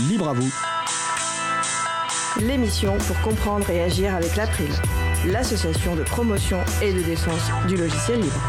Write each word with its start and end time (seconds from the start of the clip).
libre 0.00 0.28
à 0.28 0.32
vous. 0.32 0.52
L'émission 2.40 2.96
pour 2.98 3.20
comprendre 3.20 3.68
et 3.70 3.82
agir 3.82 4.14
avec 4.14 4.34
l'April, 4.36 4.70
l'association 5.26 5.96
de 5.96 6.02
promotion 6.02 6.58
et 6.80 6.92
de 6.92 7.02
défense 7.02 7.50
du 7.68 7.76
logiciel 7.76 8.20
libre. 8.20 8.40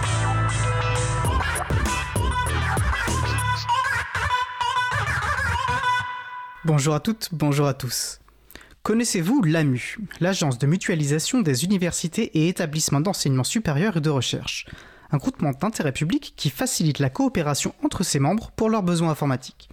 Bonjour 6.65 6.96
à 6.96 6.99
toutes, 6.99 7.29
bonjour 7.33 7.67
à 7.67 7.73
tous. 7.73 8.19
Connaissez-vous 8.83 9.44
l'AMU, 9.44 9.97
l'Agence 10.21 10.57
de 10.57 10.67
mutualisation 10.67 11.41
des 11.41 11.65
universités 11.65 12.37
et 12.37 12.47
établissements 12.47 13.01
d'enseignement 13.01 13.44
supérieur 13.44 13.97
et 13.97 14.01
de 14.01 14.10
recherche? 14.10 14.65
Un 15.12 15.17
groupement 15.17 15.51
d'intérêt 15.51 15.91
public 15.91 16.34
qui 16.38 16.49
facilite 16.49 16.99
la 16.99 17.09
coopération 17.09 17.75
entre 17.84 18.03
ses 18.03 18.20
membres 18.20 18.52
pour 18.52 18.70
leurs 18.70 18.84
besoins 18.84 19.12
informatiques. 19.12 19.70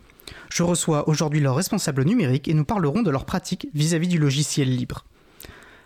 Je 0.51 0.63
reçois 0.63 1.09
aujourd'hui 1.09 1.41
leurs 1.41 1.57
responsables 1.57 2.05
numériques 2.05 2.49
et 2.49 2.55
nous 2.55 2.65
parlerons 2.65 3.03
de 3.03 3.11
leurs 3.11 3.25
pratiques 3.25 3.69
vis-à-vis 3.75 4.09
du 4.09 4.19
logiciel 4.19 4.75
libre. 4.75 5.05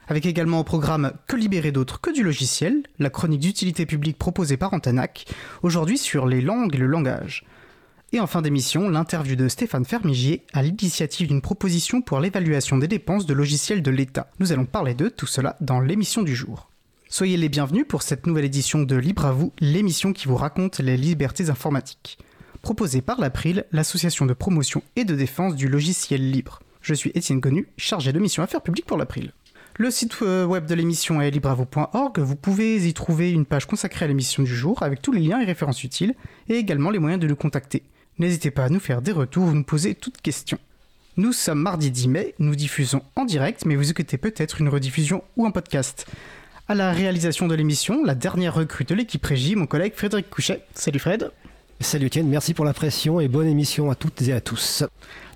Avec 0.07 0.27
également 0.27 0.61
au 0.61 0.65
programme 0.65 1.13
Que 1.27 1.37
libérer 1.37 1.73
d'autres 1.73 2.01
que 2.01 2.11
du 2.11 2.23
logiciel, 2.23 2.83
la 2.99 3.11
chronique 3.11 3.41
d'utilité 3.41 3.87
publique 3.87 4.19
proposée 4.19 4.57
par 4.57 4.75
Antanac, 4.75 5.25
aujourd'hui 5.63 5.97
sur 5.97 6.27
les 6.27 6.43
langues 6.43 6.75
et 6.75 6.79
le 6.79 6.87
langage. 6.87 7.45
Et 8.13 8.21
en 8.21 8.27
fin 8.27 8.43
d'émission, 8.43 8.89
l'interview 8.89 9.35
de 9.35 9.49
Stéphane 9.49 9.85
Fermigier 9.85 10.45
à 10.53 10.63
l'initiative 10.63 11.27
d'une 11.27 11.41
proposition 11.41 12.01
pour 12.01 12.21
l'évaluation 12.21 12.77
des 12.77 12.87
dépenses 12.87 13.27
de 13.27 13.35
logiciels 13.35 13.83
de 13.83 13.91
l'État. 13.91 14.31
Nous 14.39 14.53
allons 14.53 14.67
parler 14.67 14.95
de 14.95 15.09
tout 15.09 15.27
cela 15.27 15.57
dans 15.61 15.81
l'émission 15.81 16.23
du 16.23 16.37
jour. 16.37 16.71
Soyez 17.09 17.37
les 17.37 17.49
bienvenus 17.49 17.87
pour 17.89 18.03
cette 18.03 18.27
nouvelle 18.27 18.45
édition 18.45 18.83
de 18.83 18.97
Libre 18.97 19.27
à 19.27 19.33
vous, 19.33 19.53
l'émission 19.59 20.13
qui 20.13 20.29
vous 20.29 20.37
raconte 20.37 20.81
les 20.81 20.97
libertés 20.97 21.51
informatiques. 21.51 22.19
Proposée 22.65 23.03
par 23.03 23.21
l'April, 23.21 23.67
l'association 23.73 24.25
de 24.25 24.33
promotion 24.33 24.83
et 24.97 25.05
de 25.05 25.15
défense 25.15 25.55
du 25.55 25.69
logiciel 25.69 26.31
libre. 26.31 26.61
Je 26.81 26.95
suis 26.95 27.13
Étienne 27.15 27.43
Connu, 27.43 27.69
chargé 27.77 28.11
de 28.11 28.19
mission 28.19 28.43
affaires 28.43 28.63
publiques 28.63 28.87
pour 28.87 28.97
l'April. 28.97 29.33
Le 29.77 29.91
site 29.91 30.23
web 30.23 30.65
de 30.65 30.75
l'émission 30.75 31.21
est 31.21 31.31
libreavo.org. 31.31 32.19
Vous 32.21 32.37
pouvez 32.37 32.89
y 32.89 32.95
trouver 32.95 33.33
une 33.33 33.45
page 33.45 33.67
consacrée 33.67 34.07
à 34.07 34.09
l'émission 34.09 34.43
du 34.43 34.57
jour 34.57 34.83
avec 34.83 35.03
tous 35.03 35.13
les 35.13 35.21
liens 35.21 35.43
et 35.43 35.45
références 35.45 35.85
utiles 35.85 36.15
et 36.49 36.55
également 36.55 36.89
les 36.89 36.99
moyens 36.99 37.21
de 37.21 37.27
nous 37.27 37.37
contacter. 37.37 37.83
N'hésitez 38.19 38.51
pas 38.51 38.65
à 38.65 38.69
nous 38.71 38.81
faire 38.81 39.03
des 39.03 39.13
retours 39.13 39.49
ou 39.49 39.53
nous 39.53 39.63
poser 39.63 39.95
toutes 39.95 40.23
questions. 40.23 40.59
Nous 41.19 41.35
sommes 41.35 41.61
mardi 41.61 41.91
10 41.91 42.09
mai, 42.09 42.35
nous 42.39 42.57
diffusons 42.57 43.03
en 43.15 43.27
direct, 43.27 43.67
mais 43.67 43.77
vous 43.77 43.91
écoutez 43.91 44.17
peut-être 44.17 44.63
une 44.63 44.71
rediffusion 44.71 45.23
ou 45.37 45.45
un 45.45 45.51
podcast. 45.51 46.07
À 46.67 46.75
la 46.75 46.93
réalisation 46.93 47.47
de 47.47 47.55
l'émission, 47.55 48.03
la 48.03 48.15
dernière 48.15 48.55
recrue 48.55 48.85
de 48.85 48.95
l'équipe 48.95 49.27
régie, 49.27 49.55
mon 49.55 49.67
collègue 49.67 49.93
Frédéric 49.95 50.31
Couchet. 50.31 50.63
Salut 50.73 50.99
Fred. 50.99 51.31
Salut 51.81 52.07
Etienne, 52.07 52.29
merci 52.29 52.55
pour 52.55 52.65
la 52.65 52.73
pression 52.73 53.21
et 53.21 53.29
bonne 53.29 53.47
émission 53.47 53.91
à 53.91 53.95
toutes 53.95 54.23
et 54.23 54.33
à 54.33 54.41
tous. 54.41 54.85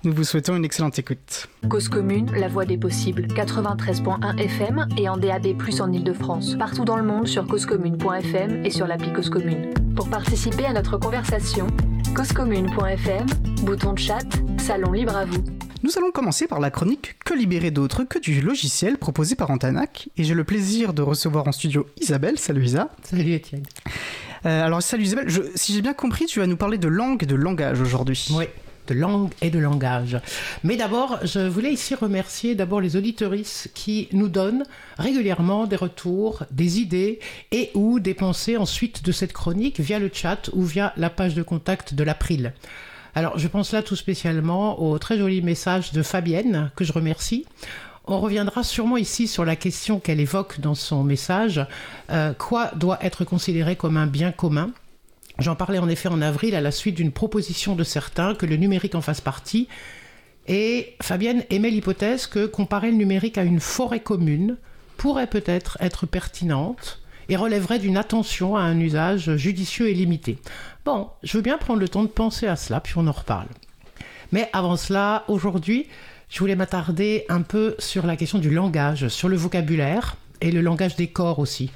Nous 0.03 0.13
vous 0.13 0.23
souhaitons 0.23 0.55
une 0.55 0.65
excellente 0.65 0.97
écoute. 0.97 1.47
Cause 1.69 1.89
commune, 1.89 2.31
la 2.31 2.47
voix 2.47 2.65
des 2.65 2.77
possibles, 2.77 3.27
93.1 3.27 4.37
FM 4.39 4.87
et 4.97 5.09
en 5.09 5.17
DAB+, 5.17 5.47
en 5.79 5.91
Ile-de-France. 5.91 6.55
Partout 6.57 6.85
dans 6.85 6.95
le 6.95 7.03
monde 7.03 7.27
sur 7.27 7.45
causecommune.fm 7.45 8.65
et 8.65 8.69
sur 8.71 8.87
l'appli 8.87 9.13
Cause 9.13 9.29
Commune. 9.29 9.73
Pour 9.95 10.09
participer 10.09 10.65
à 10.65 10.73
notre 10.73 10.97
conversation, 10.97 11.67
causecommune.fm, 12.15 13.27
bouton 13.63 13.93
de 13.93 13.99
chat, 13.99 14.25
salon 14.57 14.91
libre 14.91 15.15
à 15.15 15.25
vous. 15.25 15.43
Nous 15.83 15.91
allons 15.97 16.11
commencer 16.11 16.47
par 16.47 16.59
la 16.59 16.71
chronique 16.71 17.17
Que 17.23 17.33
libérer 17.33 17.71
d'autres 17.71 18.03
que 18.03 18.19
du 18.19 18.41
logiciel 18.41 18.97
proposé 18.97 19.35
par 19.35 19.51
Antanac. 19.51 20.09
Et 20.17 20.23
j'ai 20.23 20.33
le 20.33 20.43
plaisir 20.43 20.93
de 20.93 21.01
recevoir 21.01 21.47
en 21.47 21.51
studio 21.51 21.85
Isabelle. 22.01 22.39
Salut 22.39 22.65
Isa. 22.65 22.89
Salut 23.03 23.33
Étienne. 23.33 23.63
Euh, 24.45 24.65
alors 24.65 24.81
salut 24.81 25.03
Isabelle, 25.03 25.27
si 25.55 25.73
j'ai 25.73 25.81
bien 25.81 25.93
compris, 25.93 26.25
tu 26.25 26.39
vas 26.39 26.47
nous 26.47 26.57
parler 26.57 26.77
de 26.77 26.87
langue 26.87 27.23
et 27.23 27.25
de 27.25 27.35
langage 27.35 27.81
aujourd'hui. 27.81 28.27
Oui, 28.31 28.45
de 28.87 28.93
langue 28.93 29.31
et 29.41 29.49
de 29.49 29.59
langage. 29.59 30.17
Mais 30.63 30.77
d'abord, 30.77 31.19
je 31.23 31.39
voulais 31.39 31.73
ici 31.73 31.93
remercier 31.95 32.55
d'abord 32.55 32.81
les 32.81 32.95
auditorices 32.95 33.69
qui 33.73 34.07
nous 34.13 34.29
donnent 34.29 34.63
régulièrement 34.97 35.67
des 35.67 35.75
retours, 35.75 36.43
des 36.51 36.79
idées 36.79 37.19
et 37.51 37.71
ou 37.73 37.99
des 37.99 38.13
pensées 38.13 38.57
ensuite 38.57 39.03
de 39.03 39.11
cette 39.11 39.33
chronique 39.33 39.79
via 39.79 39.99
le 39.99 40.09
chat 40.11 40.49
ou 40.53 40.63
via 40.63 40.93
la 40.97 41.09
page 41.09 41.35
de 41.35 41.43
contact 41.43 41.93
de 41.93 42.03
l'April. 42.03 42.53
Alors, 43.15 43.37
je 43.37 43.47
pense 43.47 43.73
là 43.73 43.81
tout 43.81 43.95
spécialement 43.95 44.81
au 44.81 44.97
très 44.99 45.17
joli 45.17 45.41
message 45.41 45.91
de 45.91 46.03
Fabienne, 46.03 46.71
que 46.75 46.83
je 46.83 46.93
remercie. 46.93 47.45
On 48.05 48.19
reviendra 48.19 48.63
sûrement 48.63 48.97
ici 48.97 49.27
sur 49.27 49.45
la 49.45 49.55
question 49.55 49.99
qu'elle 49.99 50.19
évoque 50.19 50.59
dans 50.59 50.75
son 50.75 51.03
message. 51.03 51.65
Euh, 52.09 52.33
quoi 52.33 52.71
doit 52.75 52.97
être 53.01 53.23
considéré 53.23 53.75
comme 53.75 53.97
un 53.97 54.07
bien 54.07 54.31
commun? 54.31 54.71
J'en 55.37 55.55
parlais 55.55 55.79
en 55.79 55.87
effet 55.87 56.09
en 56.09 56.21
avril 56.21 56.55
à 56.55 56.61
la 56.61 56.71
suite 56.71 56.95
d'une 56.95 57.11
proposition 57.11 57.75
de 57.75 57.83
certains 57.83 58.35
que 58.35 58.45
le 58.45 58.57
numérique 58.57 58.95
en 58.95 59.01
fasse 59.01 59.21
partie. 59.21 59.67
Et 60.47 60.95
Fabienne 61.01 61.45
émet 61.49 61.69
l'hypothèse 61.69 62.27
que 62.27 62.45
comparer 62.45 62.91
le 62.91 62.97
numérique 62.97 63.37
à 63.37 63.43
une 63.43 63.59
forêt 63.59 63.99
commune 63.99 64.57
pourrait 64.97 65.27
peut-être 65.27 65.77
être 65.79 66.05
pertinente 66.05 67.01
et 67.29 67.35
relèverait 67.35 67.79
d'une 67.79 67.95
attention 67.95 68.55
à 68.57 68.61
un 68.61 68.79
usage 68.79 69.35
judicieux 69.37 69.87
et 69.87 69.93
limité. 69.93 70.39
Bon, 70.83 71.09
je 71.23 71.37
veux 71.37 71.43
bien 71.43 71.57
prendre 71.57 71.79
le 71.79 71.87
temps 71.87 72.03
de 72.03 72.07
penser 72.07 72.47
à 72.47 72.55
cela, 72.55 72.81
puis 72.81 72.93
on 72.97 73.07
en 73.07 73.11
reparle. 73.11 73.47
Mais 74.31 74.49
avant 74.51 74.75
cela, 74.75 75.23
aujourd'hui, 75.27 75.87
je 76.29 76.39
voulais 76.39 76.55
m'attarder 76.55 77.25
un 77.27 77.41
peu 77.41 77.75
sur 77.79 78.05
la 78.05 78.15
question 78.15 78.37
du 78.37 78.51
langage, 78.51 79.07
sur 79.07 79.29
le 79.29 79.35
vocabulaire 79.35 80.15
et 80.41 80.51
le 80.51 80.61
langage 80.61 80.95
des 80.95 81.07
corps 81.07 81.39
aussi. 81.39 81.71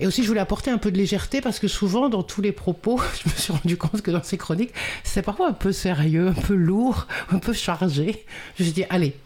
Et 0.00 0.06
aussi, 0.06 0.22
je 0.22 0.28
voulais 0.28 0.40
apporter 0.40 0.70
un 0.70 0.78
peu 0.78 0.92
de 0.92 0.96
légèreté 0.96 1.40
parce 1.40 1.58
que 1.58 1.66
souvent, 1.66 2.08
dans 2.08 2.22
tous 2.22 2.40
les 2.40 2.52
propos, 2.52 3.00
je 3.24 3.28
me 3.28 3.34
suis 3.34 3.52
rendu 3.52 3.76
compte 3.76 4.02
que 4.02 4.12
dans 4.12 4.22
ces 4.22 4.38
chroniques, 4.38 4.72
c'est 5.02 5.22
parfois 5.22 5.48
un 5.48 5.52
peu 5.52 5.72
sérieux, 5.72 6.28
un 6.28 6.40
peu 6.40 6.54
lourd, 6.54 7.08
un 7.32 7.38
peu 7.38 7.52
chargé. 7.52 8.24
Je 8.56 8.62
me 8.62 8.68
suis 8.68 8.72
dit, 8.72 8.84
allez, 8.88 9.16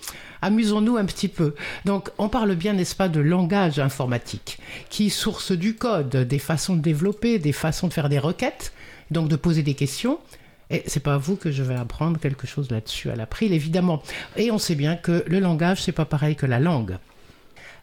amusons-nous 0.40 0.96
un 0.96 1.04
petit 1.04 1.28
peu. 1.28 1.54
Donc, 1.84 2.08
on 2.16 2.30
parle 2.30 2.54
bien, 2.54 2.72
n'est-ce 2.72 2.96
pas, 2.96 3.08
de 3.08 3.20
langage 3.20 3.78
informatique, 3.78 4.58
qui 4.88 5.10
source 5.10 5.52
du 5.52 5.74
code, 5.76 6.16
des 6.16 6.38
façons 6.38 6.76
de 6.76 6.80
développer, 6.80 7.38
des 7.38 7.52
façons 7.52 7.88
de 7.88 7.92
faire 7.92 8.08
des 8.08 8.18
requêtes, 8.18 8.72
donc 9.10 9.28
de 9.28 9.36
poser 9.36 9.62
des 9.62 9.74
questions. 9.74 10.18
Et 10.72 10.82
c'est 10.86 11.00
pas 11.00 11.14
à 11.14 11.18
vous 11.18 11.36
que 11.36 11.52
je 11.52 11.62
vais 11.62 11.74
apprendre 11.74 12.18
quelque 12.18 12.46
chose 12.46 12.70
là-dessus 12.70 13.10
à 13.10 13.16
l'April, 13.16 13.52
évidemment. 13.52 14.02
Et 14.36 14.50
on 14.50 14.58
sait 14.58 14.74
bien 14.74 14.96
que 14.96 15.22
le 15.26 15.38
langage, 15.38 15.82
c'est 15.82 15.92
pas 15.92 16.06
pareil 16.06 16.34
que 16.34 16.46
la 16.46 16.58
langue. 16.58 16.96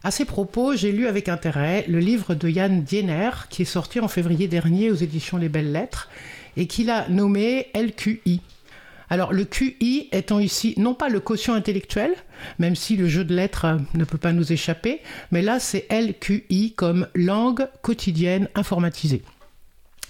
À 0.02 0.10
ces 0.10 0.24
propos, 0.24 0.74
j'ai 0.74 0.92
lu 0.92 1.06
avec 1.06 1.28
intérêt 1.28 1.84
le 1.86 2.00
livre 2.00 2.34
de 2.34 2.48
Yann 2.48 2.82
Diener, 2.82 3.30
qui 3.48 3.62
est 3.62 3.66
sorti 3.66 4.00
en 4.00 4.08
février 4.08 4.48
dernier 4.48 4.90
aux 4.90 4.96
éditions 4.96 5.36
Les 5.36 5.48
Belles 5.48 5.72
Lettres, 5.72 6.08
et 6.56 6.66
qu'il 6.66 6.90
a 6.90 7.08
nommé 7.08 7.68
LQI. 7.74 8.40
Alors 9.10 9.32
le 9.32 9.44
QI 9.44 10.08
étant 10.12 10.38
ici 10.38 10.74
non 10.76 10.94
pas 10.94 11.08
le 11.08 11.20
quotient 11.20 11.54
intellectuel, 11.54 12.12
même 12.58 12.76
si 12.76 12.96
le 12.96 13.08
jeu 13.08 13.24
de 13.24 13.34
lettres 13.34 13.64
euh, 13.64 13.78
ne 13.94 14.04
peut 14.04 14.18
pas 14.18 14.32
nous 14.32 14.52
échapper, 14.52 15.00
mais 15.32 15.42
là 15.42 15.58
c'est 15.58 15.86
LQI 15.90 16.74
comme 16.76 17.08
langue 17.14 17.68
quotidienne 17.82 18.48
informatisée. 18.54 19.22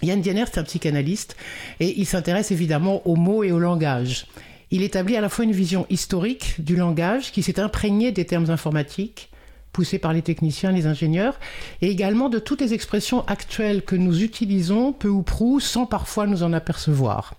Yann 0.02 0.20
Diener, 0.20 0.44
c'est 0.46 0.58
un 0.58 0.64
psychanalyste 0.64 1.36
et 1.78 1.98
il 2.00 2.06
s'intéresse 2.06 2.50
évidemment 2.50 3.06
aux 3.06 3.16
mots 3.16 3.44
et 3.44 3.52
au 3.52 3.58
langage. 3.58 4.26
Il 4.70 4.82
établit 4.82 5.16
à 5.16 5.20
la 5.20 5.28
fois 5.28 5.44
une 5.44 5.52
vision 5.52 5.86
historique 5.90 6.54
du 6.58 6.76
langage 6.76 7.32
qui 7.32 7.42
s'est 7.42 7.60
imprégné 7.60 8.12
des 8.12 8.24
termes 8.24 8.50
informatiques, 8.50 9.30
poussés 9.72 9.98
par 9.98 10.12
les 10.12 10.22
techniciens, 10.22 10.72
les 10.72 10.86
ingénieurs, 10.86 11.38
et 11.82 11.90
également 11.90 12.28
de 12.28 12.38
toutes 12.38 12.60
les 12.60 12.72
expressions 12.72 13.26
actuelles 13.26 13.82
que 13.82 13.96
nous 13.96 14.22
utilisons 14.22 14.92
peu 14.92 15.08
ou 15.08 15.22
prou 15.22 15.60
sans 15.60 15.86
parfois 15.86 16.26
nous 16.26 16.42
en 16.42 16.52
apercevoir. 16.52 17.34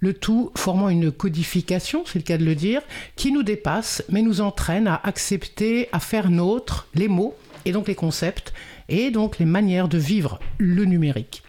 Le 0.00 0.14
tout 0.14 0.50
formant 0.56 0.88
une 0.88 1.12
codification, 1.12 2.02
c'est 2.06 2.18
le 2.18 2.24
cas 2.24 2.38
de 2.38 2.44
le 2.44 2.54
dire, 2.54 2.82
qui 3.14 3.30
nous 3.30 3.42
dépasse 3.42 4.02
mais 4.10 4.22
nous 4.22 4.40
entraîne 4.40 4.88
à 4.88 5.00
accepter, 5.04 5.88
à 5.92 6.00
faire 6.00 6.28
nôtre 6.28 6.88
les 6.94 7.08
mots 7.08 7.36
et 7.64 7.72
donc 7.72 7.88
les 7.88 7.94
concepts 7.94 8.52
et 8.88 9.10
donc 9.10 9.38
les 9.38 9.46
manières 9.46 9.88
de 9.88 9.98
vivre 9.98 10.40
le 10.58 10.84
numérique. 10.84 11.43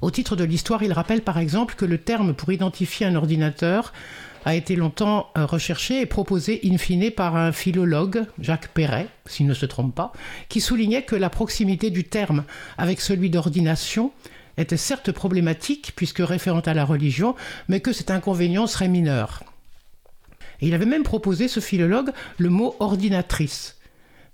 Au 0.00 0.10
titre 0.10 0.36
de 0.36 0.44
l'histoire, 0.44 0.82
il 0.82 0.92
rappelle 0.92 1.22
par 1.22 1.38
exemple 1.38 1.74
que 1.74 1.84
le 1.84 1.98
terme 1.98 2.34
pour 2.34 2.52
identifier 2.52 3.06
un 3.06 3.16
ordinateur 3.16 3.92
a 4.44 4.54
été 4.54 4.76
longtemps 4.76 5.30
euh, 5.36 5.44
recherché 5.44 6.00
et 6.00 6.06
proposé 6.06 6.60
in 6.64 6.78
fine 6.78 7.10
par 7.10 7.36
un 7.36 7.52
philologue, 7.52 8.24
Jacques 8.40 8.68
Perret, 8.68 9.08
s'il 9.26 9.46
ne 9.46 9.54
se 9.54 9.66
trompe 9.66 9.94
pas, 9.94 10.12
qui 10.48 10.60
soulignait 10.60 11.02
que 11.02 11.16
la 11.16 11.30
proximité 11.30 11.90
du 11.90 12.04
terme 12.04 12.44
avec 12.76 13.00
celui 13.00 13.30
d'ordination 13.30 14.12
était 14.56 14.76
certes 14.76 15.12
problématique 15.12 15.92
puisque 15.96 16.20
référente 16.20 16.68
à 16.68 16.74
la 16.74 16.84
religion, 16.84 17.34
mais 17.68 17.80
que 17.80 17.92
cet 17.92 18.10
inconvénient 18.10 18.66
serait 18.66 18.88
mineur. 18.88 19.42
Et 20.60 20.68
il 20.68 20.74
avait 20.74 20.86
même 20.86 21.04
proposé, 21.04 21.48
ce 21.48 21.60
philologue, 21.60 22.10
le 22.38 22.50
mot 22.50 22.74
ordinatrice. 22.80 23.76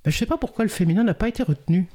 Mais 0.05 0.13
je 0.13 0.17
ne 0.17 0.19
sais 0.21 0.27
pas 0.27 0.39
pourquoi 0.39 0.65
le 0.65 0.71
féminin 0.71 1.05
n'a 1.05 1.15
pas 1.15 1.29
été 1.29 1.43
retenu. 1.43 1.87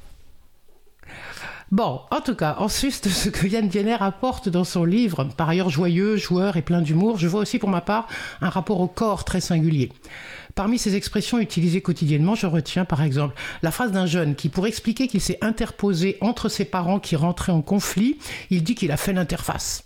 Bon, 1.71 2.01
en 2.09 2.19
tout 2.21 2.33
cas, 2.33 2.55
ensuite 2.57 3.03
de 3.03 3.09
ce 3.09 3.29
que 3.29 3.45
Yann 3.45 3.67
Diener 3.67 3.97
apporte 3.99 4.49
dans 4.49 4.63
son 4.63 4.85
livre, 4.85 5.25
par 5.37 5.49
ailleurs 5.49 5.69
joyeux, 5.69 6.17
joueur 6.17 6.57
et 6.57 6.63
plein 6.63 6.81
d'humour, 6.81 7.19
je 7.19 7.27
vois 7.27 7.41
aussi 7.41 7.59
pour 7.59 7.69
ma 7.69 7.81
part 7.81 8.07
un 8.41 8.49
rapport 8.49 8.79
au 8.81 8.87
corps 8.87 9.23
très 9.23 9.39
singulier. 9.39 9.91
Parmi 10.55 10.79
ces 10.79 10.95
expressions 10.95 11.37
utilisées 11.37 11.81
quotidiennement, 11.81 12.33
je 12.33 12.47
retiens 12.47 12.85
par 12.85 13.03
exemple 13.03 13.35
la 13.61 13.69
phrase 13.69 13.91
d'un 13.91 14.07
jeune 14.07 14.33
qui, 14.33 14.49
pour 14.49 14.65
expliquer 14.65 15.07
qu'il 15.07 15.21
s'est 15.21 15.37
interposé 15.41 16.17
entre 16.21 16.49
ses 16.49 16.65
parents 16.65 16.99
qui 16.99 17.15
rentraient 17.15 17.51
en 17.51 17.61
conflit, 17.61 18.17
il 18.49 18.63
dit 18.63 18.73
qu'il 18.73 18.91
a 18.91 18.97
fait 18.97 19.13
l'interface. 19.13 19.85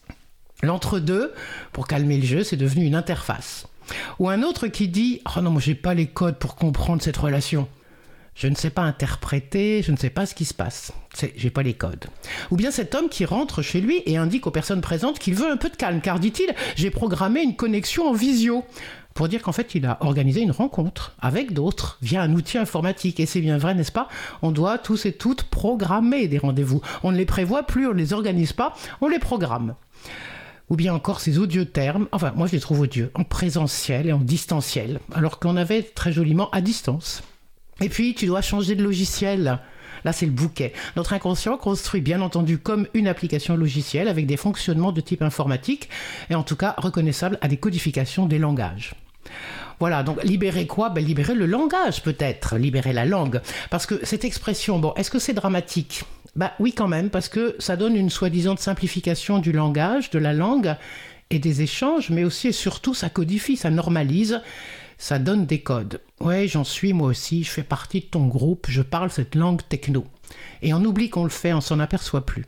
L'entre-deux, 0.62 1.34
pour 1.74 1.88
calmer 1.88 2.18
le 2.18 2.26
jeu, 2.26 2.44
c'est 2.46 2.56
devenu 2.56 2.86
une 2.86 2.96
interface. 2.96 3.68
Ou 4.20 4.30
un 4.30 4.42
autre 4.44 4.68
qui 4.68 4.88
dit 4.88 5.22
Oh 5.36 5.42
non, 5.42 5.52
moi 5.52 5.60
j'ai 5.60 5.76
pas 5.76 5.94
les 5.94 6.08
codes 6.08 6.40
pour 6.40 6.56
comprendre 6.56 7.02
cette 7.02 7.18
relation. 7.18 7.68
Je 8.36 8.48
ne 8.48 8.56
sais 8.56 8.72
pas 8.72 8.82
interpréter, 8.82 9.84
je 9.84 9.92
ne 9.92 9.98
sais 9.98 10.10
pas 10.10 10.26
ce 10.26 10.34
qui 10.34 10.46
se 10.46 10.54
passe. 10.54 10.92
J'ai 11.36 11.52
pas 11.52 11.62
les 11.62 11.76
codes. 11.76 12.06
Ou 12.50 12.56
bien 12.56 12.72
cet 12.72 12.96
homme 12.96 13.10
qui 13.10 13.26
rentre 13.26 13.62
chez 13.62 13.80
lui 13.80 14.02
et 14.06 14.18
indique 14.18 14.48
aux 14.48 14.52
personnes 14.52 14.82
présentes 14.82 15.20
qu'il 15.20 15.36
veut 15.36 15.50
un 15.50 15.58
peu 15.58 15.70
de 15.70 15.76
calme, 15.76 16.02
car 16.02 16.20
dit-il, 16.20 16.54
j'ai 16.76 16.90
programmé 16.90 17.44
une 17.44 17.56
connexion 17.56 18.08
en 18.08 18.14
visio. 18.14 18.64
Pour 19.14 19.28
dire 19.28 19.44
qu'en 19.44 19.52
fait, 19.52 19.76
il 19.76 19.86
a 19.86 20.00
organisé 20.02 20.42
une 20.42 20.52
rencontre 20.52 21.16
avec 21.22 21.54
d'autres 21.54 22.00
via 22.02 22.24
un 22.24 22.34
outil 22.34 22.58
informatique. 22.58 23.20
Et 23.20 23.28
c'est 23.28 23.42
bien 23.42 23.60
vrai, 23.60 23.76
n'est-ce 23.76 23.92
pas? 23.92 24.10
On 24.42 24.52
doit 24.52 24.80
tous 24.80 25.06
et 25.06 25.14
toutes 25.14 25.44
programmer 25.44 26.28
des 26.28 26.40
rendez-vous. 26.40 26.82
On 27.04 27.12
ne 27.12 27.18
les 27.18 27.26
prévoit 27.26 27.64
plus, 27.64 27.86
on 27.86 27.94
ne 27.94 28.00
les 28.00 28.14
organise 28.14 28.54
pas, 28.54 28.74
on 29.02 29.08
les 29.08 29.20
programme 29.20 29.76
ou 30.70 30.76
bien 30.76 30.94
encore 30.94 31.20
ces 31.20 31.40
odieux 31.40 31.66
termes, 31.66 32.08
enfin 32.14 32.32
moi 32.36 32.48
je 32.48 32.54
les 32.54 32.60
trouve 32.62 32.80
odieux, 32.80 33.12
en 33.16 33.26
présentiel 33.26 34.08
et 34.08 34.14
en 34.14 34.20
distanciel, 34.20 35.02
alors 35.14 35.40
qu'on 35.40 35.58
avait 35.58 35.84
très 35.84 36.14
joliment 36.14 36.50
à 36.52 36.62
distance. 36.62 37.22
Et 37.82 37.90
puis, 37.90 38.14
tu 38.14 38.26
dois 38.26 38.42
changer 38.42 38.76
de 38.76 38.84
logiciel. 38.84 39.60
Là, 40.06 40.12
c'est 40.12 40.26
le 40.26 40.32
bouquet. 40.32 40.74
Notre 40.96 41.14
inconscient 41.14 41.58
construit 41.58 42.02
bien 42.02 42.22
entendu 42.22 42.58
comme 42.58 42.88
une 42.94 43.08
application 43.08 43.56
logicielle 43.56 44.08
avec 44.08 44.26
des 44.26 44.38
fonctionnements 44.38 44.92
de 44.92 45.02
type 45.02 45.22
informatique 45.22 45.90
et 46.30 46.36
en 46.36 46.44
tout 46.44 46.56
cas 46.56 46.76
reconnaissable 46.78 47.38
à 47.42 47.48
des 47.48 47.58
codifications 47.58 48.26
des 48.26 48.40
langages. 48.40 48.94
Voilà, 49.80 50.04
donc 50.04 50.24
libérer 50.24 50.68
quoi? 50.68 50.90
Ben, 50.90 51.04
Libérer 51.04 51.36
le 51.36 51.46
langage 51.46 52.04
peut-être, 52.04 52.58
libérer 52.58 52.94
la 52.94 53.06
langue. 53.06 53.42
Parce 53.70 53.86
que 53.86 54.06
cette 54.06 54.26
expression, 54.26 54.80
bon, 54.80 54.94
est-ce 54.96 55.12
que 55.12 55.20
c'est 55.20 55.34
dramatique? 55.34 56.04
Bah 56.36 56.54
oui 56.60 56.74
quand 56.74 56.88
même, 56.88 57.10
parce 57.10 57.30
que 57.30 57.56
ça 57.60 57.76
donne 57.76 57.96
une 57.96 58.10
soi-disant 58.10 58.58
simplification 58.58 59.38
du 59.38 59.52
langage, 59.52 60.10
de 60.10 60.20
la 60.20 60.34
langue 60.34 60.76
et 61.30 61.38
des 61.38 61.62
échanges, 61.62 62.10
mais 62.10 62.24
aussi 62.24 62.48
et 62.48 62.52
surtout 62.52 62.94
ça 62.94 63.10
codifie, 63.10 63.56
ça 63.56 63.70
normalise 63.70 64.42
ça 65.04 65.20
donne 65.20 65.46
des 65.46 65.60
codes. 65.60 66.00
Ouais, 66.22 66.48
j'en 66.48 66.64
suis 66.64 66.94
moi 66.94 67.10
aussi, 67.10 67.44
je 67.44 67.50
fais 67.50 67.64
partie 67.64 68.00
de 68.00 68.06
ton 68.06 68.26
groupe, 68.26 68.68
je 68.70 68.82
parle 68.82 69.12
cette 69.12 69.36
langue 69.36 69.60
techno. 69.68 70.06
Et 70.62 70.74
on 70.74 70.82
oublie 70.86 71.10
qu'on 71.10 71.26
le 71.26 71.30
fait, 71.30 71.52
on 71.52 71.60
s'en 71.60 71.82
aperçoit 71.82 72.26
plus. 72.26 72.46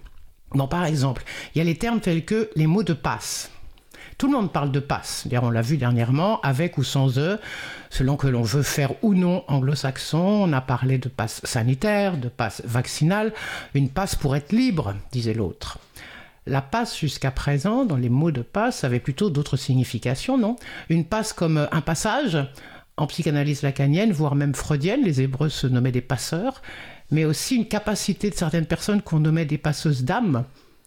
Bon, 0.52 0.66
par 0.66 0.86
exemple, 0.86 1.26
il 1.54 1.58
y 1.58 1.62
a 1.62 1.66
les 1.66 1.76
termes 1.76 2.00
tels 2.00 2.24
que 2.24 2.50
les 2.56 2.66
mots 2.66 2.84
de 2.84 2.94
passe. 2.94 3.52
Tout 4.18 4.28
le 4.28 4.38
monde 4.38 4.54
parle 4.54 4.72
de 4.72 4.80
passe. 4.80 5.28
On 5.42 5.50
l'a 5.50 5.62
vu 5.62 5.76
dernièrement, 5.76 6.40
avec 6.44 6.78
ou 6.78 6.86
sans 6.86 7.20
eux, 7.20 7.42
selon 7.90 8.16
que 8.16 8.28
l'on 8.28 8.44
veut 8.44 8.64
faire 8.64 8.94
ou 9.04 9.14
non 9.14 9.44
anglo-saxon. 9.50 10.18
On 10.18 10.54
a 10.54 10.62
parlé 10.62 10.98
de 10.98 11.10
passe 11.10 11.42
sanitaire, 11.44 12.18
de 12.18 12.30
passe 12.30 12.62
vaccinal. 12.64 13.34
Une 13.74 13.90
passe 13.90 14.16
pour 14.16 14.34
être 14.34 14.54
libre, 14.54 14.96
disait 15.12 15.34
l'autre. 15.34 15.80
La 16.48 16.62
passe 16.62 16.98
jusqu'à 16.98 17.32
présent, 17.32 17.86
dans 17.86 17.98
les 17.98 18.10
mots 18.10 18.32
de 18.32 18.42
passe, 18.42 18.84
avait 18.84 19.00
plutôt 19.00 19.30
d'autres 19.30 19.58
significations, 19.58 20.38
non? 20.38 20.56
Une 20.90 21.06
passe 21.06 21.34
comme 21.34 21.68
un 21.72 21.82
passage, 21.82 22.38
en 22.98 23.08
psychanalyse 23.08 23.64
lacanienne, 23.64 24.12
voire 24.12 24.36
même 24.36 24.54
freudienne, 24.54 25.02
les 25.04 25.22
Hébreux 25.22 25.50
se 25.50 25.68
nommaient 25.68 25.92
des 25.92 26.02
passeurs, 26.02 26.62
mais 27.12 27.26
aussi 27.26 27.56
une 27.56 27.68
capacité 27.68 28.30
de 28.30 28.36
certaines 28.36 28.68
personnes 28.68 29.02
qu'on 29.02 29.20
nommait 29.20 29.46
des 29.46 29.58
passeuses 29.58 30.04
d'âmes, 30.04 30.46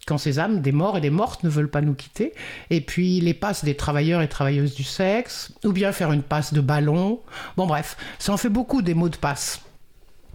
quand 0.09 0.17
ces 0.17 0.39
âmes, 0.39 0.63
des 0.63 0.73
morts 0.73 0.97
et 0.97 1.03
des 1.03 1.11
mortes, 1.11 1.45
ne 1.45 1.51
veulent 1.51 1.71
pas 1.71 1.83
nous 1.83 1.93
quitter. 1.93 2.33
Et 2.71 2.81
puis 2.81 3.21
les 3.21 3.35
passes 3.35 3.63
des 3.63 3.77
travailleurs 3.77 4.23
et 4.23 4.29
travailleuses 4.29 4.75
du 4.75 4.83
sexe, 4.83 5.53
ou 5.65 5.73
bien 5.73 5.93
faire 5.93 6.13
une 6.13 6.23
passe 6.23 6.55
de 6.55 6.63
ballon. 6.63 7.21
Bon 7.59 7.67
bref, 7.67 7.97
ça 8.19 8.33
en 8.33 8.39
fait 8.39 8.49
beaucoup 8.49 8.81
des 8.81 8.95
mots 8.95 9.11
de 9.11 9.19
passe. 9.19 9.61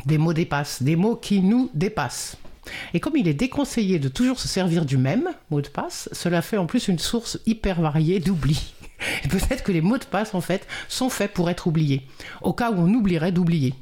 Des 0.05 0.19
mots 0.19 0.33
dépassent, 0.33 0.83
des 0.83 0.95
mots 0.95 1.15
qui 1.15 1.41
nous 1.41 1.71
dépassent. 1.73 2.37
Et 2.93 2.99
comme 2.99 3.17
il 3.17 3.27
est 3.27 3.33
déconseillé 3.33 3.99
de 3.99 4.07
toujours 4.07 4.39
se 4.39 4.47
servir 4.47 4.85
du 4.85 4.97
même 4.97 5.29
mot 5.49 5.61
de 5.61 5.67
passe, 5.67 6.09
cela 6.11 6.41
fait 6.41 6.57
en 6.57 6.65
plus 6.65 6.87
une 6.87 6.99
source 6.99 7.39
hyper 7.45 7.81
variée 7.81 8.19
d'oubli. 8.19 8.73
Et 9.23 9.27
peut-être 9.27 9.63
que 9.63 9.71
les 9.71 9.81
mots 9.81 9.97
de 9.97 10.05
passe, 10.05 10.33
en 10.33 10.41
fait, 10.41 10.67
sont 10.87 11.09
faits 11.09 11.33
pour 11.33 11.49
être 11.49 11.67
oubliés, 11.67 12.07
au 12.41 12.53
cas 12.53 12.71
où 12.71 12.75
on 12.75 12.93
oublierait 12.93 13.31
d'oublier. 13.31 13.73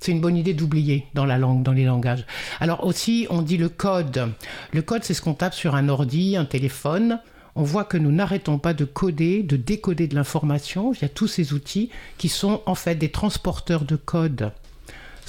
C'est 0.00 0.12
une 0.12 0.20
bonne 0.20 0.36
idée 0.36 0.54
d'oublier 0.54 1.06
dans 1.12 1.26
la 1.26 1.36
langue, 1.36 1.62
dans 1.62 1.72
les 1.72 1.84
langages. 1.84 2.24
Alors 2.58 2.86
aussi, 2.86 3.26
on 3.28 3.42
dit 3.42 3.58
le 3.58 3.68
code. 3.68 4.32
Le 4.72 4.80
code, 4.80 5.04
c'est 5.04 5.12
ce 5.12 5.20
qu'on 5.20 5.34
tape 5.34 5.54
sur 5.54 5.74
un 5.74 5.90
ordi, 5.90 6.36
un 6.36 6.46
téléphone. 6.46 7.20
On 7.54 7.64
voit 7.64 7.84
que 7.84 7.98
nous 7.98 8.10
n'arrêtons 8.10 8.58
pas 8.58 8.72
de 8.72 8.86
coder, 8.86 9.42
de 9.42 9.56
décoder 9.56 10.08
de 10.08 10.14
l'information. 10.14 10.94
Il 10.94 11.02
y 11.02 11.04
a 11.04 11.10
tous 11.10 11.26
ces 11.26 11.52
outils 11.52 11.90
qui 12.16 12.30
sont 12.30 12.62
en 12.64 12.74
fait 12.74 12.94
des 12.94 13.10
transporteurs 13.10 13.84
de 13.84 13.96
code 13.96 14.52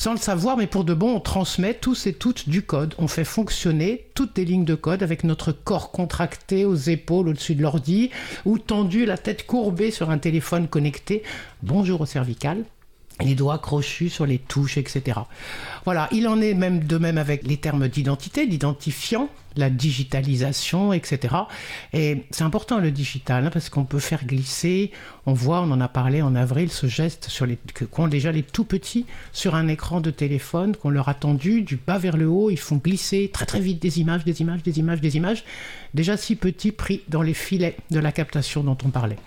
sans 0.01 0.13
le 0.13 0.17
savoir, 0.17 0.57
mais 0.57 0.65
pour 0.65 0.83
de 0.83 0.95
bon, 0.95 1.17
on 1.17 1.19
transmet 1.19 1.75
tous 1.75 2.07
et 2.07 2.13
toutes 2.13 2.49
du 2.49 2.63
code. 2.63 2.95
On 2.97 3.07
fait 3.07 3.23
fonctionner 3.23 4.07
toutes 4.15 4.35
des 4.35 4.45
lignes 4.45 4.65
de 4.65 4.73
code 4.73 5.03
avec 5.03 5.23
notre 5.23 5.51
corps 5.51 5.91
contracté 5.91 6.65
aux 6.65 6.73
épaules 6.73 7.27
au-dessus 7.27 7.53
de 7.53 7.61
l'ordi 7.61 8.09
ou 8.43 8.57
tendu, 8.57 9.05
la 9.05 9.19
tête 9.19 9.45
courbée 9.45 9.91
sur 9.91 10.09
un 10.09 10.17
téléphone 10.17 10.67
connecté. 10.67 11.21
Bonjour 11.61 12.01
au 12.01 12.07
cervical 12.07 12.63
les 13.21 13.35
doigts 13.35 13.57
crochus 13.57 14.09
sur 14.09 14.25
les 14.25 14.37
touches, 14.37 14.77
etc. 14.77 15.19
Voilà, 15.85 16.07
il 16.11 16.27
en 16.27 16.41
est 16.41 16.53
même 16.53 16.83
de 16.83 16.97
même 16.97 17.17
avec 17.17 17.45
les 17.45 17.57
termes 17.57 17.87
d'identité, 17.87 18.47
d'identifiant, 18.47 19.29
la 19.55 19.69
digitalisation, 19.69 20.93
etc. 20.93 21.35
Et 21.93 22.23
c'est 22.31 22.43
important 22.43 22.79
le 22.79 22.91
digital, 22.91 23.45
hein, 23.45 23.49
parce 23.51 23.69
qu'on 23.69 23.83
peut 23.83 23.99
faire 23.99 24.25
glisser, 24.25 24.91
on 25.25 25.33
voit, 25.33 25.61
on 25.61 25.71
en 25.71 25.81
a 25.81 25.87
parlé 25.87 26.21
en 26.21 26.35
avril, 26.35 26.71
ce 26.71 26.87
geste 26.87 27.27
sur 27.29 27.45
les, 27.45 27.57
qu'ont 27.91 28.07
déjà 28.07 28.31
les 28.31 28.43
tout 28.43 28.63
petits 28.63 29.05
sur 29.33 29.55
un 29.55 29.67
écran 29.67 30.01
de 30.01 30.11
téléphone, 30.11 30.75
qu'on 30.75 30.89
leur 30.89 31.09
a 31.09 31.13
tendu 31.13 31.61
du 31.61 31.75
bas 31.75 31.97
vers 31.97 32.17
le 32.17 32.27
haut, 32.27 32.49
ils 32.49 32.59
font 32.59 32.77
glisser 32.77 33.29
très 33.33 33.45
très 33.45 33.59
vite 33.59 33.81
des 33.81 33.99
images, 33.99 34.23
des 34.23 34.41
images, 34.41 34.63
des 34.63 34.79
images, 34.79 35.01
des 35.01 35.17
images, 35.17 35.43
déjà 35.93 36.17
si 36.17 36.35
petits 36.35 36.71
pris 36.71 37.01
dans 37.09 37.21
les 37.21 37.33
filets 37.33 37.75
de 37.89 37.99
la 37.99 38.11
captation 38.11 38.63
dont 38.63 38.77
on 38.85 38.89
parlait. 38.89 39.17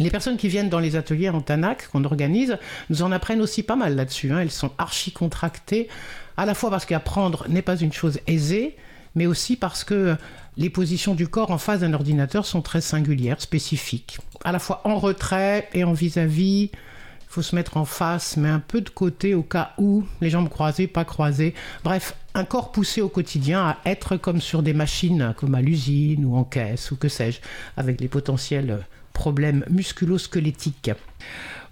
Les 0.00 0.10
personnes 0.10 0.36
qui 0.36 0.48
viennent 0.48 0.68
dans 0.68 0.80
les 0.80 0.96
ateliers 0.96 1.28
en 1.28 1.40
TANAC 1.40 1.88
qu'on 1.88 2.04
organise 2.04 2.58
nous 2.90 3.02
en 3.02 3.12
apprennent 3.12 3.40
aussi 3.40 3.62
pas 3.62 3.76
mal 3.76 3.94
là-dessus. 3.94 4.32
Hein. 4.32 4.40
Elles 4.40 4.50
sont 4.50 4.72
archi 4.76 5.12
contractées, 5.12 5.88
à 6.36 6.46
la 6.46 6.54
fois 6.54 6.70
parce 6.70 6.84
qu'apprendre 6.84 7.46
n'est 7.48 7.62
pas 7.62 7.76
une 7.76 7.92
chose 7.92 8.18
aisée, 8.26 8.76
mais 9.14 9.26
aussi 9.26 9.54
parce 9.54 9.84
que 9.84 10.16
les 10.56 10.70
positions 10.70 11.14
du 11.14 11.28
corps 11.28 11.52
en 11.52 11.58
face 11.58 11.80
d'un 11.80 11.92
ordinateur 11.92 12.44
sont 12.44 12.60
très 12.60 12.80
singulières, 12.80 13.40
spécifiques. 13.40 14.18
À 14.44 14.50
la 14.50 14.58
fois 14.58 14.80
en 14.84 14.98
retrait 14.98 15.68
et 15.74 15.84
en 15.84 15.92
vis-à-vis. 15.92 16.70
Il 16.72 17.34
faut 17.34 17.42
se 17.42 17.56
mettre 17.56 17.78
en 17.78 17.84
face, 17.84 18.36
mais 18.36 18.48
un 18.48 18.60
peu 18.60 18.80
de 18.80 18.90
côté 18.90 19.34
au 19.34 19.42
cas 19.42 19.72
où, 19.76 20.04
les 20.20 20.30
jambes 20.30 20.48
croisées, 20.48 20.86
pas 20.86 21.04
croisées. 21.04 21.52
Bref, 21.82 22.14
un 22.34 22.44
corps 22.44 22.70
poussé 22.70 23.00
au 23.00 23.08
quotidien 23.08 23.64
à 23.64 23.78
être 23.86 24.16
comme 24.16 24.40
sur 24.40 24.62
des 24.62 24.72
machines, 24.72 25.34
comme 25.36 25.56
à 25.56 25.60
l'usine 25.60 26.24
ou 26.24 26.36
en 26.36 26.44
caisse 26.44 26.92
ou 26.92 26.96
que 26.96 27.08
sais-je, 27.08 27.40
avec 27.76 28.00
les 28.00 28.06
potentiels 28.06 28.84
problèmes 29.14 29.64
musculo-squelettiques. 29.70 30.90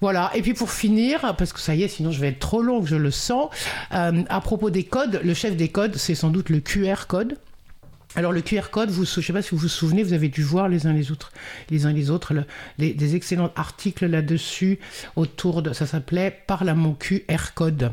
Voilà, 0.00 0.32
et 0.34 0.42
puis 0.42 0.54
pour 0.54 0.72
finir, 0.72 1.36
parce 1.36 1.52
que 1.52 1.60
ça 1.60 1.74
y 1.74 1.82
est, 1.82 1.88
sinon 1.88 2.10
je 2.10 2.20
vais 2.20 2.28
être 2.28 2.40
trop 2.40 2.62
long, 2.62 2.84
je 2.84 2.96
le 2.96 3.10
sens, 3.10 3.50
euh, 3.92 4.22
à 4.28 4.40
propos 4.40 4.70
des 4.70 4.84
codes, 4.84 5.20
le 5.22 5.34
chef 5.34 5.54
des 5.54 5.68
codes, 5.68 5.96
c'est 5.96 6.14
sans 6.14 6.30
doute 6.30 6.48
le 6.48 6.60
QR 6.60 7.06
code. 7.06 7.36
Alors 8.14 8.32
le 8.32 8.42
QR 8.42 8.68
code, 8.70 8.90
je 8.90 9.00
ne 9.00 9.04
sais 9.04 9.32
pas 9.32 9.42
si 9.42 9.50
vous 9.52 9.58
vous 9.58 9.68
souvenez, 9.68 10.02
vous 10.02 10.12
avez 10.12 10.28
dû 10.28 10.42
voir 10.42 10.68
les 10.68 10.86
uns 10.86 10.92
les 10.92 11.12
autres, 11.12 11.32
les 11.70 11.86
uns 11.86 11.92
les 11.92 12.10
autres, 12.10 12.34
des 12.78 13.16
excellents 13.16 13.52
articles 13.56 14.06
là-dessus 14.06 14.80
autour 15.16 15.62
de, 15.62 15.72
ça 15.72 15.86
s'appelait 15.86 16.36
Parle 16.46 16.68
à 16.68 16.74
mon 16.74 16.94
QR 16.94 17.52
code. 17.54 17.92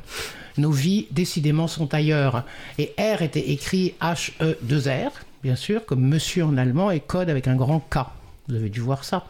Nos 0.57 0.71
vies 0.71 1.07
décidément 1.11 1.67
sont 1.67 1.93
ailleurs. 1.93 2.43
Et 2.77 2.93
R 2.97 3.21
était 3.21 3.51
écrit 3.51 3.93
H-E-2-R, 4.01 5.11
bien 5.41 5.55
sûr, 5.55 5.85
comme 5.85 6.01
monsieur 6.01 6.43
en 6.43 6.57
allemand, 6.57 6.91
et 6.91 6.99
code 6.99 7.29
avec 7.29 7.47
un 7.47 7.55
grand 7.55 7.79
K. 7.79 8.18
Vous 8.49 8.55
avez 8.55 8.69
dû 8.69 8.79
voir 8.79 9.03
ça. 9.03 9.25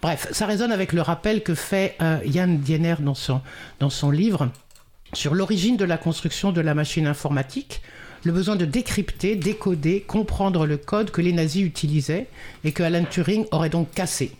Bref, 0.00 0.28
ça 0.32 0.46
résonne 0.46 0.72
avec 0.72 0.94
le 0.94 1.02
rappel 1.02 1.42
que 1.42 1.54
fait 1.54 1.94
euh, 2.00 2.18
Yann 2.24 2.58
Diener 2.58 2.96
dans 3.00 3.14
son, 3.14 3.42
dans 3.80 3.90
son 3.90 4.10
livre 4.10 4.48
sur 5.12 5.34
l'origine 5.34 5.76
de 5.76 5.84
la 5.84 5.98
construction 5.98 6.52
de 6.52 6.62
la 6.62 6.74
machine 6.74 7.06
informatique, 7.06 7.82
le 8.24 8.32
besoin 8.32 8.56
de 8.56 8.64
décrypter, 8.64 9.36
décoder, 9.36 10.00
comprendre 10.00 10.66
le 10.66 10.78
code 10.78 11.10
que 11.10 11.20
les 11.20 11.32
nazis 11.32 11.62
utilisaient 11.62 12.28
et 12.64 12.72
que 12.72 12.82
Alan 12.82 13.04
Turing 13.04 13.46
aurait 13.50 13.68
donc 13.68 13.90
cassé. 13.92 14.32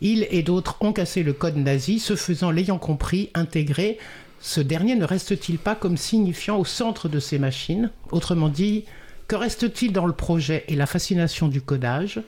Il 0.00 0.28
et 0.30 0.42
d'autres 0.42 0.76
ont 0.80 0.92
cassé 0.92 1.22
le 1.22 1.32
code 1.32 1.56
nazi, 1.56 1.98
ce 1.98 2.14
faisant, 2.14 2.50
l'ayant 2.50 2.78
compris, 2.78 3.30
intégré, 3.34 3.98
ce 4.40 4.60
dernier 4.60 4.94
ne 4.94 5.06
reste-t-il 5.06 5.58
pas 5.58 5.74
comme 5.74 5.96
signifiant 5.96 6.58
au 6.58 6.64
centre 6.64 7.08
de 7.08 7.18
ces 7.18 7.38
machines? 7.38 7.90
Autrement 8.12 8.50
dit, 8.50 8.84
que 9.26 9.36
reste-t-il 9.36 9.92
dans 9.92 10.06
le 10.06 10.12
projet 10.12 10.64
et 10.68 10.76
la 10.76 10.86
fascination 10.86 11.48
du 11.48 11.62
codage? 11.62 12.20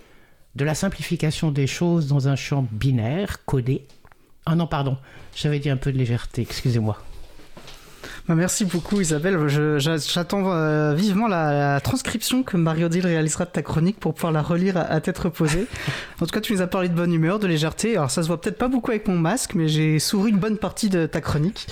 De 0.56 0.64
la 0.64 0.74
simplification 0.74 1.50
des 1.50 1.66
choses 1.66 2.08
dans 2.08 2.28
un 2.28 2.36
champ 2.36 2.66
binaire, 2.72 3.44
codé. 3.44 3.86
Ah 4.46 4.54
non, 4.54 4.66
pardon, 4.66 4.96
j'avais 5.34 5.58
dit 5.58 5.68
un 5.68 5.76
peu 5.76 5.92
de 5.92 5.98
légèreté, 5.98 6.42
excusez-moi. 6.42 6.98
Bah, 8.28 8.34
merci 8.34 8.64
beaucoup 8.64 9.00
Isabelle. 9.00 9.38
J'attends 9.78 10.52
euh, 10.52 10.94
vivement 10.94 11.28
la, 11.28 11.80
transcription 11.80 12.42
que 12.42 12.56
Mario 12.56 12.88
Dill 12.88 13.06
réalisera 13.06 13.44
de 13.44 13.50
ta 13.50 13.62
chronique 13.62 14.00
pour 14.00 14.14
pouvoir 14.14 14.32
la 14.32 14.42
relire 14.42 14.76
à, 14.76 15.00
tête 15.00 15.18
reposée. 15.18 15.66
En 16.20 16.24
tout 16.24 16.32
cas, 16.32 16.40
tu 16.40 16.54
nous 16.54 16.62
as 16.62 16.66
parlé 16.66 16.88
de 16.88 16.94
bonne 16.94 17.12
humeur, 17.12 17.38
de 17.38 17.46
légèreté. 17.46 17.96
Alors 17.96 18.10
ça 18.10 18.22
se 18.22 18.28
voit 18.28 18.40
peut-être 18.40 18.56
pas 18.56 18.68
beaucoup 18.68 18.90
avec 18.90 19.06
mon 19.06 19.18
masque, 19.18 19.54
mais 19.54 19.68
j'ai 19.68 19.98
souri 19.98 20.30
une 20.30 20.38
bonne 20.38 20.56
partie 20.56 20.88
de 20.88 21.04
ta 21.04 21.20
chronique. 21.20 21.66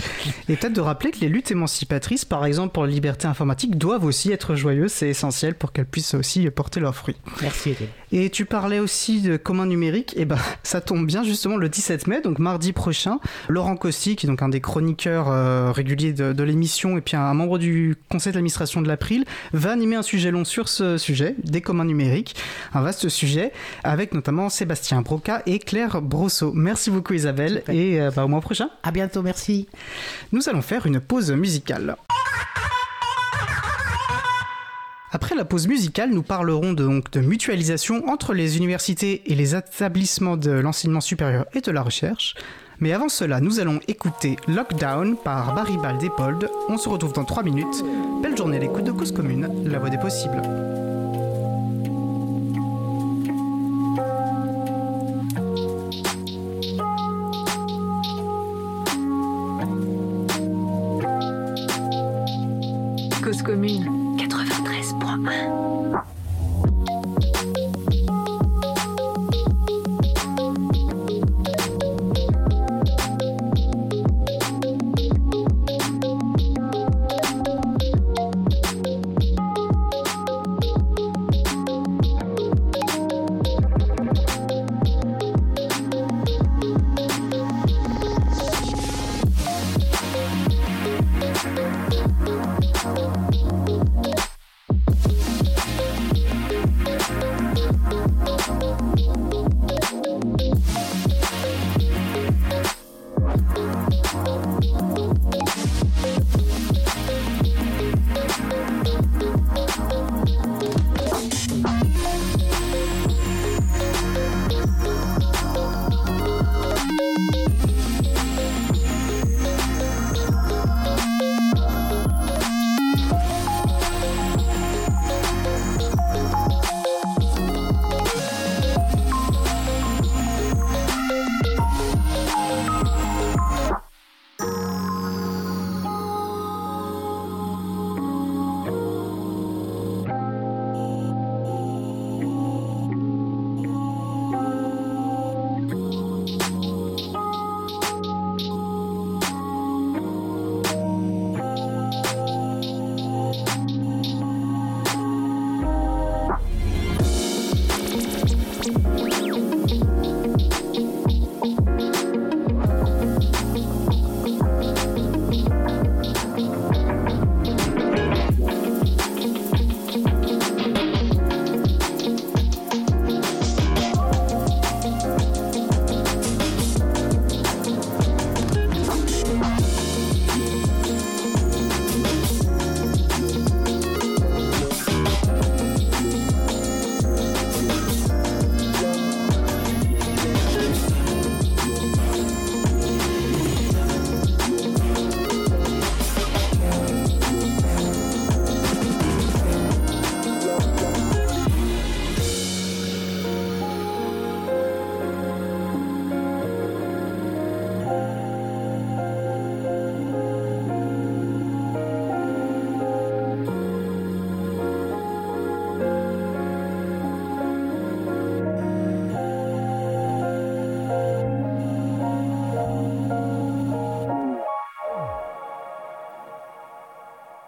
Et 0.49 0.57
peut-être 0.57 0.75
de 0.75 0.83
rappeler 0.83 1.13
que 1.13 1.21
les 1.21 1.29
luttes 1.29 1.51
émancipatrices, 1.51 2.27
par 2.27 2.45
exemple 2.45 2.73
pour 2.75 2.85
la 2.85 2.91
liberté 2.91 3.27
informatique, 3.27 3.79
doivent 3.79 4.05
aussi 4.05 4.31
être 4.33 4.55
joyeuses. 4.55 4.93
C'est 4.93 5.09
essentiel 5.09 5.55
pour 5.55 5.73
qu'elles 5.73 5.87
puissent 5.87 6.15
aussi 6.15 6.49
porter 6.51 6.79
leurs 6.81 6.95
fruits. 6.95 7.17
Merci. 7.41 7.75
Et 8.17 8.31
tu 8.31 8.45
parlais 8.45 8.79
aussi 8.79 9.21
de 9.23 9.37
commun 9.37 9.67
numérique, 9.67 10.15
et 10.17 10.25
ben 10.25 10.39
ça 10.63 10.81
tombe 10.81 11.05
bien 11.05 11.25
justement 11.25 11.57
le 11.57 11.69
17 11.69 12.07
mai, 12.07 12.21
donc 12.21 12.39
mardi 12.39 12.73
prochain. 12.73 13.19
Laurent 13.49 13.75
Costi, 13.75 14.15
qui 14.15 14.27
est 14.27 14.29
donc 14.29 14.41
un 14.41 14.49
des 14.49 14.61
chroniqueurs 14.61 15.29
euh, 15.29 15.73
réguliers 15.73 16.13
de, 16.13 16.43
l'émission 16.45 16.97
et 16.97 17.01
puis 17.01 17.17
un, 17.17 17.35
membre 17.35 17.59
du 17.59 17.97
conseil 18.09 18.33
d'administration 18.33 18.83
de 18.83 18.87
l'April, 18.87 19.25
va 19.53 19.73
animer 19.73 19.97
un 19.97 20.03
sujet 20.03 20.31
long 20.31 20.45
sur 20.45 20.69
ce 20.69 20.97
sujet, 20.97 21.35
des 21.43 21.61
communs 21.61 21.85
numériques, 21.85 22.37
un 22.73 22.83
vaste 22.83 23.09
sujet, 23.09 23.51
avec 23.83 24.15
notamment 24.15 24.49
Sébastien 24.49 25.03
Broca 25.03 25.43
et 25.47 25.59
Claire 25.59 26.01
Brosseau. 26.01 26.53
Merci 26.55 26.93
beaucoup 26.93 27.15
Isabelle, 27.15 27.65
et 27.69 28.01
euh, 28.01 28.13
bah, 28.15 28.25
au 28.25 28.29
mois 28.29 28.41
prochain. 28.41 28.71
À 28.85 28.93
bientôt, 28.93 29.23
merci. 29.23 29.67
Nous 30.31 30.49
allons 30.49 30.63
faire 30.63 30.87
une 30.87 31.01
pause 31.01 31.33
musicale. 31.33 31.97
Après 35.15 35.37
la 35.37 35.45
pause 35.45 35.69
musicale, 35.69 36.11
nous 36.11 36.25
parlerons 36.25 36.73
donc 36.73 37.13
de 37.13 37.21
mutualisation 37.21 38.09
entre 38.09 38.35
les 38.35 38.57
universités 38.57 39.23
et 39.27 39.37
les 39.37 39.55
établissements 39.55 40.37
de 40.37 40.51
l'enseignement 40.51 41.01
supérieur 41.01 41.47
et 41.55 41.61
de 41.61 41.71
la 41.71 41.83
recherche. 41.83 42.35
Mais 42.81 42.93
avant 42.93 43.09
cela, 43.09 43.41
nous 43.41 43.61
allons 43.61 43.79
écouter 43.87 44.35
Lockdown 44.49 45.17
par 45.17 45.55
Barry 45.55 45.77
Baldepold. 45.77 46.51
On 46.69 46.79
se 46.79 46.89
retrouve 46.89 47.13
dans 47.13 47.25
3 47.25 47.45
minutes. 47.45 47.85
Belle 48.25 48.37
journée 48.37 48.57
à 48.57 48.61
l'écoute 48.61 48.83
de 48.83 48.91
Cause 48.91 49.13
Commune, 49.13 49.49
la 49.65 49.79
voix 49.79 49.89
des 49.89 49.99
possibles. 49.99 50.43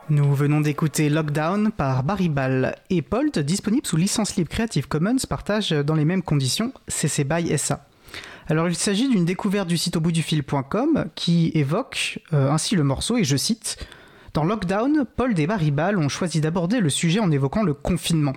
Nous 0.09 0.37
venons 0.37 0.61
d'écouter 0.61 1.09
Lockdown 1.09 1.73
par 1.73 2.05
Barry 2.05 2.29
Ball 2.29 2.77
et 2.91 3.03
Polt, 3.03 3.41
disponible 3.41 3.85
sous 3.85 3.97
licence 3.97 4.37
libre 4.37 4.49
Creative 4.49 4.87
Commons, 4.87 5.17
partage 5.29 5.71
dans 5.71 5.97
les 5.97 6.05
mêmes 6.05 6.23
conditions 6.23 6.73
CC 6.87 7.25
BY 7.25 7.59
SA. 7.59 7.89
Alors 8.47 8.69
il 8.69 8.77
s'agit 8.77 9.09
d'une 9.09 9.25
découverte 9.25 9.67
du 9.67 9.77
site 9.77 9.97
au 9.97 10.01
bout 10.01 10.13
du 10.13 10.23
fil.com 10.23 11.07
qui 11.17 11.51
évoque 11.55 12.21
euh, 12.33 12.53
ainsi 12.53 12.77
le 12.77 12.85
morceau 12.85 13.17
et 13.17 13.25
je 13.25 13.37
cite 13.37 13.85
Dans 14.33 14.45
Lockdown, 14.45 15.07
Paul 15.17 15.39
et 15.41 15.47
Barry 15.49 15.73
Ball 15.73 15.99
ont 15.99 16.09
choisi 16.09 16.41
d'aborder 16.41 16.79
le 16.79 16.89
sujet 16.89 17.19
en 17.19 17.33
évoquant 17.33 17.65
le 17.65 17.75
confinement. 17.75 18.35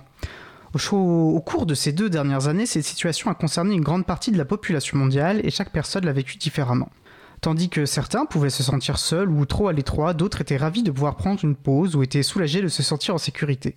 Au, 0.74 0.96
au 0.96 1.40
cours 1.40 1.66
de 1.66 1.74
ces 1.74 1.92
deux 1.92 2.10
dernières 2.10 2.48
années, 2.48 2.66
cette 2.66 2.84
situation 2.84 3.30
a 3.30 3.34
concerné 3.34 3.76
une 3.76 3.84
grande 3.84 4.06
partie 4.06 4.32
de 4.32 4.38
la 4.38 4.44
population 4.44 4.98
mondiale 4.98 5.40
et 5.44 5.50
chaque 5.52 5.70
personne 5.70 6.04
l'a 6.04 6.12
vécu 6.12 6.36
différemment. 6.36 6.90
Tandis 7.40 7.70
que 7.70 7.86
certains 7.86 8.26
pouvaient 8.26 8.50
se 8.50 8.62
sentir 8.62 8.98
seuls 8.98 9.30
ou 9.30 9.46
trop 9.46 9.68
à 9.68 9.72
l'étroit, 9.72 10.12
d'autres 10.12 10.42
étaient 10.42 10.58
ravis 10.58 10.82
de 10.82 10.90
pouvoir 10.90 11.16
prendre 11.16 11.42
une 11.42 11.56
pause 11.56 11.96
ou 11.96 12.02
étaient 12.02 12.22
soulagés 12.22 12.60
de 12.60 12.68
se 12.68 12.82
sentir 12.82 13.14
en 13.14 13.18
sécurité. 13.18 13.76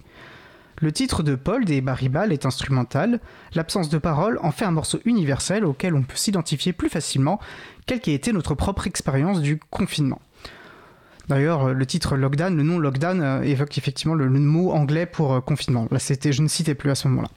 Le 0.82 0.91
titre 0.91 1.24
de 1.24 1.36
Paul 1.36 1.63
des 1.63 1.79
Baribal 1.79 2.34
est 2.34 2.46
instrumental, 2.46 3.22
l'absence 3.53 3.88
de 3.88 3.98
parole 3.98 4.38
en 4.41 4.51
fait 4.51 4.65
un 4.65 4.72
morceau 4.72 5.00
universel 5.05 5.63
auquel 5.63 5.96
on 5.96 6.03
peut 6.03 6.17
s'identifier 6.17 6.74
plus 6.74 6.89
facilement, 6.89 7.39
quelle 7.86 8.01
qu'ait 8.01 8.13
été 8.13 8.34
notre 8.34 8.53
propre 8.53 8.86
expérience 8.86 9.39
du 9.39 9.60
confinement. 9.70 10.20
D'ailleurs, 11.29 11.74
le 11.74 11.86
titre 11.86 12.17
lockdown, 12.17 12.58
le 12.58 12.63
nom 12.63 12.79
lockdown 12.79 13.22
euh, 13.22 13.41
évoque 13.43 13.77
effectivement 13.77 14.13
le, 14.13 14.27
mot 14.27 14.72
anglais 14.72 15.05
pour 15.05 15.34
euh, 15.34 15.39
confinement. 15.39 15.88
Là, 15.89 16.00
c'était, 16.00 16.34
je 16.34 16.41
ne 16.41 16.50
citais 16.50 16.75
plus 16.75 16.91
à 16.91 16.96
ce 16.96 17.08
moment-là. 17.08 17.29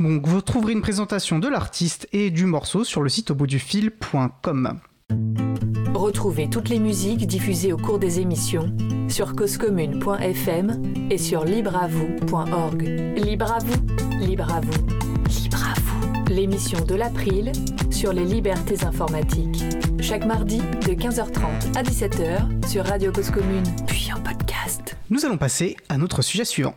Donc, 0.00 0.26
vous 0.26 0.40
trouverez 0.40 0.72
une 0.72 0.80
présentation 0.80 1.38
de 1.38 1.48
l'artiste 1.48 2.08
et 2.14 2.30
du 2.30 2.46
morceau 2.46 2.84
sur 2.84 3.02
le 3.02 3.10
site 3.10 3.32
au 3.32 3.34
bout 3.34 3.46
du. 3.46 3.60
Retrouvez 5.94 6.50
toutes 6.50 6.68
les 6.68 6.80
musiques 6.80 7.26
diffusées 7.26 7.72
au 7.72 7.76
cours 7.76 7.98
des 7.98 8.20
émissions 8.20 8.76
sur 9.08 9.34
causecommune.fm 9.36 10.82
et 11.10 11.18
sur 11.18 11.44
libreavoue.org. 11.44 12.82
Libre 13.16 13.52
à 13.52 13.58
vous, 13.60 14.18
libre 14.18 14.52
à 14.52 14.60
vous, 14.60 14.86
libre 15.42 15.64
à 15.64 15.80
vous. 15.80 16.34
L'émission 16.34 16.80
de 16.84 16.94
l'April 16.94 17.52
sur 17.90 18.12
les 18.12 18.24
libertés 18.24 18.84
informatiques. 18.84 19.62
Chaque 20.00 20.26
mardi 20.26 20.58
de 20.58 20.92
15h30 20.92 21.76
à 21.76 21.82
17h 21.82 22.68
sur 22.68 22.84
Radio 22.84 23.12
Cause 23.12 23.30
Commune, 23.30 23.64
puis 23.86 24.10
en 24.12 24.20
podcast. 24.20 24.96
Nous 25.10 25.24
allons 25.24 25.38
passer 25.38 25.76
à 25.88 25.96
notre 25.96 26.22
sujet 26.22 26.44
suivant. 26.44 26.74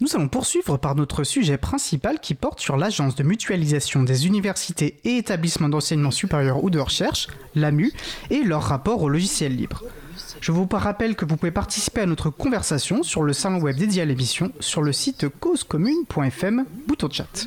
Nous 0.00 0.16
allons 0.16 0.28
poursuivre 0.28 0.78
par 0.78 0.94
notre 0.94 1.24
sujet 1.24 1.58
principal 1.58 2.20
qui 2.20 2.34
porte 2.34 2.58
sur 2.58 2.78
l'Agence 2.78 3.16
de 3.16 3.22
mutualisation 3.22 4.02
des 4.02 4.26
universités 4.26 4.98
et 5.04 5.18
établissements 5.18 5.68
d'enseignement 5.68 6.10
supérieur 6.10 6.64
ou 6.64 6.70
de 6.70 6.78
recherche, 6.78 7.28
l'AMU, 7.54 7.92
et 8.30 8.42
leur 8.42 8.62
rapport 8.62 9.02
au 9.02 9.10
logiciel 9.10 9.54
libre. 9.54 9.82
Je 10.40 10.52
vous 10.52 10.66
rappelle 10.72 11.16
que 11.16 11.26
vous 11.26 11.36
pouvez 11.36 11.50
participer 11.50 12.00
à 12.00 12.06
notre 12.06 12.30
conversation 12.30 13.02
sur 13.02 13.22
le 13.22 13.34
salon 13.34 13.60
web 13.60 13.76
dédié 13.76 14.00
à 14.00 14.06
l'émission 14.06 14.52
sur 14.58 14.80
le 14.80 14.92
site 14.92 15.28
causecommune.fm, 15.28 16.64
bouton 16.88 17.10
chat. 17.10 17.46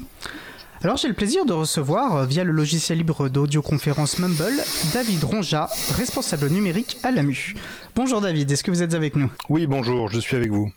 Alors 0.83 0.97
j'ai 0.97 1.07
le 1.07 1.15
plaisir 1.15 1.45
de 1.45 1.53
recevoir, 1.53 2.17
euh, 2.17 2.25
via 2.25 2.43
le 2.43 2.51
logiciel 2.51 2.99
libre 2.99 3.29
d'audioconférence 3.29 4.19
Mumble, 4.19 4.61
David 4.93 5.23
Ronja, 5.23 5.69
responsable 5.95 6.49
numérique 6.49 6.97
à 7.01 7.09
l'AMU. 7.09 7.55
Bonjour 7.95 8.21
David, 8.21 8.51
est-ce 8.51 8.63
que 8.63 8.69
vous 8.69 8.83
êtes 8.83 8.93
avec 8.93 9.15
nous? 9.15 9.31
Oui, 9.49 9.65
bonjour, 9.65 10.09
je 10.09 10.19
suis 10.19 10.35
avec 10.35 10.51
vous. 10.51 10.71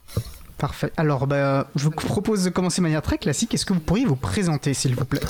Parfait. 0.58 0.90
Alors, 0.96 1.26
bah, 1.26 1.68
je 1.76 1.84
vous 1.84 1.90
propose 1.90 2.44
de 2.44 2.48
commencer 2.50 2.80
de 2.80 2.84
manière 2.84 3.02
très 3.02 3.18
classique. 3.18 3.52
Est-ce 3.52 3.66
que 3.66 3.74
vous 3.74 3.80
pourriez 3.80 4.06
vous 4.06 4.16
présenter, 4.16 4.72
s'il 4.72 4.94
vous 4.94 5.04
plaît? 5.04 5.20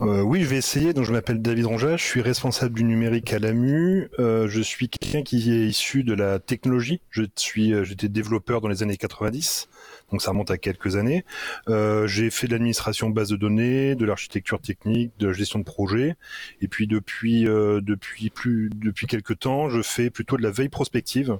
Euh, 0.00 0.22
Oui, 0.22 0.42
je 0.42 0.48
vais 0.48 0.56
essayer. 0.56 0.92
Donc, 0.92 1.04
je 1.04 1.12
m'appelle 1.12 1.40
David 1.40 1.66
Ronja, 1.66 1.96
je 1.96 2.02
suis 2.02 2.20
responsable 2.20 2.74
du 2.74 2.82
numérique 2.82 3.32
à 3.32 3.38
l'AMU. 3.38 4.08
Euh, 4.18 4.48
je 4.48 4.60
suis 4.60 4.88
quelqu'un 4.88 5.22
qui 5.22 5.52
est 5.52 5.66
issu 5.68 6.02
de 6.02 6.14
la 6.14 6.40
technologie. 6.40 7.00
Je 7.10 7.22
suis, 7.36 7.72
euh, 7.72 7.84
j'étais 7.84 8.08
développeur 8.08 8.60
dans 8.60 8.66
les 8.66 8.82
années 8.82 8.96
90, 8.96 9.68
donc 10.10 10.20
ça 10.20 10.32
remonte 10.32 10.50
à 10.50 10.58
quelques 10.58 10.96
années. 10.96 11.24
Euh, 11.68 12.08
j'ai 12.08 12.28
fait 12.30 12.48
de 12.48 12.52
l'administration 12.52 13.10
base 13.10 13.28
de 13.28 13.36
données, 13.36 13.94
de 13.94 14.04
l'architecture 14.04 14.60
technique, 14.60 15.12
de 15.20 15.28
la 15.28 15.32
gestion 15.32 15.60
de 15.60 15.64
projet, 15.64 16.16
et 16.60 16.66
puis 16.66 16.88
depuis 16.88 17.46
euh, 17.46 17.80
depuis 17.80 18.30
plus 18.30 18.70
depuis 18.74 19.06
quelques 19.06 19.38
temps, 19.38 19.68
je 19.68 19.80
fais 19.80 20.10
plutôt 20.10 20.36
de 20.36 20.42
la 20.42 20.50
veille 20.50 20.68
prospective. 20.68 21.38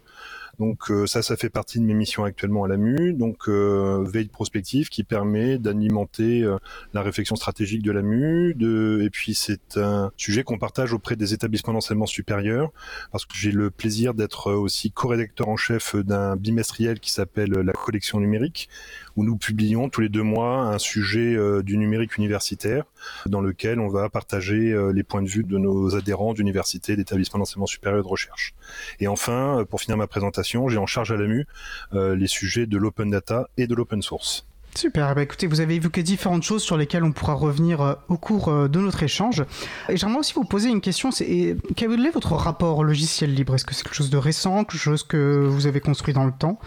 Donc 0.58 0.90
euh, 0.90 1.06
ça, 1.06 1.22
ça 1.22 1.36
fait 1.36 1.48
partie 1.48 1.80
de 1.80 1.84
mes 1.84 1.94
missions 1.94 2.24
actuellement 2.24 2.64
à 2.64 2.68
l'AMU. 2.68 3.12
Donc 3.12 3.48
euh, 3.48 4.04
veille 4.04 4.28
prospective 4.28 4.88
qui 4.88 5.04
permet 5.04 5.58
d'alimenter 5.58 6.42
euh, 6.42 6.58
la 6.92 7.02
réflexion 7.02 7.36
stratégique 7.36 7.82
de 7.82 7.92
l'AMU. 7.92 8.54
De... 8.54 9.00
Et 9.02 9.10
puis 9.10 9.34
c'est 9.34 9.76
un 9.76 10.12
sujet 10.16 10.44
qu'on 10.44 10.58
partage 10.58 10.92
auprès 10.92 11.16
des 11.16 11.34
établissements 11.34 11.72
d'enseignement 11.72 12.06
supérieur 12.06 12.72
parce 13.12 13.26
que 13.26 13.36
j'ai 13.36 13.52
le 13.52 13.70
plaisir 13.70 14.14
d'être 14.14 14.52
aussi 14.52 14.90
co-rédacteur 14.90 15.48
en 15.48 15.56
chef 15.56 15.96
d'un 15.96 16.36
bimestriel 16.36 17.00
qui 17.00 17.12
s'appelle 17.12 17.50
la 17.50 17.72
collection 17.72 18.20
numérique 18.20 18.68
où 19.16 19.24
nous 19.24 19.36
publions 19.36 19.88
tous 19.88 20.00
les 20.00 20.08
deux 20.08 20.22
mois 20.22 20.62
un 20.62 20.78
sujet 20.78 21.36
du 21.62 21.76
numérique 21.76 22.16
universitaire 22.16 22.84
dans 23.26 23.40
lequel 23.40 23.80
on 23.80 23.88
va 23.88 24.08
partager 24.08 24.74
les 24.92 25.02
points 25.02 25.22
de 25.22 25.28
vue 25.28 25.44
de 25.44 25.58
nos 25.58 25.94
adhérents 25.94 26.34
d'universités, 26.34 26.96
d'établissements 26.96 27.38
d'enseignement 27.38 27.66
supérieur 27.66 28.00
et 28.00 28.02
de 28.02 28.08
recherche. 28.08 28.54
Et 29.00 29.06
enfin, 29.06 29.64
pour 29.68 29.80
finir 29.80 29.96
ma 29.96 30.06
présentation, 30.06 30.43
j'ai 30.44 30.78
en 30.78 30.86
charge 30.86 31.12
à 31.12 31.16
l'AMU 31.16 31.46
euh, 31.94 32.14
les 32.14 32.26
sujets 32.26 32.66
de 32.66 32.78
l'open 32.78 33.10
data 33.10 33.48
et 33.56 33.66
de 33.66 33.74
l'open 33.74 34.02
source. 34.02 34.46
Super, 34.76 35.14
bah 35.14 35.22
écoutez, 35.22 35.46
vous 35.46 35.60
avez 35.60 35.76
évoqué 35.76 36.02
différentes 36.02 36.42
choses 36.42 36.62
sur 36.62 36.76
lesquelles 36.76 37.04
on 37.04 37.12
pourra 37.12 37.34
revenir 37.34 37.80
euh, 37.80 37.94
au 38.08 38.16
cours 38.16 38.48
euh, 38.48 38.66
de 38.66 38.80
notre 38.80 39.04
échange. 39.04 39.44
Et 39.88 39.96
j'aimerais 39.96 40.18
aussi 40.18 40.34
vous 40.34 40.44
poser 40.44 40.68
une 40.68 40.80
question, 40.80 41.12
c'est 41.12 41.56
quel 41.76 41.92
est 42.04 42.10
votre 42.10 42.32
rapport 42.32 42.82
logiciel 42.82 43.32
libre? 43.32 43.54
Est-ce 43.54 43.64
que 43.64 43.74
c'est 43.74 43.84
quelque 43.84 43.94
chose 43.94 44.10
de 44.10 44.16
récent, 44.16 44.64
quelque 44.64 44.80
chose 44.80 45.04
que 45.04 45.46
vous 45.48 45.68
avez 45.68 45.80
construit 45.80 46.12
dans 46.12 46.24
le 46.24 46.32
temps? 46.32 46.58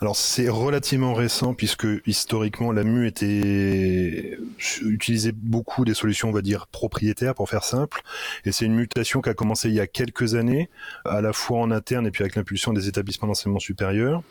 Alors 0.00 0.16
c'est 0.16 0.48
relativement 0.48 1.14
récent 1.14 1.54
puisque 1.54 1.86
historiquement 2.06 2.72
la 2.72 2.84
MU 2.84 3.06
était 3.06 4.38
utilisait 4.82 5.32
beaucoup 5.32 5.84
des 5.84 5.94
solutions 5.94 6.28
on 6.28 6.32
va 6.32 6.42
dire 6.42 6.66
propriétaires 6.66 7.34
pour 7.34 7.48
faire 7.48 7.64
simple 7.64 8.02
et 8.44 8.52
c'est 8.52 8.64
une 8.64 8.74
mutation 8.74 9.20
qui 9.20 9.28
a 9.28 9.34
commencé 9.34 9.68
il 9.68 9.74
y 9.74 9.80
a 9.80 9.86
quelques 9.86 10.34
années 10.34 10.68
à 11.04 11.20
la 11.20 11.32
fois 11.32 11.60
en 11.60 11.70
interne 11.70 12.06
et 12.06 12.10
puis 12.10 12.22
avec 12.22 12.36
l'impulsion 12.36 12.72
des 12.72 12.88
établissements 12.88 13.28
d'enseignement 13.28 13.58
supérieur 13.58 14.22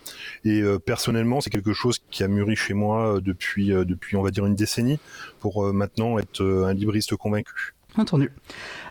et 0.44 0.62
euh, 0.62 0.80
personnellement 0.80 1.42
c'est 1.42 1.50
quelque 1.50 1.74
chose 1.74 2.00
qui 2.12 2.24
a 2.24 2.28
mûri 2.28 2.56
chez 2.56 2.74
moi 2.74 3.20
depuis 3.22 3.74
euh, 3.74 3.86
depuis 3.86 4.18
on 4.18 4.22
va 4.22 4.32
dire 4.32 4.46
une 4.46 4.56
décennie 4.56 5.00
pour 5.40 5.66
euh, 5.66 5.74
maintenant 5.74 6.20
être 6.20 6.44
un 6.44 6.74
libriste 6.74 7.16
convaincu. 7.16 7.76
Entendu. 7.98 8.30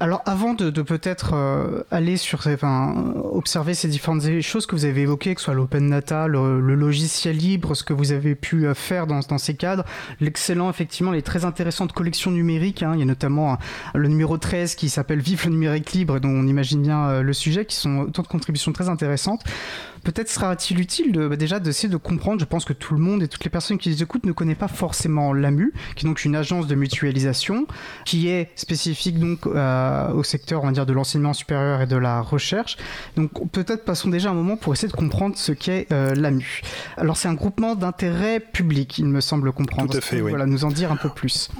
Alors 0.01 0.23
avant 0.25 0.55
de, 0.55 0.71
peut-être 0.83 1.35
euh, 1.35 1.83
aller 1.91 2.17
sur, 2.17 2.47
enfin, 2.47 3.13
observer 3.33 3.75
ces 3.75 3.87
différentes 3.87 4.41
choses 4.41 4.65
que 4.65 4.75
vous 4.75 4.87
avez 4.87 5.03
évoquées, 5.03 5.35
que 5.35 5.41
ce 5.41 5.47
soit 5.47 5.55
l'open 5.55 5.91
data, 5.91 6.27
le, 6.27 6.61
logiciel 6.75 7.37
libre, 7.37 7.75
ce 7.75 7.85
que 7.85 7.93
vous 7.93 8.13
avez 8.13 8.35
pu 8.35 8.67
euh, 8.67 8.75
faire 8.75 9.07
dans, 9.07 9.21
dans 9.21 9.39
ces 9.39 9.55
cadres, 9.55 9.85
l'excellent, 10.21 10.71
effectivement, 10.71 11.13
les 11.13 11.23
très 11.23 11.45
intéressantes 11.45 11.93
collections 11.93 12.31
numériques. 12.31 12.83
Hein. 12.83 12.93
il 12.95 13.01
y 13.01 13.03
a 13.03 13.07
notamment 13.07 13.53
euh, 13.53 13.57
le 13.95 14.09
numéro 14.09 14.39
13 14.39 14.75
qui 14.75 14.89
s'appelle 14.89 15.21
Vive 15.21 15.45
le 15.45 15.51
numérique 15.51 15.93
libre, 15.93 16.19
dont 16.19 16.31
on 16.31 16.47
imagine 16.47 16.83
bien 16.83 17.21
le 17.21 17.33
sujet, 17.33 17.67
qui 17.67 17.77
sont 17.77 17.99
autant 17.99 18.23
de 18.23 18.29
contributions 18.29 18.73
très 18.73 18.89
intéressantes 18.89 19.45
peut-être 20.05 20.29
sera-t-il 20.29 20.79
utile 20.79 21.13
de, 21.13 21.27
bah, 21.27 21.37
déjà 21.37 21.59
d'essayer 21.59 21.89
de 21.89 21.97
comprendre, 21.97 22.41
je 22.41 22.45
pense 22.45 22.65
que 22.65 22.73
tout 22.73 22.95
le 22.95 23.01
monde 23.01 23.23
et 23.23 23.29
toutes 23.29 23.45
les 23.45 23.51
personnes 23.51 23.79
qui 23.79 23.89
les 23.89 24.03
écoutent 24.03 24.27
ne 24.27 24.33
connaissent 24.33 24.59
pas 24.59 24.69
forcément 24.69 25.33
l'AMU, 25.33 25.73
qui 25.97 26.07
est 26.07 26.09
donc 26.09 26.25
une 26.25 26.37
agence 26.37 26.67
de 26.67 26.75
mutualisation, 26.75 27.67
qui 28.05 28.29
est 28.29 28.51
spécifique 28.55 29.19
donc 29.19 29.47
euh, 29.47 30.13
au 30.13 30.23
secteur 30.23 30.63
on 30.63 30.67
va 30.67 30.73
dire 30.73 30.87
de 30.87 30.93
l'enseignement 30.93 31.33
supérieur 31.33 31.81
et 31.81 31.87
de 31.87 31.97
la 31.97 32.21
recherche. 32.21 32.77
Donc 33.17 33.51
peut-être 33.51 33.85
passons 33.85 34.11
déjà 34.11 34.31
un 34.31 34.35
moment 34.35 34.57
pour 34.57 34.73
essayer 34.73 34.89
de 34.89 34.97
comprendre 34.97 35.37
ce 35.37 35.53
qu'est 35.53 35.87
euh, 35.93 36.15
l'AMU. 36.15 36.61
Alors 36.97 37.17
c'est 37.17 37.29
un 37.29 37.35
groupement 37.35 37.75
d'intérêt 37.75 38.41
public, 38.41 38.99
il 38.99 39.07
me 39.07 39.21
semble 39.21 39.53
comprendre. 39.53 39.91
Tout 39.91 39.99
à 39.99 40.01
fait, 40.01 40.21
oui. 40.21 40.31
Voilà, 40.31 40.47
nous 40.47 40.65
en 40.65 40.71
dire 40.71 40.93
un 40.93 40.97
peu 40.97 41.09
plus. 41.09 41.51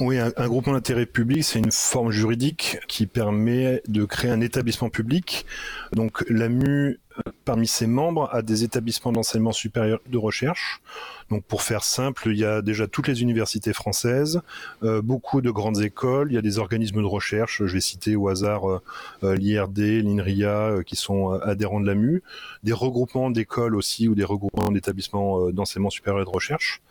Oui, 0.00 0.16
un, 0.18 0.30
groupement 0.46 0.74
d'intérêt 0.74 1.06
public, 1.06 1.42
c'est 1.42 1.58
une 1.58 1.72
forme 1.72 2.12
juridique 2.12 2.78
qui 2.86 3.06
permet 3.06 3.82
de 3.88 4.04
créer 4.04 4.30
un 4.30 4.40
établissement 4.40 4.90
public. 4.90 5.44
Donc 5.92 6.24
l'AMU 6.28 7.00
parmi 7.44 7.66
ses 7.66 7.86
membres 7.86 8.28
à 8.32 8.42
des 8.42 8.64
établissements 8.64 9.12
d'enseignement 9.12 9.52
supérieur 9.52 10.00
de 10.06 10.18
recherche. 10.18 10.80
Donc 11.30 11.44
pour 11.44 11.62
faire 11.62 11.84
simple, 11.84 12.28
il 12.28 12.38
y 12.38 12.44
a 12.44 12.62
déjà 12.62 12.86
toutes 12.86 13.08
les 13.08 13.22
universités 13.22 13.72
françaises, 13.72 14.40
euh, 14.82 15.02
beaucoup 15.02 15.40
de 15.40 15.50
grandes 15.50 15.80
écoles, 15.82 16.28
il 16.30 16.34
y 16.34 16.38
a 16.38 16.42
des 16.42 16.58
organismes 16.58 17.00
de 17.00 17.06
recherche, 17.06 17.62
je 17.64 17.72
vais 17.72 17.80
citer 17.80 18.16
au 18.16 18.28
hasard 18.28 18.68
euh, 18.68 18.82
euh, 19.24 19.34
l'IRD, 19.34 19.78
l'INRIA, 19.78 20.82
qui 20.86 20.96
sont 20.96 21.32
adhérents 21.32 21.80
de 21.80 21.86
l'AMU, 21.86 22.22
des 22.64 22.72
regroupements 22.72 23.30
d'écoles 23.30 23.76
aussi 23.76 24.08
ou 24.08 24.14
des 24.14 24.24
regroupements 24.24 24.70
d'établissements 24.70 25.50
d'enseignement 25.50 25.90
supérieur 25.90 26.24
de 26.24 26.30
recherche. 26.30 26.82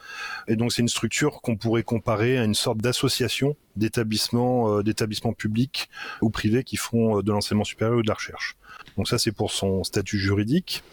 Et 0.47 0.55
donc 0.55 0.71
c'est 0.71 0.81
une 0.81 0.87
structure 0.87 1.41
qu'on 1.41 1.55
pourrait 1.55 1.83
comparer 1.83 2.37
à 2.37 2.43
une 2.43 2.55
sorte 2.55 2.77
d'association 2.77 3.55
d'établissements 3.75 4.81
d'établissements 4.81 5.33
publics 5.33 5.89
ou 6.21 6.31
privés 6.31 6.63
qui 6.63 6.77
font 6.77 7.21
de 7.21 7.31
l'enseignement 7.31 7.63
supérieur 7.63 7.97
ou 7.97 8.01
de 8.01 8.07
la 8.07 8.15
recherche. 8.15 8.57
Donc 8.97 9.07
ça, 9.07 9.17
c'est 9.17 9.31
pour 9.31 9.51
son 9.51 9.83
statut 9.83 10.17
juridique. 10.17 10.83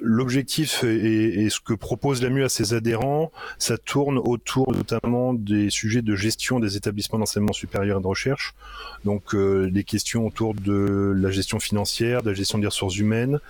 L'objectif 0.00 0.84
et, 0.84 1.48
ce 1.50 1.58
que 1.58 1.74
propose 1.74 2.22
l'AMU 2.22 2.44
à 2.44 2.48
ses 2.48 2.72
adhérents, 2.72 3.32
ça 3.58 3.76
tourne 3.78 4.18
autour 4.18 4.72
notamment 4.72 5.34
des 5.34 5.70
sujets 5.70 6.02
de 6.02 6.14
gestion 6.14 6.60
des 6.60 6.76
établissements 6.76 7.18
d'enseignement 7.18 7.52
supérieur 7.52 7.98
et 7.98 8.02
de 8.02 8.06
recherche. 8.06 8.54
Donc 9.04 9.34
euh, 9.34 9.68
les 9.72 9.82
questions 9.82 10.24
autour 10.24 10.54
de 10.54 11.12
la 11.16 11.32
gestion 11.32 11.58
financière, 11.58 12.22
de 12.22 12.30
la 12.30 12.34
gestion 12.34 12.58
des 12.58 12.68
ressources 12.68 12.96
humaines, 12.96 13.40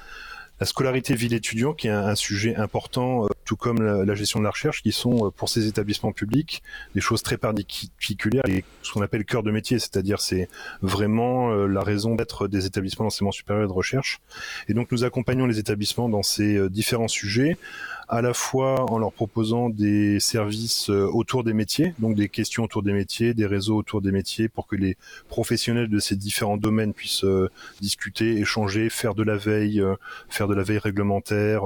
la 0.60 0.66
scolarité 0.66 1.14
ville 1.14 1.34
étudiant, 1.34 1.72
qui 1.72 1.86
est 1.88 1.90
un, 1.90 2.14
sujet 2.14 2.56
important, 2.56 3.24
euh, 3.24 3.28
tout 3.44 3.56
comme 3.56 3.82
la, 3.82 4.14
gestion 4.14 4.40
de 4.40 4.44
la 4.44 4.50
recherche, 4.50 4.82
qui 4.82 4.92
sont 4.92 5.26
euh, 5.26 5.30
pour 5.30 5.48
ces 5.48 5.66
établissements 5.66 6.12
publics 6.12 6.62
des 6.94 7.00
choses 7.00 7.22
très 7.22 7.36
particulières 7.36 8.42
et 8.48 8.64
ce 8.82 8.92
qu'on 8.92 9.02
appelle 9.02 9.24
cœur 9.24 9.42
de 9.42 9.50
métier, 9.50 9.78
c'est-à-dire 9.78 10.20
c'est 10.20 10.48
vraiment 10.82 11.52
euh, 11.52 11.66
la 11.66 11.82
raison 11.82 12.14
d'être 12.14 12.48
des 12.48 12.66
établissements 12.66 13.04
d'enseignement 13.04 13.32
supérieur 13.32 13.64
et 13.64 13.68
de 13.68 13.72
recherche. 13.72 14.20
Et 14.68 14.74
donc 14.74 14.90
nous 14.90 15.04
accompagnons 15.04 15.46
les 15.46 15.58
établissements 15.58 16.08
dans 16.08 16.22
ces 16.22 16.68
différents 16.70 17.08
sujets 17.08 17.56
à 18.08 18.22
la 18.22 18.32
fois 18.32 18.90
en 18.90 18.98
leur 18.98 19.12
proposant 19.12 19.68
des 19.68 20.18
services 20.18 20.88
euh, 20.88 21.06
autour 21.12 21.44
des 21.44 21.52
métiers, 21.52 21.94
donc 21.98 22.16
des 22.16 22.28
questions 22.28 22.64
autour 22.64 22.82
des 22.82 22.92
métiers, 22.92 23.34
des 23.34 23.46
réseaux 23.46 23.76
autour 23.76 24.00
des 24.00 24.12
métiers, 24.12 24.48
pour 24.48 24.66
que 24.66 24.76
les 24.76 24.96
professionnels 25.28 25.88
de 25.88 25.98
ces 25.98 26.16
différents 26.16 26.56
domaines 26.56 26.94
puissent 26.94 27.24
euh, 27.24 27.50
discuter, 27.80 28.38
échanger, 28.38 28.88
faire 28.88 29.14
de 29.14 29.22
la 29.22 29.36
veille, 29.36 29.80
euh, 29.80 29.94
faire 30.28 30.48
de 30.48 30.54
la 30.54 30.62
veille 30.62 30.78
réglementaire, 30.78 31.62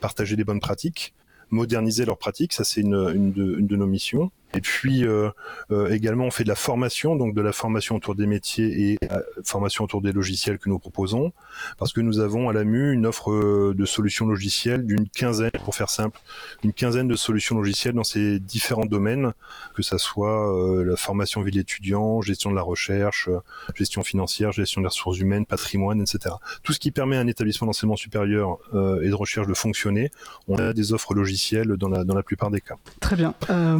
partager 0.00 0.36
des 0.36 0.44
bonnes 0.44 0.60
pratiques, 0.60 1.14
moderniser 1.50 2.04
leurs 2.04 2.18
pratiques, 2.18 2.52
ça 2.52 2.64
c'est 2.64 2.80
une, 2.80 2.94
une, 3.14 3.56
une 3.58 3.66
de 3.66 3.76
nos 3.76 3.86
missions. 3.86 4.30
Et 4.54 4.60
puis 4.60 5.04
euh, 5.04 5.30
euh, 5.70 5.90
également, 5.90 6.24
on 6.24 6.30
fait 6.30 6.44
de 6.44 6.48
la 6.48 6.54
formation, 6.54 7.16
donc 7.16 7.34
de 7.34 7.40
la 7.40 7.52
formation 7.52 7.96
autour 7.96 8.14
des 8.14 8.26
métiers 8.26 8.90
et 8.90 8.98
euh, 9.10 9.20
formation 9.44 9.84
autour 9.84 10.00
des 10.00 10.12
logiciels 10.12 10.58
que 10.58 10.68
nous 10.68 10.78
proposons, 10.78 11.32
parce 11.78 11.92
que 11.92 12.00
nous 12.00 12.20
avons 12.20 12.48
à 12.48 12.52
l'AMU 12.52 12.92
une 12.92 13.06
offre 13.06 13.72
de 13.74 13.84
solutions 13.84 14.26
logicielles 14.26 14.86
d'une 14.86 15.08
quinzaine, 15.08 15.50
pour 15.64 15.74
faire 15.74 15.90
simple, 15.90 16.20
une 16.62 16.72
quinzaine 16.72 17.08
de 17.08 17.16
solutions 17.16 17.56
logicielles 17.56 17.94
dans 17.94 18.04
ces 18.04 18.38
différents 18.38 18.86
domaines, 18.86 19.32
que 19.74 19.82
ça 19.82 19.98
soit 19.98 20.84
la 20.84 20.96
formation 20.96 21.42
ville 21.42 21.58
étudiant, 21.58 22.20
gestion 22.20 22.50
de 22.50 22.56
la 22.56 22.62
recherche, 22.62 23.28
gestion 23.74 24.02
financière, 24.02 24.52
gestion 24.52 24.80
des 24.80 24.88
ressources 24.88 25.18
humaines, 25.18 25.46
patrimoine, 25.46 26.00
etc. 26.00 26.36
Tout 26.62 26.72
ce 26.72 26.78
qui 26.78 26.90
permet 26.90 27.16
à 27.16 27.20
un 27.20 27.26
établissement 27.26 27.66
d'enseignement 27.66 27.96
supérieur 27.96 28.58
et 28.72 29.08
de 29.08 29.14
recherche 29.14 29.46
de 29.46 29.54
fonctionner, 29.54 30.10
on 30.48 30.56
a 30.56 30.72
des 30.72 30.92
offres 30.92 31.14
logicielles 31.14 31.76
dans 31.76 31.88
la, 31.88 32.04
dans 32.04 32.14
la 32.14 32.22
plupart 32.22 32.50
des 32.50 32.60
cas. 32.60 32.76
Très 33.00 33.16
bien. 33.16 33.34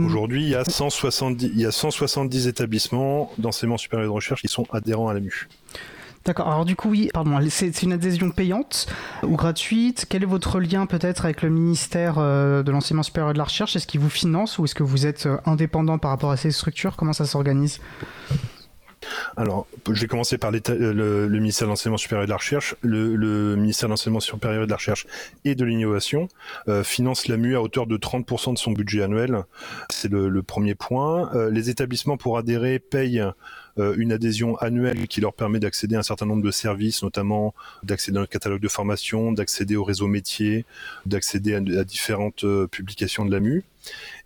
Aujourd'hui, 0.04 0.42
il 0.42 0.48
y 0.48 0.54
a 0.54 0.63
170, 0.68 1.50
il 1.54 1.60
y 1.60 1.66
a 1.66 1.70
170 1.70 2.46
établissements 2.46 3.30
d'enseignement 3.38 3.78
supérieur 3.78 4.08
de 4.08 4.14
recherche 4.14 4.42
qui 4.42 4.48
sont 4.48 4.66
adhérents 4.72 5.08
à 5.08 5.14
l'AMU. 5.14 5.48
D'accord. 6.24 6.48
Alors 6.48 6.64
du 6.64 6.74
coup, 6.74 6.88
oui, 6.88 7.10
pardon, 7.12 7.38
c'est 7.50 7.82
une 7.82 7.92
adhésion 7.92 8.30
payante 8.30 8.86
ou 9.22 9.36
gratuite? 9.36 10.06
Quel 10.08 10.22
est 10.22 10.26
votre 10.26 10.58
lien 10.58 10.86
peut-être 10.86 11.26
avec 11.26 11.42
le 11.42 11.50
ministère 11.50 12.14
euh, 12.16 12.62
de 12.62 12.72
l'enseignement 12.72 13.02
supérieur 13.02 13.30
et 13.30 13.32
de 13.34 13.38
la 13.38 13.44
recherche? 13.44 13.76
Est-ce 13.76 13.86
qu'il 13.86 14.00
vous 14.00 14.08
finance 14.08 14.58
ou 14.58 14.64
est-ce 14.64 14.74
que 14.74 14.82
vous 14.82 15.06
êtes 15.06 15.26
euh, 15.26 15.36
indépendant 15.44 15.98
par 15.98 16.10
rapport 16.10 16.30
à 16.30 16.38
ces 16.38 16.50
structures? 16.50 16.96
Comment 16.96 17.12
ça 17.12 17.26
s'organise? 17.26 17.78
Alors, 19.36 19.66
je 19.90 20.00
vais 20.00 20.06
commencer 20.06 20.38
par 20.38 20.50
le, 20.50 21.28
ministère 21.28 21.66
de 21.66 21.70
l'enseignement 21.70 21.96
supérieur 21.96 22.22
et 22.22 22.26
de 22.26 22.30
la 22.30 22.36
recherche. 22.36 22.74
Le, 22.82 23.56
ministère 23.56 23.88
de 23.88 23.92
l'enseignement 23.92 24.20
supérieur 24.20 24.62
et 24.62 24.66
de 24.66 24.70
la 24.70 24.76
recherche 24.76 25.06
et 25.44 25.54
de 25.54 25.64
l'innovation 25.64 26.28
euh, 26.68 26.84
finance 26.84 27.28
l'AMU 27.28 27.56
à 27.56 27.62
hauteur 27.62 27.86
de 27.86 27.96
30% 27.96 28.54
de 28.54 28.58
son 28.58 28.72
budget 28.72 29.02
annuel. 29.02 29.44
C'est 29.90 30.10
le, 30.10 30.42
premier 30.42 30.74
point. 30.74 31.30
les 31.50 31.70
établissements 31.70 32.16
pour 32.16 32.38
adhérer 32.38 32.78
payent 32.78 33.20
euh, 33.20 33.30
une 33.76 34.12
adhésion 34.12 34.56
annuelle 34.56 35.08
qui 35.08 35.20
leur 35.20 35.32
permet 35.32 35.58
d'accéder 35.58 35.96
à 35.96 36.00
un 36.00 36.02
certain 36.02 36.26
nombre 36.26 36.42
de 36.42 36.50
services, 36.50 37.02
notamment 37.02 37.54
d'accéder 37.82 38.18
au 38.20 38.26
catalogue 38.26 38.60
de 38.60 38.68
formation, 38.68 39.32
d'accéder 39.32 39.76
au 39.76 39.84
réseau 39.84 40.06
métier, 40.06 40.64
d'accéder 41.06 41.54
à, 41.54 41.84
différentes 41.84 42.44
euh, 42.44 42.66
publications 42.66 43.24
de 43.24 43.32
l'AMU. 43.32 43.64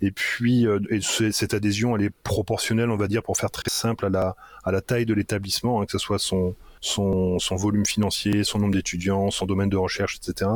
Et 0.01 0.11
puis, 0.11 0.67
euh, 0.67 0.79
cette 1.01 1.55
adhésion, 1.55 1.97
elle 1.97 2.05
est 2.05 2.15
proportionnelle, 2.23 2.91
on 2.91 2.97
va 2.97 3.09
dire, 3.09 3.23
pour 3.23 3.37
faire 3.37 3.51
très 3.51 3.71
simple 3.71 4.07
à 4.07 4.09
la, 4.09 4.37
à 4.65 4.73
la 4.73 4.81
taille 4.81 5.07
de 5.07 5.15
l'établissement, 5.15 5.81
hein, 5.81 5.87
que 5.87 5.93
ce 5.93 5.99
soit 5.99 6.19
son, 6.19 6.55
son, 6.81 7.39
son 7.39 7.57
volume 7.57 7.87
financier, 7.87 8.45
son 8.45 8.59
nombre 8.59 8.75
d'étudiants, 8.75 9.31
son 9.31 9.47
domaine 9.47 9.69
de 9.69 9.77
recherche, 9.77 10.19
etc. 10.19 10.51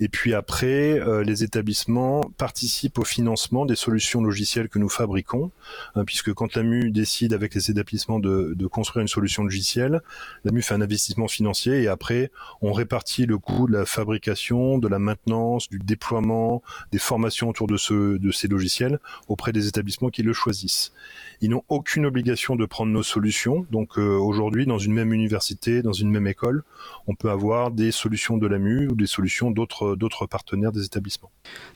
Et 0.00 0.08
puis 0.08 0.34
après, 0.34 1.00
euh, 1.00 1.22
les 1.22 1.44
établissements 1.44 2.22
participent 2.36 2.98
au 2.98 3.04
financement 3.04 3.66
des 3.66 3.76
solutions 3.76 4.22
logicielles 4.22 4.68
que 4.68 4.78
nous 4.78 4.88
fabriquons, 4.88 5.50
hein, 5.94 6.04
puisque 6.04 6.32
quand 6.32 6.54
l'AMU 6.54 6.90
décide 6.90 7.32
avec 7.32 7.54
les 7.54 7.70
établissements 7.70 8.18
de, 8.18 8.54
de, 8.56 8.66
construire 8.66 9.02
une 9.02 9.08
solution 9.08 9.44
logicielle, 9.44 10.02
l'AMU 10.44 10.62
fait 10.62 10.74
un 10.74 10.80
investissement 10.80 11.28
financier 11.28 11.82
et 11.82 11.88
après, 11.88 12.30
on 12.60 12.72
répartit 12.72 13.26
le 13.26 13.38
coût 13.38 13.66
de 13.66 13.72
la 13.72 13.86
fabrication, 13.86 14.78
de 14.78 14.88
la 14.88 14.98
maintenance, 14.98 15.68
du 15.68 15.78
déploiement, 15.78 16.62
des 16.92 16.98
formations 16.98 17.48
autour 17.48 17.66
de, 17.66 17.76
ce, 17.76 18.16
de 18.18 18.30
ces 18.30 18.48
logiciels 18.48 18.98
auprès 19.28 19.52
des 19.52 19.68
établissements 19.68 20.10
qui 20.10 20.22
le 20.22 20.32
choisissent. 20.32 20.92
Ils 21.40 21.50
n'ont 21.50 21.62
aucune 21.68 22.06
obligation 22.06 22.56
de 22.56 22.66
prendre 22.66 22.92
nos 22.92 23.02
solutions, 23.02 23.66
donc 23.70 23.98
euh, 23.98 24.16
aujourd'hui, 24.16 24.66
dans 24.66 24.78
une 24.78 24.92
même 24.92 25.12
université, 25.12 25.82
dans 25.82 25.92
une 25.92 26.10
même 26.10 26.26
école, 26.26 26.62
on 27.06 27.14
peut 27.14 27.30
avoir 27.30 27.70
des 27.70 27.92
solutions 27.92 28.36
de 28.38 28.46
l'AMU 28.46 28.88
ou 28.88 28.94
des 28.94 29.06
solutions 29.06 29.50
d'autres 29.50 29.96
d'autres 29.96 30.26
partenaires 30.26 30.72
des 30.72 30.84
établissements. 30.84 31.30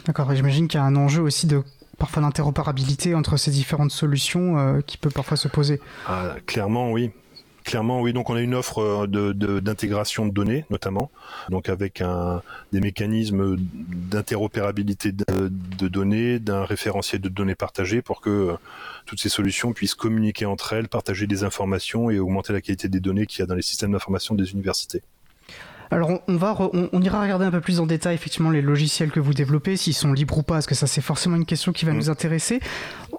D'accord, 0.07 0.35
j'imagine 0.35 0.68
qu'il 0.68 0.79
y 0.79 0.83
a 0.83 0.87
un 0.87 0.96
enjeu 0.96 1.23
aussi 1.23 1.46
de 1.46 1.62
parfois 1.99 2.23
d'interopérabilité 2.23 3.14
entre 3.14 3.37
ces 3.37 3.51
différentes 3.51 3.92
solutions 3.92 4.59
euh, 4.59 4.81
qui 4.81 4.96
peut 4.96 5.11
parfois 5.11 5.37
se 5.37 5.49
poser. 5.49 5.81
Ah, 6.07 6.37
clairement, 6.46 6.90
oui. 6.90 7.11
Clairement, 7.70 8.00
oui. 8.00 8.12
Donc, 8.12 8.30
on 8.30 8.35
a 8.35 8.40
une 8.40 8.56
offre 8.56 8.80
euh, 8.80 9.61
d'intégration 9.61 10.26
de, 10.26 10.33
données, 10.33 10.64
notamment, 10.70 11.09
donc 11.50 11.68
avec 11.68 12.02
des 12.72 12.80
mécanismes 12.80 13.56
d'interopérabilité 13.56 15.12
de, 15.12 15.87
données, 15.87 16.40
d'un 16.40 16.64
référentiel 16.64 17.20
de 17.20 17.28
données 17.28 17.54
partagées 17.54 18.02
pour 18.02 18.22
que 18.22 18.30
euh, 18.30 18.56
toutes 19.06 19.20
ces 19.20 19.28
solutions 19.28 19.72
puissent 19.72 19.94
communiquer 19.94 20.46
entre 20.46 20.72
elles, 20.72 20.88
partager 20.88 21.28
des 21.28 21.44
informations 21.44 22.11
et 22.11 22.18
augmenter 22.18 22.52
la 22.52 22.61
qualité 22.61 22.88
des 22.88 22.98
données 22.98 23.26
qu'il 23.26 23.38
y 23.38 23.42
a 23.44 23.46
dans 23.46 23.54
les 23.54 23.62
systèmes 23.62 23.92
d'information 23.92 24.35
des 24.35 24.50
universités. 24.50 25.02
Alors 25.90 26.20
on, 26.29 26.37
va 26.37 26.57
on, 26.72 27.03
ira 27.03 27.20
regarder 27.20 27.44
un 27.44 27.50
peu 27.50 27.61
plus 27.61 27.81
en 27.81 27.87
détail 27.87 28.14
effectivement 28.14 28.50
les 28.50 28.62
logiciels 28.62 29.11
que 29.11 29.18
vous 29.18 29.35
développez, 29.35 29.76
s'ils 29.76 29.94
sont 29.94 30.12
libres 30.12 30.38
ou 30.38 30.42
pas, 30.42 30.55
parce 30.55 30.66
que 30.66 30.76
ça 30.76 30.87
c'est 30.87 31.00
forcément 31.00 31.37
une 31.37 31.44
question 31.44 31.72
qui 31.72 31.85
va 31.85 31.92
mm. 31.92 31.96
nous 31.96 32.11
intéresser. 32.11 32.61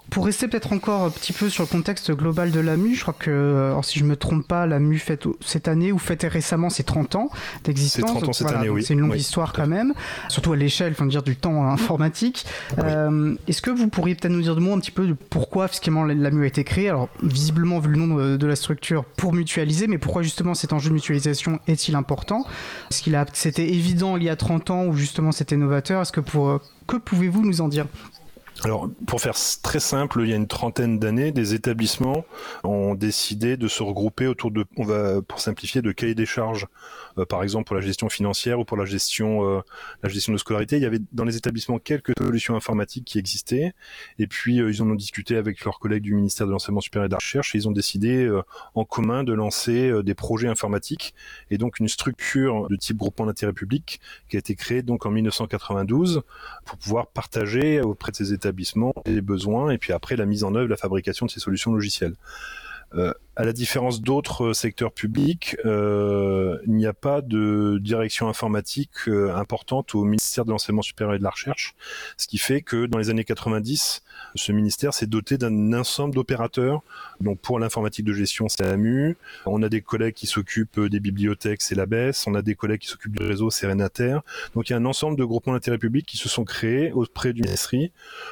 Pour 0.10 0.26
rester 0.26 0.48
peut-être 0.48 0.74
encore 0.74 1.04
un 1.04 1.10
petit 1.10 1.34
peu 1.34 1.50
sur 1.50 1.64
le 1.64 1.68
contexte 1.68 2.12
global 2.12 2.52
de 2.52 2.60
l'AMU, 2.60 2.96
je 2.96 3.02
crois 3.02 3.16
que, 3.18 3.30
euh, 3.30 3.72
alors 3.72 3.86
si 3.86 4.00
je 4.00 4.04
me 4.04 4.16
trompe 4.16 4.48
pas, 4.48 4.66
l'AMU 4.66 4.98
fête 5.00 5.26
cette 5.40 5.68
année 5.68 5.92
ou 5.92 6.00
fêtait 6.00 6.28
récemment 6.28 6.70
ses 6.70 6.84
30 6.84 7.16
ans 7.16 7.30
d'existence. 7.64 8.10
C'est 8.10 8.20
30 8.20 8.30
ans 8.30 8.34
cette 8.34 8.52
année, 8.52 8.70
oui. 8.70 8.84
C'est 8.84 8.94
une 8.94 9.02
longue 9.02 9.16
histoire 9.16 9.54
quand 9.54 9.68
même, 9.68 9.94
surtout 10.28 10.54
à 10.54 10.58
l'échelle, 10.58 10.96
faut 10.96 11.06
dire, 11.06 11.24
du 11.24 11.36
temps 11.36 11.66
informatique. 11.66 12.46
Euh, 12.80 13.36
est-ce 13.48 13.62
que 13.62 13.72
vous 13.72 13.88
pourriez 13.88 14.16
peut-être 14.16 14.34
nous 14.34 14.42
dire 14.42 14.56
de 14.56 14.62
moi 14.62 14.76
un 14.76 14.80
petit 14.80 14.92
peu 14.92 15.08
de 15.08 15.14
pourquoi 15.14 15.68
fiscalement 15.68 16.04
l'AMU 16.04 16.44
a 16.44 16.48
été 16.48 16.64
créé 16.64 16.90
Alors 16.90 17.10
visiblement 17.24 17.80
vu 17.80 17.90
le 17.90 17.98
nom 17.98 18.38
de 18.38 18.48
la 18.48 18.56
structure 18.56 19.06
pour 19.06 19.34
mutualiser, 19.34 19.88
mais 19.88 19.98
pourquoi 19.98 20.24
justement 20.24 20.54
cet 20.54 20.74
enjeu 20.74 20.90
de 20.90 20.94
mutualisation 20.94 21.60
est-il 21.68 21.96
important? 21.96 22.46
Est-ce 22.90 23.02
qu'il 23.02 23.16
a, 23.16 23.26
c'était 23.34 23.70
évident 23.70 24.18
il 24.18 24.24
y 24.24 24.30
a 24.30 24.36
30 24.36 24.70
ans 24.70 24.86
ou 24.86 24.94
justement 24.94 25.32
c'était 25.32 25.58
novateur? 25.58 26.02
Est-ce 26.02 26.12
que 26.12 26.22
pour 26.22 26.60
que 26.88 26.98
pouvez-vous 26.98 27.46
nous 27.46 27.62
en 27.62 27.68
dire? 27.68 27.86
Alors, 28.64 28.90
pour 29.08 29.22
faire 29.22 29.36
très 29.64 29.80
simple, 29.80 30.22
il 30.24 30.30
y 30.30 30.34
a 30.34 30.36
une 30.36 30.48
trentaine 30.48 31.00
d'années, 31.00 31.32
des 31.32 31.56
établissements 31.56 32.26
ont 32.64 32.94
décidé 32.94 33.58
de 33.58 33.68
se 33.68 33.82
regrouper 33.82 34.28
autour 34.28 34.52
de, 34.52 34.66
on 34.78 34.84
va, 34.84 35.22
pour 35.22 35.40
simplifier, 35.40 35.82
de 35.82 35.92
cahiers 35.92 36.16
des 36.16 36.28
charges. 36.28 36.68
euh, 37.11 37.11
par 37.30 37.44
exemple 37.44 37.66
pour 37.66 37.76
la 37.76 37.82
gestion 37.82 38.10
financière 38.10 38.60
ou 38.60 38.66
pour 38.66 38.78
la 38.78 38.86
gestion, 38.86 39.46
euh, 39.46 39.62
la 40.04 40.10
gestion 40.10 40.34
de 40.34 40.38
scolarité. 40.38 40.78
Il 40.78 40.84
y 40.84 40.86
avait 40.86 41.00
dans 41.12 41.26
les 41.26 41.38
établissements 41.38 41.80
quelques 41.80 42.14
solutions 42.18 42.56
informatiques 42.56 43.06
qui 43.06 43.20
existaient, 43.20 43.74
et 44.20 44.28
puis 44.28 44.60
euh, 44.60 44.72
ils 44.72 44.82
en 44.82 44.90
ont 44.90 44.96
discuté 44.96 45.36
avec 45.36 45.64
leurs 45.64 45.80
collègues 45.80 46.04
du 46.04 46.14
ministère 46.14 46.48
de 46.48 46.52
l'enseignement 46.52 46.82
supérieur 46.82 47.06
et 47.06 47.10
de 47.10 47.14
la 47.14 47.18
recherche, 47.18 47.56
et 47.56 47.58
ils 47.58 47.68
ont 47.68 47.72
décidé 47.72 48.30
en 48.76 48.86
commun 48.86 49.24
de 49.24 49.34
lancer 49.34 49.92
des 50.04 50.14
projets 50.14 50.48
informatiques, 50.48 51.14
et 51.50 51.58
donc 51.58 51.80
une 51.80 51.88
structure 51.88 52.68
de 52.70 52.76
type 52.76 52.98
groupement 52.98 53.26
d'intérêt 53.26 53.54
public 53.54 54.00
qui 54.30 54.36
a 54.38 54.40
été 54.40 54.56
créée 54.56 54.82
donc 54.82 55.06
en 55.06 55.12
1992 55.12 56.22
pour 56.66 56.78
pouvoir 56.78 57.08
partager 57.08 57.82
auprès 57.82 58.12
de 58.12 58.18
ces 58.18 58.34
établissements 58.34 58.94
les 59.06 59.22
besoins, 59.22 59.72
et 59.72 59.78
puis 59.78 59.94
après 59.94 60.16
la 60.16 60.26
mise 60.26 60.44
en 60.44 60.56
œuvre, 60.56 60.70
la 60.70 60.78
fabrication 60.78 61.26
de 61.26 61.32
ces 61.32 61.40
solutions 61.40 61.74
logicielles. 61.74 62.16
Euh, 62.94 63.14
à 63.42 63.44
la 63.44 63.54
différence 63.54 64.02
d'autres 64.02 64.54
secteurs 64.54 64.92
publics, 64.92 65.58
euh, 65.66 66.60
il 66.68 66.74
n'y 66.74 66.86
a 66.86 66.94
pas 66.94 67.22
de 67.22 67.80
direction 67.82 68.30
informatique 68.30 69.08
euh, 69.08 69.36
importante 69.36 69.96
au 69.96 70.04
ministère 70.04 70.46
de 70.46 70.52
l'enseignement 70.52 70.84
supérieur 70.84 71.16
et 71.16 71.18
de 71.18 71.24
la 71.24 71.32
recherche, 71.32 71.74
ce 72.18 72.28
qui 72.28 72.38
fait 72.38 72.62
que 72.62 72.86
dans 72.86 73.00
les 73.00 73.10
années 73.10 73.24
90, 73.24 74.04
ce 74.36 74.52
ministère 74.52 74.94
s'est 74.94 75.08
doté 75.08 75.38
d'un 75.38 75.74
ensemble 75.74 76.16
d'opérateurs. 76.16 76.82
Donc 77.20 77.40
pour 77.40 77.60
l'informatique 77.60 78.06
de 78.06 78.14
gestion, 78.14 78.48
c'est 78.50 78.66
AMU. 78.66 79.18
On 79.46 79.62
a 79.64 79.70
des 79.70 79.82
collègues 79.82 80.16
qui 80.16 80.28
s'occupent 80.28 80.80
des 80.80 81.00
bibliothèques, 81.00 81.62
c'est 81.62 81.76
l'ABES. 81.76 82.14
On 82.28 82.36
a 82.36 82.42
des 82.42 82.56
collègues 82.56 82.82
qui 82.82 82.88
s'occupent 82.88 83.18
du 83.18 83.26
réseau, 83.26 83.50
c'est 83.50 83.68
Renater. 83.68 84.20
Donc 84.56 84.70
il 84.70 84.74
y 84.74 84.76
a 84.76 84.80
un 84.80 84.86
ensemble 84.86 85.18
de 85.18 85.24
groupements 85.24 85.54
d'intérêt 85.54 85.78
public 85.78 86.06
qui 86.06 86.18
se 86.18 86.28
sont 86.28 86.44
créés 86.44 86.92
auprès 86.92 87.34
du 87.34 87.42
ministère 87.42 87.52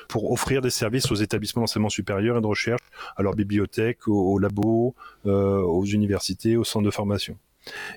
pour 0.07 0.31
offrir 0.31 0.61
des 0.61 0.69
services 0.69 1.11
aux 1.11 1.15
établissements 1.15 1.61
d'enseignement 1.61 1.89
supérieur 1.89 2.37
et 2.37 2.41
de 2.41 2.47
recherche, 2.47 2.81
à 3.17 3.21
leurs 3.21 3.35
bibliothèques, 3.35 4.07
aux, 4.07 4.39
labos, 4.39 4.95
euh, 5.25 5.61
aux 5.61 5.85
universités, 5.85 6.57
aux 6.57 6.63
centres 6.63 6.85
de 6.85 6.91
formation. 6.91 7.37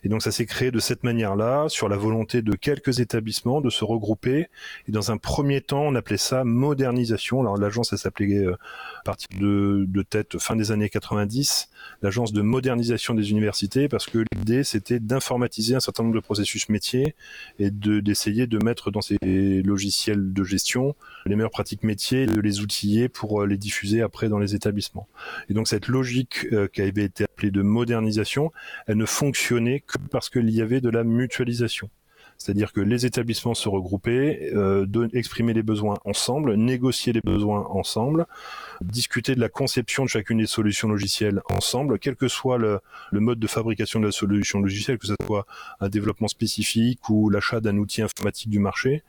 Et 0.02 0.08
donc 0.08 0.22
ça 0.22 0.30
s'est 0.30 0.46
créé 0.46 0.70
de 0.70 0.78
cette 0.78 1.04
manière-là, 1.04 1.68
sur 1.68 1.88
la 1.88 1.96
volonté 1.96 2.42
de 2.42 2.54
quelques 2.54 3.00
établissements 3.00 3.60
de 3.60 3.70
se 3.70 3.84
regrouper. 3.84 4.48
Et 4.88 4.92
dans 4.92 5.10
un 5.10 5.16
premier 5.16 5.60
temps, 5.60 5.82
on 5.82 5.94
appelait 5.94 6.16
ça 6.16 6.44
modernisation. 6.44 7.40
Alors 7.40 7.56
l'agence, 7.56 7.92
elle 7.92 7.98
s'appelait 7.98 8.36
euh, 8.36 8.56
à 9.00 9.02
partir 9.04 9.28
de, 9.38 9.84
de, 9.88 10.02
tête 10.02 10.38
fin 10.38 10.56
des 10.56 10.72
années 10.72 10.88
90, 10.88 11.68
l'agence 12.02 12.32
de 12.32 12.42
modernisation 12.42 13.14
des 13.14 13.30
universités, 13.30 13.88
parce 13.88 14.06
que 14.06 14.24
l'idée 14.34 14.64
c'était 14.64 15.00
d'informatiser 15.00 15.74
un 15.74 15.80
certain 15.80 16.02
nombre 16.02 16.14
de 16.14 16.20
processus 16.20 16.68
métiers 16.68 17.14
et 17.58 17.70
d'essayer 17.70 18.46
de, 18.46 18.62
mettre 18.62 18.90
dans 18.90 19.00
ces 19.00 19.18
logiciels 19.64 20.32
de 20.32 20.44
gestion 20.44 20.94
les 21.26 21.34
meilleures 21.36 21.50
pratiques 21.50 21.82
métiers, 21.82 22.26
de 22.26 22.40
les 22.40 22.60
outiller 22.60 23.08
pour 23.08 23.42
euh, 23.42 23.46
les 23.46 23.56
diffuser 23.56 24.02
après 24.02 24.28
dans 24.28 24.38
les 24.38 24.54
établissements. 24.54 25.08
Et 25.48 25.54
donc 25.54 25.68
cette 25.68 25.88
logique 25.88 26.46
euh, 26.52 26.68
qui 26.68 26.82
avait 26.82 27.04
été 27.04 27.24
de 27.50 27.62
modernisation, 27.62 28.52
elle 28.86 28.96
ne 28.96 29.06
fonctionne 29.06 29.80
que 29.80 29.98
parce 30.10 30.30
qu'il 30.30 30.50
y 30.50 30.60
avait 30.60 30.80
de 30.80 30.90
la 30.90 31.04
mutualisation. 31.04 31.90
C'est-à-dire 32.38 32.72
que 32.72 32.80
les 32.80 33.06
établissements 33.06 33.54
se 33.54 33.68
regroupaient, 33.68 34.50
euh, 34.54 34.86
exprimer 35.12 35.52
les 35.52 35.62
besoins 35.62 35.98
ensemble, 36.04 36.54
négocier 36.54 37.12
les 37.12 37.20
besoins 37.20 37.66
ensemble, 37.70 38.26
discuter 38.80 39.36
de 39.36 39.40
la 39.40 39.48
conception 39.48 40.04
de 40.04 40.08
chacune 40.08 40.38
des 40.38 40.46
solutions 40.46 40.88
logicielles 40.88 41.40
ensemble, 41.50 42.00
quel 42.00 42.16
que 42.16 42.26
soit 42.26 42.58
le, 42.58 42.80
le 43.12 43.20
mode 43.20 43.38
de 43.38 43.46
fabrication 43.46 44.00
de 44.00 44.06
la 44.06 44.12
solution 44.12 44.60
logicielle, 44.60 44.98
que 44.98 45.06
ce 45.06 45.14
soit 45.24 45.46
un 45.80 45.88
développement 45.88 46.28
spécifique 46.28 47.08
ou 47.08 47.30
l'achat 47.30 47.60
d'un 47.60 47.78
outil 47.78 48.02
informatique 48.02 48.50
du 48.50 48.58
marché 48.58 49.04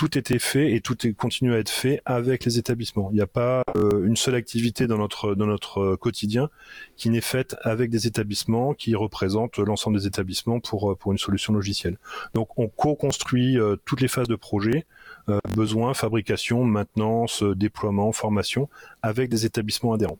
tout 0.00 0.16
était 0.16 0.38
fait 0.38 0.72
et 0.72 0.80
tout 0.80 1.06
est, 1.06 1.12
continue 1.12 1.52
à 1.52 1.58
être 1.58 1.68
fait 1.68 2.00
avec 2.06 2.46
les 2.46 2.56
établissements. 2.56 3.10
Il 3.12 3.16
n'y 3.16 3.20
a 3.20 3.26
pas 3.26 3.64
euh, 3.76 4.06
une 4.06 4.16
seule 4.16 4.34
activité 4.34 4.86
dans 4.86 4.96
notre 4.96 5.34
dans 5.34 5.44
notre 5.44 5.80
euh, 5.80 5.96
quotidien 5.98 6.48
qui 6.96 7.10
n'est 7.10 7.20
faite 7.20 7.54
avec 7.60 7.90
des 7.90 8.06
établissements 8.06 8.72
qui 8.72 8.94
représentent 8.94 9.58
l'ensemble 9.58 9.98
des 9.98 10.06
établissements 10.06 10.58
pour 10.58 10.92
euh, 10.92 10.94
pour 10.94 11.12
une 11.12 11.18
solution 11.18 11.52
logicielle. 11.52 11.98
Donc 12.32 12.58
on 12.58 12.68
co-construit 12.68 13.58
toutes 13.84 14.00
les 14.00 14.08
phases 14.08 14.28
de 14.28 14.36
projet, 14.36 14.86
besoin, 15.54 15.92
fabrication, 15.92 16.64
maintenance, 16.64 17.42
déploiement, 17.42 18.10
formation 18.12 18.70
avec 19.02 19.28
des 19.28 19.44
établissements 19.44 19.92
adhérents. 19.92 20.18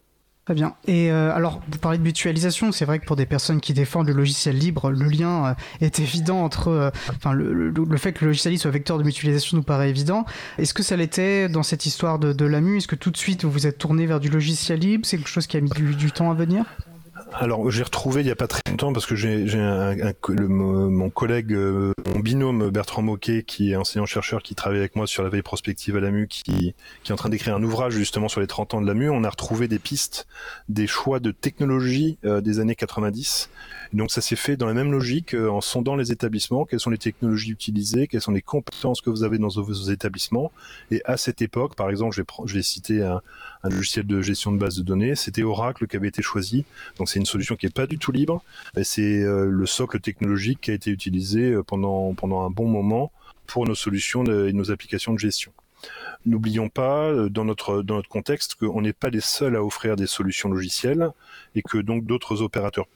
Très 0.50 0.56
bien. 0.56 0.74
Et 0.88 1.12
euh, 1.12 1.32
alors, 1.32 1.62
vous 1.70 1.78
parlez 1.78 1.96
de 1.96 2.02
mutualisation. 2.02 2.72
C'est 2.72 2.84
vrai 2.84 2.98
que 2.98 3.04
pour 3.04 3.14
des 3.14 3.24
personnes 3.24 3.60
qui 3.60 3.72
défendent 3.72 4.08
le 4.08 4.14
logiciel 4.14 4.58
libre, 4.58 4.90
le 4.90 5.06
lien 5.06 5.46
euh, 5.46 5.54
est 5.80 6.00
évident 6.00 6.42
entre. 6.42 6.66
Euh, 6.66 6.90
enfin, 7.08 7.32
le, 7.32 7.72
fait 7.98 8.12
que 8.12 8.24
le 8.24 8.30
logiciel 8.32 8.50
libre 8.50 8.62
soit 8.62 8.72
vecteur 8.72 8.98
de 8.98 9.04
mutualisation 9.04 9.56
nous 9.56 9.62
paraît 9.62 9.90
évident. 9.90 10.24
Est-ce 10.58 10.74
que 10.74 10.82
ça 10.82 10.96
l'était 10.96 11.48
dans 11.48 11.62
cette 11.62 11.86
histoire 11.86 12.18
de, 12.18 12.32
de 12.32 12.44
l'AMU? 12.46 12.78
Est-ce 12.78 12.88
que 12.88 12.96
tout 12.96 13.12
de 13.12 13.16
suite 13.16 13.44
vous 13.44 13.50
vous 13.52 13.68
êtes 13.68 13.78
tourné 13.78 14.06
vers 14.06 14.18
du 14.18 14.28
logiciel 14.28 14.80
libre? 14.80 15.06
C'est 15.06 15.18
quelque 15.18 15.30
chose 15.30 15.46
qui 15.46 15.56
a 15.56 15.60
mis 15.60 15.70
du, 15.70 15.94
du 15.94 16.10
temps 16.10 16.32
à 16.32 16.34
venir? 16.34 16.64
Alors 17.32 17.70
j'ai 17.70 17.82
retrouvé 17.82 18.22
il 18.22 18.26
y 18.26 18.30
a 18.30 18.36
pas 18.36 18.46
très 18.46 18.60
longtemps 18.68 18.92
parce 18.92 19.06
que 19.06 19.14
j'ai 19.14 19.46
mon 20.28 21.10
collègue, 21.10 21.52
euh, 21.52 21.92
mon 22.12 22.20
binôme 22.20 22.70
Bertrand 22.70 23.02
Moquet, 23.02 23.42
qui 23.42 23.72
est 23.72 23.76
enseignant 23.76 24.06
chercheur, 24.06 24.42
qui 24.42 24.54
travaille 24.54 24.78
avec 24.78 24.96
moi 24.96 25.06
sur 25.06 25.22
la 25.22 25.28
veille 25.28 25.42
prospective 25.42 25.96
à 25.96 26.00
l'AMU, 26.00 26.26
qui, 26.28 26.74
qui 27.02 27.10
est 27.10 27.12
en 27.12 27.16
train 27.16 27.28
d'écrire 27.28 27.54
un 27.54 27.62
ouvrage 27.62 27.94
justement 27.94 28.28
sur 28.28 28.40
les 28.40 28.46
30 28.46 28.74
ans 28.74 28.80
de 28.80 28.86
l'AMU. 28.86 29.10
On 29.10 29.24
a 29.24 29.30
retrouvé 29.30 29.68
des 29.68 29.78
pistes, 29.78 30.26
des 30.68 30.86
choix 30.86 31.20
de 31.20 31.30
technologie 31.30 32.18
euh, 32.24 32.40
des 32.40 32.58
années 32.60 32.74
90. 32.74 33.50
donc 33.92 34.10
ça 34.10 34.20
s'est 34.20 34.36
fait 34.36 34.56
dans 34.56 34.66
la 34.66 34.74
même 34.74 34.92
logique 34.92 35.34
euh, 35.34 35.50
en 35.50 35.60
sondant 35.60 35.96
les 35.96 36.12
établissements, 36.12 36.64
quelles 36.64 36.80
sont 36.80 36.90
les 36.90 36.98
technologies 36.98 37.50
utilisées, 37.50 38.06
quelles 38.06 38.20
sont 38.20 38.32
les 38.32 38.42
compétences 38.42 39.00
que 39.00 39.10
vous 39.10 39.22
avez 39.22 39.38
dans 39.38 39.48
vos, 39.48 39.90
établissements? 39.90 40.52
Et 40.90 41.02
à 41.04 41.16
cette 41.16 41.42
époque, 41.42 41.74
par 41.74 41.90
exemple, 41.90 42.14
je 42.14 42.22
vais, 42.22 42.26
je 42.44 42.54
vais 42.54 42.62
citer 42.62 43.02
un, 43.02 43.22
un 43.62 43.68
logiciel 43.68 44.06
de 44.06 44.22
gestion 44.22 44.52
de 44.52 44.58
base 44.58 44.76
de 44.76 44.82
données, 44.82 45.14
c'était 45.14 45.42
Oracle 45.42 45.86
qui 45.86 45.96
avait 45.96 46.08
été 46.08 46.22
choisi. 46.22 46.64
Donc 46.98 47.08
c'est 47.08 47.18
une 47.18 47.26
solution 47.26 47.56
qui 47.56 47.66
est 47.66 47.74
pas 47.74 47.86
du 47.86 47.98
tout 47.98 48.12
libre. 48.12 48.42
C'est 48.82 49.22
euh, 49.22 49.46
le 49.50 49.66
socle 49.66 50.00
technologique 50.00 50.60
qui 50.62 50.70
a 50.70 50.74
été 50.74 50.90
utilisé 50.90 51.52
euh, 51.52 51.62
pendant, 51.62 52.14
pendant 52.14 52.42
un 52.42 52.50
bon 52.50 52.66
moment 52.66 53.12
pour 53.46 53.66
nos 53.66 53.74
solutions 53.74 54.24
et 54.24 54.52
nos 54.52 54.70
applications 54.70 55.12
de 55.12 55.18
gestion. 55.18 55.52
N'oublions 56.26 56.68
pas, 56.68 57.08
euh, 57.08 57.28
dans 57.28 57.44
notre, 57.44 57.82
dans 57.82 57.96
notre 57.96 58.08
contexte, 58.08 58.54
qu'on 58.54 58.82
n'est 58.82 58.92
pas 58.92 59.10
les 59.10 59.20
seuls 59.20 59.56
à 59.56 59.64
offrir 59.64 59.96
des 59.96 60.06
solutions 60.06 60.50
logicielles 60.50 61.10
et 61.54 61.62
que 61.62 61.78
donc 61.78 62.04
d'autres 62.04 62.42
opérateurs 62.42 62.86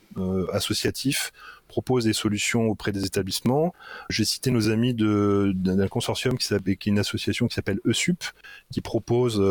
associatifs 0.53 1.33
proposent 1.66 2.05
des 2.05 2.12
solutions 2.12 2.68
auprès 2.68 2.92
des 2.92 3.05
établissements. 3.05 3.75
J'ai 4.09 4.25
cité 4.25 4.53
nos 4.53 4.70
amis 4.70 4.94
d'un 4.94 5.88
consortium 5.88 6.38
qui, 6.38 6.55
est 6.55 6.87
une 6.87 7.01
association 7.01 7.49
qui 7.49 7.55
s'appelle 7.55 7.81
ESUP, 7.85 8.23
qui 8.70 8.81
propose 8.81 9.42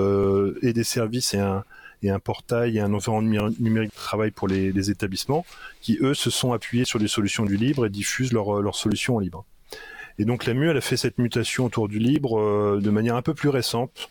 et 0.62 0.72
des 0.72 0.86
services 0.86 1.34
et 1.34 1.40
un, 1.40 1.66
et 2.04 2.10
un 2.10 2.20
portail 2.20 2.78
et 2.78 2.80
un 2.82 2.94
environnement 2.94 3.50
numérique 3.60 3.92
de 3.92 3.96
travail 3.96 4.32
pour 4.32 4.48
les, 4.48 4.90
établissements 4.90 5.46
qui, 5.82 5.98
eux, 6.02 6.14
se 6.14 6.30
sont 6.30 6.54
appuyés 6.54 6.86
sur 6.86 7.00
des 7.00 7.08
solutions 7.08 7.46
du 7.46 7.58
libre 7.58 7.86
et 7.86 7.90
diffusent 7.90 8.34
leurs 8.34 8.76
solutions 8.76 9.16
en 9.16 9.20
libre. 9.20 9.46
Et 10.20 10.26
donc 10.26 10.46
la 10.46 10.54
MU, 10.54 10.70
a 10.70 10.82
fait 10.82 10.98
cette 10.98 11.18
mutation 11.18 11.66
autour 11.66 11.88
du 11.88 12.00
libre 12.00 12.40
euh, 12.40 12.80
de 12.82 12.90
manière 12.90 13.16
un 13.16 13.22
peu 13.22 13.34
plus 13.34 13.50
récente, 13.50 14.10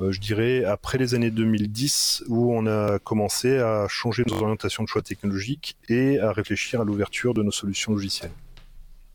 euh, 0.00 0.12
je 0.12 0.20
dirais 0.20 0.64
après 0.64 0.98
les 0.98 1.14
années 1.14 1.30
2010, 1.30 2.24
où 2.28 2.54
on 2.54 2.66
a 2.66 2.98
commencé 2.98 3.58
à 3.58 3.86
changer 3.88 4.24
nos 4.26 4.36
orientations 4.36 4.82
de 4.82 4.88
choix 4.88 5.02
technologiques 5.02 5.76
et 5.88 6.20
à 6.20 6.32
réfléchir 6.32 6.80
à 6.80 6.84
l'ouverture 6.84 7.34
de 7.34 7.42
nos 7.42 7.50
solutions 7.50 7.92
logicielles. 7.92 8.32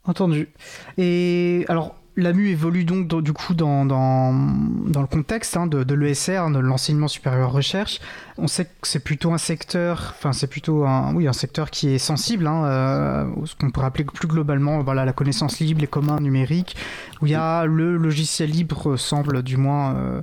Entendu. 0.05 0.49
Et 0.97 1.65
alors, 1.69 1.95
L'AMU 2.15 2.49
évolue 2.49 2.85
donc 2.85 3.07
du 3.23 3.33
coup 3.33 3.55
dans 3.55 3.83
le 3.85 5.07
contexte 5.07 5.57
hein, 5.57 5.65
de, 5.65 5.83
de 5.83 5.95
l'ESR, 5.95 6.51
de 6.51 6.59
l'enseignement 6.59 7.07
supérieur 7.07 7.51
recherche. 7.51 7.99
On 8.37 8.47
sait 8.47 8.65
que 8.65 8.87
c'est 8.87 9.03
plutôt 9.03 9.31
un 9.31 9.37
secteur, 9.37 10.13
enfin 10.17 10.33
c'est 10.33 10.47
plutôt 10.47 10.85
un, 10.85 11.13
oui, 11.13 11.27
un 11.27 11.33
secteur 11.33 11.69
qui 11.69 11.89
est 11.89 11.99
sensible, 11.99 12.47
hein, 12.47 12.65
euh, 12.65 13.25
ce 13.45 13.55
qu'on 13.55 13.69
pourrait 13.69 13.87
appeler 13.87 14.05
plus 14.05 14.27
globalement 14.27 14.81
voilà, 14.81 15.05
la 15.05 15.13
connaissance 15.13 15.59
libre, 15.59 15.81
les 15.81 15.87
communs 15.87 16.19
numériques, 16.19 16.75
où 17.21 17.27
il 17.27 17.31
y 17.31 17.35
a 17.35 17.65
le 17.65 17.95
logiciel 17.97 18.49
libre 18.49 18.97
semble 18.97 19.43
du 19.43 19.57
moins 19.57 19.95
euh, 19.95 20.21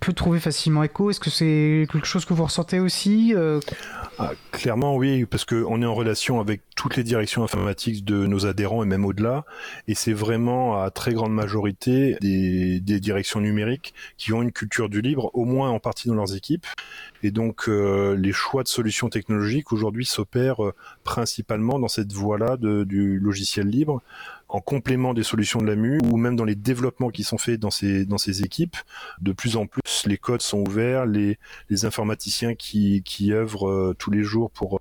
peut 0.00 0.12
trouver 0.12 0.40
facilement 0.40 0.82
écho. 0.82 1.10
Est-ce 1.10 1.20
que 1.20 1.30
c'est 1.30 1.86
quelque 1.92 2.06
chose 2.06 2.24
que 2.24 2.32
vous 2.32 2.44
ressentez 2.44 2.80
aussi 2.80 3.34
euh? 3.34 3.60
Ah, 4.18 4.32
Clairement 4.52 4.96
oui, 4.96 5.26
parce 5.26 5.44
qu'on 5.44 5.82
est 5.82 5.86
en 5.86 5.94
relation 5.94 6.40
avec 6.40 6.62
toutes 6.76 6.96
les 6.96 7.04
directions 7.04 7.44
informatiques 7.44 8.04
de 8.04 8.26
nos 8.26 8.46
adhérents 8.46 8.82
et 8.82 8.86
même 8.86 9.04
au-delà, 9.04 9.44
et 9.86 9.94
c'est 9.94 10.12
vraiment 10.12 10.82
à 10.82 10.90
très 10.90 11.12
grande 11.12 11.34
majorité 11.34 12.16
des, 12.20 12.80
directions 12.80 13.40
numériques 13.40 13.94
qui 14.18 14.32
ont 14.32 14.42
une 14.42 14.52
culture 14.52 14.88
du 14.88 15.00
libre, 15.00 15.30
au 15.34 15.44
moins 15.44 15.70
en 15.70 15.78
partie 15.78 16.08
dans 16.08 16.14
leurs 16.14 16.34
équipes. 16.34 16.66
Et 17.22 17.30
donc 17.30 17.68
euh, 17.68 18.16
les 18.16 18.32
choix 18.32 18.62
de 18.62 18.68
solutions 18.68 19.08
technologiques 19.08 19.72
aujourd'hui 19.72 20.06
s'opèrent 20.06 20.64
euh, 20.64 20.74
principalement 21.04 21.78
dans 21.78 21.88
cette 21.88 22.12
voie-là 22.12 22.56
du 22.56 23.18
logiciel 23.18 23.68
libre, 23.68 24.02
en 24.48 24.60
complément 24.60 25.14
des 25.14 25.22
solutions 25.22 25.60
de 25.60 25.66
la 25.66 25.76
MU 25.76 26.00
ou 26.10 26.16
même 26.16 26.36
dans 26.36 26.44
les 26.44 26.54
développements 26.54 27.10
qui 27.10 27.22
sont 27.22 27.38
faits 27.38 27.60
dans 27.60 27.70
ces, 27.70 28.06
dans 28.06 28.18
ces 28.18 28.42
équipes. 28.42 28.76
De 29.20 29.32
plus 29.32 29.56
en 29.56 29.66
plus, 29.66 30.06
les 30.06 30.18
codes 30.18 30.42
sont 30.42 30.60
ouverts, 30.66 31.06
les, 31.06 31.38
les 31.68 31.84
informaticiens 31.84 32.54
qui, 32.54 33.02
qui 33.02 33.32
œuvrent 33.32 33.68
euh, 33.68 33.94
tous 33.98 34.10
les 34.10 34.22
jours 34.22 34.50
pour 34.50 34.78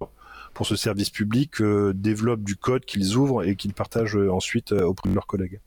pour 0.55 0.65
ce 0.65 0.75
service 0.75 1.11
public 1.11 1.61
développent 1.93 2.43
du 2.43 2.55
code 2.55 2.83
qu'ils 2.83 3.15
ouvrent 3.15 3.43
et 3.43 3.55
qu'ils 3.55 3.73
partagent 3.73 4.17
ensuite 4.17 4.71
auprès 4.71 5.07
de 5.07 5.13
leurs 5.13 5.27
collègues. 5.27 5.61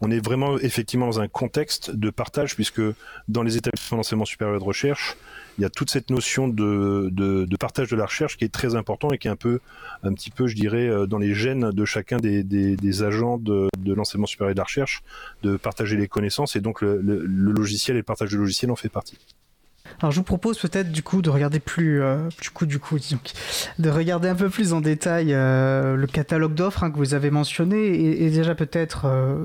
On 0.00 0.10
est 0.10 0.24
vraiment 0.24 0.58
effectivement 0.58 1.06
dans 1.06 1.20
un 1.20 1.28
contexte 1.28 1.90
de 1.90 2.10
partage 2.10 2.54
puisque 2.54 2.82
dans 3.28 3.42
les 3.42 3.56
établissements 3.56 3.98
d'enseignement 3.98 4.24
supérieur 4.24 4.58
de 4.58 4.64
recherche, 4.64 5.16
il 5.58 5.62
y 5.62 5.64
a 5.64 5.70
toute 5.70 5.90
cette 5.90 6.10
notion 6.10 6.46
de, 6.46 7.08
de, 7.10 7.56
partage 7.56 7.88
de 7.88 7.96
la 7.96 8.06
recherche 8.06 8.36
qui 8.36 8.44
est 8.44 8.52
très 8.52 8.76
important 8.76 9.10
et 9.10 9.18
qui 9.18 9.26
est 9.26 9.30
un 9.30 9.36
peu, 9.36 9.58
un 10.04 10.12
petit 10.12 10.30
peu, 10.30 10.46
je 10.46 10.54
dirais, 10.54 10.88
euh, 10.88 11.06
dans 11.06 11.18
les 11.18 11.34
gènes 11.34 11.70
de 11.70 11.84
chacun 11.84 12.18
des, 12.18 12.44
des, 12.44 13.02
agents 13.02 13.38
de, 13.38 13.68
l'enseignement 13.84 14.26
supérieur 14.26 14.54
de 14.54 14.58
la 14.58 14.64
recherche, 14.64 15.02
de 15.42 15.56
partager 15.56 15.96
les 15.96 16.06
connaissances 16.06 16.54
et 16.54 16.60
donc 16.60 16.80
le, 16.80 17.00
le, 17.00 17.24
logiciel 17.26 17.96
et 17.96 18.00
le 18.00 18.04
partage 18.04 18.30
de 18.30 18.36
logiciel 18.36 18.70
en 18.70 18.76
fait 18.76 18.88
partie. 18.88 19.18
Alors 20.00 20.12
je 20.12 20.16
vous 20.16 20.24
propose 20.24 20.58
peut-être 20.58 20.92
du 20.92 21.02
coup 21.02 21.22
de 21.22 21.30
regarder 21.30 21.60
plus, 21.60 22.02
euh, 22.02 22.28
du 22.40 22.50
coup 22.50 22.66
du 22.66 22.78
coup 22.78 22.98
de 23.78 23.90
regarder 23.90 24.28
un 24.28 24.34
peu 24.34 24.48
plus 24.48 24.72
en 24.72 24.80
détail 24.80 25.32
euh, 25.32 25.96
le 25.96 26.06
catalogue 26.06 26.54
d'offres 26.54 26.84
hein, 26.84 26.90
que 26.90 26.96
vous 26.96 27.14
avez 27.14 27.30
mentionné 27.30 28.22
et, 28.24 28.30
déjà 28.30 28.54
peut-être 28.54 29.06
euh, 29.06 29.44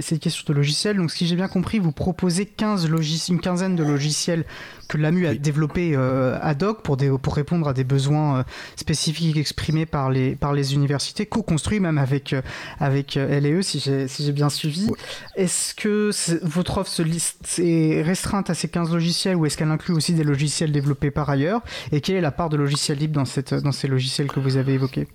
cette 0.00 0.20
question 0.20 0.44
de 0.48 0.52
logiciels. 0.54 0.96
Donc, 0.96 1.10
si 1.10 1.26
j'ai 1.26 1.36
bien 1.36 1.48
compris, 1.48 1.78
vous 1.78 1.92
proposez 1.92 2.46
15 2.46 2.88
une 3.28 3.40
quinzaine 3.40 3.76
de 3.76 3.84
logiciels 3.84 4.44
que 4.88 4.98
l'AMU 4.98 5.26
a 5.26 5.34
développés 5.34 5.92
euh, 5.94 6.38
ad 6.40 6.62
hoc 6.62 6.82
pour, 6.82 6.96
des, 6.96 7.10
pour 7.10 7.34
répondre 7.34 7.68
à 7.68 7.72
des 7.72 7.84
besoins 7.84 8.38
euh, 8.38 8.42
spécifiques 8.76 9.36
exprimés 9.36 9.86
par 9.86 10.10
les, 10.10 10.36
par 10.36 10.52
les 10.52 10.74
universités, 10.74 11.26
co-construits 11.26 11.80
même 11.80 11.98
avec, 11.98 12.32
euh, 12.32 12.42
avec 12.78 13.16
LE, 13.16 13.62
si 13.62 13.80
j'ai 13.80 14.08
si 14.08 14.30
bien 14.32 14.48
suivi. 14.48 14.88
Est-ce 15.34 15.74
que 15.74 16.10
votre 16.44 16.78
offre 16.78 16.90
se 16.90 17.02
liste, 17.02 17.58
est 17.58 18.02
restreinte 18.02 18.50
à 18.50 18.54
ces 18.54 18.68
15 18.68 18.92
logiciels 18.92 19.36
ou 19.36 19.46
est-ce 19.46 19.56
qu'elle 19.56 19.70
inclut 19.70 19.94
aussi 19.94 20.12
des 20.12 20.24
logiciels 20.24 20.72
développés 20.72 21.10
par 21.10 21.28
ailleurs? 21.30 21.62
Et 21.92 22.00
quelle 22.00 22.16
est 22.16 22.20
la 22.20 22.32
part 22.32 22.48
de 22.48 22.56
logiciels 22.56 22.98
libres 22.98 23.14
dans, 23.14 23.24
cette, 23.24 23.54
dans 23.54 23.72
ces 23.72 23.88
logiciels 23.88 24.28
que 24.28 24.40
vous 24.40 24.56
avez 24.56 24.74
évoqués? 24.74 25.08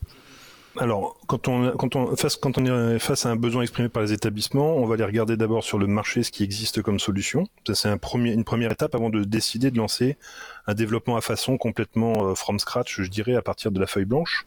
Alors, 0.78 1.18
quand 1.28 1.48
on, 1.50 1.72
quand, 1.72 2.16
face, 2.16 2.38
est 2.38 3.00
face 3.00 3.26
à 3.26 3.30
un 3.30 3.36
besoin 3.36 3.62
exprimé 3.62 3.90
par 3.90 4.04
les 4.04 4.14
établissements, 4.14 4.78
on 4.78 4.86
va 4.86 4.96
les 4.96 5.04
regarder 5.04 5.36
d'abord 5.36 5.64
sur 5.64 5.78
le 5.78 5.88
marché, 5.88 6.24
ce 6.24 6.32
qui 6.32 6.44
existe 6.44 6.82
comme 6.82 7.00
solution. 7.00 7.46
Ça, 7.68 7.76
c'est 7.76 7.90
une 7.90 8.44
première 8.44 8.72
étape 8.72 8.96
avant 8.96 9.10
de 9.10 9.24
décider 9.24 9.70
de 9.70 9.78
lancer 9.78 10.18
un 10.68 10.74
développement 10.74 11.18
à 11.18 11.22
façon 11.22 11.58
complètement 11.58 12.28
euh, 12.28 12.36
from 12.36 12.60
scratch, 12.60 13.02
je 13.02 13.10
dirais, 13.10 13.36
à 13.36 13.42
partir 13.42 13.72
de 13.72 13.80
la 13.80 13.88
feuille 13.88 14.06
blanche. 14.06 14.46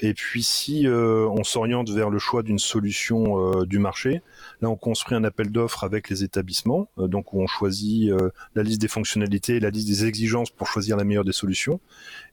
Et 0.00 0.14
puis, 0.14 0.42
si 0.42 0.86
euh, 0.86 1.26
on 1.28 1.44
s'oriente 1.44 1.90
vers 1.90 2.10
le 2.10 2.18
choix 2.18 2.42
d'une 2.42 2.58
solution 2.58 3.60
euh, 3.60 3.66
du 3.66 3.78
marché, 3.78 4.22
là, 4.60 4.68
on 4.68 4.76
construit 4.76 5.16
un 5.16 5.24
appel 5.24 5.50
d'offres 5.50 5.84
avec 5.84 6.10
les 6.10 6.24
établissements, 6.24 6.88
donc 6.96 7.32
où 7.32 7.40
on 7.40 7.46
choisit 7.46 8.10
la 8.54 8.62
liste 8.62 8.80
des 8.80 8.88
fonctionnalités, 8.88 9.60
la 9.60 9.70
liste 9.70 9.88
des 9.88 10.06
exigences 10.06 10.50
pour 10.50 10.66
choisir 10.66 10.96
la 10.96 11.04
meilleure 11.04 11.24
des 11.24 11.32
solutions. 11.32 11.80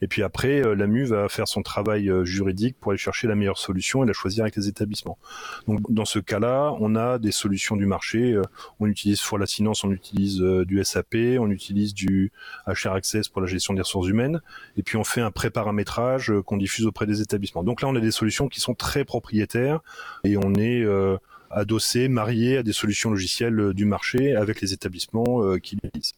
Et 0.01 0.07
puis 0.07 0.23
après, 0.23 0.61
l'AMU 0.75 1.05
va 1.05 1.29
faire 1.29 1.47
son 1.47 1.61
travail 1.61 2.11
juridique 2.23 2.77
pour 2.79 2.91
aller 2.91 2.97
chercher 2.97 3.27
la 3.27 3.35
meilleure 3.35 3.57
solution 3.57 4.03
et 4.03 4.07
la 4.07 4.13
choisir 4.13 4.43
avec 4.43 4.55
les 4.55 4.67
établissements. 4.67 5.17
Donc, 5.67 5.79
dans 5.91 6.05
ce 6.05 6.19
cas-là, 6.19 6.75
on 6.79 6.95
a 6.95 7.19
des 7.19 7.31
solutions 7.31 7.75
du 7.75 7.85
marché. 7.85 8.39
On 8.79 8.87
utilise 8.87 9.21
pour 9.21 9.37
la 9.37 9.45
finance, 9.45 9.83
on 9.83 9.91
utilise 9.91 10.39
du 10.39 10.83
SAP, 10.83 11.15
on 11.39 11.49
utilise 11.49 11.93
du 11.93 12.31
HR 12.67 12.93
Access 12.93 13.12
pour 13.31 13.41
la 13.41 13.47
gestion 13.47 13.73
des 13.73 13.81
ressources 13.81 14.07
humaines, 14.07 14.41
et 14.77 14.83
puis 14.83 14.97
on 14.97 15.03
fait 15.03 15.21
un 15.21 15.31
pré-paramétrage 15.31 16.31
euh, 16.31 16.41
qu'on 16.41 16.57
diffuse 16.57 16.85
auprès 16.85 17.05
des 17.05 17.21
établissements. 17.21 17.63
Donc 17.63 17.81
là, 17.81 17.87
on 17.87 17.95
a 17.95 17.99
des 17.99 18.11
solutions 18.11 18.47
qui 18.47 18.59
sont 18.59 18.73
très 18.73 19.05
propriétaires 19.05 19.81
et 20.23 20.37
on 20.37 20.53
est 20.55 20.81
euh, 20.83 21.17
adossé, 21.51 22.07
marié 22.07 22.57
à 22.57 22.63
des 22.63 22.73
solutions 22.73 23.11
logicielles 23.11 23.59
euh, 23.59 23.73
du 23.73 23.85
marché 23.85 24.35
avec 24.35 24.61
les 24.61 24.73
établissements 24.73 25.57
qui 25.59 25.77
l'utilisent. 25.81 26.13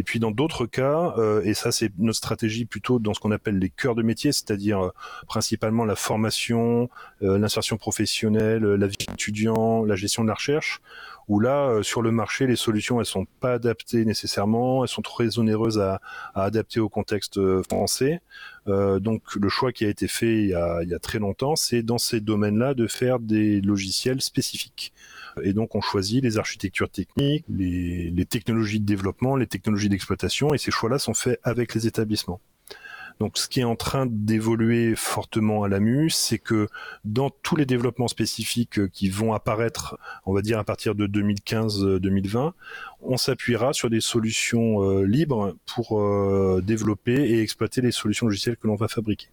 Et 0.00 0.02
puis 0.02 0.18
dans 0.18 0.30
d'autres 0.30 0.64
cas, 0.64 1.14
et 1.44 1.52
ça 1.52 1.72
c'est 1.72 1.92
notre 1.98 2.16
stratégie 2.16 2.64
plutôt 2.64 2.98
dans 2.98 3.12
ce 3.12 3.20
qu'on 3.20 3.32
appelle 3.32 3.58
les 3.58 3.68
cœurs 3.68 3.94
de 3.94 4.02
métier, 4.02 4.32
c'est-à-dire 4.32 4.92
principalement 5.28 5.84
la 5.84 5.94
formation, 5.94 6.88
l'insertion 7.20 7.76
professionnelle, 7.76 8.64
la 8.64 8.86
vie 8.86 8.96
étudiant, 9.12 9.84
la 9.84 9.96
gestion 9.96 10.22
de 10.22 10.28
la 10.28 10.34
recherche, 10.34 10.80
où 11.30 11.38
là, 11.38 11.68
euh, 11.68 11.82
sur 11.84 12.02
le 12.02 12.10
marché, 12.10 12.48
les 12.48 12.56
solutions, 12.56 12.98
elles 12.98 13.06
sont 13.06 13.24
pas 13.38 13.52
adaptées 13.52 14.04
nécessairement, 14.04 14.82
elles 14.82 14.90
sont 14.90 15.00
très 15.00 15.38
onéreuses 15.38 15.78
à, 15.78 16.00
adapter 16.34 16.80
au 16.80 16.88
contexte 16.88 17.38
euh, 17.38 17.62
français. 17.62 18.20
Euh, 18.66 18.98
donc 18.98 19.22
le 19.36 19.48
choix 19.48 19.70
qui 19.70 19.84
a 19.84 19.88
été 19.88 20.08
fait 20.08 20.42
il 20.42 20.48
y 20.48 20.54
a, 20.54 20.98
très 20.98 21.20
longtemps, 21.20 21.54
c'est 21.54 21.82
dans 21.82 21.98
ces 21.98 22.20
domaines-là 22.20 22.74
de 22.74 22.88
faire 22.88 23.20
des 23.20 23.60
logiciels 23.60 24.20
spécifiques. 24.20 24.92
Et 25.42 25.52
donc 25.52 25.74
on 25.74 25.80
choisit 25.80 26.22
les 26.22 26.38
architectures 26.38 26.90
techniques, 26.90 27.44
les 27.48 28.26
technologies 28.28 28.80
de 28.80 28.86
développement, 28.86 29.36
les 29.36 29.46
technologies 29.46 29.88
d'exploitation, 29.88 30.54
et 30.54 30.58
ces 30.58 30.70
choix-là 30.70 30.98
sont 30.98 31.14
faits 31.14 31.40
avec 31.44 31.74
les 31.74 31.86
établissements. 31.86 32.40
Donc 33.20 33.36
ce 33.36 33.48
qui 33.48 33.60
est 33.60 33.64
en 33.64 33.76
train 33.76 34.06
d'évoluer 34.08 34.96
fortement 34.96 35.62
à 35.62 35.68
l'AMU, 35.68 36.08
c'est 36.08 36.38
que 36.38 36.68
dans 37.04 37.28
tous 37.28 37.54
les 37.54 37.66
développements 37.66 38.08
spécifiques 38.08 38.78
euh, 38.78 38.88
qui 38.88 39.10
vont 39.10 39.34
apparaître, 39.34 39.98
on 40.24 40.32
va 40.32 40.40
dire 40.40 40.58
à 40.58 40.64
partir 40.64 40.94
de 40.94 41.06
2015-2020, 41.06 42.52
on 43.02 43.16
s'appuiera 43.18 43.74
sur 43.74 43.90
des 43.90 44.00
solutions 44.00 44.82
euh, 44.82 45.04
libres 45.04 45.54
pour 45.66 46.00
euh, 46.00 46.62
développer 46.64 47.12
et 47.12 47.42
exploiter 47.42 47.82
les 47.82 47.92
solutions 47.92 48.26
logicielles 48.26 48.56
que 48.56 48.66
l'on 48.66 48.74
va 48.74 48.88
fabriquer. 48.88 49.28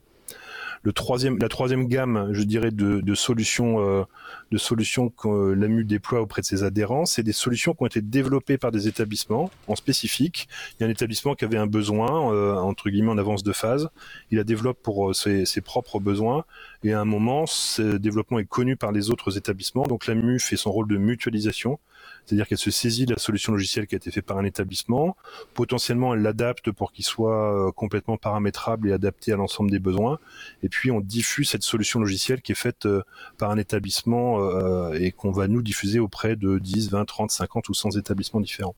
Le 0.83 0.93
troisième, 0.93 1.37
la 1.39 1.49
troisième 1.49 1.87
gamme, 1.87 2.29
je 2.31 2.43
dirais, 2.43 2.71
de, 2.71 3.01
de 3.01 3.15
solutions, 3.15 3.79
euh, 3.79 4.03
de 4.51 4.57
solutions 4.57 5.09
que 5.09 5.53
l'AMU 5.53 5.83
déploie 5.83 6.21
auprès 6.21 6.41
de 6.41 6.45
ses 6.45 6.63
adhérents, 6.63 7.05
c'est 7.05 7.23
des 7.23 7.33
solutions 7.33 7.73
qui 7.73 7.83
ont 7.83 7.87
été 7.87 8.01
développées 8.01 8.57
par 8.57 8.71
des 8.71 8.87
établissements 8.87 9.49
en 9.67 9.75
spécifique. 9.75 10.47
Il 10.73 10.83
y 10.83 10.85
a 10.85 10.87
un 10.87 10.91
établissement 10.91 11.35
qui 11.35 11.45
avait 11.45 11.57
un 11.57 11.67
besoin, 11.67 12.33
euh, 12.33 12.55
entre 12.55 12.89
guillemets, 12.89 13.11
en 13.11 13.17
avance 13.17 13.43
de 13.43 13.53
phase. 13.53 13.89
Il 14.31 14.37
la 14.37 14.43
développe 14.43 14.81
pour 14.81 15.09
euh, 15.09 15.13
ses, 15.13 15.45
ses, 15.45 15.61
propres 15.61 15.99
besoins. 15.99 16.45
Et 16.83 16.93
à 16.93 17.01
un 17.01 17.05
moment, 17.05 17.45
ce 17.45 17.97
développement 17.97 18.39
est 18.39 18.45
connu 18.45 18.75
par 18.75 18.91
les 18.91 19.09
autres 19.09 19.37
établissements. 19.37 19.83
Donc 19.83 20.07
l'AMU 20.07 20.39
fait 20.39 20.57
son 20.57 20.71
rôle 20.71 20.87
de 20.87 20.97
mutualisation 20.97 21.79
c'est-à-dire 22.27 22.45
qu'elle 22.45 22.57
se 22.57 22.71
saisit 22.71 23.05
de 23.05 23.13
la 23.13 23.19
solution 23.19 23.53
logicielle 23.53 23.87
qui 23.87 23.95
a 23.95 23.97
été 23.97 24.11
faite 24.11 24.25
par 24.25 24.37
un 24.37 24.43
établissement. 24.43 25.15
Potentiellement, 25.53 26.13
elle 26.13 26.21
l'adapte 26.21 26.71
pour 26.71 26.91
qu'il 26.91 27.05
soit 27.05 27.67
euh, 27.67 27.71
complètement 27.71 28.17
paramétrable 28.17 28.89
et 28.89 28.91
adapté 28.91 29.31
à 29.31 29.37
l'ensemble 29.37 29.71
des 29.71 29.79
besoins. 29.79 30.19
Et 30.61 30.67
puis, 30.67 30.91
on 30.91 30.99
diffuse 30.99 31.49
cette 31.49 31.63
solution 31.63 32.01
logicielle 32.01 32.41
qui 32.41 32.51
est 32.51 32.55
faite 32.55 32.85
euh, 32.85 33.01
par 33.37 33.49
un 33.49 33.57
établissement 33.57 34.41
euh, 34.41 34.91
et 34.91 35.13
qu'on 35.13 35.31
va 35.31 35.47
nous 35.47 35.61
diffuser 35.61 35.99
auprès 35.99 36.35
de 36.35 36.59
10, 36.59 36.91
20, 36.91 37.05
30, 37.05 37.31
50 37.31 37.69
ou 37.69 37.73
100 37.73 37.91
établissements 37.91 38.41
différents. 38.41 38.75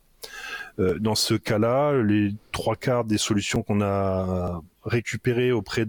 Dans 0.78 1.16
ce 1.16 1.34
cas-là, 1.34 2.04
les 2.04 2.36
trois 2.52 2.76
quarts 2.76 3.06
des 3.06 3.18
solutions 3.18 3.64
qu'on 3.64 3.82
a 3.82 4.62
récupérées 4.84 5.54
auprès 5.54 5.86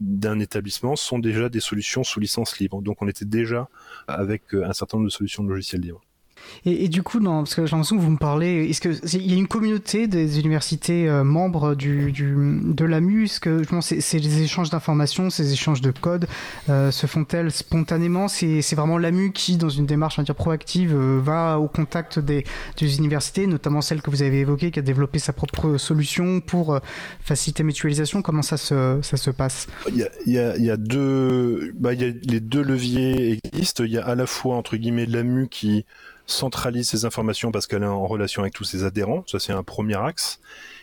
d'un 0.00 0.40
établissement 0.40 0.96
sont 0.96 1.20
déjà 1.20 1.48
des 1.48 1.60
solutions 1.60 2.02
sous 2.02 2.18
licence 2.18 2.58
libre. 2.58 2.82
Donc 2.82 3.00
on 3.00 3.06
était 3.06 3.24
déjà 3.24 3.68
avec 4.08 4.42
un 4.54 4.72
certain 4.72 4.98
nombre 4.98 5.08
de 5.08 5.12
solutions 5.12 5.44
de 5.44 5.50
logiciels 5.50 5.82
libres. 5.82 6.02
Et, 6.66 6.88
du 6.88 7.02
coup, 7.02 7.20
parce 7.20 7.54
que 7.54 7.64
j'ai 7.64 7.72
l'impression 7.72 7.96
que 7.96 8.02
vous 8.02 8.10
me 8.10 8.18
parlez, 8.18 8.68
est-ce 8.68 8.80
qu'il 8.80 9.26
y 9.26 9.32
a 9.32 9.36
une 9.36 9.48
communauté 9.48 10.06
des 10.06 10.40
universités 10.40 11.08
euh, 11.08 11.24
membres 11.24 11.74
du, 11.74 12.12
de 12.12 12.84
l'AMU? 12.84 13.24
Est-ce 13.24 13.40
que 13.40 13.62
les 14.16 14.42
échanges 14.42 14.70
d'informations, 14.70 15.30
ces 15.30 15.52
échanges 15.52 15.80
de 15.80 15.90
code 15.90 16.26
euh, 16.68 16.90
se 16.90 17.06
font-elles 17.06 17.50
spontanément? 17.50 18.28
C'est 18.28 18.74
vraiment 18.74 18.98
l'AMU 18.98 19.32
qui, 19.32 19.56
dans 19.56 19.70
une 19.70 19.86
démarche 19.86 20.18
on 20.18 20.22
dire, 20.22 20.34
proactive, 20.34 20.94
euh, 20.94 21.20
va 21.22 21.58
au 21.58 21.68
contact 21.68 22.18
des, 22.18 22.44
universités, 22.80 23.46
notamment 23.46 23.80
celle 23.80 24.02
que 24.02 24.10
vous 24.10 24.22
avez 24.22 24.40
évoquée, 24.40 24.70
qui 24.70 24.78
a 24.78 24.82
développé 24.82 25.18
sa 25.18 25.32
propre 25.32 25.76
solution 25.76 26.40
pour 26.40 26.78
faciliter 27.22 27.62
mutualisation. 27.62 28.22
Comment 28.22 28.42
ça 28.42 28.56
se, 28.56 28.98
ça 29.02 29.16
se 29.16 29.30
passe? 29.30 29.66
Il 29.88 29.96
y, 29.96 30.06
il, 30.26 30.32
y 30.34 30.40
il 30.58 30.64
y 30.64 30.70
a, 30.70 30.76
deux, 30.76 31.72
bah, 31.78 31.94
il 31.94 32.02
y 32.02 32.04
a 32.04 32.12
les 32.22 32.40
deux 32.40 32.62
leviers 32.62 33.38
existent. 33.44 33.84
Il 33.84 33.92
y 33.92 33.98
a 33.98 34.04
à 34.04 34.14
la 34.14 34.26
fois 34.26 34.56
entre 34.56 34.76
guillemets 34.76 35.06
l'AMU 35.06 35.48
qui 35.48 35.84
centralise 36.30 36.88
ces 36.88 37.04
informations 37.04 37.52
parce 37.52 37.66
qu'elle 37.66 37.82
est 37.82 37.86
en 37.86 38.06
relation 38.06 38.42
avec 38.42 38.54
tous 38.54 38.64
ses 38.64 38.84
adhérents. 38.84 39.24
Ça, 39.26 39.38
c'est 39.38 39.52
un 39.52 39.62
premier 39.62 39.96
axe. 39.96 40.40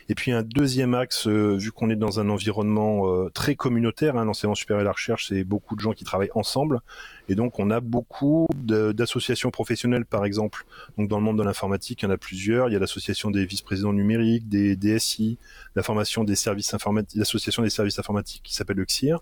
Et 0.10 0.15
puis 0.15 0.32
un 0.32 0.43
deuxième 0.43 0.93
axe, 0.93 1.28
euh, 1.28 1.58
vu 1.58 1.72
qu'on 1.72 1.89
est 1.89 1.96
dans 1.96 2.20
un 2.20 2.30
environnement 2.30 3.08
euh, 3.08 3.30
très 3.30 3.56
communautaire, 3.56 4.15
hein, 4.15 4.24
l'enseignement 4.24 4.56
supérieur 4.56 4.82
et 4.82 4.86
la 4.86 4.93
recherche, 4.93 5.28
c'est 5.28 5.43
beaucoup 5.43 5.76
de 5.76 5.82
gens 5.82 5.91
qui 5.91 6.06
travaillent 6.06 6.32
ensemble. 6.34 6.82
Et 7.30 7.36
donc 7.36 7.60
on 7.60 7.70
a 7.72 7.82
beaucoup 7.82 8.48
d'associations 8.56 9.52
professionnelles, 9.52 10.06
par 10.06 10.24
exemple. 10.24 10.65
Donc 10.98 11.10
dans 11.10 11.17
le 11.17 11.24
monde 11.24 11.38
de 11.38 11.43
l'informatique, 11.43 12.02
il 12.02 12.06
y 12.06 12.08
en 12.08 12.12
a 12.12 12.17
plusieurs. 12.17 12.70
Il 12.70 12.74
y 12.74 12.76
a 12.76 12.80
l'association 12.80 13.32
des 13.32 13.46
vice-présidents 13.46 13.91
numériques, 13.91 14.48
des 14.48 14.76
DSI, 14.78 15.38
la 15.76 15.84
formation 15.84 16.24
des 16.24 16.36
services 16.36 16.74
informatiques, 16.74 17.17
l'association 17.20 17.63
des 17.63 17.70
services 17.70 18.00
informatiques 18.00 18.43
qui 18.43 18.54
s'appelle 18.54 18.78
le 18.78 18.86
CIR. 18.88 19.22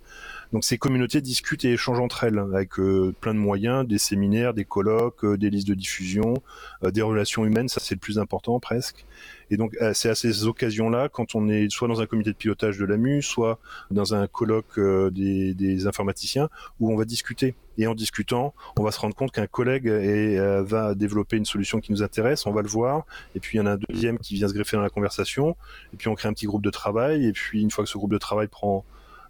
Donc 0.54 0.64
ces 0.64 0.78
communautés 0.78 1.22
discutent 1.22 1.66
et 1.66 1.74
échangent 1.74 2.00
entre 2.00 2.26
elles 2.26 2.38
avec 2.38 2.80
euh, 2.80 3.14
plein 3.20 3.34
de 3.34 3.40
moyens, 3.40 3.88
des 3.88 3.98
séminaires, 3.98 4.54
des 4.54 4.66
colloques, 4.66 5.26
euh, 5.26 5.38
des 5.38 5.50
listes 5.50 5.68
de 5.68 5.74
diffusion, 5.74 6.36
euh, 6.84 6.92
des 6.92 7.02
relations 7.02 7.44
humaines, 7.44 7.70
ça 7.70 7.80
c'est 7.82 7.96
le 7.96 8.00
plus 8.00 8.20
important 8.20 8.60
presque. 8.60 9.06
Et 9.52 9.58
donc 9.58 9.76
c'est 9.94 10.10
à 10.10 10.16
ces 10.16 10.46
occasions-là, 10.46 11.10
quand 11.10 11.36
on 11.36 11.50
est 11.50 11.70
soit 11.70 11.88
dans 11.88 12.02
un 12.02 12.06
comité 12.06 12.32
de 12.32 12.36
pilotage 12.36 12.78
de 12.78 12.86
l'AMU, 12.86 13.22
soit 13.22 13.60
dans 13.92 14.14
un 14.14 14.28
colloque 14.28 14.80
des, 15.12 15.54
des 15.54 15.88
informaticiens, 15.88 16.50
où 16.80 16.92
on 16.92 16.96
va 16.96 17.06
discuter. 17.06 17.56
Et 17.78 17.88
en 17.88 17.94
discutant, 17.94 18.54
on 18.78 18.84
va 18.84 18.92
se 18.92 19.00
rendre 19.00 19.16
compte 19.16 19.32
qu'un 19.32 19.48
collègue 19.48 19.88
est, 19.88 20.38
va 20.62 20.96
développer 20.96 21.36
une 21.36 21.46
solution 21.46 21.82
qui 21.82 21.92
nous 21.92 22.04
intéresse, 22.04 22.46
on 22.46 22.52
va 22.52 22.62
le 22.62 22.70
voir, 22.70 23.06
et 23.36 23.40
puis 23.40 23.58
il 23.58 23.62
y 23.62 23.62
en 23.62 23.66
a 23.66 23.72
un 23.74 23.80
deuxième 23.90 24.18
qui 24.18 24.34
vient 24.36 24.48
se 24.48 24.54
greffer 24.54 24.78
dans 24.78 24.84
la 24.84 24.90
conversation, 24.90 25.58
et 25.94 25.98
puis 25.98 26.08
on 26.08 26.16
crée 26.16 26.30
un 26.30 26.34
petit 26.34 26.46
groupe 26.46 26.64
de 26.64 26.70
travail, 26.70 27.26
et 27.26 27.34
puis 27.34 27.62
une 27.62 27.72
fois 27.72 27.84
que 27.84 27.90
ce 27.90 27.98
groupe 27.98 28.12
de 28.12 28.18
travail 28.18 28.48
prend 28.48 28.86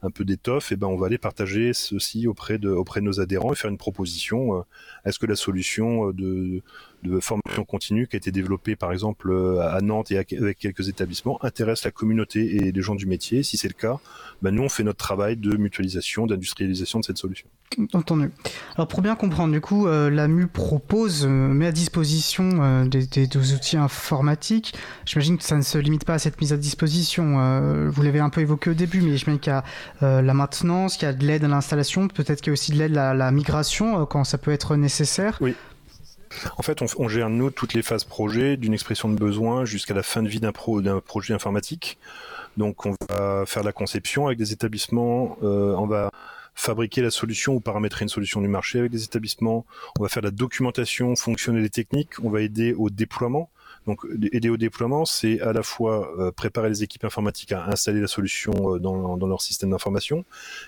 un 0.06 0.12
peu 0.12 0.26
d'étoffe, 0.26 0.72
et 0.72 0.76
ben 0.76 0.88
on 0.88 0.98
va 0.98 1.08
aller 1.08 1.18
partager 1.18 1.74
ceci 1.74 2.28
auprès 2.28 2.58
de 2.58 2.70
auprès 2.70 3.02
de 3.02 3.06
nos 3.06 3.20
adhérents 3.20 3.52
et 3.52 3.56
faire 3.56 3.70
une 3.70 3.78
proposition. 3.78 4.58
Euh, 4.58 4.62
est-ce 5.06 5.20
que 5.20 5.26
la 5.26 5.36
solution 5.36 6.10
euh, 6.10 6.14
de, 6.14 6.62
de 7.04 7.20
formation 7.20 7.66
continue 7.66 8.08
qui 8.08 8.16
a 8.16 8.18
été 8.18 8.32
développée 8.32 8.76
par 8.76 8.92
exemple 8.92 9.32
euh, 9.32 9.60
à 9.62 9.82
Nantes 9.82 10.12
et 10.12 10.18
avec 10.18 10.58
quelques 10.58 10.88
établissements 10.90 11.44
intéresse 11.44 11.84
la 11.84 11.92
communauté 11.92 12.56
et 12.56 12.72
les 12.72 12.82
gens 12.82 12.96
du 12.96 13.06
métier? 13.06 13.44
Si 13.44 13.58
c'est 13.58 13.68
le 13.68 13.74
cas, 13.74 14.00
ben 14.42 14.52
nous 14.52 14.64
on 14.64 14.70
fait 14.70 14.84
notre 14.84 15.00
travail 15.00 15.38
de 15.38 15.58
mutualisation, 15.58 16.28
d'industrialisation 16.28 17.00
de 17.00 17.06
cette 17.06 17.18
solution. 17.18 17.48
Entendu. 17.94 18.32
Alors 18.76 18.88
pour 18.88 19.02
bien 19.02 19.16
comprendre, 19.16 19.52
du 19.52 19.60
coup, 19.60 19.88
euh, 19.88 20.10
l'AMU 20.10 20.48
propose, 20.48 21.26
euh, 21.26 21.28
met 21.30 21.68
à 21.68 21.72
disposition 21.72 22.50
euh, 22.62 22.86
des, 22.86 23.28
outils 23.54 23.76
informatiques. 23.76 24.76
J'imagine 25.06 25.38
que 25.38 25.44
ça 25.44 25.58
ne 25.58 25.62
se 25.62 25.78
limite 25.78 26.06
pas 26.06 26.14
à 26.14 26.20
cette 26.20 26.40
mise 26.40 26.54
à 26.54 26.58
disposition. 26.58 27.40
Euh, 27.40 27.90
vous 27.90 28.02
l'avez 28.02 28.20
un 28.20 28.30
peu 28.30 28.42
évoqué 28.42 28.70
au 28.70 28.74
début, 28.74 29.02
mais 29.02 29.18
j'imagine 29.18 29.40
qu'il 29.40 29.52
y 29.52 29.56
a 29.56 29.64
euh, 30.04 30.22
la 30.22 30.34
maintenance, 30.34 30.96
qu'il 30.96 31.08
y 31.08 31.10
a 31.10 31.14
de 31.14 31.26
l'aide 31.26 31.44
à 31.44 31.48
l'installation, 31.48 32.08
peut-être 32.08 32.40
qu'il 32.40 32.48
y 32.48 32.52
a 32.52 32.54
aussi 32.54 32.72
de 32.72 32.78
l'aide 32.78 32.98
à 32.98 33.14
la 33.14 33.32
migration 33.32 34.06
quand 34.06 34.24
ça 34.24 34.38
peut 34.38 34.52
être 34.52 34.76
nécessaire. 34.76 35.38
Oui. 35.42 35.56
En 36.58 36.64
fait, 36.64 36.82
on, 36.98 37.08
gère 37.08 37.30
nous 37.30 37.50
toutes 37.50 37.74
les 37.74 37.82
phases 37.82 38.04
projet, 38.04 38.58
d'une 38.58 38.74
expression 38.74 39.10
de 39.10 39.16
besoin 39.16 39.64
jusqu'à 39.64 39.94
la 39.94 40.04
fin 40.04 40.22
de 40.22 40.28
vie 40.28 40.40
d'un 40.40 40.52
pro, 40.52 40.82
projet 41.06 41.34
informatique. 41.34 41.98
Donc, 42.58 42.86
on 42.86 42.96
va 43.10 43.44
faire 43.46 43.64
la 43.64 43.72
conception 43.72 44.28
avec 44.28 44.38
des 44.38 44.52
établissements, 44.52 45.38
on 45.42 45.88
va 45.88 46.10
fabriquer 46.56 47.02
la 47.02 47.12
solution 47.12 47.54
ou 47.54 47.60
paramétrer 47.60 48.04
une 48.04 48.10
solution 48.10 48.42
du 48.42 48.48
marché 48.48 48.80
avec 48.80 48.92
des 48.92 49.04
établissements. 49.04 49.66
On 50.00 50.04
va 50.04 50.10
faire 50.10 50.24
la 50.24 50.32
documentation 50.32 51.16
fonctionnelle 51.16 51.66
et 51.66 51.70
technique. 51.70 52.12
On 52.24 52.30
va 52.30 52.42
aider 52.42 52.74
au 52.74 52.90
déploiement. 52.90 53.50
Donc 53.88 54.04
aider 54.32 54.50
au 54.50 54.58
déploiement, 54.58 55.06
c'est 55.06 55.40
à 55.42 55.54
la 55.54 55.62
fois 55.62 56.12
euh, 56.20 56.32
préparer 56.32 56.70
les 56.70 56.82
équipes 56.82 57.06
informatiques 57.06 57.52
à 57.52 57.68
installer 57.68 58.02
la 58.02 58.08
solution 58.08 58.54
euh, 58.76 58.80
dans, 58.80 59.16
dans, 59.16 59.28
leur 59.28 59.42
système 59.42 59.70
d'information, 59.70 60.26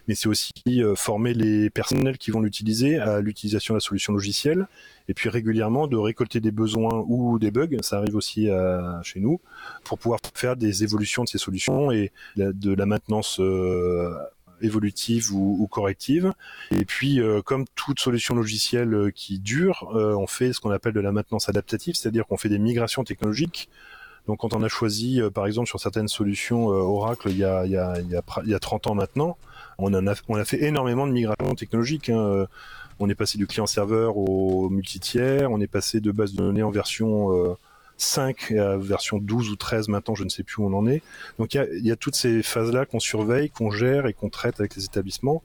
mais 0.07 0.13
c'est 0.13 0.27
aussi 0.27 0.53
euh, 0.67 0.95
former 0.95 1.33
les 1.33 1.71
personnels 1.71 2.17
qui 2.19 2.29
vont 2.29 2.41
l'utiliser 2.41 2.97
à 2.99 3.19
l'utilisation 3.19 3.73
de 3.73 3.77
la 3.77 3.81
solution 3.81 4.13
logicielle, 4.13 4.67
et 5.07 5.15
puis 5.15 5.29
régulièrement 5.29 5.87
de 5.87 5.97
récolter 5.97 6.41
des 6.41 6.51
besoins 6.51 7.03
ou 7.07 7.39
des 7.39 7.49
bugs, 7.49 7.77
ça 7.81 7.97
arrive 7.97 8.15
aussi 8.15 8.49
à, 8.49 8.99
chez 9.03 9.19
nous, 9.19 9.41
pour 9.83 9.97
pouvoir 9.97 10.19
faire 10.35 10.55
des 10.55 10.83
évolutions 10.83 11.23
de 11.23 11.29
ces 11.29 11.39
solutions 11.39 11.91
et 11.91 12.11
de 12.35 12.73
la 12.73 12.85
maintenance 12.85 13.39
évolutive 14.61 15.33
ou, 15.33 15.67
corrective. 15.69 16.33
Et 16.71 16.85
puis, 16.85 17.19
euh, 17.19 17.41
comme 17.41 17.65
toute 17.75 17.99
solution 17.99 18.35
logicielle 18.35 18.93
euh, 18.93 19.11
qui 19.11 19.39
dure, 19.39 19.91
euh, 19.95 20.13
on 20.15 20.27
fait 20.27 20.53
ce 20.53 20.59
qu'on 20.59 20.71
appelle 20.71 20.93
de 20.93 20.99
la 20.99 21.11
maintenance 21.11 21.49
adaptative, 21.49 21.95
c'est-à-dire 21.95 22.25
qu'on 22.27 22.37
fait 22.37 22.49
des 22.49 22.59
migrations 22.59 23.03
technologiques. 23.03 23.69
Donc, 24.27 24.39
quand 24.39 24.53
on 24.53 24.61
a 24.63 24.67
choisi, 24.67 25.21
par 25.33 25.45
exemple, 25.45 25.69
sur 25.69 25.79
certaines 25.79 26.09
solutions 26.09 26.67
Oracle 26.67 27.29
il 27.29 27.37
y, 27.37 27.45
a, 27.45 27.65
il, 27.65 27.71
y 27.71 27.77
a, 27.77 27.97
il, 28.01 28.09
y 28.09 28.15
a, 28.15 28.21
il 28.43 28.49
y 28.49 28.53
a 28.53 28.59
30 28.59 28.87
ans 28.87 28.95
maintenant, 28.95 29.37
on, 29.77 29.93
en 29.93 30.05
a, 30.05 30.15
on 30.27 30.35
a 30.35 30.43
fait 30.43 30.63
énormément 30.63 31.07
de 31.07 31.13
migrations 31.13 31.55
technologiques. 31.55 32.09
Hein. 32.09 32.45
On 32.99 33.09
est 33.09 33.15
passé 33.15 33.37
du 33.37 33.47
client-serveur 33.47 34.17
au 34.17 34.69
multi-tiers, 34.69 35.49
on 35.49 35.61
est 35.61 35.67
passé 35.67 36.01
de 36.01 36.11
base 36.11 36.33
de 36.33 36.39
données 36.39 36.63
en 36.63 36.71
version 36.71 37.57
5 37.97 38.51
à 38.51 38.77
version 38.77 39.17
12 39.17 39.49
ou 39.49 39.55
13 39.55 39.89
maintenant, 39.89 40.15
je 40.15 40.23
ne 40.23 40.29
sais 40.29 40.43
plus 40.43 40.61
où 40.61 40.65
on 40.65 40.73
en 40.73 40.87
est. 40.87 41.01
Donc 41.39 41.53
il 41.53 41.85
y 41.85 41.91
a, 41.91 41.95
toutes 41.95 42.15
ces 42.15 42.43
phases-là 42.43 42.85
qu'on 42.85 42.99
surveille, 42.99 43.49
qu'on 43.49 43.71
gère 43.71 44.07
et 44.07 44.13
qu'on 44.13 44.29
traite 44.29 44.59
avec 44.59 44.75
les 44.75 44.85
établissements 44.85 45.43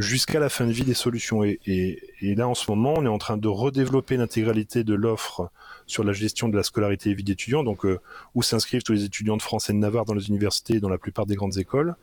jusqu'à 0.00 0.40
la 0.40 0.48
fin 0.48 0.66
de 0.66 0.72
vie 0.72 0.84
des 0.84 0.94
solutions. 0.94 1.44
Et, 1.44 1.98
là, 2.22 2.48
en 2.48 2.54
ce 2.54 2.70
moment, 2.70 2.94
on 2.96 3.04
est 3.04 3.08
en 3.08 3.18
train 3.18 3.36
de 3.36 3.48
redévelopper 3.48 4.16
l'intégralité 4.16 4.82
de 4.82 4.94
l'offre 4.94 5.50
sur 5.86 6.04
la 6.04 6.12
gestion 6.12 6.48
de 6.48 6.56
la 6.56 6.62
scolarité 6.62 7.10
et 7.10 7.14
vie 7.14 7.24
d'étudiants, 7.24 7.64
donc 7.64 7.84
euh, 7.84 8.00
où 8.34 8.42
s'inscrivent 8.42 8.82
tous 8.82 8.92
les 8.92 9.04
étudiants 9.04 9.36
de 9.36 9.42
France 9.42 9.68
et 9.70 9.72
de 9.72 9.78
Navarre 9.78 10.04
dans 10.04 10.14
les 10.14 10.28
universités 10.28 10.74
et 10.74 10.80
dans 10.80 10.88
la 10.88 10.98
plupart 10.98 11.26
des 11.26 11.34
grandes 11.34 11.58
écoles. 11.58 11.96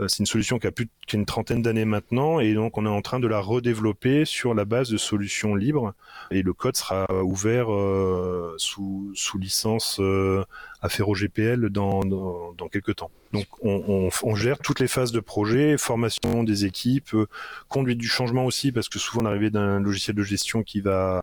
Euh, 0.00 0.08
c'est 0.08 0.18
une 0.20 0.26
solution 0.26 0.58
qui 0.58 0.66
a 0.66 0.72
plus 0.72 0.88
qu'une 1.06 1.26
trentaine 1.26 1.62
d'années 1.62 1.84
maintenant 1.84 2.40
et 2.40 2.54
donc 2.54 2.78
on 2.78 2.86
est 2.86 2.88
en 2.88 3.02
train 3.02 3.20
de 3.20 3.26
la 3.26 3.40
redévelopper 3.40 4.24
sur 4.24 4.54
la 4.54 4.64
base 4.64 4.90
de 4.90 4.96
solutions 4.96 5.54
libres 5.54 5.94
et 6.30 6.42
le 6.42 6.52
code 6.52 6.76
sera 6.76 7.06
ouvert 7.22 7.72
euh, 7.72 8.54
sous, 8.58 9.12
licence 9.38 9.98
euh, 10.00 10.44
Affero 10.82 11.14
GPL 11.14 11.70
dans, 11.70 12.00
dans, 12.00 12.68
quelques 12.70 12.96
temps. 12.96 13.10
Donc 13.32 13.46
on, 13.62 14.34
gère 14.34 14.58
toutes 14.58 14.80
les 14.80 14.88
phases 14.88 15.12
de 15.12 15.20
projet, 15.20 15.76
formation 15.78 16.44
des 16.44 16.64
équipes, 16.64 17.14
euh, 17.14 17.26
conduite 17.68 17.98
du 17.98 18.08
changement 18.08 18.44
aussi 18.44 18.72
parce 18.72 18.88
que 18.88 18.98
souvent 18.98 19.22
l'arrivée 19.22 19.50
d'un 19.50 19.80
logiciel 19.80 20.16
de 20.16 20.22
gestion 20.22 20.62
qui 20.62 20.80
va 20.80 21.22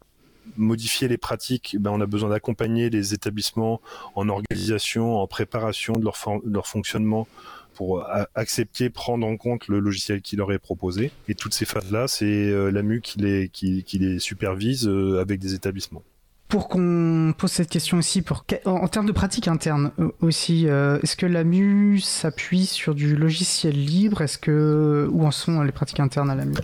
modifier 0.58 1.08
les 1.08 1.18
pratiques, 1.18 1.76
ben 1.80 1.92
on 1.92 2.02
a 2.02 2.06
besoin 2.06 2.30
d'accompagner 2.30 2.90
les 2.90 3.14
établissements 3.14 3.82
en 4.14 4.30
organisation, 4.30 5.20
en 5.20 5.28
préparation 5.28 5.94
de 5.94 6.04
leur 6.04 6.68
fonctionnement 6.68 7.28
pour 7.76 8.04
euh, 8.04 8.24
accepter, 8.34 8.90
prendre 8.90 9.28
en 9.28 9.38
compte 9.38 9.68
le 9.68 9.80
logiciel 9.80 10.22
qui 10.22 10.36
leur 10.36 10.52
est 10.52 10.60
proposé. 10.60 11.12
Et 11.28 11.36
toutes 11.36 11.54
ces 11.54 11.66
phases-là, 11.66 12.08
c'est 12.08 12.26
euh, 12.26 12.72
l'AMU 12.72 13.02
qui 13.02 13.20
les, 13.20 13.50
qui, 13.50 13.84
qui 13.84 14.00
les 14.00 14.20
supervise 14.20 14.88
euh, 14.88 15.20
avec 15.22 15.40
des 15.40 15.54
établissements. 15.54 16.02
pour 16.48 16.70
qu'on 16.70 17.34
pose 17.38 17.52
cette 17.52 17.70
question 17.70 17.98
aussi, 17.98 18.22
pour, 18.22 18.46
en, 18.66 18.88
termes 18.88 19.06
de 19.06 19.12
pratique 19.12 19.48
interne 19.48 19.92
aussi, 20.22 20.68
euh, 20.68 21.00
est-ce 21.04 21.16
que 21.16 21.26
l'AMU 21.26 22.00
s'appuie 22.00 22.66
sur 22.66 22.96
du 22.96 23.16
logiciel 23.16 23.76
libre? 23.76 24.22
Est-ce 24.22 24.38
que 24.38 25.08
où 25.12 25.26
en 25.26 25.32
sont 25.32 25.62
les 25.62 25.72
pratiques 25.72 26.00
internes 26.00 26.30
à 26.30 26.36
l'AMU 26.36 26.56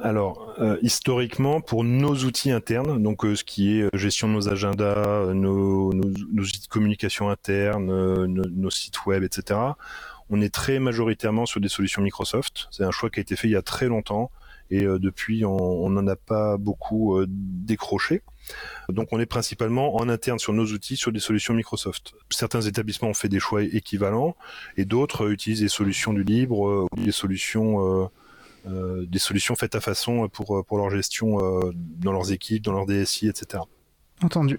alors, 0.00 0.54
euh, 0.60 0.76
historiquement, 0.80 1.60
pour 1.60 1.82
nos 1.82 2.14
outils 2.14 2.52
internes, 2.52 3.02
donc 3.02 3.22
ce 3.24 3.42
qui 3.42 3.80
est 3.80 3.88
gestion 3.94 4.28
de 4.28 4.34
nos 4.34 4.48
agendas, 4.48 5.32
nos, 5.34 5.90
outils 5.90 6.62
de 6.62 6.68
communication 6.68 7.30
interne, 7.30 8.26
nos, 8.26 8.70
sites 8.70 9.06
web, 9.06 9.24
etc., 9.24 9.58
on 10.30 10.40
est 10.40 10.52
très 10.52 10.78
majoritairement 10.78 11.46
sur 11.46 11.60
des 11.60 11.68
solutions 11.68 12.02
Microsoft. 12.02 12.68
C'est 12.70 12.84
un 12.84 12.90
choix 12.90 13.10
qui 13.10 13.20
a 13.20 13.22
été 13.22 13.36
fait 13.36 13.48
il 13.48 13.52
y 13.52 13.56
a 13.56 13.62
très 13.62 13.86
longtemps 13.86 14.30
et 14.70 14.82
depuis, 14.82 15.46
on 15.46 15.88
n'en 15.88 16.06
a 16.08 16.16
pas 16.16 16.58
beaucoup 16.58 17.18
décroché. 17.26 18.22
Donc 18.88 19.08
on 19.12 19.20
est 19.20 19.26
principalement 19.26 19.96
en 19.96 20.08
interne 20.08 20.38
sur 20.38 20.52
nos 20.52 20.66
outils 20.66 20.96
sur 20.96 21.12
des 21.12 21.20
solutions 21.20 21.54
Microsoft. 21.54 22.14
Certains 22.30 22.62
établissements 22.62 23.08
ont 23.08 23.14
fait 23.14 23.28
des 23.28 23.40
choix 23.40 23.62
équivalents 23.62 24.36
et 24.76 24.84
d'autres 24.84 25.30
utilisent 25.30 25.60
des 25.60 25.68
solutions 25.68 26.12
du 26.12 26.24
libre 26.24 26.66
euh, 26.66 26.86
ou 26.92 27.02
des 27.02 27.12
solutions 27.12 28.02
euh, 28.02 28.06
euh, 28.66 29.06
des 29.06 29.18
solutions 29.18 29.54
faites 29.54 29.74
à 29.74 29.80
façon 29.80 30.28
pour, 30.28 30.64
pour 30.66 30.78
leur 30.78 30.90
gestion 30.90 31.38
dans 31.74 32.12
leurs 32.12 32.32
équipes, 32.32 32.62
dans 32.62 32.72
leur 32.72 32.86
DSI, 32.86 33.28
etc. 33.28 33.62
Entendu. 34.20 34.58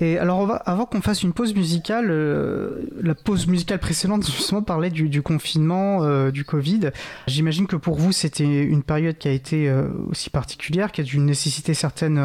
Et 0.00 0.18
alors, 0.18 0.40
on 0.40 0.46
va, 0.46 0.56
avant 0.56 0.84
qu'on 0.84 1.00
fasse 1.00 1.22
une 1.22 1.32
pause 1.32 1.54
musicale, 1.54 2.08
euh, 2.10 2.86
la 3.00 3.14
pause 3.14 3.46
musicale 3.46 3.78
précédente 3.78 4.26
justement 4.36 4.62
parlait 4.62 4.90
du, 4.90 5.08
du 5.08 5.22
confinement, 5.22 6.02
euh, 6.02 6.32
du 6.32 6.44
Covid. 6.44 6.90
J'imagine 7.28 7.68
que 7.68 7.76
pour 7.76 7.96
vous, 7.96 8.10
c'était 8.10 8.44
une 8.44 8.82
période 8.82 9.16
qui 9.16 9.28
a 9.28 9.30
été 9.30 9.68
euh, 9.68 9.86
aussi 10.10 10.28
particulière, 10.28 10.90
qui 10.90 11.02
a 11.02 11.04
dû 11.04 11.20
nécessiter 11.20 11.72
certaines 11.72 12.18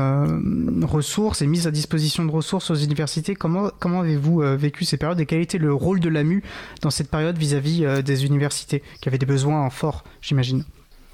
ressources 0.84 1.44
et 1.44 1.48
mise 1.48 1.68
à 1.68 1.72
disposition 1.72 2.26
de 2.26 2.32
ressources 2.32 2.72
aux 2.72 2.76
universités. 2.76 3.36
Comment, 3.36 3.70
comment 3.80 4.02
avez-vous 4.02 4.42
vécu 4.58 4.84
ces 4.84 4.98
périodes 4.98 5.20
et 5.20 5.28
quel 5.28 5.42
était 5.42 5.60
le 5.60 5.74
rôle 5.74 6.00
de 6.00 6.10
l'AMU 6.10 6.44
dans 6.82 6.90
cette 6.90 7.12
période 7.12 7.38
vis-à-vis 7.38 7.84
-vis, 7.84 8.02
des 8.02 8.26
universités 8.26 8.82
qui 9.02 9.10
avaient 9.10 9.20
des 9.20 9.26
besoins 9.26 9.70
forts, 9.70 10.04
j'imagine? 10.22 10.64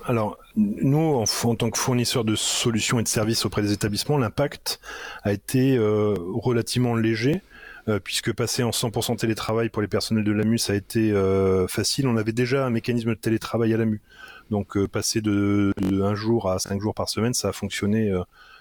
Alors, 0.08 0.38
nous, 0.56 1.26
en, 1.44 1.56
tant 1.56 1.70
que 1.70 1.78
fournisseurs 1.78 2.24
de 2.24 2.36
solutions 2.36 2.98
et 3.00 3.04
de 3.04 3.10
services 3.10 3.46
auprès 3.46 3.62
des 3.62 3.74
établissements, 3.74 4.18
l'impact 4.18 4.80
a 5.24 5.34
été 5.34 5.76
euh, 5.78 6.16
relativement 6.18 6.96
léger, 6.96 7.42
euh, 7.90 8.00
puisque 8.00 8.32
passer 8.32 8.64
en 8.64 8.70
100% 8.70 9.18
télétravail 9.18 9.68
pour 9.68 9.82
les 9.82 9.90
personnels 9.90 10.24
de 10.24 10.32
l'AMU, 10.32 10.60
ça 10.60 10.72
a 10.72 10.76
été 10.78 11.12
euh, 11.12 11.68
facile. 11.68 12.08
On 12.08 12.16
avait 12.16 12.32
déjà 12.32 12.66
un 12.66 12.70
mécanisme 12.70 13.10
de 13.10 13.16
télétravail 13.16 13.74
à 13.74 13.78
l'AMU. 13.78 14.02
Donc, 14.50 14.82
passer 14.88 15.20
de, 15.20 15.74
de, 15.82 16.02
un 16.02 16.16
jour 16.16 16.50
à 16.50 16.58
cinq 16.60 16.80
jours 16.80 16.94
par 16.94 17.10
semaine, 17.10 17.34
ça 17.34 17.50
a 17.50 17.52
fonctionné 17.52 18.14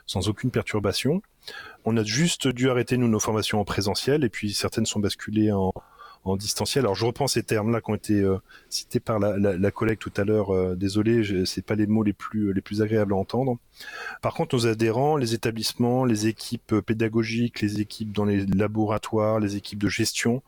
sans 0.04 0.28
aucune 0.28 0.50
perturbation. 0.50 1.22
On 1.84 1.96
a 1.96 2.02
juste 2.02 2.48
dû 2.48 2.70
arrêter, 2.70 2.96
nous, 2.96 3.06
nos 3.06 3.20
formations 3.20 3.60
en 3.60 3.64
présentiel, 3.64 4.24
et 4.24 4.28
puis 4.28 4.52
certaines 4.52 4.86
sont 4.86 4.98
basculées 4.98 5.52
en, 5.52 5.72
en 6.28 6.36
distanciel. 6.36 6.84
Alors 6.84 6.94
je 6.94 7.04
reprends 7.04 7.26
ces 7.26 7.42
termes-là 7.42 7.80
qui 7.80 7.90
ont 7.90 7.94
été 7.94 8.20
euh, 8.20 8.38
cités 8.68 9.00
par 9.00 9.18
la, 9.18 9.70
collègue 9.70 9.98
tout 9.98 10.12
à 10.16 10.24
l'heure. 10.24 10.54
Euh, 10.54 10.74
désolé, 10.74 11.44
c'est 11.44 11.64
pas 11.64 11.74
les 11.74 11.86
mots 11.86 12.02
les 12.02 12.12
plus 12.12 12.52
les 12.52 12.60
plus 12.60 12.82
agréables 12.82 13.12
à 13.12 13.16
entendre. 13.16 13.58
Par 14.22 14.34
contre, 14.34 14.56
nos 14.56 14.66
adhérents, 14.66 15.16
les 15.16 15.34
établissements, 15.34 16.04
les 16.04 16.26
équipes 16.26 16.80
pédagogiques, 16.80 17.60
les 17.60 17.80
équipes 17.80 18.12
dans 18.12 18.24
les 18.24 18.46
laboratoires, 18.46 19.40
les 19.40 19.56
équipes 19.56 19.82
de 19.82 19.88
gestion, 19.88 20.42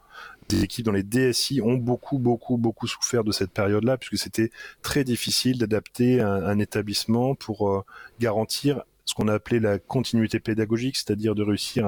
des 0.49 0.65
équipes 0.65 0.87
dans 0.87 0.93
les 0.93 1.03
DSI 1.03 1.61
ont 1.61 1.75
beaucoup, 1.75 2.19
beaucoup, 2.19 2.57
beaucoup 2.57 2.87
souffert 2.87 3.25
de 3.25 3.33
cette 3.33 3.51
période-là, 3.51 3.99
puisque 3.99 4.23
c'était 4.23 4.51
très 4.83 5.05
difficile 5.05 5.59
d'adapter 5.59 6.21
un, 6.21 6.59
établissement 6.59 7.35
pour 7.35 7.69
euh, 7.69 7.85
garantir 8.19 8.83
ce 9.09 9.15
qu'on 9.15 9.27
a 9.29 9.33
appelé 9.33 9.59
la 9.59 9.79
continuité 9.79 10.39
pédagogique, 10.39 10.97
c'est-à-dire 10.99 11.35
de 11.35 11.43
réussir 11.43 11.87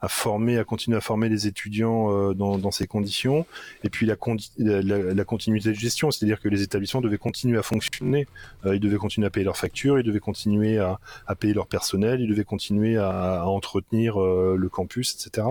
à, 0.00 0.08
former, 0.08 0.56
à 0.56 0.64
continuer 0.64 0.96
à 0.96 1.02
former 1.02 1.28
les 1.28 1.46
étudiants 1.46 2.10
euh, 2.10 2.32
dans, 2.32 2.70
ces 2.70 2.86
conditions, 2.86 3.44
et 3.82 3.90
puis 3.90 4.06
la, 4.06 4.16
continuité 4.16 5.68
de 5.68 5.74
gestion, 5.74 6.10
c'est-à-dire 6.10 6.40
que 6.40 6.48
les 6.48 6.62
établissements 6.62 7.02
devaient 7.02 7.18
continuer 7.18 7.58
à 7.58 7.62
fonctionner, 7.62 8.26
euh, 8.64 8.74
ils 8.74 8.80
devaient 8.80 8.96
continuer 8.96 9.26
à 9.26 9.30
payer 9.30 9.44
leurs 9.44 9.58
factures, 9.58 9.98
ils 9.98 10.04
devaient 10.04 10.20
continuer 10.20 10.78
à, 10.78 10.98
payer 11.38 11.52
leur 11.52 11.66
personnel, 11.66 12.22
ils 12.22 12.30
devaient 12.30 12.44
continuer 12.44 12.96
à, 12.96 13.46
entretenir 13.46 14.18
euh, 14.18 14.56
le 14.58 14.68
campus, 14.70 15.14
etc. 15.14 15.46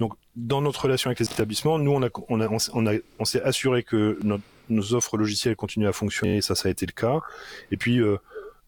Donc, 0.00 0.14
dans 0.34 0.60
notre 0.60 0.82
relation 0.82 1.06
avec 1.06 1.20
les 1.20 1.26
établissements, 1.26 1.78
nous, 1.78 2.00
on, 2.28 3.24
s'est 3.24 3.42
assuré 3.42 3.84
que 3.84 4.18
nos 4.68 4.94
offres 4.94 5.16
logicielles 5.16 5.54
continuent 5.54 5.86
à 5.86 5.92
fonctionner, 5.92 6.40
ça, 6.40 6.56
ça 6.56 6.68
a 6.68 6.72
été 6.72 6.84
le 6.84 6.92
cas. 6.92 7.20
Et 7.70 7.76
puis, 7.76 8.00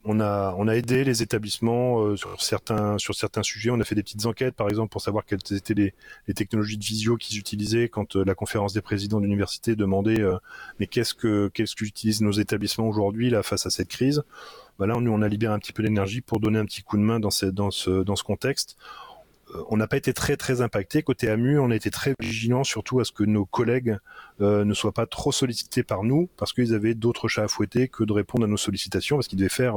on 0.04 0.20
a, 0.20 0.74
aidé 0.74 1.04
les 1.04 1.22
établissements 1.22 2.00
euh, 2.00 2.16
sur 2.16 2.40
certains 2.40 3.42
sujets. 3.42 3.70
On 3.70 3.80
a 3.80 3.84
fait 3.84 3.94
des 3.94 4.02
petites 4.02 4.24
enquêtes, 4.24 4.54
par 4.54 4.68
exemple, 4.68 4.90
pour 4.90 5.02
savoir 5.02 5.24
quelles 5.26 5.40
étaient 5.50 5.74
les, 5.74 6.34
technologies 6.34 6.78
de 6.78 6.84
visio 6.84 7.16
qu'ils 7.16 7.38
utilisaient 7.38 7.88
quand 7.88 8.16
euh, 8.16 8.24
la 8.24 8.34
conférence 8.34 8.72
des 8.72 8.80
présidents 8.80 9.20
d'université 9.20 9.76
demandait 9.76 10.20
euh, 10.20 10.36
mais 10.78 10.86
qu'est-ce 10.86 11.12
que 11.12 11.48
qu'est-ce 11.52 11.74
qu'utilisent 11.76 12.22
nos 12.22 12.32
établissements 12.32 12.88
aujourd'hui 12.88 13.28
là 13.30 13.42
face 13.42 13.66
à 13.66 13.70
cette 13.70 13.88
crise? 13.88 14.22
Voilà, 14.78 14.94
nous 14.94 15.12
on 15.12 15.20
a 15.20 15.28
libéré 15.28 15.52
un 15.52 15.58
petit 15.58 15.74
peu 15.74 15.82
d'énergie 15.82 16.22
pour 16.22 16.40
donner 16.40 16.58
un 16.58 16.64
petit 16.64 16.82
coup 16.82 16.96
de 16.96 17.02
main 17.02 17.20
dans 17.20 17.30
ce 17.30 18.22
contexte. 18.24 18.76
Euh, 19.54 19.62
on 19.68 19.76
n'a 19.76 19.86
pas 19.86 19.96
été 19.96 20.12
très 20.12 20.36
très 20.36 20.60
impacté. 20.60 21.02
Côté 21.02 21.28
AMU, 21.28 21.58
on 21.58 21.70
a 21.70 21.76
été 21.76 21.90
très 21.90 22.14
vigilant 22.20 22.64
surtout 22.64 23.00
à 23.00 23.04
ce 23.04 23.12
que 23.12 23.24
nos 23.24 23.44
collègues 23.44 23.98
euh, 24.40 24.64
ne 24.64 24.74
soient 24.74 24.92
pas 24.92 25.06
trop 25.06 25.32
sollicités 25.32 25.82
par 25.82 26.02
nous 26.02 26.28
parce 26.36 26.52
qu'ils 26.52 26.74
avaient 26.74 26.94
d'autres 26.94 27.28
chats 27.28 27.44
à 27.44 27.48
fouetter 27.48 27.88
que 27.88 28.04
de 28.04 28.12
répondre 28.12 28.44
à 28.44 28.48
nos 28.48 28.56
sollicitations 28.56 29.16
parce 29.16 29.28
qu'ils 29.28 29.38
devaient 29.38 29.48
faire 29.48 29.76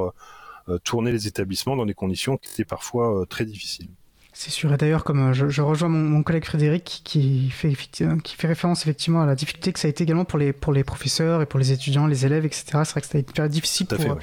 euh, 0.69 0.77
tourner 0.83 1.11
les 1.11 1.27
établissements 1.27 1.75
dans 1.75 1.85
des 1.85 1.93
conditions 1.93 2.37
qui 2.37 2.51
étaient 2.53 2.65
parfois 2.65 3.25
très 3.27 3.45
difficiles. 3.45 3.89
C'est 4.35 4.49
sûr. 4.49 4.73
Et 4.73 4.77
d'ailleurs, 4.77 5.03
comme 5.03 5.29
euh, 5.29 5.33
je, 5.33 5.61
rejoins 5.61 5.89
mon, 5.89 6.23
collègue 6.23 6.45
Frédéric 6.45 7.01
qui 7.03 7.51
fait, 7.51 7.73
qui 7.75 8.35
fait 8.35 8.47
référence 8.47 8.81
effectivement 8.81 9.21
à 9.21 9.27
la 9.27 9.35
difficulté 9.35 9.71
que 9.71 9.79
ça 9.79 9.87
a 9.87 9.89
été 9.89 10.03
également 10.03 10.25
pour 10.25 10.39
les, 10.39 10.53
pour 10.53 10.73
les 10.73 10.83
professeurs 10.83 11.43
et 11.43 11.45
pour 11.45 11.59
les 11.59 11.71
étudiants, 11.71 12.07
les 12.07 12.25
élèves, 12.25 12.43
etc. 12.43 12.65
C'est 12.83 12.91
vrai 12.91 13.01
que 13.01 13.07
ça 13.07 13.17
a 13.17 13.21
été 13.21 13.49
difficile 13.49 13.85
pour 13.85 14.01
euh, 14.01 14.15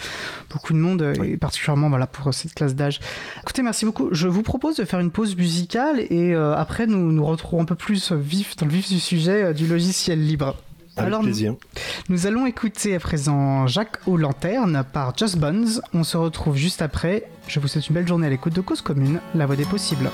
beaucoup 0.50 0.72
de 0.72 0.78
monde, 0.78 1.14
et 1.22 1.36
particulièrement 1.36 1.88
voilà, 1.88 2.08
pour 2.08 2.34
cette 2.34 2.54
classe 2.54 2.74
d'âge. 2.74 3.00
Écoutez, 3.42 3.62
merci 3.62 3.84
beaucoup. 3.84 4.08
Je 4.10 4.26
vous 4.26 4.42
propose 4.42 4.76
de 4.76 4.84
faire 4.84 4.98
une 4.98 5.12
pause 5.12 5.36
musicale 5.36 6.00
et 6.00 6.34
euh, 6.34 6.56
après, 6.56 6.88
nous 6.88 7.12
nous 7.12 7.24
retrouvons 7.24 7.62
un 7.62 7.66
peu 7.66 7.76
plus 7.76 8.10
vif, 8.12 8.56
dans 8.56 8.66
le 8.66 8.72
vif 8.72 8.88
du 8.88 8.98
sujet 8.98 9.54
du 9.54 9.68
logiciel 9.68 10.26
libre. 10.26 10.56
Alors, 10.96 11.22
plaisir. 11.22 11.54
Nous, 12.08 12.26
allons 12.26 12.46
écouter 12.46 12.94
à 12.94 13.00
présent 13.00 13.66
Jacques 13.66 13.98
aux 14.06 14.16
lanternes 14.16 14.84
par 14.92 15.16
Just 15.16 15.38
Buns. 15.38 15.80
On 15.94 16.04
se 16.04 16.16
retrouve 16.16 16.56
juste 16.56 16.82
après. 16.82 17.30
Je 17.48 17.60
vous 17.60 17.68
souhaite 17.68 17.88
une 17.88 17.94
belle 17.94 18.08
journée 18.08 18.26
à 18.26 18.30
l'écoute 18.30 18.52
de 18.52 18.60
Cause 18.60 18.82
Commune, 18.82 19.20
la 19.34 19.46
voix 19.46 19.56
des 19.56 19.64
possibles. 19.64 20.10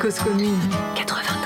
Cause 0.00 0.18
Commune 0.18 0.58
93.1 0.96 1.43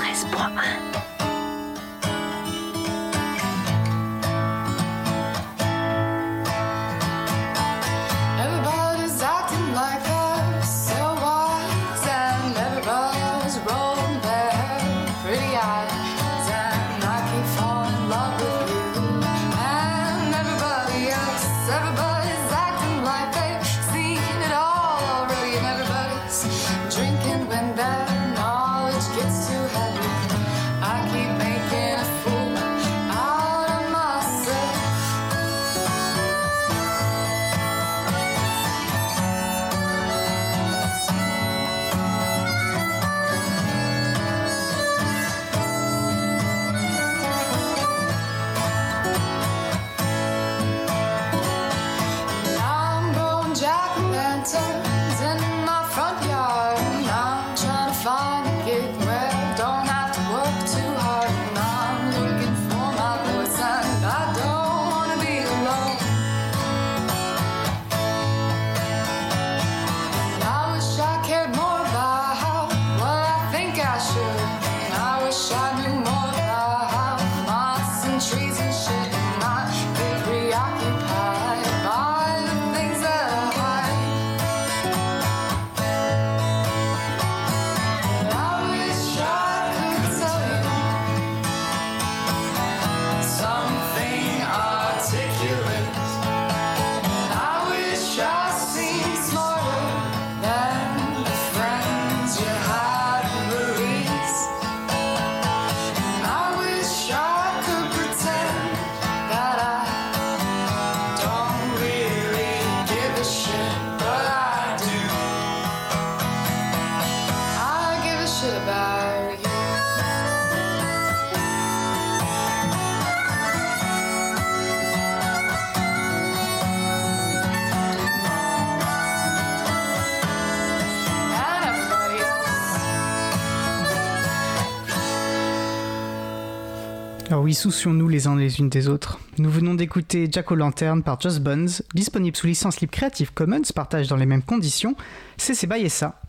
Alors 137.39 137.45
oui, 137.45 137.55
soucions-nous 137.55 138.09
les 138.09 138.26
uns 138.26 138.34
les 138.34 138.59
unes 138.59 138.68
des 138.68 138.89
autres. 138.89 139.20
Nous 139.39 139.49
venons 139.49 139.74
d'écouter 139.74 140.26
Jack 140.28 140.51
O'Lantern 140.51 141.05
par 141.05 141.20
Just 141.20 141.39
Buns, 141.39 141.82
disponible 141.95 142.36
sous 142.36 142.49
licence 142.49 142.80
libre 142.80 142.91
Creative 142.91 143.32
Commons, 143.32 143.62
partage 143.72 144.09
dans 144.09 144.16
les 144.16 144.26
mêmes 144.26 144.43
conditions. 144.43 144.97
C'est 145.36 145.55
ça. 145.55 146.20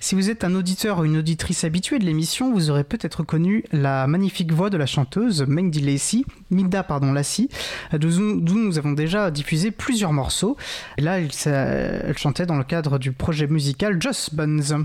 Si 0.00 0.14
vous 0.14 0.28
êtes 0.28 0.44
un 0.44 0.54
auditeur 0.54 0.98
ou 0.98 1.06
une 1.06 1.16
auditrice 1.16 1.64
habituée 1.64 1.98
de 1.98 2.04
l'émission, 2.04 2.52
vous 2.52 2.68
aurez 2.68 2.84
peut-être 2.84 3.22
connu 3.22 3.64
la 3.72 4.06
magnifique 4.06 4.52
voix 4.52 4.68
de 4.68 4.76
la 4.76 4.84
chanteuse 4.84 5.46
Mendy 5.48 5.80
Lacey, 5.80 6.24
Minda 6.50 6.82
pardon 6.82 7.14
Lassie, 7.14 7.48
d'où 7.94 8.10
nous 8.10 8.76
avons 8.76 8.92
déjà 8.92 9.30
diffusé 9.30 9.70
plusieurs 9.70 10.12
morceaux. 10.12 10.58
Et 10.98 11.00
là, 11.00 11.20
elle, 11.20 12.18
chantait 12.18 12.44
dans 12.44 12.58
le 12.58 12.64
cadre 12.64 12.98
du 12.98 13.12
projet 13.12 13.46
musical 13.46 13.96
Just 13.98 14.34
Buns. 14.34 14.84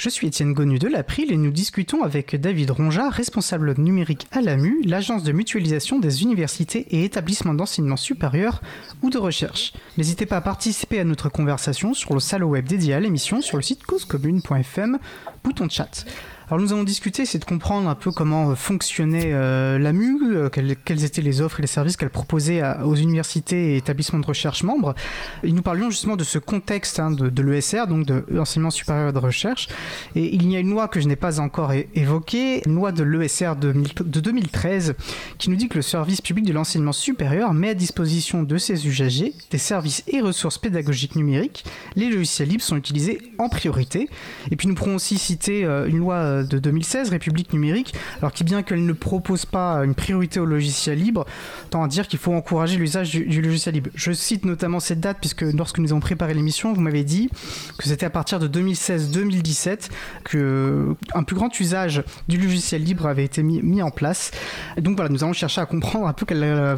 Je 0.00 0.08
suis 0.08 0.28
Étienne 0.28 0.54
Gonu 0.54 0.78
de 0.78 0.88
l'April 0.88 1.30
et 1.30 1.36
nous 1.36 1.50
discutons 1.50 2.02
avec 2.04 2.34
David 2.34 2.70
Ronja, 2.70 3.10
responsable 3.10 3.74
numérique 3.76 4.26
à 4.32 4.40
l'AMU, 4.40 4.80
l'agence 4.86 5.24
de 5.24 5.32
mutualisation 5.32 5.98
des 5.98 6.22
universités 6.22 6.86
et 6.88 7.04
établissements 7.04 7.52
d'enseignement 7.52 7.98
supérieur 7.98 8.62
ou 9.02 9.10
de 9.10 9.18
recherche. 9.18 9.74
N'hésitez 9.98 10.24
pas 10.24 10.38
à 10.38 10.40
participer 10.40 11.00
à 11.00 11.04
notre 11.04 11.28
conversation 11.28 11.92
sur 11.92 12.14
le 12.14 12.20
salon 12.20 12.48
web 12.48 12.66
dédié 12.66 12.94
à 12.94 13.00
l'émission 13.00 13.42
sur 13.42 13.58
le 13.58 13.62
site 13.62 13.82
causecommune.fm, 13.82 14.98
bouton 15.44 15.68
chat. 15.68 16.06
Alors 16.50 16.60
nous 16.60 16.72
avons 16.72 16.82
discuté, 16.82 17.26
c'est 17.26 17.38
de 17.38 17.44
comprendre 17.44 17.88
un 17.88 17.94
peu 17.94 18.10
comment 18.10 18.50
euh, 18.50 18.54
fonctionnait 18.56 19.30
euh, 19.32 19.78
l'AMU, 19.78 20.18
euh, 20.34 20.48
quelles, 20.48 21.04
étaient 21.04 21.22
les 21.22 21.40
offres 21.42 21.60
et 21.60 21.62
les 21.62 21.68
services 21.68 21.96
qu'elle 21.96 22.10
proposait 22.10 22.60
aux 22.82 22.96
universités 22.96 23.74
et 23.74 23.76
établissements 23.76 24.18
de 24.18 24.26
recherche 24.26 24.64
membres. 24.64 24.96
Et 25.44 25.52
nous 25.52 25.62
parlions 25.62 25.90
justement 25.90 26.16
de 26.16 26.24
ce 26.24 26.40
contexte 26.40 26.98
hein, 26.98 27.12
de, 27.12 27.42
l'ESR, 27.42 27.86
donc 27.88 28.04
de 28.04 28.24
l'enseignement 28.28 28.72
supérieur 28.72 29.12
de 29.12 29.20
recherche. 29.20 29.68
Et 30.16 30.34
il 30.34 30.50
y 30.50 30.56
a 30.56 30.58
une 30.58 30.70
loi 30.70 30.88
que 30.88 30.98
je 30.98 31.06
n'ai 31.06 31.14
pas 31.14 31.38
encore 31.38 31.72
évoquée, 31.94 32.62
une 32.66 32.74
loi 32.74 32.90
de 32.90 33.04
l'ESR 33.04 33.54
de, 33.54 33.72
de 33.72 34.20
2013, 34.20 34.96
qui 35.38 35.50
nous 35.50 35.56
dit 35.56 35.68
que 35.68 35.76
le 35.76 35.82
service 35.82 36.20
public 36.20 36.44
de 36.46 36.52
l'enseignement 36.52 36.90
supérieur 36.90 37.54
met 37.54 37.68
à 37.68 37.74
disposition 37.74 38.42
de 38.42 38.58
ses 38.58 38.88
usagers 38.88 39.34
des 39.52 39.58
services 39.58 40.02
et 40.08 40.20
ressources 40.20 40.58
pédagogiques 40.58 41.14
numériques. 41.14 41.64
Les 41.94 42.10
logiciels 42.10 42.48
libres 42.48 42.64
sont 42.64 42.76
utilisés 42.76 43.20
en 43.38 43.48
priorité. 43.48 44.08
Et 44.50 44.56
puis 44.56 44.66
nous 44.66 44.74
pourrons 44.74 44.96
aussi 44.96 45.16
citer 45.16 45.62
une 45.62 45.98
loi 45.98 46.39
de 46.48 46.58
2016, 46.58 47.10
République 47.10 47.52
numérique, 47.52 47.94
alors 48.18 48.32
qui 48.32 48.44
bien 48.44 48.62
qu'elle 48.62 48.84
ne 48.84 48.92
propose 48.92 49.46
pas 49.46 49.84
une 49.84 49.94
priorité 49.94 50.40
au 50.40 50.44
logiciel 50.44 50.98
libre, 50.98 51.26
tend 51.70 51.82
à 51.82 51.88
dire 51.88 52.08
qu'il 52.08 52.18
faut 52.18 52.32
encourager 52.32 52.76
l'usage 52.76 53.10
du, 53.10 53.42
logiciel 53.42 53.74
libre. 53.74 53.90
Je 53.94 54.12
cite 54.12 54.44
notamment 54.44 54.80
cette 54.80 55.00
date 55.00 55.18
puisque 55.20 55.42
lorsque 55.42 55.78
nous 55.78 55.90
avons 55.90 56.00
préparé 56.00 56.34
l'émission, 56.34 56.72
vous 56.72 56.80
m'avez 56.80 57.04
dit 57.04 57.30
que 57.78 57.88
c'était 57.88 58.06
à 58.06 58.10
partir 58.10 58.38
de 58.38 58.48
2016-2017 58.48 59.88
que 60.24 60.94
un 61.14 61.22
plus 61.22 61.36
grand 61.36 61.58
usage 61.60 62.02
du 62.28 62.38
logiciel 62.38 62.82
libre 62.82 63.06
avait 63.06 63.24
été 63.24 63.42
mis, 63.42 63.82
en 63.82 63.90
place. 63.90 64.30
Donc 64.78 64.96
voilà, 64.96 65.10
nous 65.10 65.24
allons 65.24 65.32
chercher 65.32 65.60
à 65.62 65.66
comprendre 65.66 66.06
un 66.06 66.12
peu 66.12 66.26
euh, 66.30 66.76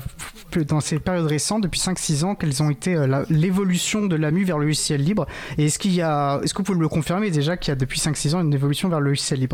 dans 0.69 0.81
ces 0.81 0.99
périodes 0.99 1.27
récentes, 1.27 1.63
depuis 1.63 1.81
5-6 1.81 2.25
ans, 2.25 2.35
quelles 2.35 2.63
ont 2.63 2.71
été 2.71 2.95
euh, 2.95 3.25
l'évolution 3.31 4.07
de 4.07 4.17
l'AMU 4.17 4.45
vers 4.45 4.59
le 4.59 4.67
logiciel 4.67 5.03
libre. 5.03 5.27
Et 5.59 5.67
est-ce 5.67 5.79
qu'il 5.79 5.95
y 5.95 6.03
a, 6.03 6.41
est-ce 6.43 6.55
que 6.55 6.59
vous 6.59 6.65
pouvez 6.65 6.79
le 6.79 6.89
confirmer 6.89 7.31
déjà 7.31 7.57
qu'il 7.57 7.71
y 7.71 7.73
a 7.73 7.77
depuis 7.77 8.01
5-6 8.01 8.35
ans 8.35 8.41
une 8.41 8.55
évolution 8.55 8.89
vers 8.89 9.01
le 9.01 9.11
logiciel 9.11 9.41
libre? 9.41 9.51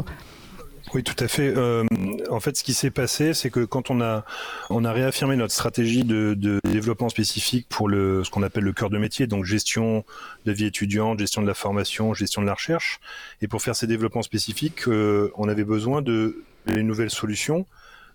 Oui, 0.94 1.02
tout 1.02 1.22
à 1.22 1.28
fait. 1.28 1.52
Euh, 1.54 1.84
en 2.30 2.40
fait, 2.40 2.56
ce 2.56 2.64
qui 2.64 2.72
s'est 2.72 2.90
passé, 2.90 3.34
c'est 3.34 3.50
que 3.50 3.64
quand 3.64 3.90
on 3.90 4.00
a 4.00 4.24
on 4.70 4.84
a 4.84 4.92
réaffirmé 4.92 5.36
notre 5.36 5.52
stratégie 5.52 6.04
de, 6.04 6.60
développement 6.64 7.08
spécifique 7.08 7.66
pour 7.68 7.88
le 7.88 8.24
ce 8.24 8.30
qu'on 8.30 8.42
appelle 8.42 8.64
le 8.64 8.72
cœur 8.72 8.88
de 8.88 8.98
métier, 8.98 9.26
donc 9.26 9.44
gestion 9.44 10.04
de 10.46 10.52
vie 10.52 10.66
étudiante, 10.66 11.18
gestion 11.18 11.42
de 11.42 11.46
la 11.46 11.54
formation, 11.54 12.14
gestion 12.14 12.40
de 12.40 12.46
la 12.46 12.54
recherche, 12.54 13.00
et 13.42 13.48
pour 13.48 13.60
faire 13.62 13.76
ces 13.76 13.86
développements 13.86 14.22
spécifiques, 14.22 14.88
euh, 14.88 15.30
on 15.36 15.48
avait 15.48 15.64
besoin 15.64 16.00
de 16.00 16.42
les 16.66 16.82
nouvelles 16.82 17.10
solutions, 17.10 17.66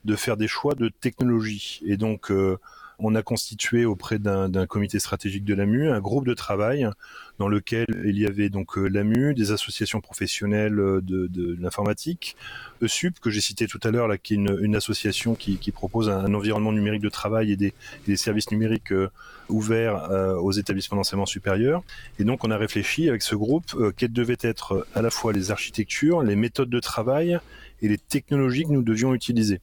de 0.05 0.15
faire 0.15 0.37
des 0.37 0.47
choix 0.47 0.73
de 0.73 0.89
technologie, 0.89 1.81
et 1.85 1.97
donc 1.97 2.31
euh, 2.31 2.57
on 2.99 3.15
a 3.15 3.21
constitué 3.21 3.85
auprès 3.85 4.19
d'un 4.19 4.65
comité 4.67 4.99
stratégique 4.99 5.45
de 5.45 5.53
l'AMU 5.53 5.89
un 5.89 5.99
groupe 5.99 6.27
de 6.27 6.33
travail 6.33 6.87
dans 7.39 7.47
lequel 7.47 7.85
il 8.05 8.19
y 8.19 8.25
avait 8.25 8.49
donc 8.49 8.77
euh, 8.77 8.87
l'AMU, 8.87 9.33
des 9.33 9.51
associations 9.51 10.01
professionnelles 10.01 10.79
euh, 10.79 11.01
de, 11.01 11.57
l'informatique, 11.59 12.35
ESUP 12.81 13.19
que 13.19 13.29
j'ai 13.29 13.41
cité 13.41 13.67
tout 13.67 13.79
à 13.83 13.91
l'heure, 13.91 14.09
qui 14.21 14.33
est 14.33 14.37
une, 14.37 14.75
association 14.75 15.35
qui, 15.35 15.57
propose 15.71 16.09
un, 16.09 16.33
environnement 16.33 16.71
numérique 16.71 17.01
de 17.01 17.09
travail 17.09 17.51
et 17.51 17.55
des, 17.55 17.73
services 18.15 18.51
numériques 18.51 18.91
euh, 18.91 19.09
ouverts 19.49 20.09
aux 20.41 20.51
établissements 20.51 20.97
d'enseignement 20.97 21.25
supérieur. 21.25 21.83
Et 22.17 22.23
donc 22.23 22.43
on 22.43 22.51
a 22.51 22.57
réfléchi 22.57 23.09
avec 23.09 23.21
ce 23.21 23.35
groupe 23.35 23.75
quelles 23.97 24.13
devaient 24.13 24.37
être 24.39 24.87
à 24.95 25.01
la 25.01 25.09
fois 25.09 25.33
les 25.33 25.51
architectures, 25.51 26.23
les 26.23 26.37
méthodes 26.37 26.69
de 26.69 26.79
travail 26.79 27.39
et 27.81 27.89
les 27.89 27.97
technologies 27.97 28.63
que 28.63 28.71
nous 28.71 28.83
devions 28.83 29.13
utiliser. 29.13 29.59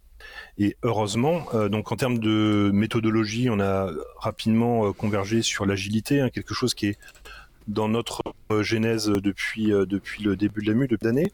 Et 0.59 0.77
heureusement, 0.83 1.47
donc 1.71 1.93
en 1.93 1.97
termes 1.97 2.19
de 2.19 2.71
méthodologie, 2.73 3.49
on 3.51 3.61
a 3.61 3.91
rapidement 4.19 4.93
convergé 4.93 5.43
sur 5.43 5.67
l'agilité, 5.67 6.21
hein, 6.21 6.31
quelque 6.31 6.55
chose 6.55 6.75
qui 6.75 6.87
est 6.87 6.99
dans 7.71 7.89
notre 7.89 8.23
euh, 8.51 8.63
genèse 8.63 9.07
depuis, 9.07 9.73
euh, 9.73 9.87
depuis 9.87 10.23
le 10.23 10.37
début 10.37 10.63
de 10.63 10.73
la 10.73 10.75
MU, 10.75 10.89
de 10.89 10.99
l'année. 11.03 11.33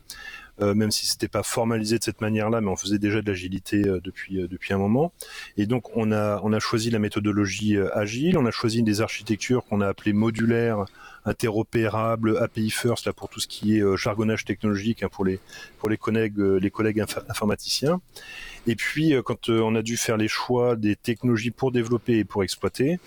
Euh, 0.62 0.74
même 0.74 0.90
si 0.90 1.04
c'était 1.06 1.28
pas 1.28 1.42
formalisé 1.42 1.98
de 1.98 2.04
cette 2.04 2.22
manière-là, 2.22 2.62
mais 2.62 2.68
on 2.68 2.76
faisait 2.76 2.98
déjà 2.98 3.20
de 3.20 3.26
l'agilité 3.26 3.82
depuis 3.82 4.46
depuis 4.48 4.72
un 4.72 4.78
moment. 4.78 5.12
Et 5.58 5.66
donc 5.66 5.94
on 5.96 6.12
a 6.12 6.40
on 6.42 6.52
a 6.52 6.58
choisi 6.58 6.90
la 6.90 6.98
méthodologie 6.98 7.76
agile, 7.92 8.38
on 8.38 8.46
a 8.46 8.50
choisi 8.50 8.82
des 8.82 9.02
architectures 9.02 9.64
qu'on 9.66 9.82
a 9.82 9.88
appelées 9.88 10.14
modulaires, 10.14 10.86
interopérables, 11.26 12.38
API 12.38 12.70
first 12.70 13.04
là 13.04 13.12
pour 13.12 13.28
tout 13.28 13.40
ce 13.40 13.46
qui 13.46 13.76
est 13.76 13.96
jargonnage 13.96 14.46
technologique 14.46 15.02
hein, 15.02 15.08
pour 15.10 15.26
les 15.26 15.40
pour 15.78 15.90
les 15.90 15.98
collègues 15.98 16.38
les 16.38 16.70
collègues 16.70 17.00
informaticiens. 17.28 18.00
Et 18.66 18.76
puis 18.76 19.14
quand 19.24 19.50
on 19.50 19.74
a 19.74 19.82
dû 19.82 19.98
faire 19.98 20.16
les 20.16 20.28
choix 20.28 20.74
des 20.74 20.96
technologies 20.96 21.50
pour 21.50 21.70
développer 21.70 22.18
et 22.18 22.24
pour 22.24 22.42
exploiter, 22.44 22.98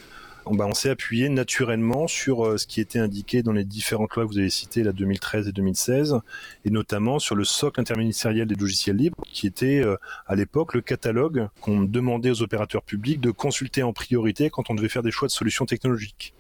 bah, 0.45 0.65
on 0.67 0.73
s'est 0.73 0.89
appuyé 0.89 1.29
naturellement 1.29 2.07
sur 2.07 2.45
euh, 2.45 2.57
ce 2.57 2.65
qui 2.65 2.81
était 2.81 2.99
indiqué 2.99 3.43
dans 3.43 3.51
les 3.51 3.63
différentes 3.63 4.15
lois 4.15 4.25
que 4.25 4.29
vous 4.29 4.37
avez 4.39 4.49
citées, 4.49 4.83
la 4.83 4.91
2013 4.91 5.47
et 5.47 5.51
2016, 5.51 6.19
et 6.65 6.69
notamment 6.69 7.19
sur 7.19 7.35
le 7.35 7.43
socle 7.43 7.79
interministériel 7.79 8.47
des 8.47 8.55
logiciels 8.55 8.95
libres, 8.95 9.17
qui 9.31 9.47
était 9.47 9.79
euh, 9.79 9.97
à 10.27 10.35
l'époque 10.35 10.73
le 10.73 10.81
catalogue 10.81 11.47
qu'on 11.61 11.81
demandait 11.81 12.31
aux 12.31 12.41
opérateurs 12.41 12.83
publics 12.83 13.21
de 13.21 13.31
consulter 13.31 13.83
en 13.83 13.93
priorité 13.93 14.49
quand 14.49 14.69
on 14.69 14.75
devait 14.75 14.89
faire 14.89 15.03
des 15.03 15.11
choix 15.11 15.27
de 15.27 15.33
solutions 15.33 15.65
technologiques. 15.65 16.33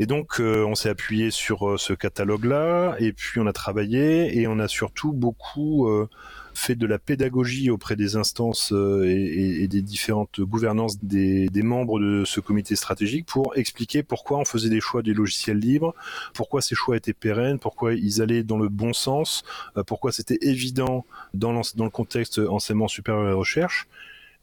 Et 0.00 0.06
donc, 0.06 0.40
euh, 0.40 0.64
on 0.64 0.74
s'est 0.74 0.88
appuyé 0.88 1.30
sur 1.30 1.78
ce 1.78 1.92
catalogue-là, 1.92 2.96
et 2.98 3.12
puis 3.12 3.40
on 3.40 3.46
a 3.46 3.52
travaillé, 3.52 4.38
et 4.38 4.46
on 4.46 4.58
a 4.58 4.68
surtout 4.68 5.12
beaucoup 5.12 5.88
fait 6.58 6.74
de 6.74 6.86
la 6.86 6.98
pédagogie 6.98 7.70
auprès 7.70 7.96
des 7.96 8.16
instances 8.16 8.72
euh, 8.72 9.04
et, 9.04 9.68
des 9.68 9.82
différentes 9.82 10.40
gouvernances 10.40 10.98
des, 11.02 11.48
membres 11.62 12.00
de 12.00 12.24
ce 12.24 12.40
comité 12.40 12.76
stratégique 12.76 13.26
pour 13.26 13.56
expliquer 13.56 14.02
pourquoi 14.02 14.38
on 14.38 14.44
faisait 14.44 14.68
des 14.68 14.80
choix 14.80 15.02
des 15.02 15.14
logiciels 15.14 15.58
libres, 15.58 15.94
pourquoi 16.34 16.60
ces 16.60 16.74
choix 16.74 16.96
étaient 16.96 17.12
pérennes, 17.12 17.58
pourquoi 17.58 17.94
ils 17.94 18.22
allaient 18.22 18.42
dans 18.42 18.58
le 18.58 18.68
bon 18.68 18.92
sens, 18.92 19.44
euh, 19.76 19.82
pourquoi 19.82 20.12
c'était 20.12 20.38
évident 20.42 21.04
dans, 21.34 21.52
le 21.52 21.90
contexte 21.90 22.38
enseignement 22.38 22.88
supérieur 22.88 23.28
et 23.28 23.32
recherche. 23.32 23.86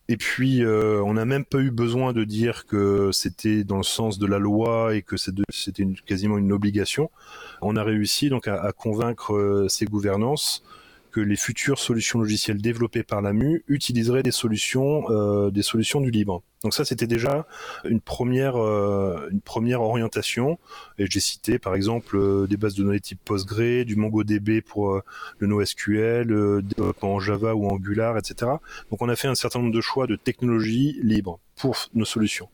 Et 0.08 0.18
puis, 0.18 0.64
euh, 0.64 1.02
on 1.04 1.16
n'a 1.16 1.26
même 1.26 1.46
pas 1.46 1.60
eu 1.60 1.72
besoin 1.72 2.14
de 2.14 2.24
dire 2.24 2.68
que 2.68 3.10
c'était 3.12 3.64
dans 3.64 3.78
le 3.78 3.84
sens 3.84 4.20
de 4.20 4.28
la 4.28 4.38
loi 4.38 4.96
et 4.96 5.02
que 5.02 5.18
c'était 5.18 5.86
quasiment 6.06 6.38
une 6.38 6.52
obligation. 6.52 7.10
On 7.62 7.76
a 7.76 7.84
réussi 7.84 8.30
donc 8.30 8.48
à 8.48 8.72
convaincre 8.72 9.66
ces 9.68 9.86
gouvernances 9.86 10.64
que 11.16 11.22
les 11.22 11.38
futures 11.38 11.80
solutions 11.80 12.20
logicielles 12.20 12.62
développées 12.62 13.04
par 13.04 13.22
l'AMU 13.22 13.64
utiliseraient 13.70 14.22
des 14.22 14.32
solutions, 14.32 15.06
euh, 15.12 15.50
des 15.50 15.62
solutions 15.62 16.02
du 16.02 16.12
libre. 16.12 16.44
Donc 16.62 16.74
ça, 16.74 16.84
c'était 16.84 17.08
déjà 17.08 17.48
une 17.86 18.02
première, 18.02 18.58
euh, 18.58 19.30
une 19.32 19.40
première 19.40 19.82
orientation. 19.82 20.60
Et 20.98 21.06
j'ai 21.10 21.22
cité, 21.22 21.58
par 21.58 21.74
exemple, 21.74 22.18
euh, 22.18 22.48
des 22.48 22.58
bases 22.58 22.76
de 22.76 22.84
données 22.84 23.00
type 23.00 23.22
Postgre, 23.24 23.86
du 23.86 23.96
MongoDB 23.96 24.60
pour 24.60 25.02
le 25.40 25.48
NoSQL, 25.48 26.62
développement 26.64 27.14
en 27.14 27.20
Java 27.22 27.56
ou 27.56 27.66
Angular, 27.70 28.18
etc. 28.18 28.52
Donc 28.92 29.02
on 29.02 29.08
a 29.08 29.16
fait 29.16 29.30
un 29.30 29.36
certain 29.36 29.60
nombre 29.60 29.74
de 29.74 29.80
choix 29.80 30.08
de 30.08 30.18
technologies 30.18 31.00
libres 31.02 31.40
pour 31.56 31.78
nos 31.94 32.04
solutions. 32.04 32.50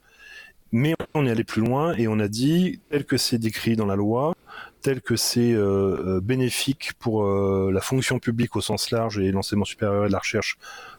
Mais 0.71 0.93
on 1.15 1.25
est 1.25 1.31
allé 1.31 1.43
plus 1.43 1.61
loin 1.63 1.95
et 1.95 2.07
on 2.07 2.19
a 2.19 2.27
dit, 2.27 2.79
tel 2.91 3.05
que 3.05 3.17
c'est 3.17 3.39
décrit 3.39 3.75
dans 3.75 3.87
la 3.87 3.95
loi, 3.95 4.35
tel 4.81 5.01
que 5.01 5.15
c'est 5.15 5.53
euh, 5.53 6.17
euh, 6.17 6.21
bénéfique 6.21 6.93
pour 6.99 7.23
euh, 7.23 7.71
la 7.73 7.81
fonction 7.81 8.19
publique 8.19 8.55
au 8.55 8.61
sens 8.61 8.91
large 8.91 9.19
et 9.19 9.31
l'enseignement 9.31 9.65
supérieur 9.65 10.05
et 10.05 10.09
la 10.09 10.19
recherche 10.19 10.57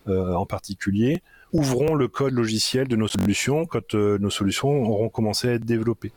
en 0.09 0.47
particulier, 0.47 1.23
ouvrons 1.53 1.95
le 1.95 2.09
code 2.09 2.35
logiciel 2.35 2.89
de 2.89 2.97
nos 2.97 3.07
solutions 3.07 3.67
quand 3.67 3.95
nos 3.95 4.31
solutions 4.31 4.83
auront 4.83 5.09
commencé 5.09 5.49
à 5.49 5.53
être 5.53 5.65
développées. 5.65 6.11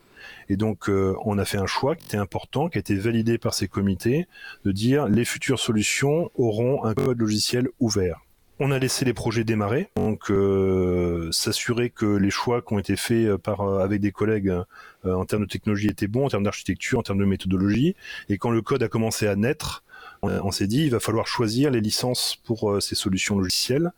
Et 0.49 0.57
donc, 0.57 0.89
on 0.89 1.37
a 1.37 1.45
fait 1.45 1.59
un 1.59 1.67
choix 1.67 1.95
qui 1.95 2.07
était 2.07 2.17
important, 2.17 2.67
qui 2.67 2.79
a 2.79 2.81
été 2.81 2.95
validé 2.95 3.37
par 3.37 3.53
ces 3.53 3.67
comités, 3.67 4.27
de 4.63 4.71
dire 4.71 5.07
les 5.07 5.23
futures 5.23 5.59
solutions 5.59 6.31
auront 6.33 6.83
un 6.83 6.95
code 6.95 7.19
logiciel 7.19 7.67
ouvert. 7.79 8.24
On 8.57 8.71
a 8.71 8.79
laissé 8.79 9.03
les 9.03 9.13
projets 9.13 9.43
démarrer, 9.43 9.89
donc 9.97 10.31
euh, 10.31 11.29
s'assurer 11.33 11.89
que 11.89 12.05
les 12.05 12.29
choix 12.29 12.61
qui 12.61 12.73
ont 12.73 12.79
été 12.79 12.95
faits 12.95 13.27
euh, 13.27 13.37
par 13.37 13.59
euh, 13.61 13.83
avec 13.83 13.99
des 13.99 14.13
collègues 14.13 14.53
en 15.03 15.25
termes 15.25 15.43
de 15.43 15.47
technologie 15.47 15.87
étaient 15.87 16.07
bons, 16.07 16.25
en 16.25 16.29
termes 16.29 16.43
d'architecture, 16.43 16.97
en 16.97 17.03
termes 17.03 17.19
de 17.19 17.25
méthodologie. 17.25 17.95
Et 18.29 18.37
quand 18.37 18.51
le 18.51 18.61
code 18.61 18.81
a 18.81 18.87
commencé 18.87 19.27
à 19.27 19.35
naître, 19.35 19.83
on 20.23 20.49
s'est 20.49 20.65
dit 20.65 20.85
il 20.85 20.89
va 20.89 20.99
falloir 20.99 21.27
choisir 21.27 21.69
les 21.69 21.81
licences 21.81 22.37
pour 22.43 22.81
ces 22.81 22.95
solutions 22.95 23.37
logicielles. 23.37 23.91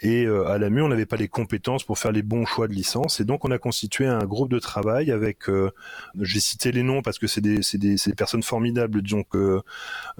Et 0.00 0.24
euh, 0.24 0.46
à 0.48 0.58
l'AMU, 0.58 0.82
on 0.82 0.88
n'avait 0.88 1.06
pas 1.06 1.16
les 1.16 1.28
compétences 1.28 1.84
pour 1.84 1.98
faire 1.98 2.12
les 2.12 2.22
bons 2.22 2.44
choix 2.44 2.68
de 2.68 2.74
licence. 2.74 3.20
Et 3.20 3.24
donc, 3.24 3.44
on 3.44 3.50
a 3.50 3.58
constitué 3.58 4.06
un 4.06 4.24
groupe 4.24 4.50
de 4.50 4.58
travail 4.58 5.10
avec, 5.10 5.48
euh, 5.48 5.70
j'ai 6.20 6.40
cité 6.40 6.70
les 6.70 6.82
noms 6.82 7.00
parce 7.00 7.18
que 7.18 7.26
c'est 7.26 7.40
des, 7.40 7.60
des, 7.74 7.96
des, 7.96 8.14
personnes 8.14 8.42
formidables. 8.42 9.02
Donc, 9.02 9.34
euh, 9.34 9.62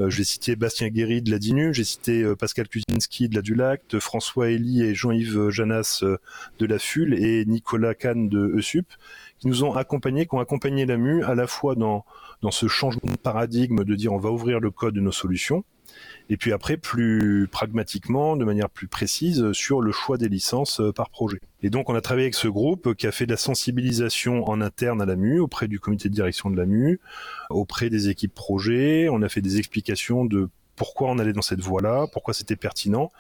j'ai 0.09 0.25
cité 0.25 0.57
Bastien 0.57 0.89
Guéry 0.89 1.21
de 1.21 1.31
la 1.31 1.39
DINU, 1.39 1.75
j'ai 1.75 1.85
cité 1.85 2.25
Pascal 2.39 2.69
Kuzinski 2.69 3.29
de 3.29 3.35
la 3.35 3.43
Dulact, 3.43 3.99
François 3.99 4.51
Elie 4.51 4.83
et 4.83 4.95
Jean-Yves 4.95 5.51
Janas 5.51 6.03
de 6.59 6.67
la 6.67 6.79
FUL 6.79 7.15
et 7.15 7.45
Nicolas 7.45 7.95
Kahn 7.95 8.29
de 8.29 8.55
ESUP, 8.59 8.87
qui 9.39 9.49
nous 9.49 9.65
ont 9.65 9.75
accompagnés, 9.75 10.27
qui 10.27 10.35
ont 10.35 10.41
accompagné 10.41 10.87
l'AMU 10.87 11.23
à 11.25 11.35
la 11.35 11.47
fois 11.47 11.75
dans, 11.75 12.05
dans 12.43 12.51
ce 12.51 12.67
changement 12.67 13.11
de 13.11 13.19
paradigme 13.19 13.85
de 13.85 13.95
dire 13.95 14.13
on 14.13 14.19
va 14.19 14.31
ouvrir 14.31 14.61
le 14.61 14.71
code 14.71 14.95
de 14.95 15.01
nos 15.01 15.13
solutions, 15.13 15.65
et 16.29 16.37
puis 16.37 16.53
après 16.53 16.77
plus 16.77 17.49
pragmatiquement, 17.51 18.37
de 18.37 18.45
manière 18.45 18.71
plus 18.71 18.89
précise, 18.89 19.53
sur 19.53 19.81
le 19.81 19.93
choix 19.93 20.19
des 20.19 20.29
licences 20.29 20.81
euh, 20.81 20.93
par 20.93 21.11
projet. 21.11 21.41
Et 21.63 21.71
donc 21.71 21.89
on 21.89 21.95
a 21.95 22.01
travaillé 22.01 22.27
avec 22.27 22.35
ce 22.35 22.49
groupe 22.49 22.95
qui 22.95 23.07
a 23.07 23.13
fait 23.13 23.27
de 23.27 23.33
la 23.33 23.37
sensibilisation 23.37 24.49
en 24.49 24.61
interne 24.61 25.01
à 25.01 25.07
l'AMU, 25.07 25.41
auprès 25.41 25.69
du 25.69 25.81
comité 25.81 26.09
de 26.09 26.15
direction 26.15 26.51
de 26.51 26.57
l'AMU, 26.57 27.01
auprès 27.51 27.91
des 27.91 28.09
équipes 28.09 28.35
projets, 28.35 29.09
on 29.11 29.23
a 29.23 29.29
fait 29.29 29.41
des 29.41 29.59
explications 29.59 30.25
de 30.25 30.49
pourquoi 30.77 31.09
on 31.09 31.19
allait 31.19 31.33
dans 31.33 31.43
cette 31.43 31.61
voie-là, 31.61 32.07
pourquoi 32.13 32.35
c'était 32.35 32.55
pertinent, 32.55 33.11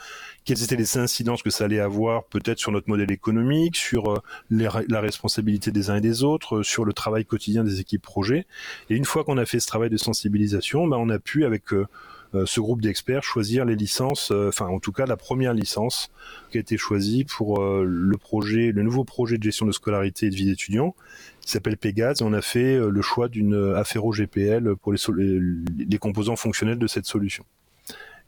quelles 0.45 0.63
étaient 0.63 0.77
les 0.77 0.99
incidences 0.99 1.43
que 1.43 1.51
ça 1.51 1.65
allait 1.65 1.81
avoir 1.81 2.25
peut-être 2.25 2.59
sur 2.59 2.71
notre 2.71 2.89
modèle 2.89 3.11
économique, 3.11 3.77
sur 3.77 4.13
euh, 4.13 4.19
la 4.51 5.01
responsabilité 5.01 5.73
des 5.73 5.91
uns 5.91 5.97
et 5.97 6.01
des 6.01 6.23
autres, 6.23 6.63
sur 6.63 6.85
le 6.85 6.93
travail 6.93 7.25
quotidien 7.25 7.65
des 7.65 7.81
équipes 7.81 8.03
projets. 8.03 8.47
Et 8.91 8.95
une 8.95 9.07
fois 9.07 9.25
qu'on 9.25 9.39
a 9.39 9.47
fait 9.47 9.59
ce 9.59 9.67
travail 9.67 9.91
de 9.91 9.97
sensibilisation, 9.97 10.87
ben, 10.87 10.99
on 10.99 11.09
a 11.09 11.19
pu 11.19 11.45
avec 11.45 11.73
euh, 11.73 11.79
euh, 11.79 11.87
ce 12.35 12.61
groupe 12.61 12.81
d'experts 12.81 13.23
choisir 13.23 13.65
les 13.65 13.77
licences, 13.77 14.31
euh, 14.31 14.49
enfin 14.49 14.67
en 14.67 14.79
tout 14.79 14.93
cas 14.93 15.07
la 15.07 15.17
première 15.17 15.55
licence 15.55 16.11
qui 16.51 16.59
a 16.59 16.61
été 16.61 16.77
choisie 16.77 17.25
pour 17.25 17.63
euh, 17.63 17.85
le 17.87 18.17
projet, 18.17 18.73
le 18.73 18.83
nouveau 18.83 19.05
projet 19.05 19.39
de 19.39 19.43
gestion 19.43 19.67
de 19.67 19.73
scolarité 19.73 20.27
et 20.27 20.31
de 20.31 20.35
vie 20.35 20.47
d'étudiants 20.47 20.95
qui 21.41 21.51
s'appelle 21.51 21.77
Pégase. 21.77 22.23
On 22.23 22.33
a 22.33 22.43
fait 22.43 22.77
le 22.77 23.03
choix 23.03 23.29
d'une 23.29 23.75
Affero 23.77 24.11
GPL 24.11 24.75
pour 24.77 24.93
les, 24.93 25.99
composants 25.99 26.35
fonctionnels 26.35 26.79
de 26.79 26.89
cette 26.89 27.07
solution. 27.07 27.45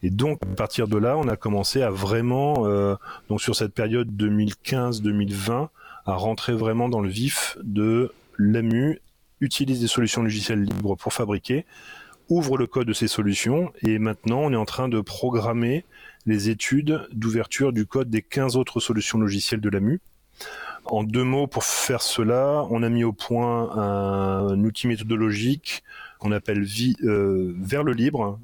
Et 0.04 0.10
donc, 0.10 0.38
à 0.42 0.54
partir 0.54 0.86
de 0.86 0.96
là, 0.96 1.16
on 1.16 1.26
a 1.26 1.34
commencé 1.34 1.82
à 1.82 1.90
vraiment, 1.90 2.68
donc 3.28 3.42
sur 3.42 3.56
cette 3.56 3.74
période 3.74 4.08
2015-2020, 4.12 5.68
à 6.06 6.14
rentrer 6.14 6.52
vraiment 6.52 6.88
dans 6.88 7.00
le 7.00 7.08
vif 7.08 7.58
de 7.64 8.12
l'AMU, 8.38 9.00
utilise 9.40 9.80
des 9.80 9.88
solutions 9.88 10.22
logicielles 10.22 10.62
libres 10.62 10.96
pour 10.96 11.12
fabriquer, 11.12 11.64
ouvre 12.28 12.58
le 12.58 12.66
code 12.66 12.86
de 12.86 12.92
ces 12.92 13.08
solutions 13.08 13.72
et 13.82 13.98
maintenant 13.98 14.40
on 14.40 14.52
est 14.52 14.56
en 14.56 14.64
train 14.64 14.88
de 14.88 15.00
programmer 15.00 15.84
les 16.26 16.50
études 16.50 17.06
d'ouverture 17.12 17.72
du 17.72 17.86
code 17.86 18.10
des 18.10 18.22
15 18.22 18.56
autres 18.56 18.80
solutions 18.80 19.18
logicielles 19.18 19.60
de 19.60 19.70
l'AMU. 19.70 20.00
En 20.84 21.02
deux 21.02 21.24
mots, 21.24 21.46
pour 21.46 21.64
faire 21.64 22.00
cela, 22.00 22.66
on 22.70 22.82
a 22.82 22.88
mis 22.88 23.04
au 23.04 23.12
point 23.12 23.70
un, 23.76 24.64
outil 24.64 24.86
méthodologique 24.86 25.82
qu'on 26.18 26.32
appelle 26.32 26.66
euh, 27.04 27.54
vers 27.58 27.82
le 27.82 27.92
libre, 27.92 28.40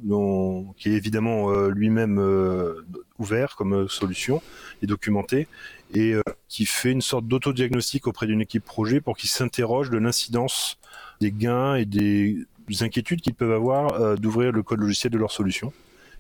qui 0.77 0.91
est 0.91 0.93
évidemment 0.93 1.51
euh, 1.51 1.71
lui-même 1.71 2.19
euh, 2.19 2.85
ouvert 3.19 3.57
comme 3.57 3.89
solution 3.89 4.43
et 4.83 4.87
documenté, 4.87 5.49
et 5.95 6.15
qui 6.49 6.67
fait 6.67 6.93
une 6.93 7.01
sorte 7.01 7.27
d'autodiagnostic 7.27 8.07
auprès 8.07 8.27
d'une 8.27 8.41
équipe 8.41 8.65
projet 8.65 9.01
pour 9.01 9.17
qu'il 9.17 9.31
s'interroge 9.31 9.91
de 9.91 9.99
l'incidence 9.99 10.79
des 11.21 11.31
gains 11.31 11.77
et 11.77 11.85
des 11.85 12.47
inquiétudes 12.81 13.21
qu'ils 13.21 13.35
peuvent 13.35 13.53
avoir 13.53 14.01
euh, 14.01 14.17
d'ouvrir 14.17 14.53
le 14.53 14.63
code 14.63 14.81
logiciel 14.81 15.13
de 15.13 15.19
leur 15.19 15.31
solution. 15.31 15.73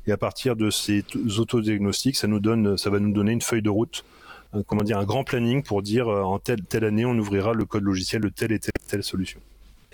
Et 0.06 0.12
à 0.12 0.16
partir 0.16 0.54
de 0.54 0.70
ces 0.70 1.04
autodiagnostics, 1.38 2.16
ça 2.16 2.26
nous 2.26 2.40
donne, 2.40 2.76
ça 2.76 2.90
va 2.90 2.98
nous 2.98 3.12
donner 3.12 3.32
une 3.32 3.40
feuille 3.40 3.62
de 3.62 3.70
route, 3.70 4.04
euh, 4.54 4.62
comment 4.66 4.82
dire, 4.82 4.98
un 4.98 5.04
grand 5.04 5.24
planning 5.24 5.62
pour 5.62 5.82
dire 5.82 6.08
euh, 6.08 6.22
en 6.22 6.38
telle, 6.38 6.62
telle 6.62 6.84
année 6.84 7.04
on 7.04 7.18
ouvrira 7.18 7.54
le 7.54 7.64
code 7.64 7.84
logiciel 7.84 8.20
de 8.20 8.28
telle 8.28 8.52
et 8.52 8.58
telle, 8.58 8.72
telle 8.86 9.02
solution. 9.02 9.40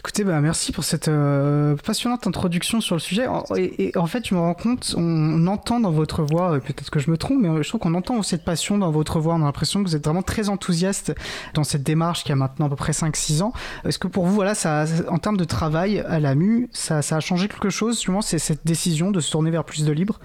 Écoutez, 0.01 0.25
bah, 0.25 0.41
merci 0.41 0.73
pour 0.73 0.83
cette 0.83 1.09
euh, 1.09 1.77
passionnante 1.77 2.27
introduction 2.27 2.81
sur 2.81 2.95
le 2.95 3.01
sujet. 3.01 3.27
Et, 3.59 3.93
en 3.99 4.07
fait, 4.07 4.27
je 4.27 4.35
me 4.35 4.41
rends 4.41 4.55
compte, 4.55 4.95
on 4.97 5.47
entend 5.47 5.79
dans 5.79 5.91
votre 5.91 6.23
voix, 6.23 6.59
peut-être 6.59 6.89
que 6.89 6.99
je 6.99 7.11
me 7.11 7.19
trompe, 7.19 7.39
mais 7.43 7.63
je 7.63 7.69
trouve 7.69 7.83
qu'on 7.83 7.93
entend 7.93 8.23
cette 8.23 8.43
passion 8.43 8.79
dans 8.79 8.91
votre 8.91 9.21
voix. 9.21 9.35
On 9.35 9.43
a 9.43 9.45
l'impression 9.45 9.83
que 9.83 9.89
vous 9.91 9.97
êtes 9.97 10.05
vraiment 10.05 10.23
très 10.23 10.49
enthousiaste 10.49 11.15
dans 11.53 11.65
cette 11.65 11.83
démarche 11.83 12.25
qui 12.25 12.33
a 12.33 12.35
maintenant 12.35 12.65
à 12.65 12.69
peu 12.71 12.77
près 12.77 12.93
5-6 12.93 13.43
ans. 13.43 13.53
Est-ce 13.85 13.99
que 13.99 14.09
pour 14.09 14.25
vous, 14.25 14.35
voilà, 14.35 14.55
ça, 14.55 14.87
en 15.09 15.19
termes 15.19 15.37
de 15.37 15.45
travail 15.45 16.01
à 16.01 16.19
l'AMU, 16.19 16.71
ça, 16.73 17.03
ça 17.03 17.17
a 17.17 17.21
changé 17.21 17.47
quelque 17.47 17.69
chose, 17.69 17.97
justement, 17.97 18.23
c'est 18.23 18.39
cette 18.39 18.65
décision 18.65 19.11
de 19.11 19.21
se 19.21 19.31
tourner 19.31 19.51
vers 19.51 19.65
plus 19.65 19.85
de 19.85 19.93
libre? 19.93 20.19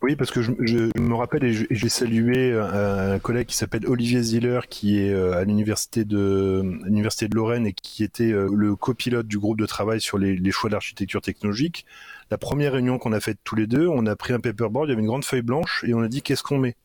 Oui, 0.00 0.14
parce 0.14 0.30
que 0.30 0.42
je, 0.42 0.52
me 0.96 1.14
rappelle 1.14 1.42
et 1.42 1.66
j'ai 1.70 1.88
salué 1.88 2.52
un, 2.52 3.18
collègue 3.18 3.48
qui 3.48 3.56
s'appelle 3.56 3.84
Olivier 3.86 4.22
Ziller, 4.22 4.60
qui 4.70 5.00
est 5.00 5.12
euh, 5.12 5.36
à 5.36 5.44
l'université 5.44 6.04
de 6.04 6.62
l'université 6.84 7.26
de 7.26 7.34
Lorraine 7.34 7.66
et 7.66 7.72
qui 7.72 8.04
était 8.04 8.30
euh, 8.30 8.48
le 8.54 8.76
copilote 8.76 9.26
du 9.26 9.40
groupe 9.40 9.58
de 9.58 9.66
travail 9.66 10.00
sur 10.00 10.16
les, 10.16 10.50
choix 10.52 10.70
d'architecture 10.70 11.20
technologique. 11.20 11.84
La 12.30 12.38
première 12.38 12.74
réunion 12.74 12.98
qu'on 12.98 13.12
a 13.12 13.18
faite 13.18 13.38
tous 13.42 13.56
les 13.56 13.66
deux, 13.66 13.88
on 13.88 14.06
a 14.06 14.14
pris 14.14 14.32
un 14.32 14.38
paperboard, 14.38 14.88
il 14.88 14.90
y 14.90 14.92
avait 14.92 15.02
une 15.02 15.08
grande 15.08 15.24
feuille 15.24 15.42
blanche 15.42 15.84
et 15.84 15.94
on 15.94 16.00
a 16.00 16.08
dit 16.08 16.22
qu'est-ce 16.22 16.44
qu'on 16.44 16.58
met? 16.58 16.76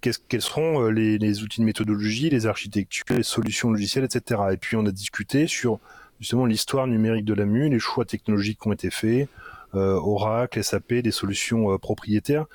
Quels 0.00 0.42
seront 0.42 0.86
euh, 0.86 0.90
les, 0.90 1.18
les, 1.18 1.42
outils 1.42 1.60
de 1.60 1.66
méthodologie, 1.66 2.30
les 2.30 2.46
architectures, 2.46 3.04
les 3.10 3.22
solutions 3.22 3.70
logicielles, 3.70 4.04
etc. 4.04 4.40
Et 4.50 4.56
puis 4.56 4.76
on 4.76 4.86
a 4.86 4.90
discuté 4.90 5.46
sur 5.46 5.78
justement 6.20 6.46
l'histoire 6.46 6.86
numérique 6.86 7.26
de 7.26 7.34
la 7.34 7.44
MU, 7.44 7.68
les 7.68 7.78
choix 7.78 8.06
technologiques 8.06 8.60
qui 8.60 8.68
ont 8.68 8.72
été 8.72 8.90
faits, 8.90 9.28
euh, 9.28 9.41
Oracle, 9.74 10.62
SAP, 10.62 10.94
des 10.94 11.10
solutions 11.10 11.72
euh, 11.72 11.78
propriétaires 11.78 12.46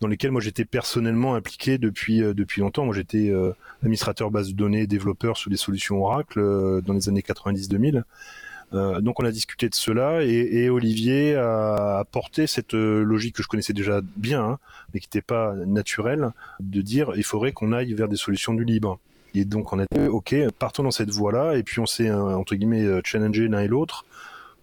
dans 0.00 0.08
lesquelles 0.08 0.30
moi 0.30 0.42
j'étais 0.42 0.66
personnellement 0.66 1.34
impliqué 1.34 1.78
depuis 1.78 2.22
euh, 2.22 2.34
depuis 2.34 2.60
longtemps. 2.60 2.84
Moi 2.84 2.94
j'étais 2.94 3.32
administrateur 3.82 4.30
base 4.30 4.48
de 4.48 4.54
données, 4.54 4.86
développeur 4.86 5.36
sur 5.36 5.50
des 5.50 5.56
solutions 5.56 6.02
Oracle 6.04 6.82
dans 6.82 6.92
les 6.92 7.08
années 7.08 7.22
90-2000. 7.22 8.02
Euh, 8.74 9.00
donc 9.00 9.20
on 9.20 9.24
a 9.24 9.30
discuté 9.30 9.68
de 9.68 9.74
cela 9.74 10.24
et, 10.24 10.28
et 10.28 10.70
Olivier 10.70 11.36
a 11.36 11.98
apporté 11.98 12.48
cette 12.48 12.72
logique 12.74 13.36
que 13.36 13.42
je 13.42 13.48
connaissais 13.48 13.72
déjà 13.72 14.00
bien, 14.16 14.42
hein, 14.42 14.58
mais 14.92 15.00
qui 15.00 15.06
n'était 15.06 15.22
pas 15.22 15.54
naturelle, 15.54 16.32
de 16.58 16.82
dire 16.82 17.12
il 17.16 17.24
faudrait 17.24 17.52
qu'on 17.52 17.72
aille 17.72 17.94
vers 17.94 18.08
des 18.08 18.16
solutions 18.16 18.54
du 18.54 18.64
libre. 18.64 18.98
Et 19.34 19.44
donc 19.44 19.72
on 19.72 19.78
a 19.78 19.84
dit 19.84 20.08
ok, 20.08 20.34
partons 20.58 20.82
dans 20.82 20.90
cette 20.90 21.10
voie-là, 21.10 21.56
et 21.56 21.62
puis 21.62 21.78
on 21.80 21.86
s'est 21.86 22.10
entre 22.10 22.54
guillemets 22.54 23.00
challengé 23.04 23.48
l'un 23.48 23.60
et 23.60 23.68
l'autre 23.68 24.04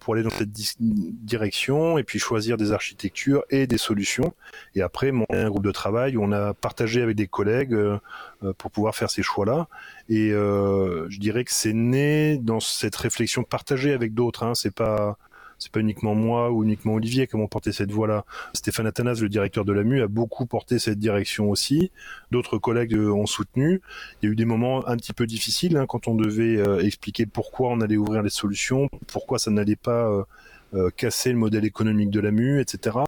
pour 0.04 0.12
aller 0.12 0.22
dans 0.22 0.28
cette 0.28 0.50
direction 0.52 1.96
et 1.96 2.04
puis 2.04 2.18
choisir 2.18 2.58
des 2.58 2.72
architectures 2.72 3.42
et 3.48 3.66
des 3.66 3.78
solutions. 3.78 4.34
Et 4.74 4.82
après, 4.82 5.12
mon 5.12 5.24
un 5.30 5.48
groupe 5.48 5.64
de 5.64 5.72
travail 5.72 6.18
où 6.18 6.22
on 6.22 6.30
a 6.30 6.52
partagé 6.52 7.00
avec 7.00 7.16
des 7.16 7.26
collègues 7.26 7.72
euh, 7.72 7.98
pour 8.58 8.70
pouvoir 8.70 8.94
faire 8.94 9.10
ces 9.10 9.22
choix-là. 9.22 9.66
Et 10.10 10.30
euh, 10.30 11.08
je 11.08 11.18
dirais 11.18 11.44
que 11.44 11.52
c'est 11.52 11.72
né 11.72 12.36
dans 12.36 12.60
cette 12.60 12.94
réflexion 12.96 13.44
partagée 13.44 13.94
avec 13.94 14.12
d'autres. 14.12 14.42
Hein. 14.42 14.54
C'est 14.54 14.74
pas 14.74 15.16
c'est 15.64 15.72
pas 15.72 15.80
uniquement 15.80 16.14
moi 16.14 16.52
ou 16.52 16.62
uniquement 16.62 16.92
Olivier 16.92 17.26
qui 17.26 17.36
avons 17.36 17.48
porté 17.48 17.72
cette 17.72 17.90
voie-là. 17.90 18.26
Stéphane 18.52 18.86
Athanas, 18.86 19.20
le 19.22 19.30
directeur 19.30 19.64
de 19.64 19.72
l'AMU, 19.72 20.02
a 20.02 20.08
beaucoup 20.08 20.44
porté 20.44 20.78
cette 20.78 20.98
direction 20.98 21.48
aussi. 21.48 21.90
D'autres 22.30 22.58
collègues 22.58 22.94
euh, 22.94 23.10
ont 23.10 23.24
soutenu. 23.24 23.80
Il 24.20 24.26
y 24.26 24.28
a 24.28 24.32
eu 24.32 24.36
des 24.36 24.44
moments 24.44 24.86
un 24.86 24.96
petit 24.98 25.14
peu 25.14 25.26
difficiles 25.26 25.78
hein, 25.78 25.86
quand 25.88 26.06
on 26.06 26.14
devait 26.14 26.58
euh, 26.58 26.84
expliquer 26.84 27.24
pourquoi 27.24 27.70
on 27.70 27.80
allait 27.80 27.96
ouvrir 27.96 28.22
les 28.22 28.28
solutions, 28.28 28.90
pourquoi 29.06 29.38
ça 29.38 29.50
n'allait 29.50 29.74
pas 29.74 30.26
euh, 30.74 30.90
casser 30.96 31.32
le 31.32 31.38
modèle 31.38 31.64
économique 31.64 32.10
de 32.10 32.20
l'AMU, 32.20 32.60
etc. 32.60 32.98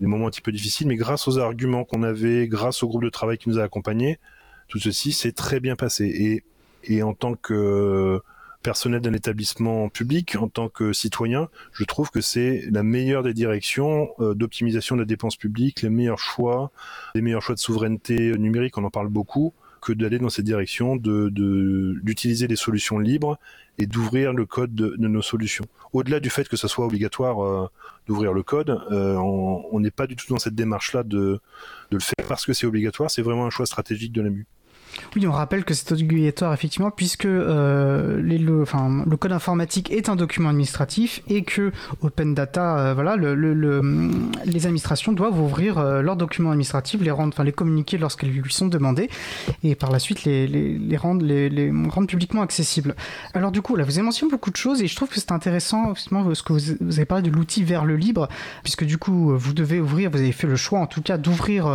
Des 0.00 0.06
moments 0.06 0.28
un 0.28 0.30
petit 0.30 0.40
peu 0.40 0.52
difficiles, 0.52 0.86
mais 0.86 0.94
grâce 0.94 1.26
aux 1.26 1.38
arguments 1.38 1.82
qu'on 1.82 2.04
avait, 2.04 2.46
grâce 2.46 2.84
au 2.84 2.88
groupe 2.88 3.02
de 3.02 3.10
travail 3.10 3.38
qui 3.38 3.48
nous 3.48 3.58
a 3.58 3.64
accompagnés, 3.64 4.20
tout 4.68 4.78
ceci 4.78 5.10
s'est 5.10 5.32
très 5.32 5.58
bien 5.58 5.74
passé. 5.74 6.04
Et, 6.06 6.44
et 6.84 7.02
en 7.02 7.12
tant 7.12 7.34
que 7.34 8.22
personnel 8.62 9.00
d'un 9.00 9.12
établissement 9.12 9.88
public, 9.88 10.36
en 10.36 10.48
tant 10.48 10.68
que 10.68 10.92
citoyen, 10.92 11.48
je 11.72 11.84
trouve 11.84 12.10
que 12.10 12.20
c'est 12.20 12.64
la 12.70 12.82
meilleure 12.82 13.22
des 13.22 13.34
directions 13.34 14.08
euh, 14.20 14.34
d'optimisation 14.34 14.96
de 14.96 15.02
la 15.02 15.06
dépense 15.06 15.36
publique, 15.36 15.82
les 15.82 15.90
meilleurs 15.90 16.18
choix, 16.18 16.70
les 17.14 17.20
meilleurs 17.20 17.42
choix 17.42 17.54
de 17.54 17.60
souveraineté 17.60 18.36
numérique, 18.36 18.76
on 18.78 18.84
en 18.84 18.90
parle 18.90 19.08
beaucoup, 19.08 19.54
que 19.80 19.92
d'aller 19.92 20.18
dans 20.18 20.28
cette 20.28 20.44
direction, 20.44 20.96
de 20.96 21.30
d'utiliser 22.02 22.48
des 22.48 22.56
solutions 22.56 22.98
libres 22.98 23.38
et 23.78 23.86
d'ouvrir 23.86 24.32
le 24.32 24.44
code 24.44 24.74
de, 24.74 24.96
nos 24.96 25.22
solutions. 25.22 25.64
Au-delà 25.92 26.18
du 26.18 26.30
fait 26.30 26.48
que 26.48 26.56
ce 26.56 26.66
soit 26.66 26.84
obligatoire 26.84 27.44
euh, 27.44 27.68
d'ouvrir 28.06 28.32
le 28.32 28.42
code, 28.42 28.70
euh, 28.90 29.14
on 29.14 29.78
n'est 29.80 29.92
pas 29.92 30.06
du 30.06 30.16
tout 30.16 30.26
dans 30.28 30.38
cette 30.38 30.56
démarche-là 30.56 31.04
de, 31.04 31.40
de 31.90 31.96
le 31.96 32.00
faire 32.00 32.26
parce 32.26 32.44
que 32.44 32.52
c'est 32.52 32.66
obligatoire, 32.66 33.10
c'est 33.10 33.22
vraiment 33.22 33.46
un 33.46 33.50
choix 33.50 33.66
stratégique 33.66 34.12
de 34.12 34.22
l'AMU. 34.22 34.46
Oui, 35.16 35.26
on 35.26 35.32
rappelle 35.32 35.64
que 35.64 35.74
c'est 35.74 35.92
obligatoire 35.92 36.52
effectivement 36.52 36.90
puisque 36.90 37.24
euh, 37.24 38.20
le, 38.20 39.16
code 39.16 39.32
informatique 39.32 39.90
est 39.90 40.08
un 40.08 40.16
document 40.16 40.50
administratif 40.50 41.22
et 41.28 41.42
que 41.42 41.72
Open 42.02 42.34
Data, 42.34 42.78
euh, 42.78 42.94
voilà, 42.94 43.16
le, 43.16 43.34
le, 43.34 44.10
les 44.44 44.66
administrations 44.66 45.12
doivent 45.12 45.40
ouvrir 45.40 45.78
euh, 45.78 46.02
leurs 46.02 46.16
documents 46.16 46.50
administratifs, 46.50 47.00
les 47.00 47.10
rendre, 47.10 47.32
enfin 47.34 47.44
les 47.44 47.52
communiquer 47.52 47.98
lorsqu'elles 47.98 48.30
lui 48.30 48.52
sont 48.52 48.68
demandées 48.68 49.08
et 49.62 49.74
par 49.74 49.90
la 49.90 49.98
suite 49.98 50.24
les, 50.24 50.96
rendre, 50.96 51.24
les, 51.24 51.70
rendre 51.88 52.06
publiquement 52.06 52.42
accessibles. 52.42 52.94
Alors 53.34 53.52
du 53.52 53.62
coup, 53.62 53.76
là, 53.76 53.84
vous 53.84 53.98
avez 53.98 54.04
mentionné 54.04 54.30
beaucoup 54.30 54.50
de 54.50 54.56
choses 54.56 54.82
et 54.82 54.86
je 54.86 54.96
trouve 54.96 55.08
que 55.08 55.20
c'est 55.20 55.32
intéressant 55.32 55.94
justement 55.94 56.34
ce 56.34 56.42
que 56.42 56.52
vous, 56.52 56.70
avez 56.80 57.04
parlé 57.04 57.28
de 57.28 57.34
l'outil 57.34 57.64
vers 57.64 57.84
le 57.84 57.96
libre 57.96 58.28
puisque 58.62 58.84
du 58.84 58.98
coup 58.98 59.36
vous 59.36 59.52
devez 59.52 59.80
ouvrir, 59.80 60.10
vous 60.10 60.18
avez 60.18 60.32
fait 60.32 60.46
le 60.46 60.56
choix 60.56 60.78
en 60.78 60.86
tout 60.86 61.02
cas 61.02 61.18
d'ouvrir 61.18 61.68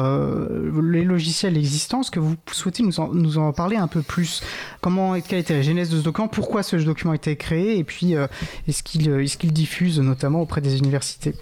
les 0.82 1.04
logiciels 1.04 1.58
existants. 1.58 2.04
Ce 2.04 2.12
que 2.12 2.20
vous 2.20 2.36
souhaitez 2.52 2.84
nous 2.84 3.00
en, 3.00 3.13
nous 3.14 3.38
en 3.38 3.54
parler 3.54 3.76
un 3.76 3.88
peu 3.88 4.02
plus. 4.02 4.42
Comment, 4.82 5.20
quelle 5.22 5.40
était 5.40 5.56
la 5.56 5.62
genèse 5.62 5.90
de 5.90 5.98
ce 5.98 6.04
document? 6.04 6.28
Pourquoi 6.28 6.64
ce 6.64 6.76
document 6.76 7.14
a 7.14 7.16
été 7.16 7.36
créé? 7.36 7.78
Et 7.78 7.84
puis, 7.84 8.16
euh, 8.16 8.28
est-ce 8.68 8.84
qu'il 8.84 9.10
est 9.10 9.38
qu 9.38 9.48
diffuse 9.48 10.00
notamment 10.00 10.42
auprès 10.42 10.62
des 10.62 10.78
universités? 10.78 11.36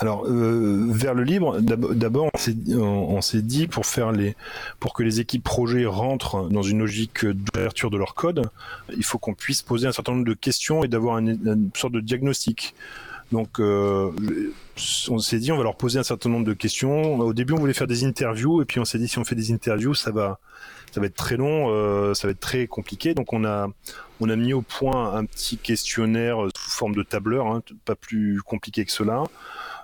Alors, 0.00 0.26
euh, 0.26 0.86
vers 0.90 1.14
le 1.14 1.24
libre, 1.24 1.60
d'abord, 1.60 2.30
on 2.34 3.20
s'est 3.20 3.42
dit 3.42 3.66
pour 3.66 3.86
faire 3.86 4.12
les, 4.12 4.36
pour 4.80 4.94
que 4.94 5.02
les 5.02 5.20
équipes 5.20 5.44
projets 5.44 5.86
rentrent 5.86 6.48
dans 6.48 6.62
une 6.62 6.78
logique 6.78 7.26
d'ouverture 7.26 7.90
de 7.90 7.96
leur 7.96 8.14
code, 8.14 8.50
il 8.96 9.04
faut 9.04 9.18
qu'on 9.18 9.34
puisse 9.34 9.62
poser 9.62 9.86
un 9.86 9.92
certain 9.92 10.12
nombre 10.12 10.24
de 10.24 10.34
questions 10.34 10.84
et 10.84 10.88
d'avoir 10.88 11.18
une, 11.18 11.70
sorte 11.74 11.92
de 11.92 12.00
diagnostic. 12.00 12.74
Donc, 13.34 13.58
euh, 13.58 14.12
on 15.08 15.18
s'est 15.18 15.40
dit, 15.40 15.50
on 15.50 15.56
va 15.56 15.64
leur 15.64 15.76
poser 15.76 15.98
un 15.98 16.04
certain 16.04 16.28
nombre 16.28 16.46
de 16.46 16.52
questions. 16.52 17.18
Au 17.18 17.34
début, 17.34 17.52
on 17.52 17.56
voulait 17.56 17.74
faire 17.74 17.88
des 17.88 18.04
interviews, 18.04 18.62
et 18.62 18.64
puis 18.64 18.78
on 18.78 18.84
s'est 18.84 18.98
dit, 18.98 19.08
si 19.08 19.18
on 19.18 19.24
fait 19.24 19.34
des 19.34 19.50
interviews, 19.50 19.92
ça 19.92 20.12
va, 20.12 20.38
ça 20.92 21.00
va 21.00 21.06
être 21.06 21.16
très 21.16 21.36
long, 21.36 21.66
euh, 21.70 22.14
ça 22.14 22.28
va 22.28 22.30
être 22.30 22.38
très 22.38 22.68
compliqué. 22.68 23.12
Donc 23.12 23.32
on 23.32 23.44
a, 23.44 23.66
on 24.20 24.28
a 24.30 24.36
mis 24.36 24.52
au 24.52 24.62
point 24.62 25.14
un 25.14 25.24
petit 25.24 25.58
questionnaire 25.58 26.36
sous 26.56 26.70
forme 26.70 26.94
de 26.94 27.02
tableur, 27.02 27.48
hein, 27.48 27.60
pas 27.84 27.96
plus 27.96 28.40
compliqué 28.40 28.84
que 28.84 28.92
cela. 28.92 29.24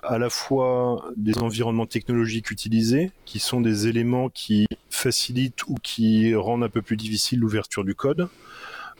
À 0.01 0.17
la 0.17 0.29
fois 0.29 1.03
des 1.17 1.37
environnements 1.39 1.87
technologiques 1.87 2.51
utilisés, 2.51 3.11
qui 3.25 3.39
sont 3.39 3.59
des 3.59 3.87
éléments 3.87 4.29
qui 4.29 4.65
facilitent 4.89 5.67
ou 5.67 5.75
qui 5.83 6.33
rendent 6.35 6.63
un 6.63 6.69
peu 6.69 6.81
plus 6.81 6.95
difficile 6.95 7.39
l'ouverture 7.39 7.83
du 7.83 7.95
code. 7.95 8.29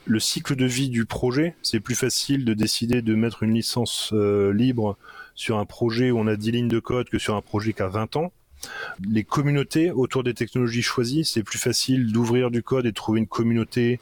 Le 0.04 0.18
cycle 0.18 0.56
de 0.56 0.66
vie 0.66 0.88
du 0.88 1.04
projet, 1.04 1.54
c'est 1.62 1.78
plus 1.78 1.94
facile 1.94 2.44
de 2.44 2.54
décider 2.54 3.02
de 3.02 3.14
mettre 3.14 3.44
une 3.44 3.54
licence 3.54 4.10
euh, 4.12 4.52
libre 4.52 4.96
sur 5.36 5.58
un 5.58 5.64
projet 5.64 6.10
où 6.10 6.18
on 6.18 6.26
a 6.26 6.34
10 6.34 6.50
lignes 6.50 6.68
de 6.68 6.80
code 6.80 7.08
que 7.08 7.18
sur 7.18 7.36
un 7.36 7.40
projet 7.40 7.72
qui 7.72 7.82
a 7.82 7.88
20 7.88 8.16
ans. 8.16 8.32
Les 9.08 9.22
communautés 9.22 9.92
autour 9.92 10.24
des 10.24 10.34
technologies 10.34 10.82
choisies, 10.82 11.24
c'est 11.24 11.44
plus 11.44 11.58
facile 11.58 12.12
d'ouvrir 12.12 12.50
du 12.50 12.62
code 12.62 12.86
et 12.86 12.90
de 12.90 12.94
trouver 12.94 13.20
une 13.20 13.28
communauté 13.28 14.00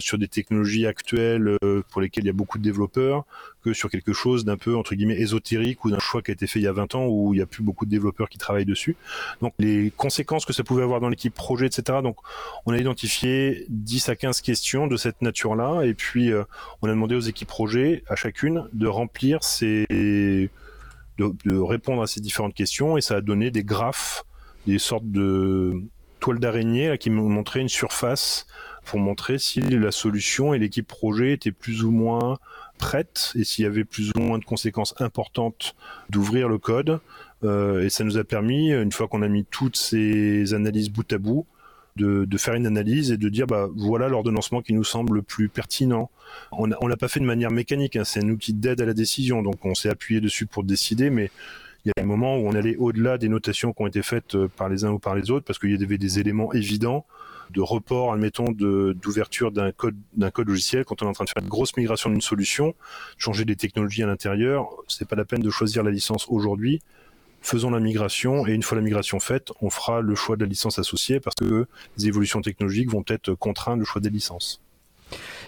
sur 0.00 0.18
des 0.18 0.28
technologies 0.28 0.86
actuelles 0.86 1.56
euh, 1.62 1.82
pour 1.90 2.00
lesquelles 2.00 2.24
il 2.24 2.28
y 2.28 2.30
a 2.30 2.34
beaucoup 2.34 2.58
de 2.58 2.62
développeurs 2.62 3.24
que 3.62 3.72
sur 3.72 3.90
quelque 3.90 4.12
chose 4.12 4.44
d'un 4.44 4.56
peu 4.56 4.76
entre 4.76 4.94
guillemets 4.94 5.18
ésotérique 5.18 5.84
ou 5.84 5.90
d'un 5.90 5.98
choix 5.98 6.22
qui 6.22 6.30
a 6.30 6.34
été 6.34 6.46
fait 6.46 6.60
il 6.60 6.64
y 6.64 6.68
a 6.68 6.72
20 6.72 6.94
ans 6.94 7.06
où 7.06 7.34
il 7.34 7.38
n'y 7.38 7.42
a 7.42 7.46
plus 7.46 7.62
beaucoup 7.62 7.84
de 7.84 7.90
développeurs 7.90 8.28
qui 8.28 8.38
travaillent 8.38 8.64
dessus. 8.64 8.96
Donc 9.42 9.54
les 9.58 9.92
conséquences 9.96 10.44
que 10.44 10.52
ça 10.52 10.64
pouvait 10.64 10.82
avoir 10.82 11.00
dans 11.00 11.08
l'équipe 11.08 11.34
projet, 11.34 11.66
etc. 11.66 11.98
Donc 12.02 12.16
on 12.66 12.72
a 12.72 12.78
identifié 12.78 13.66
10 13.68 14.08
à 14.08 14.16
15 14.16 14.40
questions 14.40 14.86
de 14.86 14.96
cette 14.96 15.22
nature-là 15.22 15.82
et 15.82 15.94
puis 15.94 16.32
euh, 16.32 16.44
on 16.82 16.88
a 16.88 16.90
demandé 16.90 17.14
aux 17.14 17.20
équipes 17.20 17.48
projet 17.48 18.02
à 18.08 18.16
chacune 18.16 18.68
de 18.72 18.86
remplir 18.86 19.42
ces 19.44 19.86
de, 21.18 21.58
répondre 21.58 22.02
à 22.02 22.06
ces 22.06 22.20
différentes 22.20 22.54
questions 22.54 22.96
et 22.96 23.00
ça 23.00 23.16
a 23.16 23.20
donné 23.20 23.50
des 23.50 23.64
graphes, 23.64 24.24
des 24.66 24.78
sortes 24.78 25.10
de 25.10 25.82
toiles 26.20 26.38
d'araignée 26.38 26.96
qui 26.98 27.10
m'ont 27.10 27.28
montré 27.28 27.60
une 27.60 27.68
surface 27.68 28.46
pour 28.86 28.98
montrer 29.00 29.38
si 29.38 29.60
la 29.60 29.90
solution 29.90 30.54
et 30.54 30.58
l'équipe 30.58 30.86
projet 30.86 31.32
étaient 31.32 31.52
plus 31.52 31.84
ou 31.84 31.90
moins 31.90 32.38
prêtes 32.78 33.32
et 33.36 33.44
s'il 33.44 33.64
y 33.64 33.66
avait 33.66 33.84
plus 33.84 34.12
ou 34.14 34.20
moins 34.20 34.38
de 34.38 34.44
conséquences 34.44 34.94
importantes 35.00 35.74
d'ouvrir 36.08 36.48
le 36.48 36.58
code. 36.58 37.00
Euh, 37.44 37.82
et 37.82 37.90
ça 37.90 38.04
nous 38.04 38.16
a 38.16 38.24
permis, 38.24 38.72
une 38.72 38.92
fois 38.92 39.08
qu'on 39.08 39.22
a 39.22 39.28
mis 39.28 39.44
toutes 39.44 39.76
ces 39.76 40.54
analyses 40.54 40.88
bout 40.88 41.12
à 41.12 41.18
bout, 41.18 41.46
de, 41.96 42.36
faire 42.36 42.54
une 42.54 42.66
analyse 42.66 43.10
et 43.10 43.16
de 43.16 43.28
dire 43.28 43.46
bah 43.46 43.68
voilà 43.74 44.08
l'ordonnancement 44.08 44.60
qui 44.60 44.74
nous 44.74 44.84
semble 44.84 45.14
le 45.14 45.22
plus 45.22 45.48
pertinent. 45.48 46.10
On 46.52 46.70
on 46.80 46.86
l'a 46.86 46.96
pas 46.96 47.08
fait 47.08 47.20
de 47.20 47.24
manière 47.24 47.50
mécanique, 47.50 47.96
hein, 47.96 48.04
c'est 48.04 48.22
un 48.22 48.28
outil 48.28 48.52
d'aide 48.52 48.80
à 48.82 48.84
la 48.84 48.92
décision, 48.92 49.42
donc 49.42 49.64
on 49.64 49.74
s'est 49.74 49.88
appuyé 49.88 50.20
dessus 50.20 50.46
pour 50.46 50.62
décider, 50.64 51.08
mais 51.08 51.30
il 51.84 51.88
y 51.88 51.92
a 51.96 52.02
des 52.02 52.06
moments 52.06 52.36
où 52.36 52.46
on 52.48 52.54
allait 52.54 52.76
au-delà 52.76 53.16
des 53.16 53.28
notations 53.28 53.72
qui 53.72 53.82
ont 53.82 53.86
été 53.86 54.02
faites 54.02 54.34
euh, 54.34 54.48
par 54.48 54.68
les 54.68 54.84
uns 54.84 54.90
ou 54.90 54.98
par 54.98 55.14
les 55.14 55.30
autres 55.30 55.46
parce 55.46 55.58
qu'il 55.58 55.70
y 55.70 55.82
avait 55.82 55.98
des 55.98 56.18
éléments 56.18 56.52
évidents 56.52 57.06
de 57.50 57.60
report, 57.60 58.12
admettons, 58.12 58.50
d'ouverture 58.50 59.52
d'un 59.52 59.72
code, 59.72 59.96
d'un 60.14 60.30
code 60.30 60.48
logiciel 60.48 60.84
quand 60.84 61.02
on 61.02 61.06
est 61.06 61.08
en 61.08 61.12
train 61.12 61.24
de 61.24 61.30
faire 61.30 61.42
une 61.42 61.48
grosse 61.48 61.76
migration 61.76 62.10
d'une 62.10 62.20
solution, 62.20 62.74
changer 63.18 63.44
des 63.44 63.56
technologies 63.56 64.02
à 64.02 64.06
l'intérieur, 64.06 64.68
c'est 64.88 65.08
pas 65.08 65.16
la 65.16 65.24
peine 65.24 65.42
de 65.42 65.50
choisir 65.50 65.82
la 65.82 65.90
licence 65.90 66.26
aujourd'hui 66.28 66.80
faisons 67.46 67.70
la 67.70 67.80
migration 67.80 68.46
et 68.46 68.52
une 68.52 68.62
fois 68.62 68.76
la 68.76 68.82
migration 68.82 69.20
faite, 69.20 69.52
on 69.60 69.70
fera 69.70 70.00
le 70.00 70.14
choix 70.14 70.36
de 70.36 70.42
la 70.42 70.48
licence 70.48 70.78
associée 70.78 71.20
parce 71.20 71.36
que 71.36 71.66
les 71.96 72.08
évolutions 72.08 72.40
technologiques 72.40 72.90
vont 72.90 73.02
peut-être 73.02 73.34
contraindre 73.34 73.78
le 73.78 73.84
choix 73.84 74.00
des 74.00 74.10
licences. 74.10 74.60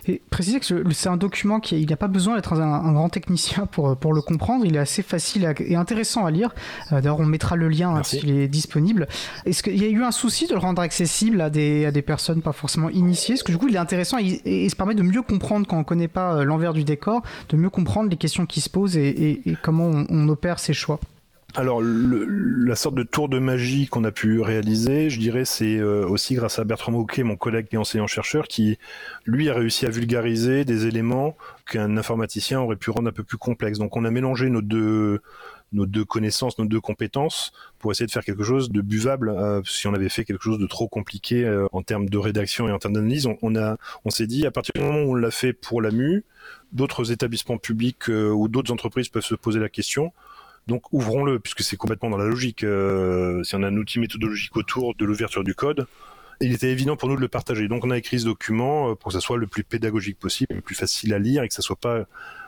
Et 0.07 0.23
préciser 0.31 0.59
que 0.61 0.67
c'est 0.93 1.09
un 1.09 1.17
document 1.17 1.61
qui 1.61 1.81
il 1.81 1.87
n'y 1.87 1.93
a 1.93 1.97
pas 1.97 2.09
besoin 2.09 2.37
d'être 2.37 2.55
un, 2.55 2.73
un, 2.73 2.93
grand 2.93 3.09
technicien 3.09 3.67
pour, 3.67 3.97
pour 3.97 4.15
le 4.15 4.23
comprendre. 4.23 4.65
Il 4.65 4.77
est 4.77 4.81
assez 4.81 5.03
facile 5.03 5.45
à, 5.47 5.53
et 5.59 5.77
intéressant 5.77 6.25
à 6.25 6.31
lire. 6.31 6.55
Euh, 6.93 7.01
D'ailleurs, 7.01 7.21
on 7.21 7.27
mettra 7.27 7.57
le 7.57 7.69
lien 7.69 7.95
hein, 7.95 8.03
s'il 8.03 8.31
est 8.31 8.49
disponible. 8.49 9.07
Est-ce 9.45 9.63
qu'il 9.63 9.77
y 9.77 9.85
a 9.85 9.89
eu 9.89 10.03
un 10.03 10.11
souci 10.11 10.47
de 10.47 10.55
le 10.55 10.59
rendre 10.59 10.81
accessible 10.81 11.41
à 11.41 11.51
des, 11.51 11.85
à 11.85 11.91
des 11.91 12.03
personnes 12.03 12.43
pas 12.43 12.53
forcément 12.53 12.89
initiées? 12.89 13.35
Parce 13.35 13.43
que 13.43 13.53
du 13.53 13.59
coup, 13.59 13.69
il 13.69 13.75
est 13.75 13.79
intéressant 13.79 14.19
et, 14.19 14.41
et, 14.45 14.65
et 14.65 14.69
ça 14.69 14.77
permet 14.77 14.95
de 14.95 15.03
mieux 15.03 15.23
comprendre 15.23 15.67
quand 15.67 15.77
on 15.77 15.81
ne 15.81 15.85
connaît 15.85 16.09
pas 16.09 16.45
l'envers 16.45 16.73
du 16.73 16.85
décor, 16.85 17.23
de 17.51 17.57
mieux 17.57 17.71
comprendre 17.71 18.09
les 18.09 18.17
questions 18.17 18.47
qui 18.47 18.61
se 18.61 18.71
posent 18.71 18.97
et, 18.97 19.43
et 19.45 19.57
comment 19.63 19.87
on, 19.87 20.07
on 20.09 20.29
opère 20.29 20.59
ses 20.59 20.73
choix. 20.73 21.01
Alors, 21.55 21.81
le, 21.81 22.27
la 22.27 22.77
sorte 22.77 22.95
de 22.95 23.03
tour 23.03 23.31
de 23.31 23.39
magie 23.39 23.87
qu'on 23.87 24.05
a 24.05 24.13
pu 24.13 24.41
réaliser, 24.43 25.09
je 25.09 25.19
dirais, 25.19 25.47
c'est 25.47 25.79
euh, 25.79 26.07
aussi 26.07 26.35
grâce 26.35 26.59
à 26.59 26.65
Bertrand 26.65 26.93
Mouquet, 26.93 27.23
mon 27.23 27.37
collègue 27.37 27.69
et 27.73 27.79
enseignant-chercheur, 27.79 28.47
qui, 28.47 28.79
lui, 29.25 29.49
a 29.49 29.55
réussi 29.55 29.87
à 29.87 29.89
vulgariser 29.89 30.67
des 30.67 30.87
éléments 30.87 31.37
qu'un 31.67 31.97
informaticien 31.97 32.61
aurait 32.61 32.77
pu 32.77 32.91
rendre 32.91 33.09
un 33.09 33.13
peu 33.13 33.25
plus 33.25 33.39
complexes. 33.39 33.79
Donc, 33.79 33.97
on 33.97 34.05
a 34.05 34.11
mélangé 34.11 34.51
nos 34.51 34.61
deux, 34.61 35.23
nos 35.73 35.87
deux 35.87 36.05
connaissances, 36.05 36.59
nos 36.59 36.67
deux 36.67 36.83
compétences, 36.83 37.53
pour 37.79 37.93
essayer 37.93 38.07
de 38.07 38.13
faire 38.13 38.25
quelque 38.25 38.45
chose 38.45 38.71
de 38.71 38.83
buvable. 38.83 39.31
Euh, 39.31 39.63
si 39.65 39.87
on 39.87 39.95
avait 39.95 40.11
fait 40.11 40.27
quelque 40.27 40.43
chose 40.43 40.59
de 40.59 40.67
trop 40.67 40.87
compliqué 40.87 41.45
euh, 41.45 41.67
en 41.73 41.83
termes 41.83 42.11
de 42.11 42.19
rédaction 42.19 42.69
et 42.69 42.73
en 42.73 42.79
termes 42.79 42.95
d'analyse, 42.95 43.27
on, 43.41 43.57
a, 43.57 43.79
on 44.05 44.11
s'est 44.11 44.27
dit, 44.27 44.47
à 44.47 44.51
partir 44.51 44.73
du 44.75 44.83
moment 44.83 45.01
où 45.01 45.13
on 45.13 45.15
l'a 45.15 45.31
fait 45.31 45.55
pour 45.55 45.81
la 45.81 45.91
MU, 45.91 46.25
d'autres 46.73 47.11
établissements 47.11 47.57
publics 47.57 48.11
euh, 48.11 48.31
ou 48.31 48.49
d'autres 48.49 48.73
entreprises 48.73 49.09
peuvent 49.09 49.25
se 49.25 49.35
poser 49.35 49.61
la 49.61 49.71
question 49.71 50.13
donc 50.69 50.93
ouvrons-le, 50.93 51.41
puisque 51.41 51.63
c'est 51.63 51.77
complètement 51.77 52.11
dans 52.11 52.17
la 52.17 52.27
logique. 52.27 52.63
Euh, 52.63 53.43
si 53.43 53.57
on 53.57 53.63
a 53.65 53.69
un 53.69 53.77
outil 53.77 53.99
méthodologique 53.99 54.57
autour 54.57 54.95
de 54.95 55.05
l'ouverture 55.05 55.43
du 55.43 55.55
code, 55.55 55.87
il 56.41 56.53
était 56.53 56.71
évident 56.71 56.97
pour 56.97 57.09
nous 57.09 57.17
de 57.17 57.21
le 57.21 57.29
partager. 57.29 57.67
Donc 57.67 57.85
on 57.85 57.91
a 57.91 57.99
écrit 57.99 58.21
ce 58.21 58.27
document 58.27 58.91
euh, 58.91 58.95
pour 58.95 59.09
que 59.09 59.15
ça 59.15 59.21
soit 59.21 59.39
le 59.39 59.49
plus 59.49 59.65
pédagogique 59.65 60.21
possible, 60.21 60.55
le 60.55 60.61
plus 60.61 60.77
facile 60.77 61.13
à 61.13 61.19
lire 61.19 61.43
et 61.43 61.49
que 61.49 61.55
ça 61.55 61.63
soit 61.63 61.81
pas 61.81 62.05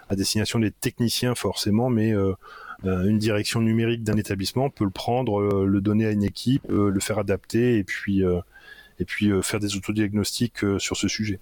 à 0.09 0.17
destination 0.17 0.59
des 0.59 0.71
techniciens 0.71 1.35
forcément, 1.35 1.89
mais 1.89 2.15
euh, 2.85 3.05
une 3.05 3.19
direction 3.19 3.61
numérique 3.61 4.03
d'un 4.03 4.17
établissement 4.17 4.71
peut 4.71 4.85
le 4.85 4.91
prendre, 4.91 5.41
euh, 5.41 5.67
le 5.67 5.81
donner 5.81 6.07
à 6.07 6.13
une 6.13 6.25
équipe, 6.25 6.63
euh, 6.71 6.91
le 6.91 7.01
faire 7.01 7.19
adapter 7.19 7.77
et 7.79 7.85
puis 7.85 8.23
et 8.99 9.05
puis 9.07 9.31
faire 9.43 9.61
des 9.61 9.77
autodiagnostics 9.77 10.59
sur 10.79 10.97
ce 10.97 11.09
sujet. 11.09 11.41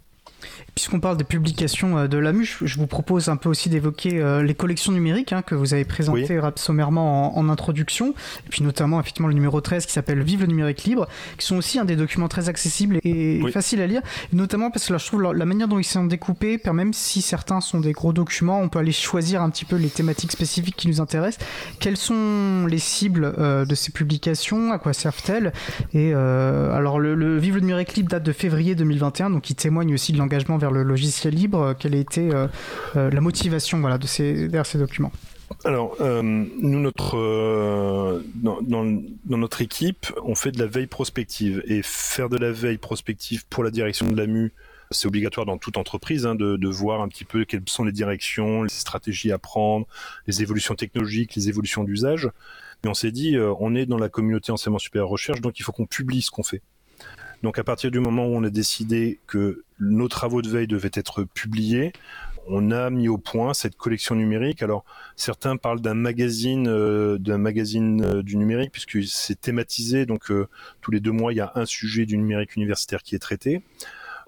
Puisqu'on 0.74 1.00
parle 1.00 1.16
des 1.16 1.24
publications 1.24 2.06
de 2.06 2.18
l'AMU, 2.18 2.58
je 2.62 2.78
vous 2.78 2.86
propose 2.86 3.28
un 3.28 3.36
peu 3.36 3.48
aussi 3.48 3.68
d'évoquer 3.68 4.20
euh, 4.20 4.42
les 4.42 4.54
collections 4.54 4.92
numériques 4.92 5.32
hein, 5.32 5.42
que 5.42 5.54
vous 5.54 5.74
avez 5.74 5.84
présentées 5.84 6.38
oui. 6.38 6.50
sommairement 6.54 7.36
en, 7.36 7.40
en, 7.40 7.48
introduction, 7.48 8.10
et 8.46 8.48
puis 8.48 8.62
notamment 8.62 9.00
effectivement 9.00 9.28
le 9.28 9.34
numéro 9.34 9.60
13 9.60 9.86
qui 9.86 9.92
s'appelle 9.92 10.22
Vive 10.22 10.42
le 10.42 10.46
numérique 10.46 10.84
libre, 10.84 11.08
qui 11.36 11.46
sont 11.46 11.56
aussi 11.56 11.78
un 11.78 11.84
des 11.84 11.96
documents 11.96 12.28
très 12.28 12.48
accessibles 12.48 12.98
et 13.02 13.40
oui. 13.42 13.50
faciles 13.50 13.80
à 13.80 13.86
lire, 13.86 14.02
notamment 14.32 14.70
parce 14.70 14.86
que 14.86 14.92
là 14.92 14.98
je 14.98 15.06
trouve 15.06 15.22
la, 15.22 15.44
manière 15.44 15.66
dont 15.66 15.78
ils 15.78 15.84
sont 15.84 16.04
découpés, 16.04 16.60
même 16.72 16.92
si 16.92 17.22
certains 17.22 17.60
sont 17.60 17.80
des 17.80 17.92
gros 17.92 18.12
documents, 18.12 18.60
on 18.60 18.68
peut 18.68 18.78
aller 18.78 18.92
choisir 18.92 19.42
un 19.42 19.50
petit 19.50 19.64
peu 19.64 19.76
les 19.76 19.88
thématiques 19.88 20.32
spécifiques 20.32 20.76
qui 20.76 20.88
nous 20.88 21.00
intéressent. 21.00 21.44
Quelles 21.80 21.96
sont 21.96 22.66
les 22.68 22.78
cibles 22.78 23.34
euh, 23.38 23.64
de 23.64 23.74
ces 23.74 23.90
publications? 23.90 24.72
À 24.72 24.78
quoi 24.78 24.92
servent-elles? 24.92 25.52
Et 25.92 26.12
euh, 26.14 26.72
alors 26.72 27.00
le, 27.00 27.14
le 27.14 27.38
Vive 27.38 27.54
le 27.54 27.60
numérique 27.60 27.94
libre 27.94 28.10
date 28.10 28.22
de 28.22 28.32
février 28.32 28.74
2021, 28.74 29.30
donc 29.30 29.50
il 29.50 29.54
témoigne 29.54 29.94
aussi 29.94 30.12
de 30.12 30.18
engagement 30.28 30.58
vers 30.58 30.70
le 30.70 30.82
logiciel 30.82 31.34
libre, 31.34 31.74
quelle 31.78 31.94
a 31.94 31.98
été 31.98 32.30
euh, 32.30 32.46
euh, 32.96 33.10
la 33.10 33.20
motivation 33.22 33.80
voilà, 33.80 33.96
de 33.96 34.06
ces, 34.06 34.48
documents? 34.74 35.12
Alors, 35.64 35.96
euh, 36.00 36.20
nous, 36.22 36.78
notre, 36.78 38.22
dans, 38.34 38.84
notre 39.26 39.62
équipe, 39.62 40.12
on 40.22 40.34
fait 40.34 40.52
de 40.52 40.58
la 40.58 40.66
veille 40.66 40.86
prospective. 40.86 41.62
Et 41.66 41.80
faire 41.82 42.28
de 42.28 42.36
la 42.36 42.52
veille 42.52 42.76
prospective 42.76 43.46
pour 43.48 43.64
la 43.64 43.70
direction 43.70 44.06
de 44.06 44.14
l'AMU, 44.14 44.52
c'est 44.90 45.08
obligatoire 45.08 45.46
dans 45.46 45.56
toute 45.56 45.78
entreprise, 45.78 46.26
hein, 46.26 46.34
de, 46.34 46.68
voir 46.68 47.00
un 47.00 47.08
petit 47.08 47.24
peu 47.24 47.46
quelles 47.46 47.62
sont 47.66 47.84
les 47.84 47.92
directions, 47.92 48.62
les 48.62 48.68
stratégies 48.68 49.32
à 49.32 49.38
prendre, 49.38 49.86
les 50.26 50.42
évolutions 50.42 50.74
technologiques, 50.74 51.34
les 51.34 51.48
évolutions 51.48 51.84
d'usage. 51.84 52.28
Mais 52.84 52.90
on 52.90 52.94
s'est 52.94 53.12
dit, 53.12 53.36
on 53.38 53.74
est 53.74 53.86
dans 53.86 53.98
la 53.98 54.10
communauté 54.10 54.52
enseignement 54.52 54.78
supérieur 54.78 55.08
recherche, 55.08 55.40
donc 55.40 55.58
il 55.58 55.62
faut 55.62 55.72
qu'on 55.72 55.86
publie 55.86 56.20
ce 56.20 56.30
qu'on 56.30 56.42
fait. 56.42 56.62
Donc 57.42 57.58
à 57.58 57.64
partir 57.64 57.90
du 57.90 58.00
moment 58.00 58.26
où 58.26 58.34
on 58.34 58.42
a 58.44 58.50
décidé 58.50 59.20
que 59.26 59.64
nos 59.78 60.08
travaux 60.08 60.42
de 60.42 60.48
veille 60.48 60.66
devaient 60.66 60.90
être 60.94 61.22
publiés, 61.22 61.92
on 62.48 62.70
a 62.70 62.90
mis 62.90 63.08
au 63.08 63.18
point 63.18 63.54
cette 63.54 63.76
collection 63.76 64.14
numérique. 64.14 64.62
Alors 64.62 64.84
certains 65.16 65.56
parlent 65.56 65.80
d'un 65.80 65.94
magazine, 65.94 66.66
euh, 66.68 67.18
d'un 67.18 67.38
magazine 67.38 68.02
euh, 68.02 68.22
du 68.22 68.36
numérique 68.36 68.72
puisque 68.72 69.04
c'est 69.04 69.40
thématisé. 69.40 70.06
Donc 70.06 70.30
euh, 70.30 70.48
tous 70.80 70.90
les 70.90 71.00
deux 71.00 71.12
mois, 71.12 71.32
il 71.32 71.36
y 71.36 71.40
a 71.40 71.52
un 71.54 71.66
sujet 71.66 72.06
du 72.06 72.16
numérique 72.16 72.56
universitaire 72.56 73.02
qui 73.02 73.14
est 73.14 73.20
traité. 73.20 73.62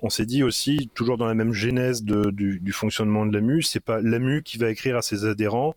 On 0.02 0.08
s'est 0.08 0.26
dit 0.26 0.42
aussi, 0.42 0.90
toujours 0.94 1.18
dans 1.18 1.26
la 1.26 1.34
même 1.34 1.52
genèse 1.52 2.02
du, 2.02 2.58
du, 2.61 2.72
fonctionnement 2.72 3.26
de 3.26 3.34
l'AMU, 3.34 3.62
c'est 3.62 3.80
pas 3.80 4.00
l'AMU 4.00 4.42
qui 4.42 4.56
va 4.56 4.70
écrire 4.70 4.96
à 4.96 5.02
ses 5.02 5.26
adhérents 5.26 5.74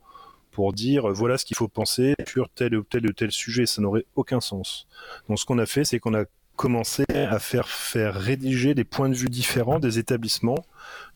pour 0.52 0.72
dire 0.72 1.12
voilà 1.12 1.38
ce 1.38 1.44
qu'il 1.44 1.58
faut 1.58 1.68
penser 1.68 2.14
sur 2.26 2.48
tel 2.50 2.76
ou 2.78 2.84
tel 2.84 3.06
ou 3.06 3.12
tel 3.12 3.32
sujet. 3.32 3.66
Ça 3.66 3.82
n'aurait 3.82 4.06
aucun 4.16 4.40
sens. 4.40 4.88
Donc 5.28 5.40
ce 5.40 5.46
qu'on 5.46 5.60
a 5.60 5.66
fait, 5.66 5.84
c'est 5.84 6.00
qu'on 6.00 6.14
a 6.14 6.24
commencé 6.56 7.04
à 7.10 7.40
faire 7.40 7.68
faire 7.68 8.16
rédiger 8.16 8.74
des 8.74 8.84
points 8.84 9.10
de 9.10 9.16
vue 9.16 9.30
différents 9.30 9.80
des 9.80 10.00
établissements, 10.00 10.66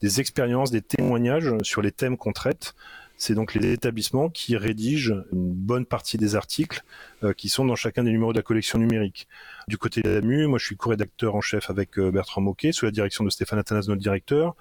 des 0.01 0.19
expériences, 0.19 0.71
des 0.71 0.81
témoignages 0.81 1.53
sur 1.61 1.81
les 1.81 1.91
thèmes 1.91 2.17
qu'on 2.17 2.33
traite. 2.33 2.73
C'est 3.17 3.33
donc 3.33 3.55
les 3.55 3.73
établissements 3.73 4.29
qui 4.29 4.55
rédigent 4.55 5.23
une 5.33 5.51
bonne 5.51 5.85
partie 5.85 6.17
des 6.17 6.35
articles 6.35 6.83
euh, 7.23 7.33
qui 7.33 7.49
sont 7.49 7.65
dans 7.65 7.75
chacun 7.75 8.03
des 8.03 8.11
numéros 8.11 8.31
de 8.31 8.37
la 8.37 8.43
collection 8.43 8.77
numérique. 8.77 9.27
Du 9.67 9.77
côté 9.77 10.01
de 10.01 10.09
l'AMU, 10.09 10.45
moi 10.45 10.59
je 10.59 10.65
suis 10.65 10.77
co-rédacteur 10.77 11.35
en 11.35 11.41
chef 11.41 11.71
avec 11.71 11.97
euh, 11.97 12.11
Bertrand 12.11 12.41
Moquet, 12.41 12.71
sous 12.71 12.85
la 12.85 12.91
direction 12.91 13.23
de 13.23 13.31
Stéphane 13.31 13.57
Athanas, 13.57 13.85
notre 13.87 14.01
directeur. 14.01 14.55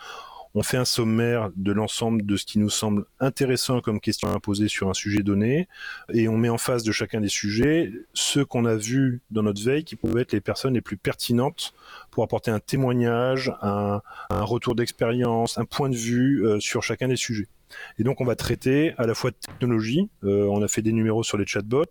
On 0.59 0.62
fait 0.62 0.78
un 0.78 0.86
sommaire 0.86 1.50
de 1.54 1.70
l'ensemble 1.70 2.24
de 2.24 2.34
ce 2.38 2.46
qui 2.46 2.59
nous 2.59 2.70
semble 2.70 3.04
intéressant 3.20 3.82
comme 3.82 4.00
question 4.00 4.32
à 4.32 4.40
poser 4.40 4.68
sur 4.68 4.88
un 4.88 4.94
sujet 4.94 5.22
donné, 5.22 5.68
et 6.14 6.28
on 6.28 6.38
met 6.38 6.48
en 6.48 6.57
face 6.57 6.82
de 6.82 6.92
chacun 6.92 7.20
des 7.20 7.28
sujets 7.28 7.92
ceux 8.14 8.46
qu'on 8.46 8.64
a 8.64 8.74
vus 8.74 9.20
dans 9.30 9.42
notre 9.42 9.62
veille 9.62 9.84
qui 9.84 9.96
pouvaient 9.96 10.22
être 10.22 10.32
les 10.32 10.40
personnes 10.40 10.72
les 10.72 10.80
plus 10.80 10.96
pertinentes 10.96 11.74
pour 12.11 12.24
apporter 12.24 12.50
un 12.50 12.59
témoignage, 12.59 13.52
un, 13.61 14.00
un 14.30 14.42
retour 14.44 14.74
d'expérience, 14.74 15.59
un 15.59 15.66
point 15.66 15.90
de 15.90 15.96
vue 15.96 16.46
euh, 16.46 16.59
sur 16.59 16.82
chacun 16.82 17.09
des 17.09 17.16
sujets. 17.16 17.48
Et 17.98 18.04
donc 18.04 18.20
on 18.20 18.24
va 18.24 18.36
traiter 18.36 18.94
à 18.98 19.06
la 19.06 19.14
fois 19.14 19.30
de 19.30 19.36
technologie, 19.36 20.08
euh, 20.24 20.46
on 20.46 20.62
a 20.62 20.68
fait 20.68 20.82
des 20.82 20.92
numéros 20.92 21.22
sur 21.22 21.38
les 21.38 21.46
chatbots, 21.46 21.84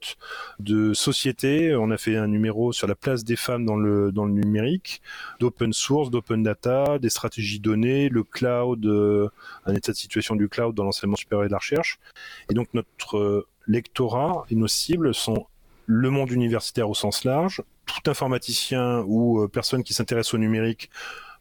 de 0.59 0.93
société, 0.93 1.75
on 1.75 1.91
a 1.91 1.97
fait 1.97 2.15
un 2.15 2.27
numéro 2.27 2.71
sur 2.71 2.87
la 2.87 2.95
place 2.95 3.23
des 3.23 3.35
femmes 3.35 3.65
dans 3.65 3.75
le, 3.75 4.11
dans 4.11 4.25
le 4.25 4.33
numérique, 4.33 5.01
d'open 5.39 5.73
source, 5.73 6.09
d'open 6.09 6.43
data, 6.43 6.99
des 6.99 7.09
stratégies 7.09 7.59
données, 7.59 8.09
le 8.09 8.23
cloud, 8.23 8.85
euh, 8.85 9.29
un 9.65 9.75
état 9.75 9.91
de 9.91 9.97
situation 9.97 10.35
du 10.35 10.49
cloud 10.49 10.75
dans 10.75 10.83
l'enseignement 10.83 11.17
supérieur 11.17 11.45
et 11.45 11.47
de 11.47 11.53
la 11.53 11.59
recherche. 11.59 11.99
Et 12.49 12.53
donc 12.53 12.67
notre 12.73 13.17
euh, 13.17 13.47
lectorat 13.67 14.45
et 14.49 14.55
nos 14.55 14.67
cibles 14.67 15.13
sont 15.13 15.47
le 15.87 16.09
monde 16.09 16.31
universitaire 16.31 16.89
au 16.89 16.95
sens 16.95 17.23
large, 17.25 17.61
tout 17.85 18.09
informaticien 18.09 19.03
ou 19.07 19.47
personne 19.47 19.83
qui 19.83 19.93
s'intéresse 19.93 20.33
au 20.33 20.39
numérique 20.39 20.89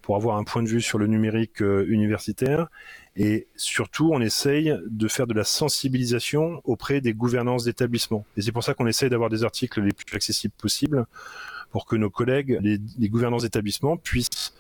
pour 0.04 0.16
avoir 0.16 0.36
un 0.36 0.44
point 0.44 0.62
de 0.62 0.68
vue 0.68 0.82
sur 0.82 0.98
le 0.98 1.06
numérique 1.06 1.60
universitaire 1.60 2.68
et 3.16 3.46
surtout, 3.54 4.10
on 4.12 4.20
essaye 4.20 4.74
de 4.86 5.08
faire 5.08 5.26
de 5.26 5.34
la 5.34 5.44
sensibilisation 5.44 6.60
auprès 6.64 7.00
des 7.00 7.14
gouvernances 7.14 7.64
d'établissements. 7.64 8.26
Et 8.36 8.42
c'est 8.42 8.50
pour 8.50 8.64
ça 8.64 8.74
qu'on 8.74 8.86
essaye 8.86 9.08
d'avoir 9.08 9.30
des 9.30 9.44
articles 9.44 9.80
les 9.80 9.92
plus 9.92 10.16
accessibles 10.16 10.54
possibles 10.58 11.06
pour 11.70 11.86
que 11.86 11.94
nos 11.96 12.10
collègues, 12.10 12.58
les, 12.60 12.78
les 12.98 13.08
gouvernances 13.08 13.42
d'établissements, 13.42 13.96
puissent 13.96 14.52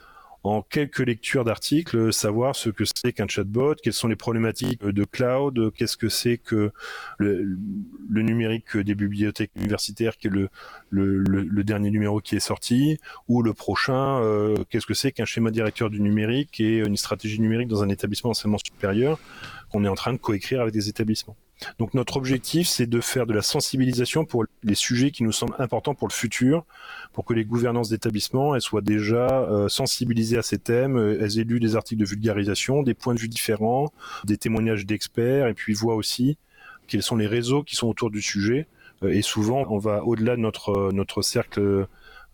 en 0.44 0.60
quelques 0.60 0.98
lectures 0.98 1.42
d'articles, 1.44 2.12
savoir 2.12 2.54
ce 2.54 2.68
que 2.68 2.84
c'est 2.84 3.14
qu'un 3.14 3.26
chatbot, 3.26 3.76
quelles 3.82 3.94
sont 3.94 4.08
les 4.08 4.16
problématiques 4.16 4.84
de 4.84 5.04
cloud, 5.04 5.72
qu'est-ce 5.74 5.96
que 5.96 6.10
c'est 6.10 6.36
que 6.36 6.70
le, 7.18 7.56
numérique 8.10 8.76
des 8.76 8.94
bibliothèques 8.94 9.52
universitaires, 9.56 10.18
qui 10.18 10.26
est 10.26 10.30
le, 10.30 10.50
le, 10.90 11.64
dernier 11.64 11.90
numéro 11.90 12.20
qui 12.20 12.36
est 12.36 12.40
sorti, 12.40 12.98
ou 13.26 13.42
le 13.42 13.54
prochain, 13.54 14.20
euh, 14.20 14.54
qu'est-ce 14.68 14.86
que 14.86 14.92
c'est 14.92 15.12
qu'un 15.12 15.24
schéma 15.24 15.50
directeur 15.50 15.88
du 15.88 16.00
numérique 16.00 16.60
et 16.60 16.78
une 16.78 16.98
stratégie 16.98 17.40
numérique 17.40 17.68
dans 17.68 17.82
un 17.82 17.88
établissement 17.88 18.30
d'enseignement 18.30 18.58
supérieur 18.58 19.18
qu'on 19.72 19.82
est 19.82 19.88
en 19.88 19.94
train 19.94 20.12
de 20.12 20.18
coécrire 20.18 20.60
avec 20.60 20.74
des 20.74 20.90
établissements. 20.90 21.36
Donc 21.78 21.94
notre 21.94 22.16
objectif, 22.16 22.68
c'est 22.68 22.86
de 22.86 23.00
faire 23.00 23.26
de 23.26 23.32
la 23.32 23.42
sensibilisation 23.42 24.24
pour 24.24 24.44
les 24.62 24.74
sujets 24.74 25.10
qui 25.10 25.22
nous 25.22 25.32
semblent 25.32 25.54
importants 25.58 25.94
pour 25.94 26.08
le 26.08 26.12
futur, 26.12 26.64
pour 27.12 27.24
que 27.24 27.34
les 27.34 27.44
gouvernances 27.44 27.88
d'établissement 27.88 28.58
soient 28.60 28.80
déjà 28.80 29.42
euh, 29.42 29.68
sensibilisées 29.68 30.38
à 30.38 30.42
ces 30.42 30.58
thèmes, 30.58 30.96
euh, 30.96 31.18
elles 31.20 31.38
aient 31.38 31.44
lu 31.44 31.60
des 31.60 31.76
articles 31.76 32.00
de 32.00 32.06
vulgarisation, 32.06 32.82
des 32.82 32.94
points 32.94 33.14
de 33.14 33.20
vue 33.20 33.28
différents, 33.28 33.92
des 34.24 34.36
témoignages 34.36 34.86
d'experts, 34.86 35.46
et 35.48 35.54
puis 35.54 35.74
voient 35.74 35.94
aussi 35.94 36.36
quels 36.86 37.02
sont 37.02 37.16
les 37.16 37.26
réseaux 37.26 37.62
qui 37.62 37.76
sont 37.76 37.88
autour 37.88 38.10
du 38.10 38.20
sujet. 38.20 38.66
Euh, 39.02 39.08
et 39.08 39.22
souvent, 39.22 39.64
on 39.68 39.78
va 39.78 40.04
au-delà 40.04 40.36
de 40.36 40.40
notre 40.40 41.22
cercle 41.22 41.86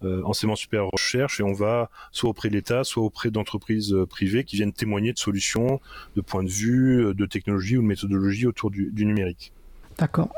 enseignement 0.03 0.57
supérieur 0.57 0.89
recherche 0.93 1.41
et 1.41 1.43
on 1.43 1.53
va 1.53 1.91
soit 2.13 2.31
auprès 2.31 2.49
de 2.49 2.55
l'État, 2.55 2.85
soit 2.85 3.03
auprès 3.03 3.31
d'entreprises 3.31 3.93
euh, 3.93 4.07
privées 4.07 4.45
qui 4.45 4.57
viennent 4.57 4.73
témoigner 4.73 5.13
de 5.13 5.19
solutions, 5.19 5.81
de 6.17 6.21
points 6.21 6.43
de 6.43 6.49
vue, 6.49 7.05
euh, 7.05 7.15
de 7.15 7.27
technologie 7.27 7.77
ou 7.77 7.83
de 7.83 7.87
méthodologie 7.87 8.47
autour 8.47 8.71
du, 8.71 8.91
numérique. 9.05 9.53
D'accord. 9.99 10.31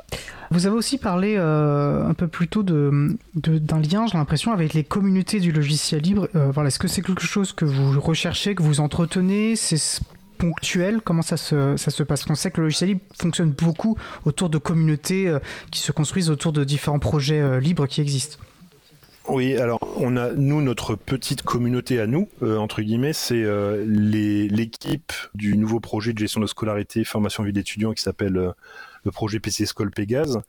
Vous 0.51 0.67
avez 0.67 0.75
aussi 0.75 0.99
parlé 0.99 1.37
un 1.37 2.15
peu 2.15 2.27
plus 2.27 2.49
tôt 2.49 2.63
d'un 2.63 3.15
de, 3.35 3.59
d'un 3.59 3.81
lien, 3.81 4.07
j'ai 4.07 4.19
l'impression, 4.19 4.53
avec 4.53 4.75
les 4.75 4.83
communautés 4.83 5.41
du 5.41 5.53
logiciel 5.53 6.03
libre. 6.03 6.29
voilà, 6.35 6.69
Est-ce 6.69 6.79
que 6.79 6.89
c'est 6.89 7.03
quelque 7.03 7.23
chose 7.23 7.53
que 7.53 7.65
vous 7.65 8.01
recherchez, 8.01 8.55
que 8.55 8.63
vous 8.63 8.81
entretenez? 8.81 9.55
C'est 9.55 10.03
ponctuel? 10.39 11.01
Comment 11.01 11.23
ça 11.23 11.37
se, 11.37 11.77
ça 11.77 11.91
se 11.91 12.03
passe? 12.03 12.29
On 12.29 12.35
sait 12.35 12.51
que 12.51 12.61
le 12.61 12.67
logiciel 12.67 12.91
libre 12.91 13.03
fonctionne 13.17 13.53
beaucoup 13.53 13.97
autour 14.25 14.51
de 14.51 14.59
communautés 14.59 15.33
qui 15.71 15.81
se 15.81 15.93
construisent 15.93 16.31
autour 16.31 16.53
de 16.53 16.65
différents 16.65 16.99
projets 16.99 17.61
libres 17.61 17.87
qui 17.87 18.01
existent. 18.01 18.39
Oui, 19.29 19.57
alors 19.57 19.79
on 19.99 20.17
a 20.17 20.33
nous 20.33 20.61
notre 20.63 20.97
petite 20.97 21.43
communauté 21.43 22.01
à 22.01 22.09
nous 22.09 22.29
euh, 22.43 22.57
entre 22.57 22.83
guillemets, 22.83 23.13
c'est 23.13 23.45
euh, 23.45 23.85
l'équipe 23.87 25.13
du 25.35 25.57
nouveau 25.57 25.79
projet 25.79 26.13
de 26.13 26.19
gestion 26.19 26.41
de 26.41 26.47
scolarité, 26.49 27.05
formation 27.05 27.45
vie 27.45 27.53
d'étudiants 27.53 27.93
qui 27.93 28.03
s'appelle 28.03 28.37
euh, 28.37 28.51
le 29.05 29.13
projet 29.13 29.39
PC 29.39 29.65
Pégase 29.95 30.41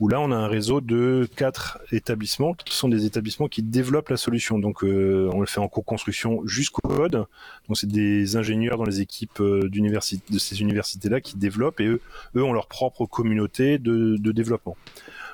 où 0.00 0.08
là 0.08 0.20
on 0.20 0.32
a 0.32 0.36
un 0.36 0.48
réseau 0.48 0.80
de 0.80 1.28
quatre 1.36 1.78
établissements 1.92 2.52
qui 2.54 2.74
sont 2.74 2.88
des 2.88 3.06
établissements 3.06 3.46
qui 3.46 3.62
développent 3.62 4.08
la 4.08 4.16
solution. 4.16 4.58
Donc 4.58 4.82
on 4.82 5.40
le 5.40 5.46
fait 5.46 5.60
en 5.60 5.68
co-construction 5.68 6.42
jusqu'au 6.44 6.86
code. 6.86 7.24
Donc 7.66 7.78
c'est 7.78 7.86
des 7.86 8.36
ingénieurs 8.36 8.76
dans 8.76 8.84
les 8.84 9.00
équipes 9.00 9.40
de 9.40 10.38
ces 10.38 10.60
universités-là 10.60 11.22
qui 11.22 11.38
développent 11.38 11.80
et 11.80 11.86
eux, 11.86 12.02
eux 12.34 12.42
ont 12.42 12.52
leur 12.52 12.66
propre 12.66 13.06
communauté 13.06 13.78
de, 13.78 14.16
de 14.18 14.32
développement. 14.32 14.76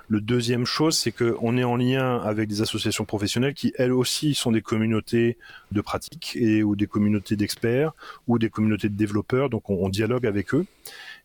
Le 0.09 0.21
deuxième 0.21 0.67
chose, 0.67 0.97
c'est 0.97 1.13
qu'on 1.13 1.57
est 1.57 1.65
en 1.65 1.77
lien 1.77 2.19
avec 2.19 2.49
des 2.49 2.61
associations 2.61 3.05
professionnelles 3.05 3.55
qui, 3.55 3.73
elles 3.77 3.93
aussi, 3.93 4.35
sont 4.35 4.53
des 4.53 4.61
communautés 4.61 5.39
de 5.71 5.81
pratique 5.81 6.37
et 6.37 6.63
ou 6.63 6.77
des 6.77 6.87
communautés 6.87 7.37
d'experts 7.37 7.93
ou 8.27 8.39
des 8.39 8.51
communautés 8.51 8.89
de 8.89 8.97
développeurs. 8.97 9.49
Donc, 9.49 9.71
on, 9.71 9.89
dialogue 9.89 10.27
avec 10.27 10.55
eux. 10.55 10.67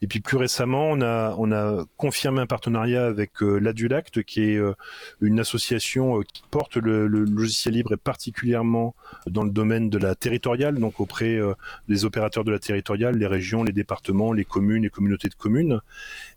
Et 0.01 0.07
puis 0.07 0.19
plus 0.19 0.37
récemment, 0.37 0.91
on 0.91 1.01
a, 1.01 1.35
on 1.37 1.51
a 1.51 1.85
confirmé 1.97 2.41
un 2.41 2.45
partenariat 2.45 3.05
avec 3.05 3.41
euh, 3.41 3.57
l'Adulact, 3.57 4.23
qui 4.23 4.43
est 4.43 4.55
euh, 4.55 4.73
une 5.21 5.39
association 5.39 6.19
euh, 6.19 6.23
qui 6.31 6.43
porte 6.51 6.77
le, 6.77 7.07
logiciel 7.07 7.73
libre 7.73 7.93
et 7.93 7.97
particulièrement 7.97 8.95
dans 9.25 9.43
le 9.43 9.49
domaine 9.49 9.89
de 9.89 9.97
la 9.97 10.13
territoriale, 10.13 10.77
donc 10.77 10.99
auprès 10.99 11.39
des 11.87 12.05
opérateurs 12.05 12.43
de 12.43 12.51
la 12.51 12.59
territoriale, 12.59 13.17
les 13.17 13.27
régions, 13.27 13.63
les 13.63 13.73
départements, 13.73 14.33
les 14.33 14.45
communes, 14.45 14.83
les 14.83 14.89
communautés 14.89 15.29
de 15.29 15.35
communes. 15.35 15.81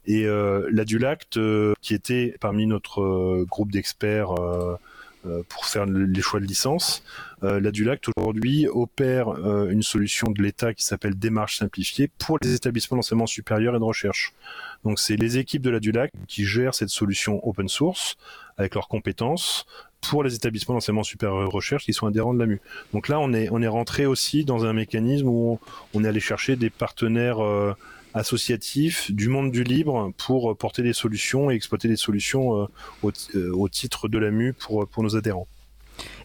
Et 0.06 0.26
l'Adulact, 0.70 1.38
qui 1.80 1.94
était 1.94 2.34
parmi 2.40 2.66
notre 2.66 3.44
groupe 3.44 3.70
d'experts 3.70 4.32
euh, 4.32 4.76
pour 5.48 5.66
faire 5.66 5.86
les 5.86 6.22
choix 6.22 6.40
de 6.40 6.46
licence. 6.46 7.02
Euh, 7.42 7.60
L'Adulact 7.60 8.06
aujourd'hui 8.16 8.68
opère 8.68 9.28
euh, 9.28 9.70
une 9.70 9.82
solution 9.82 10.30
de 10.30 10.42
l'État 10.42 10.74
qui 10.74 10.84
s'appelle 10.84 11.18
démarche 11.18 11.58
simplifiée 11.58 12.08
pour 12.18 12.38
les 12.42 12.54
établissements 12.54 12.96
d'enseignement 12.96 13.26
supérieur 13.26 13.74
et 13.74 13.78
de 13.78 13.84
recherche. 13.84 14.34
Donc 14.84 14.98
c'est 14.98 15.16
les 15.16 15.38
équipes 15.38 15.62
de 15.62 15.70
l'Adulact 15.70 16.14
qui 16.26 16.44
gèrent 16.44 16.74
cette 16.74 16.90
solution 16.90 17.46
open 17.46 17.68
source 17.68 18.16
avec 18.58 18.74
leurs 18.74 18.88
compétences 18.88 19.66
pour 20.02 20.22
les 20.22 20.34
établissements 20.34 20.74
d'enseignement 20.74 21.02
supérieur 21.02 21.42
et 21.42 21.44
de 21.44 21.50
recherche 21.50 21.84
qui 21.84 21.92
sont 21.92 22.06
adhérents 22.06 22.34
de 22.34 22.38
l'AMU. 22.38 22.60
Donc 22.92 23.08
là 23.08 23.18
on 23.20 23.32
est 23.32 23.48
on 23.50 23.62
est 23.62 23.68
rentré 23.68 24.06
aussi 24.06 24.44
dans 24.44 24.64
un 24.64 24.72
mécanisme 24.72 25.28
où 25.28 25.58
on, 25.94 26.04
est 26.04 26.08
allé 26.08 26.20
chercher 26.20 26.56
des 26.56 26.70
partenaires 26.70 27.38
associatif 28.14 29.10
du 29.10 29.28
monde 29.28 29.50
du 29.50 29.64
libre 29.64 30.12
pour 30.16 30.56
porter 30.56 30.82
des 30.82 30.92
solutions 30.92 31.50
et 31.50 31.54
exploiter 31.54 31.88
des 31.88 31.96
solutions 31.96 32.62
euh, 32.62 32.66
euh, 33.34 33.52
au, 33.52 33.68
titre 33.68 34.08
de 34.08 34.18
l'AMU 34.18 34.52
pour, 34.52 34.86
pour 34.88 35.02
nos 35.02 35.16
adhérents. 35.16 35.46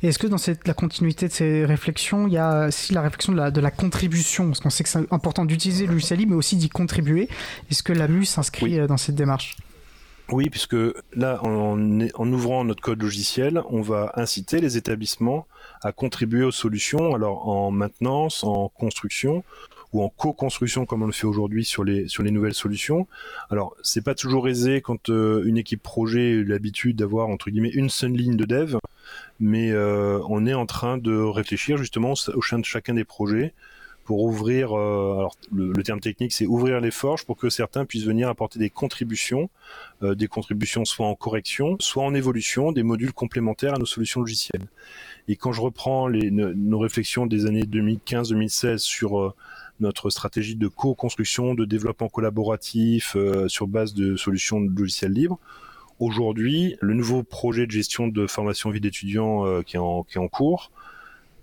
Est-ce 0.02 0.20
que 0.20 0.28
dans 0.28 0.38
cette, 0.38 0.68
la 0.68 0.74
continuité 0.74 1.28
de 1.28 1.34
ces 1.34 1.66
réflexions, 1.66 2.28
il 2.28 2.34
y 2.34 2.38
a 2.38 2.68
aussi 2.68 2.94
la 2.94 3.02
réflexion 3.02 3.34
de 3.34 3.38
la, 3.38 3.52
de 3.52 3.62
la 3.62 3.72
contribution? 3.72 4.48
Parce 4.48 4.60
qu'on 4.60 4.70
sait 4.70 4.84
que 4.84 4.90
c'est 4.90 5.12
important 5.12 5.46
d'utiliser 5.46 5.86
le 5.86 5.96
libre, 6.16 6.32
mais 6.32 6.38
aussi 6.38 6.56
d'y 6.56 6.70
contribuer. 6.70 7.28
Est-ce 7.70 7.84
que 7.84 7.94
l'AMU 7.94 8.26
s'inscrit 8.26 8.80
euh, 8.80 8.88
dans 8.88 8.98
cette 8.98 9.16
démarche? 9.16 9.58
Oui, 10.32 10.50
puisque 10.50 10.78
là, 11.14 11.40
en, 11.44 12.02
en, 12.02 12.34
ouvrant 12.34 12.64
notre 12.64 12.82
code 12.82 13.02
logiciel, 13.02 13.62
on 13.70 13.82
va 13.82 14.12
inciter 14.16 14.60
les 14.60 14.76
établissements 14.76 15.46
à 15.84 15.92
contribuer 15.92 16.44
aux 16.44 16.52
solutions, 16.52 17.14
alors 17.14 17.48
en 17.48 17.70
maintenance, 17.70 18.44
en 18.44 18.70
construction, 18.70 19.44
ou 19.96 20.04
en 20.04 20.10
co-construction 20.10 20.86
comme 20.86 21.04
on 21.04 21.06
le 21.06 21.14
fait 21.14 21.26
aujourd'hui 21.26 21.64
sur 21.64 21.86
les 21.86 22.32
nouvelles 22.32 22.54
solutions. 22.54 23.08
Alors 23.50 23.76
c'est 23.82 24.04
pas 24.04 24.14
toujours 24.14 24.50
aisé 24.50 24.82
quand 24.82 25.10
euh, 25.10 25.44
une 25.46 25.58
équipe 25.58 25.82
projet 25.82 26.42
a 26.42 26.44
l'habitude 26.44 26.98
d'avoir 26.98 27.30
entre 27.30 27.50
guillemets 27.50 27.70
une 27.70 27.90
seule 27.90 28.12
ligne 28.12 28.36
de 28.36 28.46
dev. 28.46 28.76
mais 29.40 29.74
on 29.76 30.46
est 30.46 30.54
en 30.54 30.66
train 30.66 30.98
de 30.98 31.16
réfléchir 31.16 31.78
justement 31.78 32.12
au 32.12 32.42
sein 32.42 32.60
de 32.60 32.66
chacun 32.66 32.94
des 32.94 33.06
projets 33.06 33.54
pour 34.06 34.24
ouvrir, 34.24 34.78
euh, 34.78 35.18
alors 35.18 35.36
le, 35.52 35.74
terme 35.84 36.00
technique 36.00 36.32
c'est 36.32 36.46
ouvrir 36.46 36.80
les 36.80 36.92
forges 36.92 37.26
pour 37.26 37.38
que 37.38 37.50
certains 37.50 37.86
puissent 37.86 38.06
venir 38.06 38.30
apporter 38.30 38.60
des 38.60 38.70
contributions, 38.70 39.50
euh, 40.04 40.14
des 40.14 40.28
contributions 40.28 40.86
soit 40.86 41.08
en 41.08 41.16
correction, 41.16 41.76
soit 41.80 42.04
en 42.04 42.14
évolution, 42.14 42.72
des 42.72 42.84
modules 42.84 43.14
complémentaires 43.14 43.74
à 43.74 43.80
nos 43.80 43.88
solutions 43.88 44.22
logicielles. 44.22 44.68
Et 45.28 45.36
quand 45.36 45.52
je 45.52 45.62
reprends 45.62 46.08
les, 46.08 46.32
nos 46.32 46.80
réflexions 46.80 47.26
des 47.26 47.46
années 47.46 47.64
2015-2016 47.64 48.78
sur 48.78 49.20
euh, 49.20 49.34
notre 49.80 50.10
stratégie 50.10 50.56
de 50.56 50.68
co-construction, 50.68 51.56
de 51.56 51.66
développement 51.66 52.10
collaboratif 52.10 53.18
sur 53.48 53.68
base 53.68 53.94
de 53.94 54.16
solutions 54.16 54.62
de 54.62 54.78
logiciels 54.78 55.12
libres, 55.12 55.40
Aujourd'hui, 56.02 56.76
le 56.82 56.94
nouveau 56.94 57.24
projet 57.24 57.66
de 57.66 57.72
gestion 57.72 58.10
de 58.10 58.28
formation 58.28 58.70
vie 58.70 58.82
d'étudiants 58.82 59.62
qui, 59.62 59.78
qui, 59.78 59.78
est 59.78 60.20
en 60.20 60.28
cours, 60.28 60.70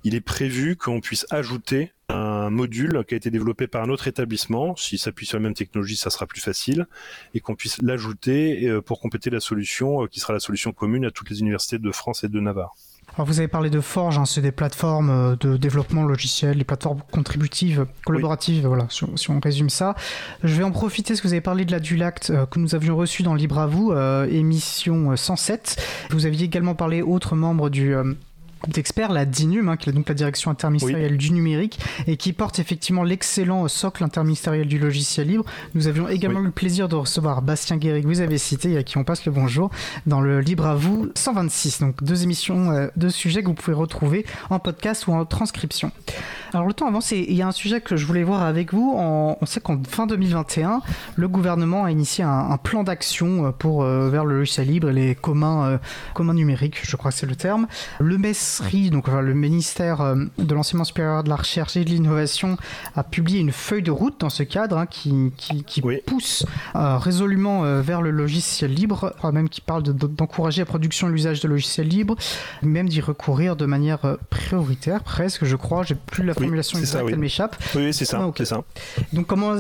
il 0.04 0.14
est 0.14 0.20
prévu 0.20 0.76
qu'on 0.76 1.00
puisse 1.00 1.26
ajouter 1.30 1.92
un 2.08 2.50
module 2.50 3.04
qui 3.06 3.14
a 3.14 3.16
été 3.16 3.30
développé 3.30 3.66
par 3.66 3.82
un 3.82 3.88
autre 3.88 4.08
établissement. 4.08 4.76
S'il 4.76 4.98
s'appuie 4.98 5.26
sur 5.26 5.38
la 5.38 5.42
même 5.42 5.54
technologie, 5.54 5.96
ça 5.96 6.10
sera 6.10 6.26
plus 6.26 6.40
facile, 6.40 6.86
et 7.34 7.40
qu'on 7.40 7.54
puisse 7.54 7.80
l'ajouter 7.80 8.68
euh, 8.68 8.80
pour 8.80 9.00
compléter 9.00 9.30
la 9.30 9.40
solution 9.40 10.02
euh, 10.02 10.06
qui 10.08 10.20
sera 10.20 10.32
la 10.32 10.40
solution 10.40 10.72
commune 10.72 11.04
à 11.04 11.10
toutes 11.10 11.30
les 11.30 11.40
universités 11.40 11.78
de 11.78 11.90
France 11.92 12.24
et 12.24 12.28
de 12.28 12.40
Navarre. 12.40 12.74
Alors 13.14 13.26
vous 13.26 13.38
avez 13.38 13.48
parlé 13.48 13.68
de 13.68 13.80
Forge, 13.80 14.16
hein, 14.18 14.24
c'est 14.24 14.40
des 14.40 14.52
plateformes 14.52 15.10
euh, 15.10 15.36
de 15.36 15.56
développement 15.56 16.02
logiciel, 16.04 16.58
des 16.58 16.64
plateformes 16.64 17.02
contributives, 17.10 17.86
collaboratives, 18.06 18.66
voilà, 18.66 18.86
si 18.88 19.30
on, 19.30 19.40
résume 19.40 19.68
ça. 19.68 19.94
Je 20.42 20.54
vais 20.54 20.64
en 20.64 20.70
profiter, 20.70 21.12
parce 21.12 21.20
que 21.20 21.26
vous 21.26 21.34
avez 21.34 21.42
parlé 21.42 21.64
de 21.64 21.72
la 21.72 21.80
Dulact 21.80 22.32
que 22.50 22.58
nous 22.58 22.74
avions 22.74 22.96
reçu 22.96 23.22
dans 23.22 23.34
Libre 23.34 23.58
à 23.58 23.66
vous, 23.66 23.92
émission 23.92 25.14
107. 25.16 25.76
Vous 26.10 26.26
aviez 26.26 26.46
également 26.46 26.74
parlé, 26.74 27.02
autres 27.02 27.34
membres 27.34 27.70
du 27.70 27.94
d'experts, 28.68 29.12
la 29.12 29.24
DINUM, 29.24 29.68
hein, 29.68 29.76
qui 29.76 29.90
est 29.90 29.92
donc 29.92 30.08
la 30.08 30.14
direction 30.14 30.50
interministérielle 30.50 31.16
du 31.16 31.32
numérique, 31.32 31.78
et 32.06 32.16
qui 32.16 32.32
porte 32.32 32.58
effectivement 32.58 33.02
l'excellent 33.02 33.68
socle 33.68 34.04
interministériel 34.04 34.66
du 34.66 34.78
logiciel 34.78 35.28
libre. 35.28 35.44
Nous 35.74 35.88
avions 35.88 36.08
également 36.08 36.40
eu 36.40 36.44
le 36.44 36.50
plaisir 36.50 36.88
de 36.88 36.96
recevoir 36.96 37.42
Bastien 37.42 37.76
Guéry, 37.76 38.02
que 38.02 38.06
vous 38.06 38.20
avez 38.20 38.38
cité, 38.38 38.72
et 38.72 38.78
à 38.78 38.82
qui 38.82 38.98
on 38.98 39.04
passe 39.04 39.24
le 39.26 39.32
bonjour, 39.32 39.70
dans 40.06 40.20
le 40.20 40.40
Libre 40.40 40.66
à 40.66 40.74
vous 40.74 41.10
126. 41.14 41.80
Donc 41.80 42.02
deux 42.02 42.22
émissions, 42.22 42.70
euh, 42.70 42.88
deux 42.96 43.10
sujets 43.10 43.42
que 43.42 43.48
vous 43.48 43.54
pouvez 43.54 43.76
retrouver 43.76 44.26
en 44.50 44.58
podcast 44.58 45.06
ou 45.06 45.12
en 45.12 45.24
transcription. 45.24 45.90
Alors 46.52 46.66
le 46.66 46.74
temps 46.74 46.86
avance 46.86 47.12
et 47.12 47.24
il 47.28 47.34
y 47.34 47.42
a 47.42 47.48
un 47.48 47.52
sujet 47.52 47.80
que 47.80 47.96
je 47.96 48.06
voulais 48.06 48.22
voir 48.22 48.42
avec 48.42 48.74
vous. 48.74 48.94
on 48.96 49.46
sait 49.46 49.60
qu'en 49.60 49.80
fin 49.82 50.06
2021, 50.06 50.82
le 51.16 51.28
gouvernement 51.28 51.84
a 51.84 51.90
initié 51.90 52.24
un, 52.24 52.58
plan 52.62 52.84
d'action 52.84 53.46
euh, 53.46 53.50
pour 53.50 53.82
euh, 53.82 54.10
vers 54.10 54.24
le 54.24 54.38
logiciel 54.38 54.68
libre 54.68 54.90
et 54.90 54.92
les 54.92 55.14
communs, 55.14 55.80
communs 56.14 56.34
numériques, 56.34 56.80
je 56.82 56.96
crois 56.96 57.10
que 57.10 57.16
c'est 57.16 57.26
le 57.26 57.36
terme. 57.36 57.66
Le 57.98 58.18
MES 58.18 58.51
donc 58.90 59.08
le 59.08 59.34
ministère 59.34 60.00
euh, 60.00 60.16
de 60.38 60.54
l'enseignement 60.54 60.84
supérieur 60.84 61.24
de 61.24 61.28
la 61.28 61.36
recherche 61.36 61.76
et 61.76 61.84
de 61.84 61.90
l'innovation, 61.90 62.56
a 62.94 63.02
publié 63.02 63.40
une 63.40 63.52
feuille 63.52 63.82
de 63.82 63.90
route 63.90 64.20
dans 64.20 64.30
ce 64.30 64.42
cadre 64.42 64.78
hein, 64.78 64.86
qui, 64.86 65.32
qui, 65.36 65.82
pousse 66.06 66.44
euh, 66.74 66.96
résolument 66.98 67.64
euh, 67.64 67.80
vers 67.80 68.02
le 68.02 68.10
logiciel 68.10 68.72
libre, 68.72 69.14
même 69.32 69.48
qui 69.48 69.60
parle 69.60 69.82
d'encourager 69.82 70.62
la 70.62 70.66
production 70.66 71.08
et 71.08 71.12
l'usage 71.12 71.40
de 71.40 71.48
logiciels 71.48 71.88
libres, 71.88 72.16
même 72.62 72.88
d'y 72.88 73.00
recourir 73.00 73.56
de 73.56 73.66
manière 73.66 74.16
prioritaire, 74.30 75.02
presque, 75.02 75.44
je 75.44 75.56
crois. 75.56 75.82
J'ai 75.82 75.94
plus 75.94 76.24
la 76.24 76.34
formulation 76.34 76.78
exacte, 76.78 77.06
elle 77.08 77.18
m'échappe. 77.18 77.56
Oui, 77.74 77.92
c'est 77.92 78.04
ça, 78.04 78.20
ah, 78.22 78.30
c'est 78.36 78.44
ça. 78.44 78.62
Donc 79.12 79.26
comment 79.26 79.56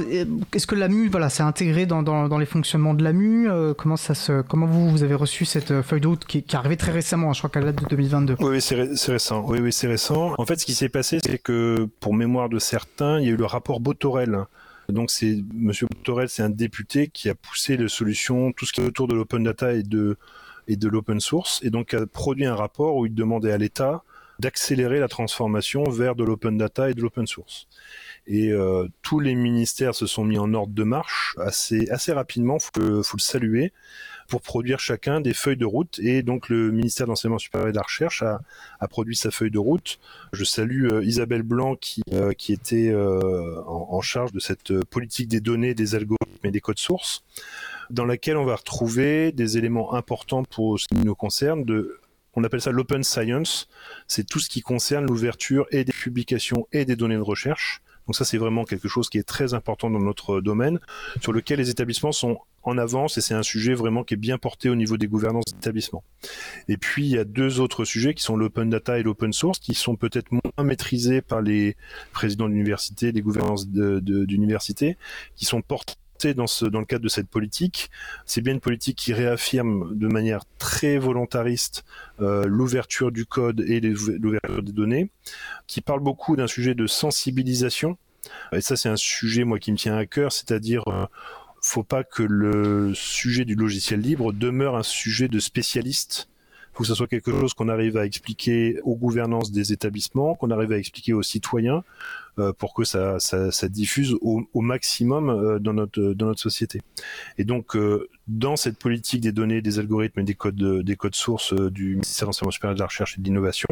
est-ce 0.52 0.66
que 0.66 0.74
l'AMU, 0.74 1.08
voilà, 1.08 1.28
s'est 1.28 1.42
intégré 1.42 1.86
dans, 1.86 2.02
dans, 2.02 2.38
les 2.38 2.46
fonctionnements 2.46 2.94
de 2.94 3.02
l'AMU 3.02 3.48
Comment 3.76 3.96
ça 3.96 4.14
se, 4.14 4.42
comment 4.42 4.66
vous, 4.66 4.90
vous 4.90 5.02
avez 5.02 5.14
reçu 5.14 5.44
cette 5.44 5.82
feuille 5.82 6.00
de 6.00 6.08
route 6.08 6.24
qui, 6.24 6.42
qui 6.42 6.54
est 6.54 6.58
arrivée 6.58 6.76
très 6.76 6.92
récemment 6.92 7.30
hein, 7.30 7.32
Je 7.32 7.38
crois 7.38 7.50
qu'elle 7.50 7.64
date 7.64 7.82
de 7.82 7.88
2022. 7.88 8.36
Oui, 8.40 8.60
c'est 8.60 8.81
c'est 8.94 9.12
récent. 9.12 9.44
Oui, 9.46 9.58
oui, 9.60 9.72
c'est 9.72 9.86
récent. 9.86 10.34
En 10.38 10.46
fait, 10.46 10.60
ce 10.60 10.66
qui 10.66 10.74
s'est 10.74 10.88
passé, 10.88 11.18
c'est 11.24 11.38
que, 11.38 11.88
pour 12.00 12.14
mémoire 12.14 12.48
de 12.48 12.58
certains, 12.58 13.20
il 13.20 13.26
y 13.26 13.28
a 13.28 13.32
eu 13.32 13.36
le 13.36 13.46
rapport 13.46 13.80
Botorel. 13.80 14.46
Donc, 14.88 15.10
c'est 15.10 15.38
Monsieur 15.54 15.86
Botorel, 15.86 16.28
c'est 16.28 16.42
un 16.42 16.50
député 16.50 17.08
qui 17.08 17.28
a 17.28 17.34
poussé 17.34 17.76
les 17.76 17.88
solutions, 17.88 18.52
tout 18.52 18.66
ce 18.66 18.72
qui 18.72 18.80
est 18.80 18.84
autour 18.84 19.08
de 19.08 19.14
l'open 19.14 19.42
data 19.44 19.72
et 19.72 19.82
de 19.82 20.16
l'open 20.88 21.20
source, 21.20 21.60
et 21.62 21.70
donc 21.70 21.94
a 21.94 22.06
produit 22.06 22.46
un 22.46 22.54
rapport 22.54 22.96
où 22.96 23.06
il 23.06 23.14
demandait 23.14 23.52
à 23.52 23.58
l'État 23.58 24.02
d'accélérer 24.38 24.98
la 24.98 25.08
transformation 25.08 25.84
vers 25.84 26.14
de 26.16 26.24
l'open 26.24 26.58
data 26.58 26.90
et 26.90 26.94
de 26.94 27.00
l'open 27.00 27.26
source. 27.26 27.68
Et 28.26 28.50
euh, 28.50 28.88
tous 29.02 29.20
les 29.20 29.34
ministères 29.34 29.94
se 29.94 30.06
sont 30.06 30.24
mis 30.24 30.38
en 30.38 30.52
ordre 30.54 30.72
de 30.72 30.84
marche 30.84 31.36
assez 31.38 32.12
rapidement. 32.12 32.58
Faut, 32.58 33.02
faut 33.02 33.16
le 33.16 33.22
saluer 33.22 33.72
pour 34.28 34.42
produire 34.42 34.80
chacun 34.80 35.20
des 35.20 35.34
feuilles 35.34 35.56
de 35.56 35.66
route. 35.66 35.98
Et 36.00 36.22
donc 36.22 36.48
le 36.48 36.70
ministère 36.70 37.06
de 37.06 37.10
l'enseignement 37.10 37.38
supérieur 37.38 37.68
et 37.68 37.72
de 37.72 37.76
la 37.76 37.82
recherche 37.82 38.22
a, 38.22 38.40
produit 38.88 39.16
sa 39.16 39.30
feuille 39.30 39.50
de 39.50 39.58
route. 39.58 39.98
Je 40.32 40.44
salue 40.44 40.86
euh, 40.90 41.04
Isabelle 41.04 41.42
Blanc 41.42 41.76
qui, 41.76 42.02
euh, 42.12 42.32
était 42.48 42.90
euh, 42.90 43.62
en, 43.66 44.00
charge 44.02 44.32
de 44.32 44.40
cette 44.40 44.82
politique 44.84 45.28
des 45.28 45.40
données, 45.40 45.74
des 45.74 45.94
algorithmes 45.94 46.44
et 46.44 46.50
des 46.50 46.60
codes 46.60 46.78
sources, 46.78 47.24
dans 47.90 48.04
laquelle 48.04 48.36
on 48.36 48.44
va 48.44 48.56
retrouver 48.56 49.32
des 49.32 49.56
éléments 49.58 49.94
importants 49.94 50.42
pour 50.44 50.78
ce 50.78 50.86
qui 50.88 50.96
nous 50.96 51.14
concerne 51.14 51.64
on 52.34 52.44
appelle 52.44 52.60
ça 52.60 52.70
l'open 52.70 53.04
science. 53.04 53.68
C'est 54.08 54.26
tout 54.26 54.40
ce 54.40 54.48
qui 54.48 54.62
concerne 54.62 55.06
l'ouverture 55.06 55.66
et 55.70 55.84
des 55.84 55.92
publications 55.92 56.66
et 56.72 56.84
des 56.84 56.96
données 56.96 57.16
de 57.16 57.20
recherche. 57.20 57.82
Donc 58.12 58.16
ça, 58.16 58.26
c'est 58.26 58.36
vraiment 58.36 58.66
quelque 58.66 58.88
chose 58.88 59.08
qui 59.08 59.16
est 59.16 59.22
très 59.22 59.54
important 59.54 59.88
dans 59.88 59.98
notre 59.98 60.42
domaine, 60.42 60.80
sur 61.22 61.32
lequel 61.32 61.58
les 61.58 61.70
établissements 61.70 62.12
sont 62.12 62.40
en 62.62 62.76
avance 62.76 63.16
et 63.16 63.22
c'est 63.22 63.32
un 63.32 63.42
sujet 63.42 63.72
vraiment 63.72 64.04
qui 64.04 64.12
est 64.12 64.18
bien 64.18 64.36
porté 64.36 64.68
au 64.68 64.74
niveau 64.74 64.98
des 64.98 65.06
gouvernances 65.06 65.46
d'établissements. 65.46 66.04
Et 66.68 66.76
puis 66.76 67.06
il 67.06 67.10
y 67.12 67.16
a 67.16 67.24
deux 67.24 67.58
autres 67.58 67.86
sujets 67.86 68.12
qui 68.12 68.22
sont 68.22 68.36
l'open 68.36 68.68
data 68.68 68.98
et 68.98 69.02
l'open 69.02 69.32
source 69.32 69.58
qui 69.60 69.72
sont 69.72 69.96
peut-être 69.96 70.30
moins 70.30 70.62
maîtrisés 70.62 71.22
par 71.22 71.40
les 71.40 71.74
présidents 72.12 72.50
d'université, 72.50 73.12
les 73.12 73.22
gouvernances 73.22 73.66
d'université, 73.66 74.98
qui 75.34 75.46
sont 75.46 75.62
portés 75.62 75.94
dans, 76.34 76.46
le 76.60 76.84
cadre 76.84 77.02
de 77.02 77.08
cette 77.08 77.28
politique. 77.28 77.90
C'est 78.26 78.40
bien 78.40 78.54
une 78.54 78.60
politique 78.60 78.96
qui 78.96 79.12
réaffirme 79.12 79.96
de 79.96 80.06
manière 80.06 80.44
très 80.58 80.98
volontariste 80.98 81.84
euh, 82.20 82.46
l'ouverture 82.46 83.12
du 83.12 83.26
code 83.26 83.60
et 83.60 83.80
l'ouverture 83.80 84.62
des 84.62 84.72
données, 84.72 85.10
qui 85.66 85.80
parle 85.80 86.00
beaucoup 86.00 86.36
d'un 86.36 86.46
sujet 86.46 86.74
de 86.74 86.86
sensibilisation. 86.86 87.98
Et 88.52 88.60
ça, 88.60 88.76
c'est 88.76 88.88
un 88.88 88.96
sujet, 88.96 89.44
moi, 89.44 89.58
qui 89.58 89.72
me 89.72 89.76
tient 89.76 89.96
à 89.96 90.06
cœur, 90.06 90.32
c'est-à-dire 90.32 90.84
euh, 90.86 91.06
faut 91.60 91.84
pas 91.84 92.04
que 92.04 92.22
le 92.22 92.92
sujet 92.94 93.44
du 93.44 93.54
logiciel 93.54 94.00
libre 94.00 94.32
demeure 94.32 94.76
un 94.76 94.82
sujet 94.82 95.28
de 95.28 95.38
spécialiste. 95.38 96.28
Il 96.72 96.76
faut 96.76 96.82
que 96.84 96.88
ce 96.88 96.94
soit 96.94 97.06
quelque 97.06 97.30
chose 97.30 97.52
qu'on 97.54 97.68
arrive 97.68 97.96
à 97.96 98.06
expliquer 98.06 98.80
aux 98.82 98.96
gouvernances 98.96 99.52
des 99.52 99.72
établissements, 99.72 100.34
qu'on 100.34 100.50
arrive 100.50 100.72
à 100.72 100.78
expliquer 100.78 101.12
aux 101.12 101.22
citoyens, 101.22 101.84
pour 102.58 102.72
que 102.72 102.84
ça, 102.84 103.18
ça, 103.20 103.52
ça 103.52 103.68
diffuse 103.68 104.14
au, 104.22 104.42
au 104.54 104.60
maximum 104.62 105.28
euh, 105.28 105.58
dans 105.58 105.74
notre 105.74 106.00
dans 106.14 106.26
notre 106.26 106.40
société. 106.40 106.80
Et 107.36 107.44
donc 107.44 107.76
euh, 107.76 108.08
dans 108.26 108.56
cette 108.56 108.78
politique 108.78 109.20
des 109.20 109.32
données, 109.32 109.60
des 109.60 109.78
algorithmes 109.78 110.20
et 110.20 110.24
des 110.24 110.34
codes 110.34 110.82
des 110.82 110.96
codes 110.96 111.14
sources 111.14 111.52
du 111.52 111.96
ministère 111.96 112.26
de 112.26 112.28
l'enseignement 112.28 112.50
supérieur 112.50 112.74
de 112.74 112.80
la 112.80 112.86
recherche 112.86 113.18
et 113.18 113.20
de 113.20 113.26
l'innovation, 113.26 113.68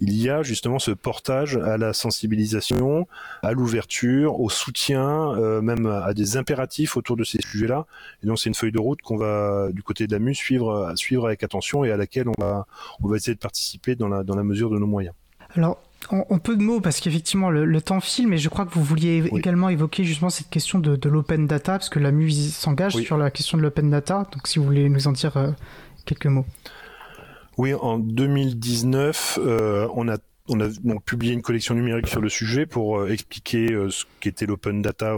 il 0.00 0.16
y 0.16 0.30
a 0.30 0.42
justement 0.42 0.78
ce 0.78 0.92
portage 0.92 1.56
à 1.58 1.76
la 1.76 1.92
sensibilisation, 1.92 3.06
à 3.42 3.52
l'ouverture, 3.52 4.40
au 4.40 4.48
soutien, 4.48 5.60
même 5.60 5.86
à 5.86 6.14
des 6.14 6.36
impératifs 6.36 6.96
autour 6.96 7.16
de 7.16 7.24
ces 7.24 7.40
sujets-là. 7.42 7.86
Et 8.22 8.26
donc 8.26 8.38
c'est 8.38 8.48
une 8.48 8.54
feuille 8.54 8.72
de 8.72 8.78
route 8.78 9.02
qu'on 9.02 9.16
va 9.16 9.68
du 9.72 9.82
côté 9.82 10.06
de 10.06 10.16
la 10.16 10.34
suivre 10.34 10.92
suivre 10.96 11.26
avec 11.26 11.42
attention 11.42 11.84
et 11.84 11.90
à 11.90 11.96
laquelle 11.96 12.28
on 12.28 12.40
va 12.40 12.66
on 13.02 13.08
va 13.08 13.16
essayer 13.16 13.34
de 13.34 13.40
participer 13.40 13.94
dans 13.94 14.08
la 14.08 14.24
dans 14.24 14.36
la 14.36 14.44
mesure 14.44 14.70
de 14.70 14.78
nos 14.78 14.86
moyens. 14.86 15.14
Alors, 15.56 15.82
en, 16.08 16.38
peu 16.38 16.56
de 16.56 16.62
mots, 16.62 16.80
parce 16.80 17.00
qu'effectivement, 17.00 17.50
le, 17.50 17.80
temps 17.80 18.00
file, 18.00 18.26
mais 18.26 18.38
je 18.38 18.48
crois 18.48 18.64
que 18.64 18.72
vous 18.72 18.82
vouliez 18.82 19.24
également 19.36 19.68
évoquer 19.68 20.04
justement 20.04 20.30
cette 20.30 20.50
question 20.50 20.78
de, 20.78 21.08
l'open 21.08 21.46
data, 21.46 21.72
parce 21.72 21.88
que 21.88 21.98
la 21.98 22.10
MU 22.10 22.30
s'engage 22.30 22.94
sur 22.96 23.16
la 23.16 23.30
question 23.30 23.58
de 23.58 23.62
l'open 23.62 23.90
data. 23.90 24.26
Donc, 24.32 24.46
si 24.46 24.58
vous 24.58 24.64
voulez 24.64 24.88
nous 24.88 25.06
en 25.06 25.12
dire 25.12 25.36
euh, 25.36 25.50
quelques 26.06 26.26
mots. 26.26 26.46
Oui, 27.58 27.74
en 27.74 27.98
2019, 27.98 29.38
euh, 29.42 29.88
on 29.94 30.08
a 30.08 30.16
on 30.52 30.58
a 30.58 30.68
donc 30.82 31.04
publié 31.04 31.32
une 31.32 31.42
collection 31.42 31.76
numérique 31.76 32.08
sur 32.08 32.20
le 32.20 32.28
sujet 32.28 32.66
pour 32.66 32.98
euh, 32.98 33.12
expliquer 33.12 33.68
ce 33.88 34.04
qu'était 34.18 34.46
l'open 34.46 34.82
data 34.82 35.16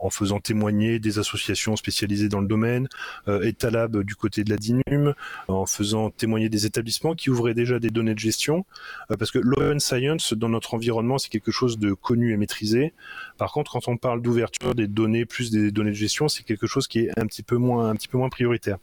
en 0.00 0.10
faisant 0.10 0.40
témoigner 0.40 0.98
des 0.98 1.18
associations 1.18 1.76
spécialisées 1.76 2.28
dans 2.28 2.40
le 2.40 2.46
domaine, 2.46 2.88
euh, 3.28 3.42
Etalab 3.42 4.02
du 4.02 4.14
côté 4.14 4.44
de 4.44 4.50
la 4.50 4.56
DINUM, 4.56 5.14
en 5.48 5.66
faisant 5.66 6.10
témoigner 6.10 6.48
des 6.48 6.66
établissements 6.66 7.14
qui 7.14 7.30
ouvraient 7.30 7.54
déjà 7.54 7.78
des 7.78 7.90
données 7.90 8.14
de 8.14 8.18
gestion, 8.18 8.64
euh, 9.10 9.16
parce 9.16 9.30
que 9.30 9.38
l'open 9.38 9.80
science 9.80 10.32
dans 10.34 10.48
notre 10.48 10.74
environnement 10.74 11.18
c'est 11.18 11.30
quelque 11.30 11.52
chose 11.52 11.78
de 11.78 11.92
connu 11.92 12.32
et 12.32 12.36
maîtrisé. 12.36 12.92
Par 13.38 13.52
contre, 13.52 13.72
quand 13.72 13.88
on 13.88 13.96
parle 13.96 14.22
d'ouverture 14.22 14.74
des 14.74 14.86
données 14.86 15.24
plus 15.24 15.50
des 15.50 15.70
données 15.70 15.90
de 15.90 15.96
gestion, 15.96 16.28
c'est 16.28 16.42
quelque 16.42 16.66
chose 16.66 16.86
qui 16.86 17.00
est 17.00 17.18
un 17.18 17.26
petit 17.26 17.42
peu 17.42 17.56
moins 17.56 17.88
un 17.88 17.96
petit 17.96 18.08
peu 18.08 18.18
moins 18.18 18.28
prioritaire. 18.28 18.78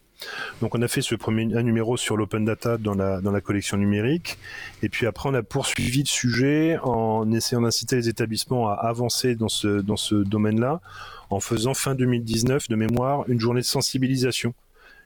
Donc 0.62 0.76
on 0.76 0.82
a 0.82 0.88
fait 0.88 1.02
ce 1.02 1.16
premier 1.16 1.46
numéro 1.46 1.98
sur 1.98 2.18
l'open 2.18 2.46
data 2.46 2.78
dans 2.78 2.96
la, 2.96 3.22
dans 3.22 3.32
la 3.32 3.42
collection 3.42 3.78
numérique. 3.78 4.38
Et 4.82 4.90
puis 4.90 5.06
après, 5.06 5.30
on 5.30 5.34
a 5.34 5.44
poursuivi 5.44 6.00
le 6.00 6.08
sujet 6.08 6.78
en 6.84 7.32
essayant 7.32 7.62
d'inciter 7.62 7.96
les 7.96 8.10
établissements 8.10 8.70
à 8.70 8.74
avancer 8.74 9.36
dans 9.36 9.50
ce, 9.50 9.82
dans 9.82 9.98
ce 9.98 10.16
domaine-là, 10.16 10.82
en 11.30 11.40
faisant 11.40 11.74
fin 11.74 11.96
2019 11.96 12.70
de 12.70 12.76
mémoire 12.76 13.24
une 13.28 13.40
journée 13.40 13.62
de 13.62 13.66
sensibilisation 13.66 14.54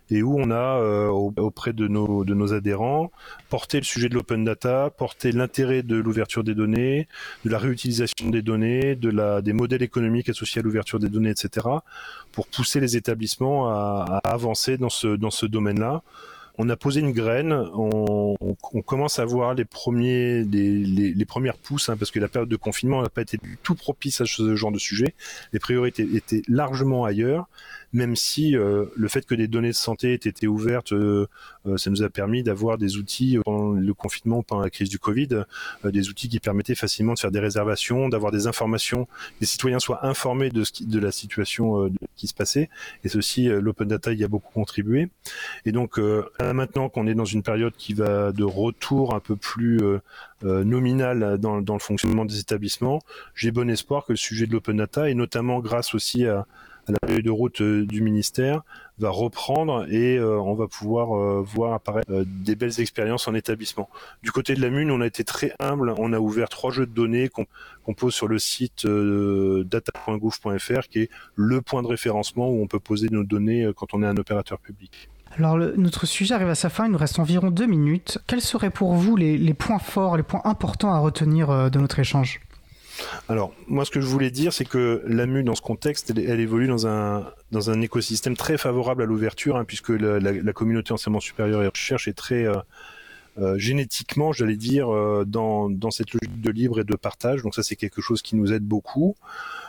et 0.09 0.23
où 0.23 0.39
on 0.39 0.51
a 0.51 0.79
euh, 0.79 1.07
auprès 1.07 1.73
de 1.73 1.87
nos 1.87 2.23
de 2.23 2.33
nos 2.33 2.53
adhérents 2.53 3.11
porté 3.49 3.77
le 3.77 3.83
sujet 3.83 4.09
de 4.09 4.15
l'open 4.15 4.43
data, 4.43 4.89
porté 4.89 5.31
l'intérêt 5.31 5.83
de 5.83 5.95
l'ouverture 5.95 6.43
des 6.43 6.55
données, 6.55 7.07
de 7.45 7.49
la 7.49 7.57
réutilisation 7.57 8.29
des 8.29 8.41
données, 8.41 8.95
de 8.95 9.09
la 9.09 9.41
des 9.41 9.53
modèles 9.53 9.83
économiques 9.83 10.29
associés 10.29 10.59
à 10.59 10.63
l'ouverture 10.63 10.99
des 10.99 11.09
données, 11.09 11.31
etc. 11.31 11.67
pour 12.31 12.47
pousser 12.47 12.79
les 12.79 12.97
établissements 12.97 13.69
à, 13.69 14.19
à 14.23 14.33
avancer 14.33 14.77
dans 14.77 14.89
ce 14.89 15.07
dans 15.07 15.31
ce 15.31 15.45
domaine-là 15.45 16.03
on 16.57 16.69
a 16.69 16.75
posé 16.75 17.01
une 17.01 17.11
graine, 17.11 17.53
on, 17.53 18.35
on, 18.41 18.81
commence 18.81 19.19
à 19.19 19.25
voir 19.25 19.53
les 19.53 19.65
premiers, 19.65 20.43
les, 20.43 20.83
les, 20.83 21.13
les 21.13 21.25
premières 21.25 21.57
pousses, 21.57 21.89
hein, 21.89 21.97
parce 21.97 22.09
que 22.09 22.19
la 22.19 22.27
période 22.27 22.49
de 22.49 22.55
confinement 22.55 23.03
n'a 23.03 23.09
pas 23.09 23.21
été 23.21 23.37
du 23.37 23.57
tout 23.61 23.75
propice 23.75 24.21
à 24.21 24.25
ce 24.25 24.55
genre 24.55 24.71
de 24.71 24.79
sujet. 24.79 25.13
Les 25.53 25.59
priorités 25.59 26.07
étaient 26.15 26.41
largement 26.47 27.05
ailleurs, 27.05 27.47
même 27.97 28.15
si 28.15 28.55
euh, 28.55 28.85
le 28.95 29.07
fait 29.07 29.25
que 29.25 29.33
des 29.33 29.47
données 29.47 29.69
de 29.69 29.73
santé 29.73 30.13
aient 30.13 30.15
été 30.15 30.45
ouvertes, 30.45 30.93
euh, 30.93 31.27
euh, 31.65 31.77
ça 31.77 31.89
nous 31.89 32.03
a 32.03 32.09
permis 32.09 32.43
d'avoir 32.43 32.77
des 32.77 32.97
outils 32.97 33.39
pendant 33.43 33.71
le 33.71 33.93
confinement, 33.95 34.43
pendant 34.43 34.61
la 34.61 34.69
crise 34.69 34.89
du 34.89 34.99
Covid, 34.99 35.29
des 35.83 36.09
outils 36.09 36.29
qui 36.29 36.39
permettaient 36.39 36.75
facilement 36.75 37.15
de 37.15 37.19
faire 37.19 37.31
des 37.31 37.39
réservations, 37.39 38.07
d'avoir 38.07 38.31
des 38.31 38.45
informations, 38.45 39.07
les 39.41 39.47
citoyens 39.47 39.79
soient 39.79 40.05
informés 40.05 40.51
de, 40.51 40.63
ce 40.63 40.71
qui, 40.71 40.85
de 40.85 40.99
la 40.99 41.11
situation 41.11 41.91
qui 42.15 42.27
se 42.27 42.35
passait. 42.35 42.69
Et 43.03 43.09
ceci, 43.09 43.45
l'open 43.47 43.87
data 43.87 44.13
y 44.13 44.23
a 44.23 44.27
beaucoup 44.27 44.53
contribué. 44.53 45.09
Et 45.65 45.71
donc, 45.71 45.99
maintenant 46.39 46.89
qu'on 46.89 47.07
est 47.07 47.15
dans 47.15 47.25
une 47.25 47.43
période 47.43 47.73
qui 47.75 47.93
va 47.93 48.31
de 48.31 48.43
retour 48.43 49.15
un 49.15 49.19
peu 49.19 49.35
plus 49.35 49.79
nominal 50.43 51.37
dans, 51.39 51.61
dans 51.61 51.73
le 51.73 51.79
fonctionnement 51.79 52.25
des 52.25 52.39
établissements, 52.39 53.01
j'ai 53.33 53.51
bon 53.51 53.69
espoir 53.69 54.05
que 54.05 54.13
le 54.13 54.17
sujet 54.17 54.45
de 54.45 54.53
l'open 54.53 54.77
data, 54.77 55.09
et 55.09 55.15
notamment 55.15 55.59
grâce 55.59 55.95
aussi 55.95 56.25
à 56.25 56.45
la 56.91 57.07
feuille 57.07 57.23
de 57.23 57.31
route 57.31 57.61
euh, 57.61 57.85
du 57.85 58.01
ministère 58.01 58.61
va 58.99 59.09
reprendre 59.09 59.85
et 59.91 60.17
euh, 60.17 60.39
on 60.39 60.55
va 60.55 60.67
pouvoir 60.67 61.15
euh, 61.15 61.43
voir 61.45 61.73
apparaître 61.73 62.11
des 62.25 62.55
belles 62.55 62.79
expériences 62.79 63.27
en 63.27 63.35
établissement. 63.35 63.89
Du 64.23 64.31
côté 64.31 64.55
de 64.55 64.61
la 64.61 64.69
Mune, 64.69 64.91
on 64.91 65.01
a 65.01 65.05
été 65.05 65.23
très 65.23 65.53
humble. 65.59 65.93
On 65.97 66.13
a 66.13 66.19
ouvert 66.19 66.49
trois 66.49 66.71
jeux 66.71 66.85
de 66.85 66.93
données 66.93 67.29
qu'on 67.29 67.93
pose 67.93 68.13
sur 68.13 68.27
le 68.27 68.39
site 68.39 68.85
data.gouv.fr 68.85 70.87
qui 70.89 71.01
est 71.01 71.09
le 71.35 71.61
point 71.61 71.83
de 71.83 71.87
référencement 71.87 72.49
où 72.49 72.61
on 72.61 72.67
peut 72.67 72.79
poser 72.79 73.09
nos 73.09 73.23
données 73.23 73.69
quand 73.75 73.93
on 73.93 74.03
est 74.03 74.07
un 74.07 74.17
opérateur 74.17 74.59
public. 74.59 75.09
Alors 75.37 75.57
notre 75.57 76.05
sujet 76.05 76.33
arrive 76.33 76.49
à 76.49 76.55
sa 76.55 76.69
fin, 76.69 76.85
il 76.85 76.91
nous 76.91 76.97
reste 76.97 77.19
environ 77.19 77.51
deux 77.51 77.67
minutes. 77.67 78.19
Quels 78.27 78.41
seraient 78.41 78.71
pour 78.71 78.93
vous 78.93 79.15
les 79.15 79.53
points 79.53 79.79
forts, 79.79 80.17
les 80.17 80.23
points 80.23 80.41
importants 80.45 80.93
à 80.93 80.99
retenir 80.99 81.69
de 81.69 81.79
notre 81.79 81.99
échange? 81.99 82.41
Alors, 83.29 83.53
moi, 83.67 83.85
ce 83.85 83.91
que 83.91 84.01
je 84.01 84.05
voulais 84.05 84.31
dire, 84.31 84.53
c'est 84.53 84.65
que 84.65 85.03
l'AMU, 85.05 85.43
dans 85.43 85.55
ce 85.55 85.61
contexte, 85.61 86.11
elle, 86.15 86.39
évolue 86.39 86.67
dans 86.67 86.87
un, 86.87 87.81
écosystème 87.81 88.35
très 88.35 88.57
favorable 88.57 89.03
à 89.03 89.05
l'ouverture, 89.05 89.57
hein, 89.57 89.65
puisque 89.65 89.89
la, 89.89 90.53
communauté 90.53 90.93
enseignement 90.93 91.19
supérieur 91.19 91.63
et 91.63 91.67
recherche 91.67 92.07
est 92.07 92.13
très 92.13 92.45
euh, 92.45 92.55
euh, 93.37 93.57
génétiquement, 93.57 94.31
j'allais 94.31 94.55
dire, 94.55 94.93
euh, 94.93 95.25
dans, 95.25 95.69
cette 95.91 96.13
logique 96.13 96.41
de 96.41 96.51
libre 96.51 96.79
et 96.79 96.83
de 96.83 96.95
partage. 96.95 97.43
Donc 97.43 97.53
ça, 97.53 97.63
c'est 97.63 97.75
quelque 97.75 98.01
chose 98.01 98.21
qui 98.21 98.35
nous 98.35 98.53
aide 98.53 98.63
beaucoup. 98.63 99.15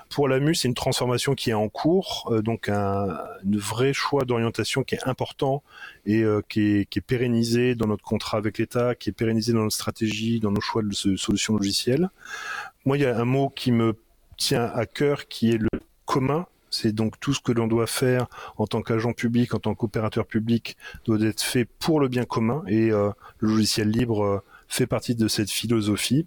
Pour 0.09 0.27
l'AMU, 0.27 0.55
c'est 0.55 0.69
une 0.69 0.75
transformation 0.75 1.35
qui 1.35 1.51
est 1.51 1.55
en 1.55 1.69
cours, 1.69 2.33
donc 2.43 2.71
un, 2.71 3.19
vrai 3.45 3.93
choix 3.93 4.25
d'orientation 4.25 4.83
qui 4.83 4.95
est 4.95 5.07
important 5.07 5.63
et 6.07 6.25
qui, 6.49 6.87
est, 6.91 7.01
pérennisé 7.07 7.75
dans 7.75 7.87
notre 7.87 8.05
contrat 8.05 8.39
avec 8.39 8.57
l'État, 8.57 8.95
qui 8.95 9.11
est 9.11 9.13
pérennisé 9.13 9.53
dans 9.53 9.65
notre 9.65 9.75
stratégie, 9.75 10.41
dans 10.41 10.51
nos 10.51 10.63
choix 10.63 10.83
de 10.83 10.95
solutions 10.95 11.57
logicielles. 11.57 12.09
Moi, 12.89 12.97
il 12.97 13.03
y 13.03 13.05
a 13.05 13.19
un 13.19 13.27
mot 13.27 13.51
qui 13.51 13.71
me 13.71 13.99
tient 14.39 14.65
à 14.65 14.87
cœur, 14.87 15.29
qui 15.29 15.51
est 15.51 15.59
le 15.59 15.69
commun. 16.07 16.47
C'est 16.71 16.95
donc 16.95 17.21
tout 17.21 17.35
ce 17.35 17.41
que 17.43 17.53
l'on 17.53 17.67
doit 17.67 17.87
faire 17.87 18.29
en 18.57 18.67
tant 18.67 18.81
qu'agent 18.81 19.13
public, 19.13 19.53
en 19.53 19.59
tant 19.59 19.75
qu'opérateur 19.75 20.27
public, 20.27 20.79
doit 21.05 21.21
être 21.21 21.43
fait 21.43 21.67
pour 21.67 22.01
le 22.01 22.09
bien 22.09 22.25
commun. 22.25 22.63
Et 22.67 22.91
euh, 22.91 23.11
le 23.41 23.51
logiciel 23.51 23.91
libre 23.91 24.43
fait 24.69 24.87
partie 24.87 25.15
de 25.15 25.29
cette 25.29 25.51
philosophie. 25.51 26.27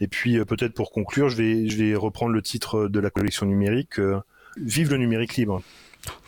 Et 0.00 0.08
puis 0.08 0.40
euh, 0.40 0.44
peut-être 0.44 0.74
pour 0.74 0.90
conclure, 0.90 1.28
je 1.28 1.36
vais, 1.36 1.94
reprendre 1.94 2.32
le 2.32 2.42
titre 2.42 2.88
de 2.88 2.98
la 2.98 3.10
collection 3.10 3.46
numérique, 3.46 4.00
euh, 4.00 4.18
Vive 4.56 4.90
le 4.90 4.96
numérique 4.96 5.36
libre. 5.36 5.62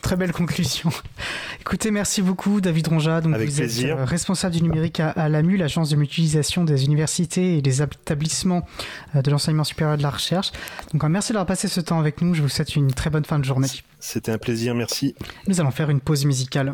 Très 0.01 0.15
belle 0.15 0.31
conclusion. 0.31 0.89
Écoutez, 1.61 1.91
merci 1.91 2.21
beaucoup 2.21 2.61
David 2.61 2.87
Ronja. 2.87 3.21
Donc 3.21 3.33
Avec 3.33 3.49
vous 3.49 3.57
plaisir. 3.57 3.95
Êtes 3.95 3.99
euh, 3.99 4.05
responsable 4.05 4.55
du 4.55 4.61
numérique 4.61 4.99
à, 4.99 5.29
l'AMU, 5.29 5.57
l'agence 5.57 5.89
de 5.89 5.95
mutualisation 5.95 6.63
des 6.63 6.85
universités 6.85 7.57
et 7.57 7.61
des 7.61 7.81
établissements 7.81 8.67
de 9.15 9.31
l'enseignement 9.31 9.63
supérieur 9.63 9.95
et 9.95 9.97
de 9.97 10.03
la 10.03 10.11
recherche. 10.11 10.51
Donc 10.93 11.03
merci 11.05 11.33
d'avoir 11.33 11.47
passé 11.47 11.67
ce 11.67 11.81
temps 11.81 11.99
avec 11.99 12.21
nous. 12.21 12.33
Je 12.33 12.41
vous 12.41 12.49
souhaite 12.49 12.75
une 12.75 12.93
très 12.93 13.09
bonne 13.09 13.25
fin 13.25 13.39
de 13.39 13.45
journée. 13.45 13.67
C'était 13.99 14.31
un 14.31 14.37
plaisir, 14.37 14.75
merci. 14.75 15.15
Nous 15.47 15.59
allons 15.59 15.71
faire 15.71 15.89
une 15.89 16.01
pause 16.01 16.25
musicale. 16.25 16.73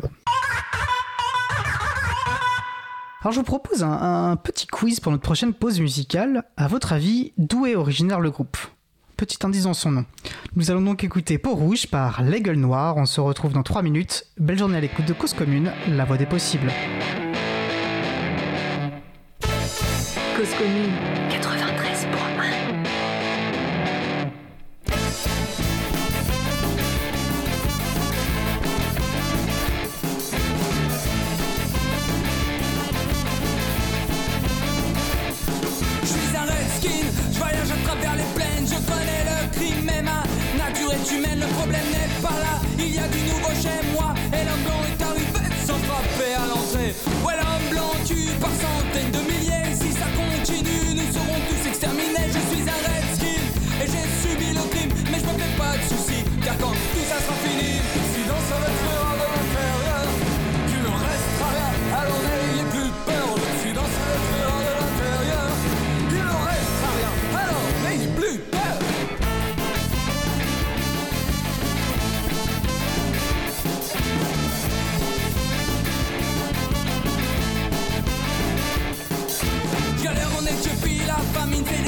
Alors 3.22 3.32
je 3.32 3.38
vous 3.38 3.44
propose 3.44 3.84
un, 3.84 4.34
petit 4.34 4.66
quiz 4.66 4.98
pour 4.98 5.12
notre 5.12 5.22
prochaine 5.22 5.54
pause 5.54 5.80
musicale. 5.80 6.42
À 6.56 6.66
votre 6.66 6.92
avis, 6.92 7.32
d'où 7.38 7.66
est 7.66 7.76
originaire 7.76 8.18
le 8.18 8.32
groupe? 8.32 8.56
Petit 9.22 9.46
indice 9.46 9.62
dans 9.62 9.72
son 9.72 9.92
nom. 9.92 10.04
Nous 10.56 10.72
allons 10.72 10.82
donc 10.82 11.04
écouter 11.04 11.38
Peau 11.38 11.54
Rouge 11.54 11.86
par 11.86 12.24
Les 12.24 12.42
Gueules 12.42 12.56
Noires. 12.56 12.96
On 12.96 13.06
se 13.06 13.20
retrouve 13.20 13.52
dans 13.52 13.62
3 13.62 13.80
minutes. 13.82 14.26
Belle 14.36 14.58
journée 14.58 14.78
à 14.78 14.80
l'écoute 14.80 15.04
de 15.04 15.12
Cause 15.12 15.32
Commune, 15.32 15.70
la 15.86 16.04
voix 16.04 16.16
des 16.16 16.26
possibles. 16.26 16.72
Cause 20.36 20.52
Commune 20.58 21.21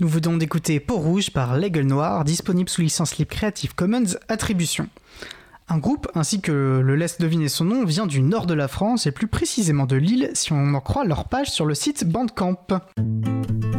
Nous 0.00 0.06
venons 0.06 0.36
d'écouter 0.36 0.78
Peau 0.78 0.96
Rouge 0.96 1.30
par 1.30 1.56
L'Aigle 1.56 1.82
Noir, 1.82 2.22
disponible 2.22 2.68
sous 2.68 2.82
licence 2.82 3.18
libre 3.18 3.30
Creative 3.30 3.74
Commons 3.74 4.14
Attribution. 4.28 4.86
Un 5.68 5.78
groupe, 5.78 6.06
ainsi 6.14 6.40
que 6.40 6.80
le 6.84 6.94
laisse 6.94 7.18
deviner 7.18 7.48
son 7.48 7.64
nom, 7.64 7.84
vient 7.84 8.06
du 8.06 8.22
nord 8.22 8.46
de 8.46 8.54
la 8.54 8.68
France 8.68 9.08
et 9.08 9.10
plus 9.10 9.26
précisément 9.26 9.86
de 9.86 9.96
Lille 9.96 10.30
si 10.34 10.52
on 10.52 10.74
en 10.74 10.80
croit 10.80 11.04
leur 11.04 11.24
page 11.24 11.50
sur 11.50 11.66
le 11.66 11.74
site 11.74 12.08
Bandcamp. 12.08 12.68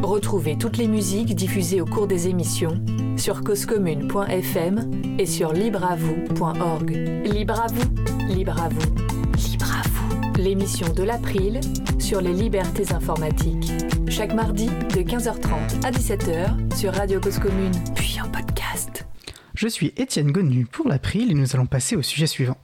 Retrouvez 0.04 0.58
toutes 0.58 0.76
les 0.76 0.90
musiques 0.90 1.36
diffusées 1.36 1.80
au 1.80 1.86
cours 1.86 2.08
des 2.08 2.28
émissions 2.28 2.84
sur 3.16 3.42
causecommune.fm 3.42 4.92
et 5.20 5.26
sur 5.26 5.54
libreavoue.org. 5.54 6.92
Libre 7.32 7.62
à 7.62 7.68
vous, 7.68 7.90
libre 8.28 8.68
vous, 8.70 9.36
libre 9.38 9.66
vous. 9.86 10.42
L'émission 10.42 10.94
de 10.94 11.04
l'April 11.04 11.62
sur 11.98 12.20
les 12.20 12.34
libertés 12.34 12.94
informatiques. 12.94 13.72
Chaque 14.10 14.34
mardi 14.34 14.66
de 14.66 15.02
15h30 15.02 15.86
à 15.86 15.92
17h 15.92 16.76
sur 16.76 16.94
Radio 16.94 17.20
Cause 17.20 17.38
Commune, 17.38 17.72
puis 17.94 18.18
en 18.20 18.28
podcast. 18.28 19.06
Je 19.54 19.68
suis 19.68 19.94
Étienne 19.98 20.32
Gonu 20.32 20.66
pour 20.66 20.90
l'April 20.90 21.32
et 21.32 21.36
nous 21.36 21.56
allons 21.56 21.68
passer 21.68 21.96
au 21.96 22.02
sujet 22.02 22.26
suivant. 22.26 22.58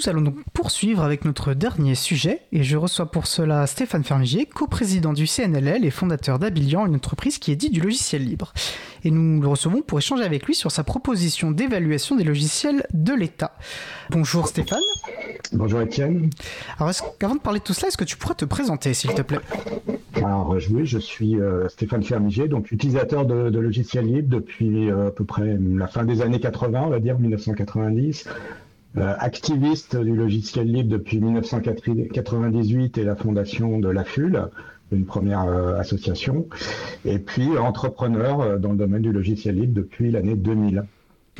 Nous 0.00 0.08
allons 0.08 0.22
donc 0.22 0.36
poursuivre 0.54 1.02
avec 1.02 1.26
notre 1.26 1.52
dernier 1.52 1.94
sujet 1.94 2.40
et 2.52 2.62
je 2.62 2.78
reçois 2.78 3.10
pour 3.10 3.26
cela 3.26 3.66
Stéphane 3.66 4.02
Fermigier, 4.02 4.46
coprésident 4.46 5.12
du 5.12 5.26
CNLL 5.26 5.84
et 5.84 5.90
fondateur 5.90 6.38
d'Abilian, 6.38 6.86
une 6.86 6.94
entreprise 6.94 7.36
qui 7.36 7.52
est 7.52 7.56
dite 7.56 7.74
du 7.74 7.82
logiciel 7.82 8.24
libre. 8.24 8.54
Et 9.04 9.10
nous 9.10 9.42
le 9.42 9.46
recevons 9.46 9.82
pour 9.82 9.98
échanger 9.98 10.24
avec 10.24 10.46
lui 10.46 10.54
sur 10.54 10.70
sa 10.70 10.84
proposition 10.84 11.50
d'évaluation 11.50 12.16
des 12.16 12.24
logiciels 12.24 12.86
de 12.94 13.12
l'État. 13.12 13.52
Bonjour 14.08 14.48
Stéphane. 14.48 14.80
Bonjour 15.52 15.82
Étienne. 15.82 16.30
Alors 16.78 16.94
avant 17.22 17.34
de 17.34 17.40
parler 17.40 17.58
de 17.58 17.64
tout 17.64 17.74
cela, 17.74 17.88
est-ce 17.88 17.98
que 17.98 18.04
tu 18.04 18.16
pourrais 18.16 18.36
te 18.36 18.46
présenter 18.46 18.94
s'il 18.94 19.12
te 19.12 19.20
plaît? 19.20 19.40
Alors 20.14 20.54
euh, 20.54 20.60
oui, 20.70 20.86
je 20.86 20.98
suis 20.98 21.38
euh, 21.38 21.68
Stéphane 21.68 22.02
Fermigier, 22.02 22.48
donc 22.48 22.72
utilisateur 22.72 23.26
de, 23.26 23.50
de 23.50 23.58
logiciels 23.58 24.06
libres 24.06 24.30
depuis 24.30 24.90
euh, 24.90 25.08
à 25.08 25.10
peu 25.10 25.24
près 25.24 25.58
la 25.60 25.88
fin 25.88 26.04
des 26.04 26.22
années 26.22 26.40
80, 26.40 26.84
on 26.86 26.88
va 26.88 27.00
dire 27.00 27.18
1990. 27.18 28.26
Euh, 28.98 29.14
activiste 29.20 29.96
du 29.96 30.16
logiciel 30.16 30.66
libre 30.66 30.90
depuis 30.90 31.20
1998 31.20 32.98
et 32.98 33.04
la 33.04 33.14
fondation 33.14 33.78
de 33.78 33.88
la 33.88 34.02
FUL, 34.02 34.48
une 34.90 35.04
première 35.04 35.44
euh, 35.44 35.76
association, 35.76 36.48
et 37.04 37.20
puis 37.20 37.56
entrepreneur 37.56 38.40
euh, 38.40 38.58
dans 38.58 38.72
le 38.72 38.76
domaine 38.76 39.02
du 39.02 39.12
logiciel 39.12 39.60
libre 39.60 39.74
depuis 39.74 40.10
l'année 40.10 40.34
2000. 40.34 40.82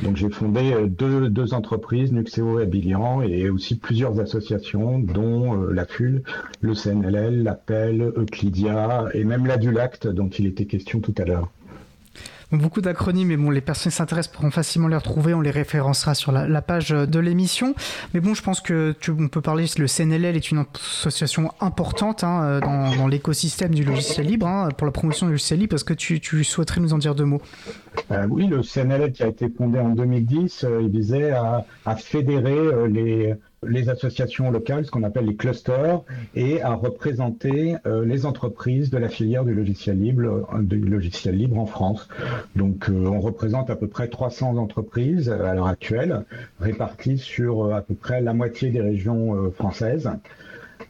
Donc 0.04 0.16
j'ai 0.16 0.30
fondé 0.30 0.86
deux, 0.88 1.28
deux 1.28 1.52
entreprises, 1.52 2.12
Nuxeo 2.12 2.60
et 2.60 2.62
Abilian, 2.62 3.20
et 3.22 3.50
aussi 3.50 3.76
plusieurs 3.76 4.20
associations, 4.20 5.00
dont 5.00 5.60
euh, 5.60 5.72
la 5.72 5.86
FUL, 5.86 6.22
le 6.60 6.74
CNLL, 6.74 7.42
l'Appel, 7.42 8.12
Euclidia, 8.16 9.06
et 9.12 9.24
même 9.24 9.46
la 9.46 9.56
Dulacte, 9.56 10.06
dont 10.06 10.28
il 10.28 10.46
était 10.46 10.66
question 10.66 11.00
tout 11.00 11.14
à 11.18 11.24
l'heure. 11.24 11.50
Beaucoup 12.52 12.80
d'acronymes, 12.80 13.28
mais 13.28 13.36
bon, 13.36 13.50
les 13.50 13.60
personnes 13.60 13.90
qui 13.90 13.96
s'intéressent 13.96 14.34
pourront 14.34 14.50
facilement 14.50 14.88
les 14.88 14.96
retrouver. 14.96 15.34
On 15.34 15.40
les 15.40 15.50
référencera 15.50 16.14
sur 16.14 16.32
la, 16.32 16.62
page 16.62 16.90
de 16.90 17.18
l'émission. 17.18 17.74
Mais 18.12 18.20
bon, 18.20 18.34
je 18.34 18.42
pense 18.42 18.60
que 18.60 18.94
tu, 18.98 19.12
on 19.12 19.28
peut 19.28 19.40
parler. 19.40 19.66
Le 19.78 19.86
CNLL 19.86 20.36
est 20.36 20.50
une 20.50 20.64
association 20.74 21.52
importante 21.60 22.24
hein, 22.24 22.42
euh, 22.42 22.60
dans, 22.60 22.94
dans 22.96 23.06
l'écosystème 23.06 23.74
du 23.74 23.84
logiciel 23.84 24.26
libre 24.26 24.46
hein, 24.46 24.68
pour 24.76 24.86
la 24.86 24.92
promotion 24.92 25.26
du 25.26 25.32
logiciel 25.32 25.60
libre. 25.60 25.76
Que 25.84 25.94
tu, 25.94 26.20
tu 26.20 26.44
souhaiterais 26.44 26.80
nous 26.80 26.92
en 26.92 26.98
dire 26.98 27.14
deux 27.14 27.24
mots? 27.24 27.40
Euh, 28.10 28.26
oui, 28.28 28.46
le 28.46 28.62
CNLL 28.62 29.12
qui 29.12 29.22
a 29.22 29.28
été 29.28 29.48
fondé 29.48 29.78
en 29.78 29.90
2010, 29.90 30.64
euh, 30.64 30.82
il 30.82 30.90
visait 30.90 31.30
à, 31.30 31.64
à 31.86 31.96
fédérer 31.96 32.52
euh, 32.52 32.86
les, 32.86 33.34
les 33.66 33.90
associations 33.90 34.50
locales, 34.50 34.86
ce 34.86 34.90
qu'on 34.90 35.02
appelle 35.02 35.26
les 35.26 35.36
clusters, 35.36 36.00
et 36.34 36.62
à 36.62 36.74
représenter 36.74 37.76
euh, 37.86 38.04
les 38.04 38.24
entreprises 38.24 38.90
de 38.90 38.96
la 38.96 39.08
filière 39.08 39.44
du 39.44 39.54
logiciel 39.54 39.98
libre, 40.00 40.24
euh, 40.24 41.60
en 41.60 41.66
France. 41.66 42.08
Donc, 42.56 42.88
euh, 42.88 43.06
on 43.06 43.20
représente 43.20 43.68
à 43.68 43.76
peu 43.76 43.86
près 43.86 44.08
300 44.08 44.56
entreprises 44.56 45.28
à 45.30 45.54
l'heure 45.54 45.66
actuelle, 45.66 46.24
réparties 46.60 47.18
sur 47.18 47.74
à 47.74 47.82
peu 47.82 47.94
près 47.94 48.20
la 48.20 48.32
moitié 48.32 48.70
des 48.70 48.80
régions 48.80 49.50
françaises. 49.52 50.10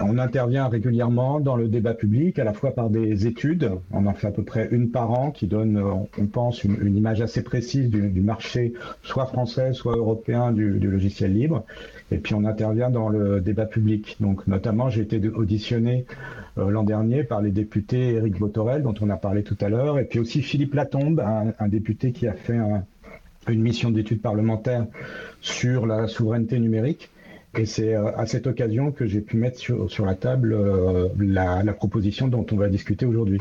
On 0.02 0.16
intervient 0.16 0.68
régulièrement 0.68 1.40
dans 1.40 1.56
le 1.56 1.68
débat 1.68 1.92
public, 1.92 2.38
à 2.38 2.44
la 2.44 2.54
fois 2.54 2.70
par 2.70 2.88
des 2.88 3.26
études, 3.26 3.70
on 3.92 4.06
en 4.06 4.14
fait 4.14 4.28
à 4.28 4.30
peu 4.30 4.42
près 4.42 4.68
une 4.70 4.90
par 4.90 5.10
an, 5.10 5.30
qui 5.30 5.46
donne, 5.46 5.78
on 5.78 6.26
pense, 6.26 6.64
une, 6.64 6.96
image 6.96 7.20
assez 7.20 7.42
précise 7.42 7.90
du, 7.90 8.20
marché, 8.20 8.72
soit 9.02 9.26
français, 9.26 9.74
soit 9.74 9.96
européen, 9.96 10.52
du, 10.52 10.78
logiciel 10.78 11.34
libre. 11.34 11.64
Et 12.12 12.16
puis 12.16 12.34
on 12.34 12.44
intervient 12.44 12.88
dans 12.88 13.10
le 13.10 13.40
débat 13.40 13.66
public. 13.66 14.16
Donc 14.20 14.46
notamment, 14.46 14.88
j'ai 14.88 15.02
été 15.02 15.20
auditionné 15.28 16.06
euh, 16.56 16.70
l'an 16.70 16.82
dernier 16.82 17.22
par 17.22 17.42
les 17.42 17.50
députés 17.50 18.14
Éric 18.14 18.38
Botorel, 18.38 18.82
dont 18.82 18.94
on 19.02 19.10
a 19.10 19.16
parlé 19.16 19.42
tout 19.42 19.56
à 19.60 19.68
l'heure, 19.68 19.98
et 19.98 20.04
puis 20.04 20.18
aussi 20.18 20.40
Philippe 20.40 20.74
Latombe, 20.74 21.20
un, 21.20 21.68
député 21.68 22.12
qui 22.12 22.26
a 22.26 22.32
fait 22.32 22.56
un- 22.56 22.84
une 23.48 23.60
mission 23.60 23.90
d'études 23.90 24.22
parlementaires 24.22 24.86
sur 25.40 25.86
la 25.86 26.08
souveraineté 26.08 26.58
numérique. 26.58 27.10
Et 27.56 27.66
c'est 27.66 27.94
euh, 27.94 28.16
à 28.16 28.26
cette 28.26 28.46
occasion 28.46 28.92
que 28.92 29.06
j'ai 29.06 29.20
pu 29.20 29.36
mettre 29.36 29.58
sur, 29.58 30.06
la 30.06 30.14
table 30.14 30.52
euh, 30.52 31.08
la 31.18 31.72
proposition 31.72 32.28
dont 32.28 32.46
on 32.52 32.56
va 32.56 32.68
discuter 32.68 33.06
aujourd'hui. 33.06 33.40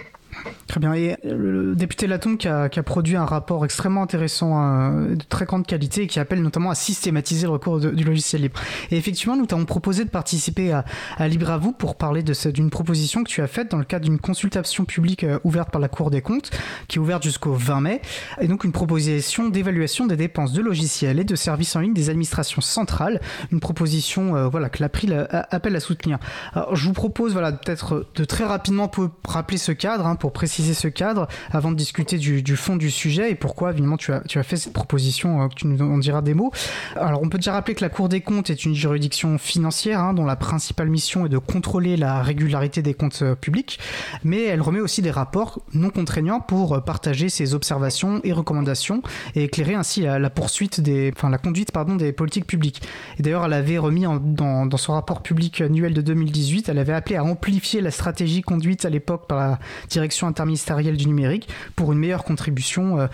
Très 0.67 0.79
bien. 0.79 0.93
Et 0.93 1.17
le 1.23 1.75
député 1.75 2.07
Latombe 2.07 2.37
qui 2.37 2.47
a, 2.47 2.69
produit 2.83 3.15
un 3.15 3.25
rapport 3.25 3.65
extrêmement 3.65 4.03
intéressant, 4.03 4.61
euh, 4.61 5.15
de 5.15 5.23
très 5.27 5.45
grande 5.45 5.65
qualité, 5.65 6.07
qui 6.07 6.19
appelle 6.19 6.41
notamment 6.41 6.69
à 6.69 6.75
systématiser 6.75 7.47
le 7.47 7.53
recours 7.53 7.79
du 7.79 8.03
logiciel 8.03 8.43
libre. 8.43 8.59
Et 8.91 8.97
effectivement, 8.97 9.35
nous 9.35 9.45
t'avons 9.45 9.65
proposé 9.65 10.05
de 10.05 10.09
participer 10.09 10.71
à, 10.71 10.85
Libre 11.27 11.51
à 11.51 11.57
vous 11.57 11.73
pour 11.73 11.95
parler 11.95 12.23
d'une 12.23 12.69
proposition 12.69 13.23
que 13.23 13.29
tu 13.29 13.41
as 13.41 13.47
faite 13.47 13.69
dans 13.69 13.77
le 13.77 13.83
cadre 13.83 14.05
d'une 14.05 14.19
consultation 14.19 14.85
publique 14.85 15.23
euh, 15.23 15.39
ouverte 15.43 15.69
par 15.71 15.81
la 15.81 15.87
Cour 15.87 16.09
des 16.09 16.21
comptes, 16.21 16.51
qui 16.87 16.97
est 16.97 17.01
ouverte 17.01 17.23
jusqu'au 17.23 17.53
20 17.53 17.81
mai, 17.81 18.01
et 18.39 18.47
donc 18.47 18.63
une 18.63 18.71
proposition 18.71 19.49
d'évaluation 19.49 20.07
des 20.07 20.15
dépenses 20.15 20.53
de 20.53 20.61
logiciels 20.61 21.19
et 21.19 21.23
de 21.23 21.35
services 21.35 21.75
en 21.75 21.81
ligne 21.81 21.93
des 21.93 22.09
administrations 22.09 22.61
centrales, 22.61 23.21
une 23.51 23.59
proposition 23.59 24.35
euh, 24.35 24.47
voilà, 24.47 24.69
que 24.69 24.81
l'April 24.81 25.13
euh, 25.13 25.25
appelle 25.29 25.75
à 25.75 25.79
soutenir. 25.79 26.19
Alors, 26.53 26.75
je 26.75 26.85
vous 26.85 26.93
propose 26.93 27.33
voilà, 27.33 27.51
peut-être 27.51 28.07
de 28.15 28.23
très 28.23 28.45
rapidement 28.45 28.89
rappeler 29.27 29.57
ce 29.57 29.71
cadre, 29.71 30.05
hein, 30.05 30.15
pour 30.19 30.33
préciser 30.33 30.73
ce 30.73 30.87
cadre, 30.87 31.27
avant 31.51 31.71
de 31.71 31.75
discuter 31.75 32.17
du, 32.17 32.55
fond 32.55 32.75
du 32.75 32.91
sujet 32.91 33.31
et 33.31 33.35
pourquoi, 33.35 33.71
évidemment, 33.71 33.97
tu 33.97 34.11
as, 34.11 34.43
fait 34.43 34.57
cette 34.57 34.73
proposition, 34.73 35.41
euh, 35.41 35.47
que 35.47 35.55
tu 35.55 35.67
nous 35.67 35.81
en 35.81 35.97
diras 35.97 36.21
des 36.21 36.33
mots. 36.33 36.51
Alors, 36.95 37.21
on 37.23 37.29
peut 37.29 37.37
déjà 37.37 37.53
rappeler 37.53 37.75
que 37.75 37.81
la 37.81 37.89
Cour 37.89 38.09
des 38.09 38.21
comptes 38.21 38.49
est 38.49 38.65
une 38.65 38.75
juridiction 38.75 39.37
financière, 39.37 39.99
hein, 39.99 40.13
dont 40.13 40.25
la 40.25 40.35
principale 40.35 40.89
mission 40.89 41.25
est 41.25 41.29
de 41.29 41.37
contrôler 41.37 41.97
la 41.97 42.21
régularité 42.21 42.81
des 42.81 42.93
comptes 42.93 43.21
euh, 43.21 43.35
publics, 43.35 43.79
mais 44.23 44.43
elle 44.43 44.61
remet 44.61 44.81
aussi 44.81 45.01
des 45.01 45.11
rapports 45.11 45.61
non 45.73 45.89
contraignants 45.89 46.39
pour 46.39 46.75
euh, 46.75 46.79
partager 46.81 47.29
ses 47.29 47.53
observations 47.53 48.21
et 48.23 48.33
recommandations 48.33 49.01
et 49.35 49.45
éclairer 49.45 49.75
ainsi 49.75 50.01
la, 50.01 50.29
poursuite 50.29 50.81
des, 50.81 51.11
enfin, 51.15 51.29
la 51.29 51.37
conduite, 51.37 51.71
pardon, 51.71 51.95
des 51.95 52.11
politiques 52.11 52.45
publiques. 52.45 52.81
Et 53.17 53.23
d'ailleurs, 53.23 53.45
elle 53.45 53.53
avait 53.53 53.77
remis 53.77 54.05
dans 54.21 54.77
son 54.77 54.93
rapport 54.93 55.21
public 55.21 55.61
annuel 55.61 55.93
de 55.93 56.01
2018, 56.01 56.69
elle 56.69 56.79
avait 56.79 56.93
appelé 56.93 57.15
à 57.15 57.23
amplifier 57.23 57.81
la 57.81 57.91
stratégie 57.91 58.41
conduite 58.41 58.85
à 58.85 58.89
l'époque 58.89 59.27
par 59.27 59.37
la 59.37 59.59
direction 59.89 60.08
direction 60.09 60.27
interministérielle 60.27 60.97
du 60.97 61.05
numérique 61.05 61.47
pour 61.75 61.93
une 61.93 61.99
meilleure 61.99 62.23
contribution 62.23 63.07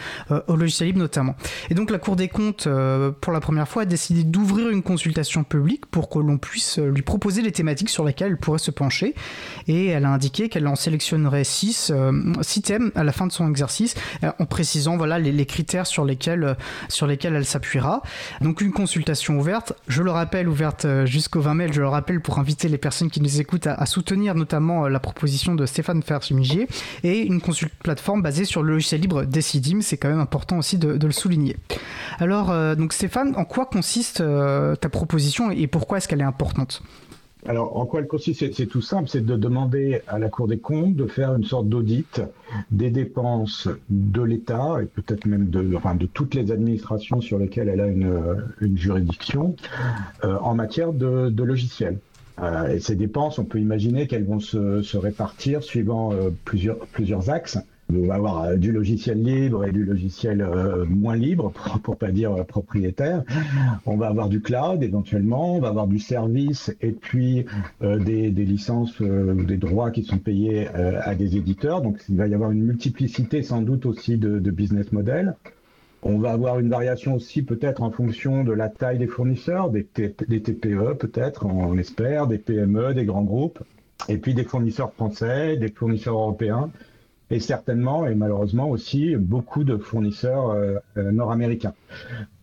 au 0.48 0.56
logiciel 0.56 0.88
libre 0.88 1.00
notamment. 1.00 1.36
Et 1.70 1.74
donc 1.74 1.92
la 1.92 2.00
Cour 2.00 2.16
des 2.16 2.30
comptes, 2.30 2.68
pour 3.22 3.34
la 3.34 3.40
première 3.40 3.68
fois, 3.68 3.82
a 3.82 3.86
décidé 3.86 4.24
d'ouvrir 4.24 4.70
une 4.70 4.82
consultation 4.82 5.44
publique 5.44 5.86
pour 5.88 6.10
que 6.10 6.20
l'on 6.20 6.38
puisse 6.38 6.78
lui 6.78 7.02
proposer 7.02 7.42
les 7.42 7.52
thématiques 7.52 7.90
sur 7.90 8.06
lesquelles 8.06 8.32
elle 8.32 8.38
pourrait 8.38 8.60
se 8.60 8.72
pencher. 8.72 9.14
Et 9.68 9.88
elle 9.88 10.06
a 10.06 10.10
indiqué 10.10 10.48
qu'elle 10.48 10.68
en 10.68 10.76
sélectionnerait 10.76 11.44
six, 11.44 11.92
six 12.42 12.62
thèmes 12.62 12.92
à 12.96 13.04
la 13.04 13.12
fin 13.12 13.28
de 13.28 13.32
son 13.32 13.50
exercice, 13.50 13.96
en 14.40 14.46
précisant 14.46 14.98
voilà 14.98 15.20
les, 15.20 15.46
critères 15.46 15.88
sur 15.88 16.06
lesquels, 16.06 16.56
sur 16.88 17.08
lesquels 17.08 17.36
elle 17.36 17.46
s'appuiera. 17.46 18.02
Donc 18.42 18.62
une 18.62 18.72
consultation 18.72 19.38
ouverte, 19.38 19.74
je 19.88 20.02
le 20.02 20.12
rappelle, 20.12 20.48
ouverte 20.48 20.88
jusqu'au 21.06 21.42
20 21.42 21.54
mai, 21.54 21.68
je 21.72 21.82
le 21.82 21.88
rappelle 21.88 22.22
pour 22.22 22.40
inviter 22.40 22.68
les 22.68 22.78
personnes 22.78 23.10
qui 23.10 23.22
nous 23.22 23.42
écoutent 23.42 23.68
à, 23.68 23.86
soutenir 23.86 24.36
notamment 24.36 24.88
la 24.88 25.00
proposition 25.00 25.56
de 25.56 25.66
Stéphane 25.66 26.02
Fersumigier 26.02 26.68
et 27.04 27.22
une 27.22 27.42
plateforme 27.84 28.22
basée 28.22 28.46
sur 28.46 28.64
le 28.64 28.74
logiciel 28.74 29.02
libre 29.02 29.24
Decidim, 29.26 29.82
c'est 29.82 29.98
quand 29.98 30.10
même 30.10 30.20
important 30.20 30.58
aussi 30.58 30.78
de, 30.78 31.06
le 31.06 31.12
souligner. 31.12 31.56
Alors, 32.20 32.76
donc 32.76 32.94
Stéphane, 32.94 33.34
en 33.36 33.46
quoi 33.46 33.66
consiste 33.66 34.18
ta 34.18 34.90
proposition 34.90 35.52
et 35.52 35.68
pourquoi 35.68 35.98
est-ce 35.98 36.08
qu'elle 36.08 36.22
est 36.22 36.24
importante? 36.24 36.82
Alors, 37.48 37.78
en 37.78 37.86
quoi 37.86 38.00
elle 38.00 38.08
consiste? 38.08 38.54
C'est 38.54 38.66
tout 38.66 38.82
simple, 38.82 39.08
c'est 39.08 39.24
de 39.24 39.36
demander 39.36 40.02
à 40.08 40.18
la 40.18 40.30
Cour 40.30 40.48
des 40.48 40.58
comptes 40.58 40.96
de 40.96 41.06
faire 41.06 41.36
une 41.36 41.44
sorte 41.44 41.70
d'audit 41.70 42.22
des 42.72 42.90
dépenses 42.90 43.68
de 43.90 44.22
l'État 44.24 44.78
et 44.82 44.86
peut-être 44.86 45.26
même 45.28 45.50
de, 45.50 45.62
de 45.62 46.06
toutes 46.08 46.34
les 46.34 46.52
administrations 46.52 47.22
sur 47.22 47.38
lesquelles 47.38 47.70
elle 47.70 47.82
a 47.82 47.88
une, 47.88 48.76
juridiction 48.76 49.56
euh, 50.24 50.38
en 50.40 50.56
matière 50.56 50.92
de, 50.92 51.44
logiciels. 51.44 52.00
Euh, 52.42 52.68
et 52.68 52.80
ces 52.80 52.96
dépenses, 52.96 53.40
on 53.40 53.46
peut 53.46 53.60
imaginer 53.60 54.08
qu'elles 54.08 54.26
vont 54.26 54.40
se, 54.40 54.98
répartir 54.98 55.64
suivant 55.64 56.14
euh, 56.14 56.30
plusieurs, 56.44 56.80
plusieurs 56.88 57.30
axes. 57.30 57.58
On 57.94 58.08
va 58.08 58.16
avoir 58.16 58.44
euh, 58.44 58.56
du 58.56 58.72
logiciel 58.72 59.22
libre 59.22 59.64
et 59.64 59.72
du 59.72 59.86
logiciel 59.86 60.46
moins 60.90 61.16
libre, 61.16 61.52
pour, 61.84 61.94
ne 61.94 62.00
pas 62.00 62.12
dire 62.12 62.46
propriétaire. 62.46 63.24
On 63.86 63.96
va 63.96 64.08
avoir 64.08 64.28
du 64.28 64.42
cloud 64.42 64.84
éventuellement, 64.84 65.56
on 65.56 65.60
va 65.60 65.70
avoir 65.70 65.88
du 65.88 66.00
service 66.00 66.76
et 66.82 66.92
puis 66.92 67.46
des, 67.82 68.30
licences 68.32 69.00
ou 69.00 69.44
des 69.44 69.58
droits 69.58 69.92
qui 69.92 70.04
sont 70.04 70.18
payés 70.18 70.68
à 70.68 71.14
des 71.16 71.38
éditeurs. 71.38 71.82
Donc 71.82 72.00
il 72.10 72.18
va 72.18 72.28
y 72.28 72.34
avoir 72.34 72.52
une 72.52 72.64
multiplicité 72.64 73.44
sans 73.44 73.62
doute 73.62 73.86
aussi 73.86 74.18
de, 74.18 74.40
business 74.52 74.92
models. 74.92 75.36
On 76.08 76.20
va 76.20 76.34
avoir 76.34 76.60
une 76.60 76.70
variation 76.70 77.16
aussi 77.16 77.42
peut-être 77.42 77.82
en 77.82 77.90
fonction 77.90 78.44
de 78.44 78.54
la 78.54 78.70
taille 78.70 79.00
des 79.00 79.08
fournisseurs, 79.08 79.72
des, 79.72 79.84
TPE 79.84 80.94
peut-être, 81.00 81.48
on 81.48 81.76
espère, 81.80 82.28
des 82.28 82.38
PME, 82.38 82.94
des 82.94 83.06
grands 83.06 83.24
groupes, 83.24 83.58
et 84.08 84.20
puis 84.20 84.36
des 84.36 84.44
fournisseurs 84.44 84.94
français, 84.94 85.58
des 85.58 85.70
fournisseurs 85.70 86.14
européens 86.14 86.70
et 87.36 87.40
certainement 87.40 88.08
et 88.08 88.16
malheureusement 88.16 88.70
aussi 88.70 89.16
beaucoup 89.18 89.66
de 89.66 89.78
fournisseurs 89.78 90.52
euh, 90.52 90.78
euh, 90.98 91.12
nord-américains. 91.12 91.74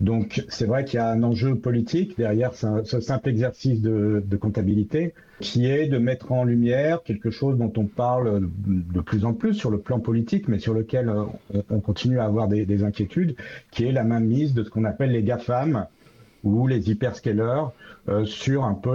Donc 0.01 0.45
c'est 0.49 0.67
vrai 0.67 0.85
qu'il 0.85 0.99
y 0.99 1.01
a 1.01 1.09
un 1.09 1.23
enjeu 1.23 1.55
politique 1.55 2.17
derrière 2.19 2.53
ce, 2.55 3.01
simple 3.01 3.31
exercice 3.31 3.81
de, 3.81 4.23
comptabilité 4.37 5.15
qui 5.41 5.67
est 5.67 5.87
de 5.87 5.99
mettre 5.99 6.33
en 6.33 6.45
lumière 6.45 7.03
quelque 7.03 7.31
chose 7.31 7.57
dont 7.57 7.73
on 7.77 7.87
parle 7.87 8.49
de 8.67 9.01
plus 9.01 9.25
en 9.25 9.33
plus 9.33 9.55
sur 9.55 9.71
le 9.71 9.79
plan 9.79 9.99
politique, 9.99 10.47
mais 10.47 10.59
sur 10.59 10.75
lequel 10.75 11.09
euh, 11.09 11.25
on, 11.71 11.81
continue 11.81 12.19
à 12.19 12.25
avoir 12.25 12.49
des, 12.49 12.67
des, 12.67 12.85
inquiétudes, 12.85 13.35
qui 13.71 13.85
est 13.85 13.93
la 13.93 14.05
mainmise 14.05 14.55
de 14.55 14.63
ce 14.63 14.71
qu'on 14.71 14.85
appelle 14.85 15.11
les 15.11 15.23
GAFAM, 15.23 15.87
ou 16.45 16.67
les 16.67 16.91
hyperscalers 16.91 17.65
euh, 18.09 18.25
sur 18.25 18.65
un 18.65 18.75
peu 18.75 18.95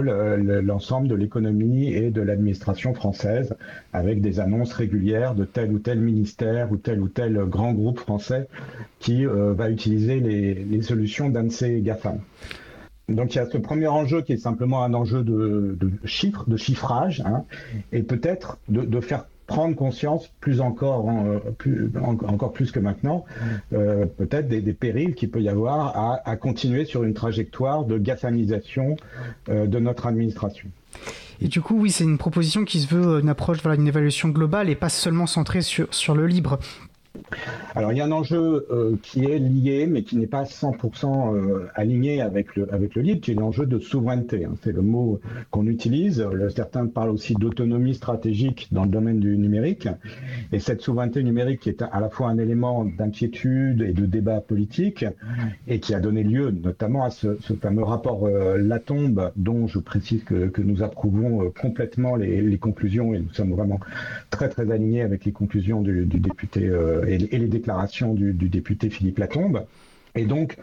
l'ensemble 0.60 1.08
de 1.08 1.14
l'économie 1.14 1.92
et 1.92 2.10
de 2.10 2.20
l'administration 2.20 2.92
française, 2.92 3.56
avec 3.92 4.20
des 4.20 4.38
annonces 4.38 4.72
régulières 4.74 5.34
de 5.34 5.44
tel 5.44 5.72
ou 5.72 5.78
tel 5.78 5.98
ministère 5.98 6.70
ou 6.70 6.76
tel 6.76 7.00
ou 7.00 7.08
tel 7.08 7.38
grand 7.46 7.72
groupe 7.72 7.98
français 7.98 8.48
qui 8.98 9.26
euh, 9.26 9.54
va 9.54 9.70
utiliser 9.70 10.20
les, 10.20 10.82
solutions 10.82 11.28
d'un 11.28 11.44
de 11.44 11.48
ces 11.48 11.80
GAFAM. 11.80 12.20
Donc 13.08 13.34
il 13.34 13.38
y 13.38 13.40
a 13.40 13.46
ce 13.46 13.56
premier 13.56 13.86
enjeu 13.86 14.20
qui 14.20 14.34
est 14.34 14.38
simplement 14.38 14.84
un 14.84 14.92
enjeu 14.92 15.24
de, 15.24 15.76
chiffre, 16.04 16.44
de 16.48 16.56
chiffrage, 16.56 17.22
hein, 17.24 17.44
et 17.92 18.02
peut-être 18.02 18.58
de, 18.68 19.00
faire 19.00 19.24
prendre 19.48 19.74
conscience 19.74 20.30
plus 20.40 20.60
encore, 20.60 21.08
euh, 21.10 21.38
plus, 21.56 21.90
encore 21.96 22.52
plus 22.52 22.70
que 22.70 22.78
maintenant, 22.78 23.24
euh, 23.72 24.04
peut-être 24.04 24.46
des, 24.46 24.60
périls 24.74 25.14
qu'il 25.14 25.30
peut 25.30 25.40
y 25.40 25.48
avoir 25.48 26.20
à, 26.24 26.36
continuer 26.36 26.84
sur 26.84 27.02
une 27.02 27.14
trajectoire 27.14 27.84
de 27.84 27.98
GAFAMisation 27.98 28.96
euh, 29.48 29.66
de 29.66 29.78
notre 29.80 30.06
administration. 30.06 30.68
Et 31.40 31.48
du 31.48 31.60
coup, 31.62 31.80
oui, 31.80 31.90
c'est 31.90 32.04
une 32.04 32.18
proposition 32.18 32.64
qui 32.64 32.80
se 32.80 32.94
veut 32.94 33.20
une 33.20 33.28
approche, 33.28 33.62
voilà, 33.62 33.80
une 33.80 33.88
évaluation 33.88 34.28
globale 34.28 34.68
et 34.68 34.74
pas 34.74 34.90
seulement 34.90 35.26
centrée 35.26 35.62
sur, 35.62 35.92
sur 35.94 36.14
le 36.14 36.26
libre. 36.26 36.58
Alors 37.74 37.92
il 37.92 37.98
y 37.98 38.00
a 38.00 38.04
un 38.04 38.12
enjeu 38.12 38.66
euh, 38.70 38.96
qui 39.02 39.24
est 39.24 39.38
lié, 39.38 39.86
mais 39.86 40.02
qui 40.02 40.16
n'est 40.16 40.26
pas 40.26 40.44
100% 40.44 41.34
euh, 41.34 41.66
aligné 41.74 42.20
avec 42.20 42.56
le, 42.56 42.72
avec 42.72 42.94
le 42.94 43.02
livre, 43.02 43.20
qui 43.20 43.32
est 43.32 43.34
l'enjeu 43.34 43.66
de 43.66 43.78
souveraineté. 43.78 44.44
Hein. 44.44 44.54
C'est 44.62 44.72
le 44.72 44.82
mot 44.82 45.20
qu'on 45.50 45.66
utilise. 45.66 46.26
certains 46.54 46.86
parlent 46.86 47.10
aussi 47.10 47.34
d'autonomie 47.34 47.94
stratégique 47.94 48.68
dans 48.72 48.84
le 48.84 48.90
domaine 48.90 49.20
du 49.20 49.36
numérique. 49.36 49.88
Et 50.52 50.58
cette 50.58 50.80
souveraineté 50.80 51.22
numérique 51.22 51.60
qui 51.60 51.68
est 51.68 51.82
à 51.82 52.00
la 52.00 52.08
fois 52.08 52.28
un 52.28 52.38
élément 52.38 52.84
d'inquiétude 52.84 53.82
et 53.82 53.92
de 53.92 54.06
débat 54.06 54.40
politique, 54.40 55.04
et 55.66 55.80
qui 55.80 55.94
a 55.94 56.00
donné 56.00 56.22
lieu 56.22 56.50
notamment 56.50 57.04
à 57.04 57.10
ce, 57.10 57.36
fameux 57.60 57.82
rapport 57.84 58.26
euh, 58.26 58.56
La 58.58 58.78
Tombe, 58.78 59.30
dont 59.36 59.66
je 59.66 59.78
précise 59.78 60.24
que, 60.24 60.50
nous 60.58 60.82
approuvons 60.82 61.50
complètement 61.50 62.16
les, 62.16 62.58
conclusions, 62.58 63.14
et 63.14 63.20
nous 63.20 63.32
sommes 63.32 63.52
vraiment 63.52 63.78
très 64.30 64.48
très 64.48 64.70
alignés 64.72 65.02
avec 65.02 65.24
les 65.24 65.32
conclusions 65.32 65.80
du, 65.80 66.04
député 66.04 66.68
les 67.18 67.48
déclarations 67.48 68.14
du, 68.14 68.32
député 68.32 68.90
Philippe 68.90 69.18
Latombe. 69.18 69.64
Et 70.14 70.24
donc, 70.24 70.56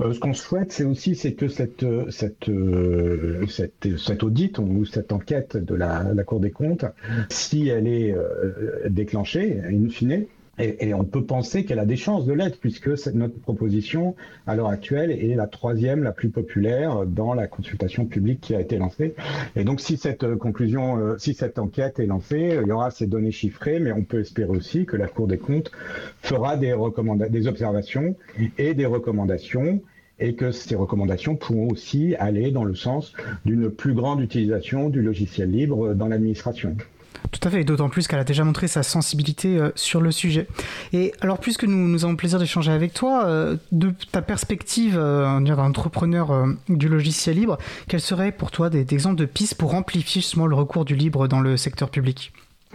euh, 0.00 0.12
ce 0.12 0.20
qu'on 0.20 0.34
souhaite, 0.34 0.70
c'est 0.70 0.84
aussi 0.84 1.16
c'est 1.16 1.32
que 1.32 1.48
cette, 1.48 1.84
cette, 2.10 2.48
euh, 2.48 3.44
cette, 3.48 3.98
cette, 3.98 4.22
audit 4.22 4.58
ou 4.58 4.84
cette 4.84 5.12
enquête 5.12 5.56
de 5.56 5.74
la, 5.74 6.12
la 6.14 6.24
Cour 6.24 6.40
des 6.40 6.50
comptes, 6.50 6.84
si 7.30 7.68
elle 7.68 7.88
est 7.88 8.12
euh, 8.12 8.88
déclenchée, 8.88 9.60
in 9.64 9.88
fine, 9.88 10.26
et, 10.58 10.92
on 10.92 11.04
peut 11.04 11.24
penser 11.24 11.64
qu'elle 11.64 11.78
a 11.78 11.86
des 11.86 11.96
chances 11.96 12.26
de 12.26 12.32
l'être, 12.34 12.60
puisque 12.60 12.88
notre 13.14 13.38
proposition, 13.40 14.14
à 14.46 14.54
l'heure 14.54 14.68
actuelle, 14.68 15.10
est 15.10 15.34
la 15.34 15.46
troisième 15.46 16.02
la 16.02 16.12
plus 16.12 16.28
populaire 16.28 17.06
dans 17.06 17.32
la 17.32 17.46
consultation 17.46 18.04
publique 18.04 18.40
qui 18.42 18.54
a 18.54 18.60
été 18.60 18.76
lancée. 18.76 19.14
Et 19.56 19.64
donc, 19.64 19.80
si 19.80 19.96
cette 19.96 20.24
euh, 20.24 20.36
conclusion, 20.36 20.98
euh, 20.98 21.16
si 21.18 21.32
cette 21.32 21.58
enquête 21.58 21.98
est 22.00 22.06
lancée, 22.06 22.58
il 22.62 22.68
y 22.68 22.72
aura 22.72 22.90
ces 22.90 23.06
données 23.06 23.32
chiffrées, 23.32 23.80
mais 23.80 23.92
on 23.92 24.04
peut 24.04 24.20
espérer 24.20 24.50
aussi 24.50 24.84
que 24.84 24.96
la 24.96 25.08
Cour 25.08 25.26
des 25.26 25.38
comptes 25.38 25.70
fera 26.20 26.58
des, 26.58 26.74
des 27.30 27.46
observations 27.46 28.14
et 28.58 28.74
des 28.74 28.86
recommandations 28.86 29.80
et 30.18 30.34
que 30.34 30.52
ces 30.52 30.76
recommandations 30.76 31.34
pourront 31.34 31.68
aussi 31.68 32.14
aller 32.16 32.50
dans 32.50 32.64
le 32.64 32.74
sens 32.74 33.12
d'une 33.44 33.70
plus 33.70 33.94
grande 33.94 34.20
utilisation 34.20 34.90
du 34.90 35.02
logiciel 35.02 35.50
libre 35.50 35.94
dans 35.94 36.08
l'administration. 36.08 36.76
Tout 37.30 37.48
à 37.48 37.50
fait, 37.50 37.64
d'autant 37.64 37.88
plus 37.88 38.06
qu'elle 38.06 38.18
a 38.18 38.24
déjà 38.24 38.44
montré 38.44 38.68
sa 38.68 38.82
sensibilité 38.82 39.58
euh, 39.58 39.70
sur 39.74 40.00
le 40.00 40.12
sujet. 40.12 40.46
Et 40.92 41.12
alors, 41.20 41.38
puisque 41.38 41.64
nous, 41.64 41.88
nous 41.88 42.04
avons 42.04 42.12
le 42.12 42.16
plaisir 42.16 42.38
d'échanger 42.38 42.72
avec 42.72 42.92
toi, 42.92 43.24
euh, 43.24 43.56
de 43.72 43.92
ta 44.12 44.22
perspective 44.22 44.96
euh, 44.98 45.40
d'entrepreneur 45.40 46.46
du 46.68 46.88
logiciel 46.88 47.36
libre, 47.36 47.58
quels 47.88 48.00
seraient 48.00 48.32
pour 48.32 48.50
toi 48.50 48.70
des, 48.70 48.84
des 48.84 48.94
exemples 48.94 49.16
de 49.16 49.24
pistes 49.24 49.54
pour 49.54 49.74
amplifier 49.74 50.20
justement 50.20 50.46
le 50.46 50.54
recours 50.54 50.84
du 50.84 50.94
libre 50.94 51.28
dans 51.28 51.40
le 51.40 51.56
secteur 51.56 51.90
public? 51.90 52.32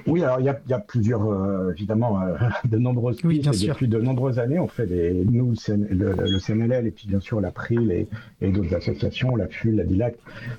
Oui, 0.07 0.23
alors 0.23 0.39
il 0.39 0.45
y 0.45 0.49
a, 0.49 0.59
y 0.67 0.73
a 0.73 0.79
plusieurs, 0.79 1.25
euh, 1.25 1.71
évidemment, 1.71 2.21
euh, 2.21 2.35
de 2.65 2.77
nombreuses 2.77 3.19
oui, 3.23 3.39
bien 3.39 3.53
sûr. 3.53 3.73
Depuis 3.73 3.87
de 3.87 3.99
nombreuses 3.99 4.39
années, 4.39 4.59
on 4.59 4.67
fait 4.67 4.85
des, 4.85 5.13
nous, 5.13 5.53
le, 5.67 6.13
le 6.13 6.39
CNLL 6.39 6.87
et 6.87 6.91
puis 6.91 7.07
bien 7.07 7.19
sûr 7.19 7.41
l'April 7.41 7.91
et, 7.91 8.07
et 8.41 8.51
d'autres 8.51 8.73
associations, 8.75 9.35
la 9.35 9.47
FUL, 9.47 9.75
la 9.75 9.83
DILAC, 9.83 10.15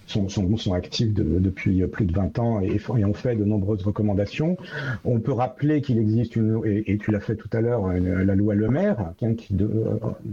sont, 0.07 0.29
sont, 0.29 0.57
sont 0.57 0.75
actifs 0.75 1.13
de, 1.15 1.25
depuis 1.39 1.87
plus 1.87 2.05
de 2.05 2.13
20 2.13 2.39
ans 2.39 2.61
et, 2.61 2.77
et, 2.77 3.05
on 3.05 3.15
fait 3.15 3.37
de 3.37 3.45
nombreuses 3.45 3.83
recommandations. 3.83 4.57
On 5.05 5.21
peut 5.21 5.33
rappeler 5.33 5.81
qu'il 5.81 5.99
existe 5.99 6.37
une, 6.37 6.61
et, 6.65 6.99
tu 6.99 7.11
l'as 7.11 7.21
fait 7.21 7.37
tout 7.37 7.49
à 7.53 7.61
l'heure, 7.61 7.89
la 7.89 8.35
loi 8.35 8.55
Le 8.55 8.69
Maire, 8.69 9.13
qui, 9.37 9.55
de, 9.55 9.71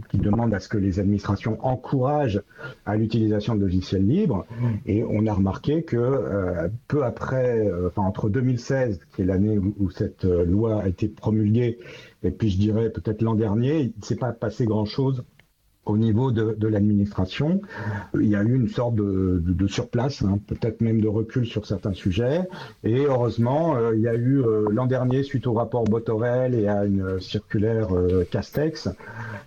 qui 0.09 0.17
demande 0.17 0.53
à 0.53 0.59
ce 0.59 0.67
que 0.67 0.77
les 0.77 0.99
administrations 0.99 1.57
encouragent 1.61 2.41
à 2.85 2.97
l'utilisation 2.97 3.55
de 3.55 3.61
logiciels 3.61 4.05
libres. 4.05 4.45
Et 4.85 5.03
on 5.03 5.25
a 5.27 5.33
remarqué 5.33 5.83
que 5.83 5.95
euh, 5.95 6.67
peu 6.87 7.03
après, 7.03 7.69
enfin 7.87 8.03
entre 8.03 8.29
2016 8.29 8.99
qui 9.14 9.22
est 9.22 9.26
l'année 9.26 9.57
où, 9.57 9.90
cette 9.90 10.26
euh, 10.26 10.45
loi 10.45 10.82
a 10.82 10.88
été 10.88 11.07
promulguée, 11.07 11.80
et 12.23 12.32
puis 12.32 12.49
je 12.49 12.57
dirais 12.57 12.90
peut-être 12.90 13.22
l'an 13.22 13.36
dernier, 13.36 13.82
il 13.82 13.94
ne 13.98 14.06
s'est 14.06 14.15
pas 14.15 14.32
passé 14.32 14.65
grand-chose 14.65 15.23
au 15.86 15.98
niveau 15.98 16.32
de, 16.32 16.68
l'administration. 16.68 17.62
Il 18.20 18.28
y 18.28 18.36
a 18.36 18.44
eu 18.44 18.56
une 18.56 18.70
sorte 18.70 18.95
de, 18.95 19.68
surplace, 19.68 20.24
hein, 20.24 20.40
peut-être 20.48 20.82
même 20.82 21.02
de 21.02 21.07
recul 21.07 21.45
sur 21.45 21.66
certains 21.66 21.94
sujets. 21.94 22.41
Et 22.84 23.06
heureusement, 23.06 23.76
euh, 23.76 23.95
il 23.95 24.02
y 24.02 24.07
a 24.07 24.16
eu 24.16 24.41
euh, 24.41 24.68
l'an 24.72 24.86
dernier, 24.86 25.24
suite 25.24 25.48
au 25.48 25.53
rapport 25.53 25.84
Botorel 25.84 26.53
et 26.53 26.68
à 26.68 26.86
une 26.86 27.20
circulaire 27.20 27.95
euh, 27.95 28.24
Castex, 28.30 28.90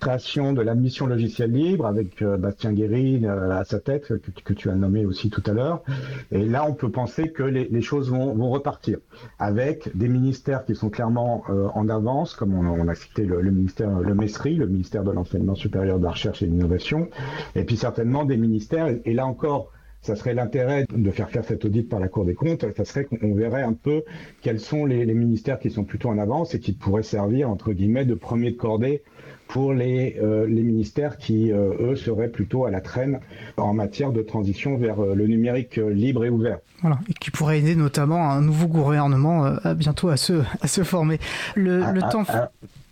création 0.00 0.52
de 0.52 0.62
la 0.62 0.74
mission 0.74 1.06
logiciel 1.06 1.52
libre 1.52 1.86
avec 1.86 2.22
Bastien 2.22 2.72
Guéry 2.72 3.26
à 3.26 3.64
sa 3.64 3.80
tête, 3.80 4.12
que, 4.44 4.52
tu 4.52 4.70
as 4.70 4.74
nommé 4.74 5.06
aussi 5.06 5.30
tout 5.30 5.42
à 5.46 5.52
l'heure. 5.52 5.82
Et 6.30 6.44
là, 6.44 6.64
on 6.68 6.74
peut 6.74 6.90
penser 6.90 7.30
que 7.30 7.42
les, 7.42 7.80
choses 7.80 8.10
vont, 8.10 8.48
repartir 8.48 8.98
avec 9.38 9.96
des 9.96 10.08
ministères 10.08 10.64
qui 10.64 10.74
sont 10.74 10.90
clairement 10.90 11.44
en 11.74 11.88
avance, 11.88 12.34
comme 12.34 12.54
on, 12.54 12.88
a 12.88 12.94
cité 12.94 13.24
le, 13.24 13.40
le, 13.40 13.50
ministère, 13.50 14.00
le 14.00 14.14
MESRI, 14.14 14.54
le 14.56 14.66
ministère 14.66 15.04
de 15.04 15.10
l'enseignement 15.10 15.54
supérieur 15.54 15.98
de 15.98 16.04
la 16.04 16.10
recherche 16.10 16.27
et 16.42 16.46
l'innovation, 16.46 17.08
et 17.54 17.64
puis 17.64 17.76
certainement 17.76 18.24
des 18.24 18.36
ministères, 18.36 18.88
et 19.04 19.14
là 19.14 19.26
encore, 19.26 19.72
ça 20.00 20.16
serait 20.16 20.34
l'intérêt 20.34 20.86
de 20.94 21.10
faire 21.10 21.28
faire 21.28 21.44
cet 21.44 21.64
audit 21.64 21.88
par 21.88 22.00
la 22.00 22.08
Cour 22.08 22.24
des 22.24 22.34
comptes, 22.34 22.64
ça 22.76 22.84
serait 22.84 23.04
qu'on 23.04 23.34
verrait 23.34 23.62
un 23.62 23.72
peu 23.72 24.04
quels 24.42 24.60
sont 24.60 24.86
les, 24.86 25.04
les, 25.04 25.14
ministères 25.14 25.58
qui 25.58 25.70
sont 25.70 25.84
plutôt 25.84 26.08
en 26.08 26.18
avance 26.18 26.54
et 26.54 26.60
qui 26.60 26.72
pourraient 26.72 27.02
servir, 27.02 27.50
entre 27.50 27.72
guillemets, 27.72 28.04
de 28.04 28.14
premier 28.14 28.52
de 28.52 28.56
cordée 28.56 29.02
pour 29.48 29.72
les, 29.72 30.16
euh, 30.22 30.46
les 30.46 30.62
ministères 30.62 31.16
qui, 31.16 31.50
euh, 31.50 31.72
eux, 31.80 31.96
seraient 31.96 32.28
plutôt 32.28 32.66
à 32.66 32.70
la 32.70 32.80
traîne 32.80 33.20
en 33.56 33.72
matière 33.72 34.12
de 34.12 34.22
transition 34.22 34.76
vers 34.76 35.00
euh, 35.00 35.14
le 35.14 35.26
numérique 35.26 35.76
libre 35.76 36.24
et 36.24 36.30
ouvert. 36.30 36.58
Voilà, 36.82 36.98
et 37.08 37.14
qui 37.14 37.30
pourrait 37.30 37.58
aider 37.58 37.74
notamment 37.74 38.30
un 38.30 38.42
nouveau 38.42 38.68
gouvernement 38.68 39.44
à 39.44 39.74
bientôt 39.74 40.10
à 40.10 40.16
se, 40.16 40.42
à 40.60 40.68
se 40.68 40.84
former. 40.84 41.18
Le, 41.56 41.82
Ah, 41.82 41.92
le 41.92 42.00
ah, 42.04 42.08
temps... 42.08 42.24
ah, 42.28 42.50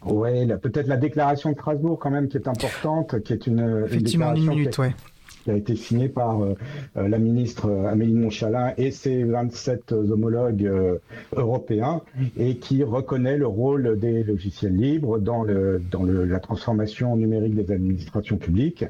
Oui, 0.09 0.47
peut-être 0.63 0.87
la 0.87 0.97
déclaration 0.97 1.51
de 1.51 1.55
Strasbourg 1.55 1.99
quand 1.99 2.11
même 2.11 2.29
qui 2.29 2.37
est 2.37 2.49
importante, 2.49 3.23
qui 3.23 3.33
est 3.33 3.47
une, 3.47 3.85
Effectivement, 3.87 4.33
une 4.35 4.43
une 4.43 4.49
minute, 4.49 4.71
qui, 4.71 4.81
ouais. 4.81 4.95
Qui 5.47 5.53
a 5.53 5.55
été 5.55 5.77
signée 5.77 6.09
par 6.09 6.43
euh, 6.43 6.55
la 6.97 7.19
ministre 7.19 7.71
Amélie 7.89 8.15
Montchalin 8.15 8.73
et 8.79 8.91
ses 8.91 9.23
27 9.23 9.93
homologues 9.93 10.67
euh, 10.67 10.99
européens 11.37 12.03
et 12.37 12.57
qui 12.57 12.83
reconnaît 12.83 13.37
le 13.37 13.47
rôle 13.47 13.97
des 13.97 14.25
logiciels 14.25 14.75
libres 14.75 15.21
dans, 15.21 15.45
le, 15.45 15.81
dans 15.93 16.03
le, 16.03 16.25
la 16.25 16.41
transformation 16.41 17.15
numérique 17.15 17.55
des 17.55 17.73
administrations 17.73 18.39
publiques, 18.39 18.85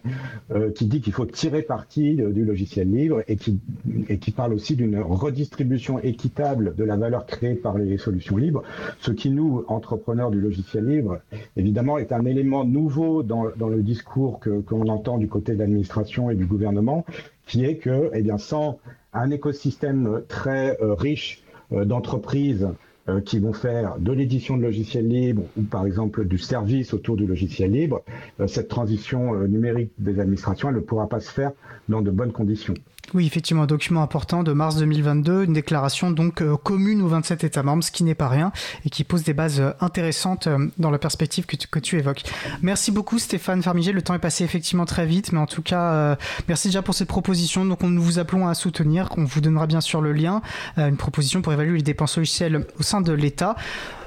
euh, 0.50 0.70
qui 0.70 0.86
dit 0.86 1.02
qu'il 1.02 1.12
faut 1.12 1.26
tirer 1.26 1.60
parti 1.60 2.14
du 2.16 2.46
logiciel 2.46 2.90
libre 2.90 3.22
et 3.28 3.36
qui, 3.36 3.60
et 4.08 4.16
qui 4.16 4.30
parle 4.30 4.54
aussi 4.54 4.76
d'une 4.76 4.98
redistribution 4.98 5.98
équitable 5.98 6.74
de 6.74 6.84
la 6.84 6.96
valeur 6.96 7.26
créée 7.26 7.54
par 7.54 7.76
les 7.76 7.98
solutions 7.98 8.38
libres, 8.38 8.62
ce 9.00 9.10
qui 9.10 9.28
nous, 9.28 9.62
entrepreneurs 9.68 10.30
du 10.30 10.40
logiciel 10.40 10.86
libre, 10.86 11.18
évidemment 11.58 11.98
est 11.98 12.12
un 12.12 12.24
élément 12.24 12.64
nouveau 12.64 13.22
dans, 13.22 13.44
dans 13.58 13.68
le 13.68 13.82
discours 13.82 14.40
que 14.40 14.60
qu'on 14.60 14.88
entend 14.88 15.18
du 15.18 15.28
côté 15.28 15.52
de 15.52 15.58
l'administration 15.58 16.30
et 16.30 16.34
du 16.34 16.45
gouvernement, 16.46 17.04
qui 17.46 17.64
est 17.64 17.76
que, 17.76 18.10
eh 18.14 18.24
sans 18.38 18.78
un 19.12 19.30
écosystème 19.30 20.22
très 20.28 20.76
euh, 20.80 20.94
riche 20.94 21.42
euh, 21.72 21.84
d'entreprises 21.84 22.68
euh, 23.08 23.20
qui 23.20 23.38
vont 23.38 23.52
faire 23.52 23.98
de 23.98 24.12
l'édition 24.12 24.56
de 24.56 24.62
logiciels 24.62 25.08
libres 25.08 25.44
ou 25.56 25.62
par 25.62 25.86
exemple 25.86 26.24
du 26.26 26.38
service 26.38 26.92
autour 26.92 27.16
du 27.16 27.26
logiciel 27.26 27.70
libre, 27.70 28.02
cette 28.46 28.68
transition 28.68 29.34
numérique 29.46 29.92
des 29.98 30.18
administrations, 30.18 30.72
ne 30.72 30.80
pourra 30.80 31.08
pas 31.08 31.20
se 31.20 31.30
faire 31.30 31.52
dans 31.88 32.02
de 32.02 32.10
bonnes 32.10 32.32
conditions. 32.32 32.74
Oui, 33.14 33.26
effectivement, 33.26 33.62
un 33.62 33.66
document 33.66 34.02
important 34.02 34.42
de 34.42 34.52
mars 34.52 34.76
2022, 34.76 35.44
une 35.44 35.52
déclaration 35.52 36.10
donc 36.10 36.42
euh, 36.42 36.56
commune 36.56 37.02
aux 37.02 37.08
27 37.08 37.44
États 37.44 37.62
membres, 37.62 37.84
ce 37.84 37.90
qui 37.90 38.04
n'est 38.04 38.14
pas 38.14 38.28
rien, 38.28 38.52
et 38.84 38.90
qui 38.90 39.04
pose 39.04 39.22
des 39.22 39.34
bases 39.34 39.60
euh, 39.60 39.70
intéressantes 39.80 40.46
euh, 40.46 40.68
dans 40.78 40.90
la 40.90 40.98
perspective 40.98 41.46
que 41.46 41.56
tu, 41.56 41.68
que 41.68 41.78
tu 41.78 41.98
évoques. 41.98 42.22
Merci 42.62 42.90
beaucoup 42.90 43.18
Stéphane 43.18 43.62
Farmiger, 43.62 43.92
le 43.92 44.02
temps 44.02 44.14
est 44.14 44.18
passé 44.18 44.44
effectivement 44.44 44.84
très 44.84 45.06
vite, 45.06 45.32
mais 45.32 45.38
en 45.38 45.46
tout 45.46 45.62
cas, 45.62 45.92
euh, 45.92 46.16
merci 46.48 46.68
déjà 46.68 46.82
pour 46.82 46.94
cette 46.94 47.08
proposition. 47.08 47.64
Donc 47.64 47.82
on, 47.82 47.88
nous 47.88 48.02
vous 48.02 48.18
appelons 48.18 48.48
à 48.48 48.54
soutenir, 48.54 49.08
on 49.16 49.24
vous 49.24 49.40
donnera 49.40 49.66
bien 49.66 49.80
sûr 49.80 50.00
le 50.00 50.12
lien, 50.12 50.42
euh, 50.78 50.88
une 50.88 50.96
proposition 50.96 51.42
pour 51.42 51.52
évaluer 51.52 51.76
les 51.76 51.82
dépenses 51.82 52.16
logicielles 52.16 52.66
au 52.78 52.82
sein 52.82 53.00
de 53.00 53.12
l'État. 53.12 53.56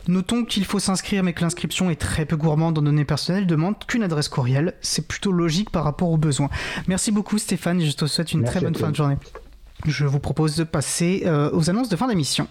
Notons 0.10 0.44
qu'il 0.44 0.66
faut 0.66 0.80
s'inscrire, 0.80 1.24
mais 1.24 1.34
que 1.34 1.42
l'inscription 1.42 1.92
est 1.92 1.96
très 1.96 2.26
peu 2.26 2.36
gourmande 2.36 2.80
en 2.80 2.82
données 2.82 3.06
personnelles, 3.06 3.46
demande 3.46 3.76
qu'une 3.86 4.02
adresse 4.02 4.28
courriel. 4.28 4.74
C'est 4.82 5.08
plutôt 5.08 5.32
logique 5.32 5.70
par 5.70 5.84
rapport 5.84 6.10
aux 6.10 6.18
besoins. 6.18 6.50
Merci 6.88 7.12
beaucoup 7.12 7.38
Stéphane, 7.38 7.80
je 7.80 7.92
te 7.92 8.08
souhaite 8.08 8.34
une 8.34 8.42
Merci 8.42 8.58
très 8.58 8.66
bonne 8.66 8.74
fin 8.74 8.90
de 8.90 8.96
journée. 8.96 9.18
Je 9.86 10.06
vous 10.06 10.20
propose 10.20 10.56
de 10.56 10.64
passer 10.64 11.24
euh, 11.28 11.52
aux 11.54 11.70
annonces 11.70 11.90
de 11.90 11.96
fin 11.96 12.08
d'émission. 12.08 12.48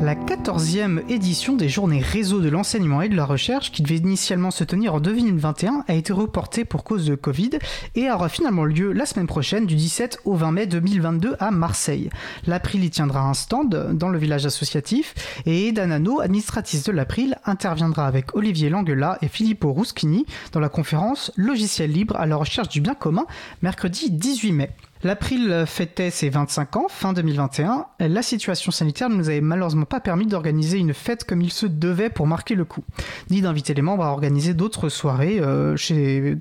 La 0.00 0.14
14e 0.14 1.02
édition 1.08 1.56
des 1.56 1.68
journées 1.68 2.00
réseau 2.00 2.40
de 2.40 2.48
l'enseignement 2.48 3.02
et 3.02 3.08
de 3.08 3.16
la 3.16 3.24
recherche, 3.24 3.72
qui 3.72 3.82
devait 3.82 3.96
initialement 3.96 4.52
se 4.52 4.62
tenir 4.62 4.94
en 4.94 5.00
2021, 5.00 5.84
a 5.88 5.94
été 5.94 6.12
reportée 6.12 6.64
pour 6.64 6.84
cause 6.84 7.04
de 7.04 7.16
Covid 7.16 7.50
et 7.96 8.08
aura 8.08 8.28
finalement 8.28 8.64
lieu 8.64 8.92
la 8.92 9.06
semaine 9.06 9.26
prochaine 9.26 9.66
du 9.66 9.74
17 9.74 10.20
au 10.24 10.34
20 10.34 10.52
mai 10.52 10.66
2022 10.66 11.34
à 11.40 11.50
Marseille. 11.50 12.10
L'April 12.46 12.84
y 12.84 12.90
tiendra 12.90 13.22
un 13.22 13.34
stand 13.34 13.90
dans 13.92 14.08
le 14.08 14.18
village 14.18 14.46
associatif 14.46 15.16
et 15.46 15.66
Eda 15.66 15.84
Nano, 15.84 16.20
administratrice 16.20 16.84
de 16.84 16.92
l'April, 16.92 17.36
interviendra 17.44 18.06
avec 18.06 18.36
Olivier 18.36 18.70
Languela 18.70 19.18
et 19.20 19.28
Filippo 19.28 19.72
Ruschini 19.72 20.26
dans 20.52 20.60
la 20.60 20.68
conférence 20.68 21.32
Logiciel 21.34 21.90
libre 21.90 22.14
à 22.16 22.26
la 22.26 22.36
recherche 22.36 22.68
du 22.68 22.80
bien 22.80 22.94
commun, 22.94 23.26
mercredi 23.62 24.12
18 24.12 24.52
mai. 24.52 24.70
L'April 25.04 25.64
fêtait 25.66 26.10
ses 26.10 26.28
25 26.28 26.76
ans, 26.76 26.86
fin 26.88 27.12
2021. 27.12 27.86
La 28.00 28.22
situation 28.22 28.72
sanitaire 28.72 29.08
ne 29.08 29.14
nous 29.14 29.28
avait 29.28 29.40
malheureusement 29.40 29.84
pas 29.84 30.00
permis 30.00 30.26
d'organiser 30.26 30.78
une 30.78 30.94
fête 30.94 31.24
comme 31.24 31.40
il 31.40 31.52
se 31.52 31.66
devait 31.66 32.10
pour 32.10 32.26
marquer 32.26 32.56
le 32.56 32.64
coup, 32.64 32.84
ni 33.30 33.40
d'inviter 33.40 33.74
les 33.74 33.82
membres 33.82 34.04
à 34.04 34.10
organiser 34.10 34.54
d'autres 34.54 34.88
soirées 34.88 35.38
euh, 35.40 35.76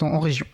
en 0.01 0.19
région. 0.19 0.47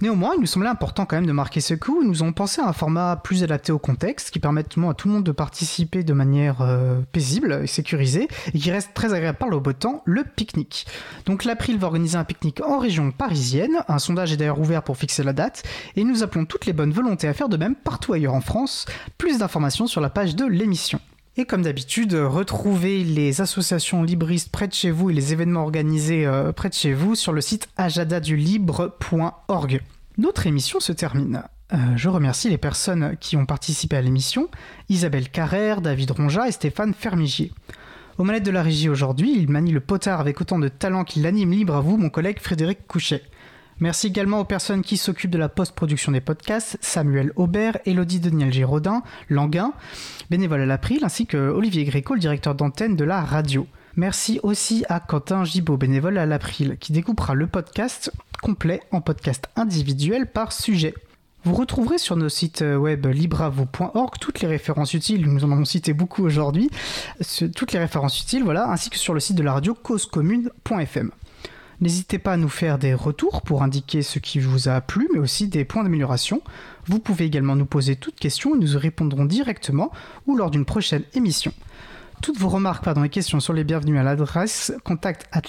Néanmoins, 0.00 0.32
il 0.34 0.40
nous 0.40 0.46
semblait 0.46 0.68
important 0.68 1.06
quand 1.06 1.16
même 1.16 1.26
de 1.26 1.32
marquer 1.32 1.60
ce 1.60 1.74
coup. 1.74 2.02
Nous 2.04 2.22
avons 2.22 2.32
pensé 2.32 2.60
à 2.60 2.68
un 2.68 2.72
format 2.72 3.16
plus 3.16 3.42
adapté 3.42 3.72
au 3.72 3.78
contexte, 3.78 4.30
qui 4.30 4.38
permette 4.38 4.76
à 4.76 4.94
tout 4.94 5.08
le 5.08 5.14
monde 5.14 5.24
de 5.24 5.32
participer 5.32 6.02
de 6.02 6.12
manière 6.12 6.60
euh, 6.60 7.00
paisible 7.12 7.60
et 7.62 7.66
sécurisée, 7.66 8.28
et 8.52 8.58
qui 8.58 8.70
reste 8.70 8.92
très 8.94 9.14
agréable 9.14 9.38
par 9.38 9.48
le 9.48 9.58
beau 9.58 9.72
temps, 9.72 10.02
le 10.04 10.24
pique-nique. 10.24 10.86
Donc 11.24 11.44
l'April 11.44 11.78
va 11.78 11.86
organiser 11.86 12.16
un 12.16 12.24
pique-nique 12.24 12.60
en 12.62 12.78
région 12.78 13.10
parisienne. 13.10 13.82
Un 13.88 13.98
sondage 13.98 14.32
est 14.32 14.36
d'ailleurs 14.36 14.60
ouvert 14.60 14.82
pour 14.82 14.96
fixer 14.96 15.22
la 15.22 15.32
date, 15.32 15.62
et 15.96 16.04
nous 16.04 16.22
appelons 16.22 16.44
toutes 16.44 16.66
les 16.66 16.72
bonnes 16.72 16.92
volontés 16.92 17.28
à 17.28 17.34
faire 17.34 17.48
de 17.48 17.56
même 17.56 17.74
partout 17.74 18.12
ailleurs 18.12 18.34
en 18.34 18.40
France. 18.40 18.86
Plus 19.18 19.38
d'informations 19.38 19.86
sur 19.86 20.00
la 20.00 20.10
page 20.10 20.36
de 20.36 20.44
l'émission. 20.44 21.00
Et 21.38 21.44
comme 21.44 21.60
d'habitude, 21.60 22.14
retrouvez 22.14 23.04
les 23.04 23.42
associations 23.42 24.02
libristes 24.02 24.50
près 24.50 24.68
de 24.68 24.72
chez 24.72 24.90
vous 24.90 25.10
et 25.10 25.12
les 25.12 25.34
événements 25.34 25.64
organisés 25.64 26.26
euh, 26.26 26.50
près 26.52 26.70
de 26.70 26.74
chez 26.74 26.94
vous 26.94 27.14
sur 27.14 27.34
le 27.34 27.42
site 27.42 27.68
ajadadulibre.org. 27.76 29.82
Notre 30.16 30.46
émission 30.46 30.80
se 30.80 30.92
termine. 30.92 31.42
Euh, 31.74 31.76
je 31.94 32.08
remercie 32.08 32.48
les 32.48 32.56
personnes 32.56 33.18
qui 33.20 33.36
ont 33.36 33.44
participé 33.44 33.96
à 33.96 34.00
l'émission, 34.00 34.48
Isabelle 34.88 35.28
Carrère, 35.28 35.82
David 35.82 36.12
Ronja 36.12 36.48
et 36.48 36.52
Stéphane 36.52 36.94
Fermigier. 36.94 37.52
Aux 38.16 38.24
manettes 38.24 38.46
de 38.46 38.50
la 38.50 38.62
régie 38.62 38.88
aujourd'hui, 38.88 39.34
il 39.36 39.50
manie 39.50 39.72
le 39.72 39.80
potard 39.80 40.20
avec 40.20 40.40
autant 40.40 40.58
de 40.58 40.68
talent 40.68 41.04
qu'il 41.04 41.22
l'anime 41.22 41.50
libre 41.50 41.74
à 41.74 41.82
vous, 41.82 41.98
mon 41.98 42.08
collègue 42.08 42.40
Frédéric 42.40 42.86
Couchet. 42.86 43.20
Merci 43.78 44.06
également 44.06 44.40
aux 44.40 44.44
personnes 44.44 44.80
qui 44.80 44.96
s'occupent 44.96 45.30
de 45.30 45.36
la 45.36 45.50
post-production 45.50 46.12
des 46.12 46.22
podcasts, 46.22 46.78
Samuel 46.80 47.32
Aubert, 47.36 47.76
Elodie 47.84 48.20
Daniel 48.20 48.50
Giraudin, 48.50 49.02
Languin, 49.28 49.74
bénévole 50.30 50.62
à 50.62 50.66
l'April, 50.66 51.04
ainsi 51.04 51.26
que 51.26 51.36
Olivier 51.36 51.84
Gréco, 51.84 52.14
le 52.14 52.20
directeur 52.20 52.54
d'antenne 52.54 52.96
de 52.96 53.04
la 53.04 53.20
radio. 53.20 53.66
Merci 53.94 54.40
aussi 54.42 54.86
à 54.88 54.98
Quentin 54.98 55.44
Gibaud, 55.44 55.76
bénévole 55.76 56.16
à 56.16 56.24
l'April, 56.24 56.78
qui 56.80 56.92
découpera 56.92 57.34
le 57.34 57.46
podcast 57.48 58.10
complet 58.42 58.80
en 58.92 59.02
podcast 59.02 59.48
individuel 59.56 60.26
par 60.26 60.52
sujet. 60.52 60.94
Vous 61.44 61.54
retrouverez 61.54 61.98
sur 61.98 62.16
nos 62.16 62.30
sites 62.30 62.62
web 62.62 63.06
libravou.org 63.06 64.14
toutes 64.18 64.40
les 64.40 64.48
références 64.48 64.94
utiles, 64.94 65.30
nous 65.30 65.44
en 65.44 65.52
avons 65.52 65.66
cité 65.66 65.92
beaucoup 65.92 66.24
aujourd'hui, 66.24 66.70
toutes 67.54 67.72
les 67.72 67.78
références 67.78 68.20
utiles, 68.22 68.42
voilà, 68.42 68.70
ainsi 68.70 68.88
que 68.88 68.96
sur 68.96 69.12
le 69.12 69.20
site 69.20 69.36
de 69.36 69.42
la 69.42 69.52
radio 69.52 69.74
causecommune.fm. 69.74 71.10
N'hésitez 71.80 72.18
pas 72.18 72.32
à 72.32 72.36
nous 72.36 72.48
faire 72.48 72.78
des 72.78 72.94
retours 72.94 73.42
pour 73.42 73.62
indiquer 73.62 74.02
ce 74.02 74.18
qui 74.18 74.38
vous 74.38 74.68
a 74.68 74.80
plu, 74.80 75.08
mais 75.12 75.18
aussi 75.18 75.48
des 75.48 75.64
points 75.64 75.82
d'amélioration. 75.82 76.40
Vous 76.86 76.98
pouvez 76.98 77.26
également 77.26 77.54
nous 77.54 77.66
poser 77.66 77.96
toutes 77.96 78.18
questions 78.18 78.54
et 78.54 78.58
nous 78.58 78.74
y 78.74 78.78
répondrons 78.78 79.26
directement 79.26 79.92
ou 80.26 80.36
lors 80.36 80.50
d'une 80.50 80.64
prochaine 80.64 81.02
émission. 81.14 81.52
Toutes 82.26 82.38
vos 82.38 82.48
remarques 82.48 82.82
pardon, 82.82 83.04
et 83.04 83.08
questions 83.08 83.38
sont 83.38 83.52
les 83.52 83.62
bienvenues 83.62 84.00
à 84.00 84.02
l'adresse 84.02 84.72
contact 84.82 85.28
at. 85.30 85.42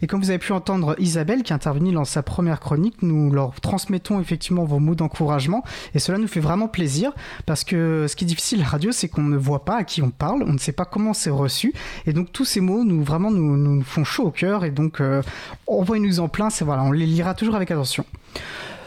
Et 0.00 0.06
comme 0.06 0.22
vous 0.22 0.30
avez 0.30 0.38
pu 0.38 0.52
entendre 0.52 0.96
Isabelle 0.98 1.42
qui 1.42 1.52
est 1.52 1.54
intervenue 1.54 1.92
dans 1.92 2.06
sa 2.06 2.22
première 2.22 2.58
chronique, 2.58 3.02
nous 3.02 3.30
leur 3.30 3.60
transmettons 3.60 4.18
effectivement 4.18 4.64
vos 4.64 4.78
mots 4.78 4.94
d'encouragement. 4.94 5.62
Et 5.94 5.98
cela 5.98 6.16
nous 6.16 6.26
fait 6.26 6.40
vraiment 6.40 6.68
plaisir 6.68 7.12
parce 7.44 7.64
que 7.64 8.06
ce 8.08 8.16
qui 8.16 8.24
est 8.24 8.28
difficile 8.28 8.60
à 8.60 8.62
la 8.62 8.70
radio, 8.70 8.92
c'est 8.92 9.08
qu'on 9.08 9.24
ne 9.24 9.36
voit 9.36 9.66
pas 9.66 9.76
à 9.76 9.84
qui 9.84 10.00
on 10.00 10.08
parle, 10.08 10.42
on 10.44 10.54
ne 10.54 10.58
sait 10.58 10.72
pas 10.72 10.86
comment 10.86 11.12
c'est 11.12 11.28
reçu. 11.28 11.74
Et 12.06 12.14
donc 12.14 12.32
tous 12.32 12.46
ces 12.46 12.62
mots 12.62 12.82
nous 12.82 13.04
vraiment 13.04 13.30
nous, 13.30 13.58
nous 13.58 13.82
font 13.82 14.04
chaud 14.04 14.24
au 14.24 14.30
cœur. 14.30 14.64
Et 14.64 14.70
donc 14.70 15.02
euh, 15.02 15.20
envoyez-nous 15.66 16.18
en 16.20 16.28
plein, 16.28 16.48
c'est 16.48 16.64
voilà, 16.64 16.82
on 16.82 16.92
les 16.92 17.04
lira 17.04 17.34
toujours 17.34 17.56
avec 17.56 17.70
attention. 17.70 18.06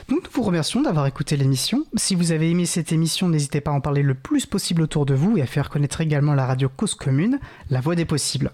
Nous 0.09 0.21
vous 0.33 0.41
remercions 0.41 0.81
d'avoir 0.81 1.05
écouté 1.05 1.37
l'émission. 1.37 1.85
Si 1.95 2.15
vous 2.15 2.31
avez 2.31 2.49
aimé 2.49 2.65
cette 2.65 2.91
émission, 2.91 3.29
n'hésitez 3.29 3.61
pas 3.61 3.69
à 3.69 3.75
en 3.75 3.81
parler 3.81 4.01
le 4.01 4.15
plus 4.15 4.47
possible 4.47 4.81
autour 4.81 5.05
de 5.05 5.13
vous 5.13 5.37
et 5.37 5.43
à 5.43 5.45
faire 5.45 5.69
connaître 5.69 6.01
également 6.01 6.33
la 6.33 6.47
radio 6.47 6.67
Cause 6.67 6.95
Commune, 6.95 7.39
la 7.69 7.79
voix 7.79 7.93
des 7.93 8.05
possibles. 8.05 8.51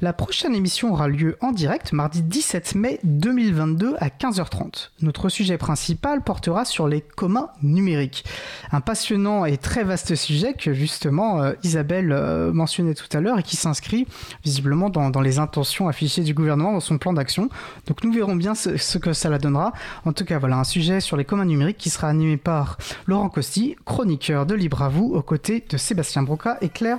La 0.00 0.12
prochaine 0.12 0.54
émission 0.54 0.92
aura 0.92 1.08
lieu 1.08 1.36
en 1.40 1.50
direct 1.50 1.92
mardi 1.92 2.22
17 2.22 2.76
mai 2.76 3.00
2022 3.02 3.96
à 3.98 4.10
15h30. 4.10 4.90
Notre 5.02 5.28
sujet 5.28 5.58
principal 5.58 6.22
portera 6.22 6.64
sur 6.64 6.86
les 6.86 7.00
communs 7.00 7.48
numériques. 7.64 8.24
Un 8.70 8.80
passionnant 8.80 9.44
et 9.44 9.56
très 9.56 9.82
vaste 9.82 10.14
sujet 10.14 10.54
que 10.54 10.72
justement 10.72 11.42
euh, 11.42 11.54
Isabelle 11.64 12.12
euh, 12.12 12.52
mentionnait 12.52 12.94
tout 12.94 13.08
à 13.12 13.20
l'heure 13.20 13.40
et 13.40 13.42
qui 13.42 13.56
s'inscrit 13.56 14.06
visiblement 14.44 14.88
dans, 14.88 15.20
les 15.20 15.40
intentions 15.40 15.88
affichées 15.88 16.22
du 16.22 16.32
gouvernement 16.32 16.74
dans 16.74 16.80
son 16.80 16.98
plan 16.98 17.12
d'action. 17.12 17.48
Donc 17.88 18.04
nous 18.04 18.12
verrons 18.12 18.36
bien 18.36 18.54
ce, 18.54 18.76
ce, 18.76 18.98
que 18.98 19.12
ça 19.12 19.28
la 19.28 19.38
donnera. 19.38 19.72
En 20.04 20.12
tout 20.12 20.24
cas, 20.24 20.38
voilà 20.38 20.58
un 20.58 20.64
sujet 20.64 21.00
sur 21.00 21.16
les 21.16 21.24
communs 21.24 21.44
numériques 21.44 21.78
qui 21.78 21.90
sera 21.90 22.08
animé 22.08 22.36
par 22.36 22.78
Laurent 23.08 23.30
Costi, 23.30 23.74
chroniqueur 23.84 24.46
de 24.46 24.54
Libre 24.54 24.82
à 24.82 24.88
vous, 24.88 25.12
aux 25.12 25.22
côtés 25.22 25.64
de 25.68 25.76
Sébastien 25.76 26.22
Broca 26.22 26.56
et 26.60 26.68
Claire 26.68 26.98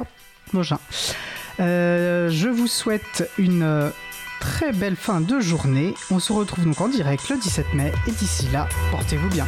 Euh, 1.60 2.30
je 2.30 2.48
vous 2.48 2.68
souhaite 2.68 3.30
une 3.38 3.64
euh, 3.64 3.90
très 4.40 4.72
belle 4.72 4.96
fin 4.96 5.22
de 5.22 5.40
journée. 5.40 5.94
On 6.12 6.20
se 6.20 6.32
retrouve 6.32 6.66
donc 6.66 6.80
en 6.82 6.88
direct 6.88 7.30
le 7.30 7.38
17 7.38 7.74
mai 7.74 7.92
et 8.08 8.12
d'ici 8.12 8.48
là, 8.52 8.68
portez-vous 8.92 9.30
bien. 9.30 9.46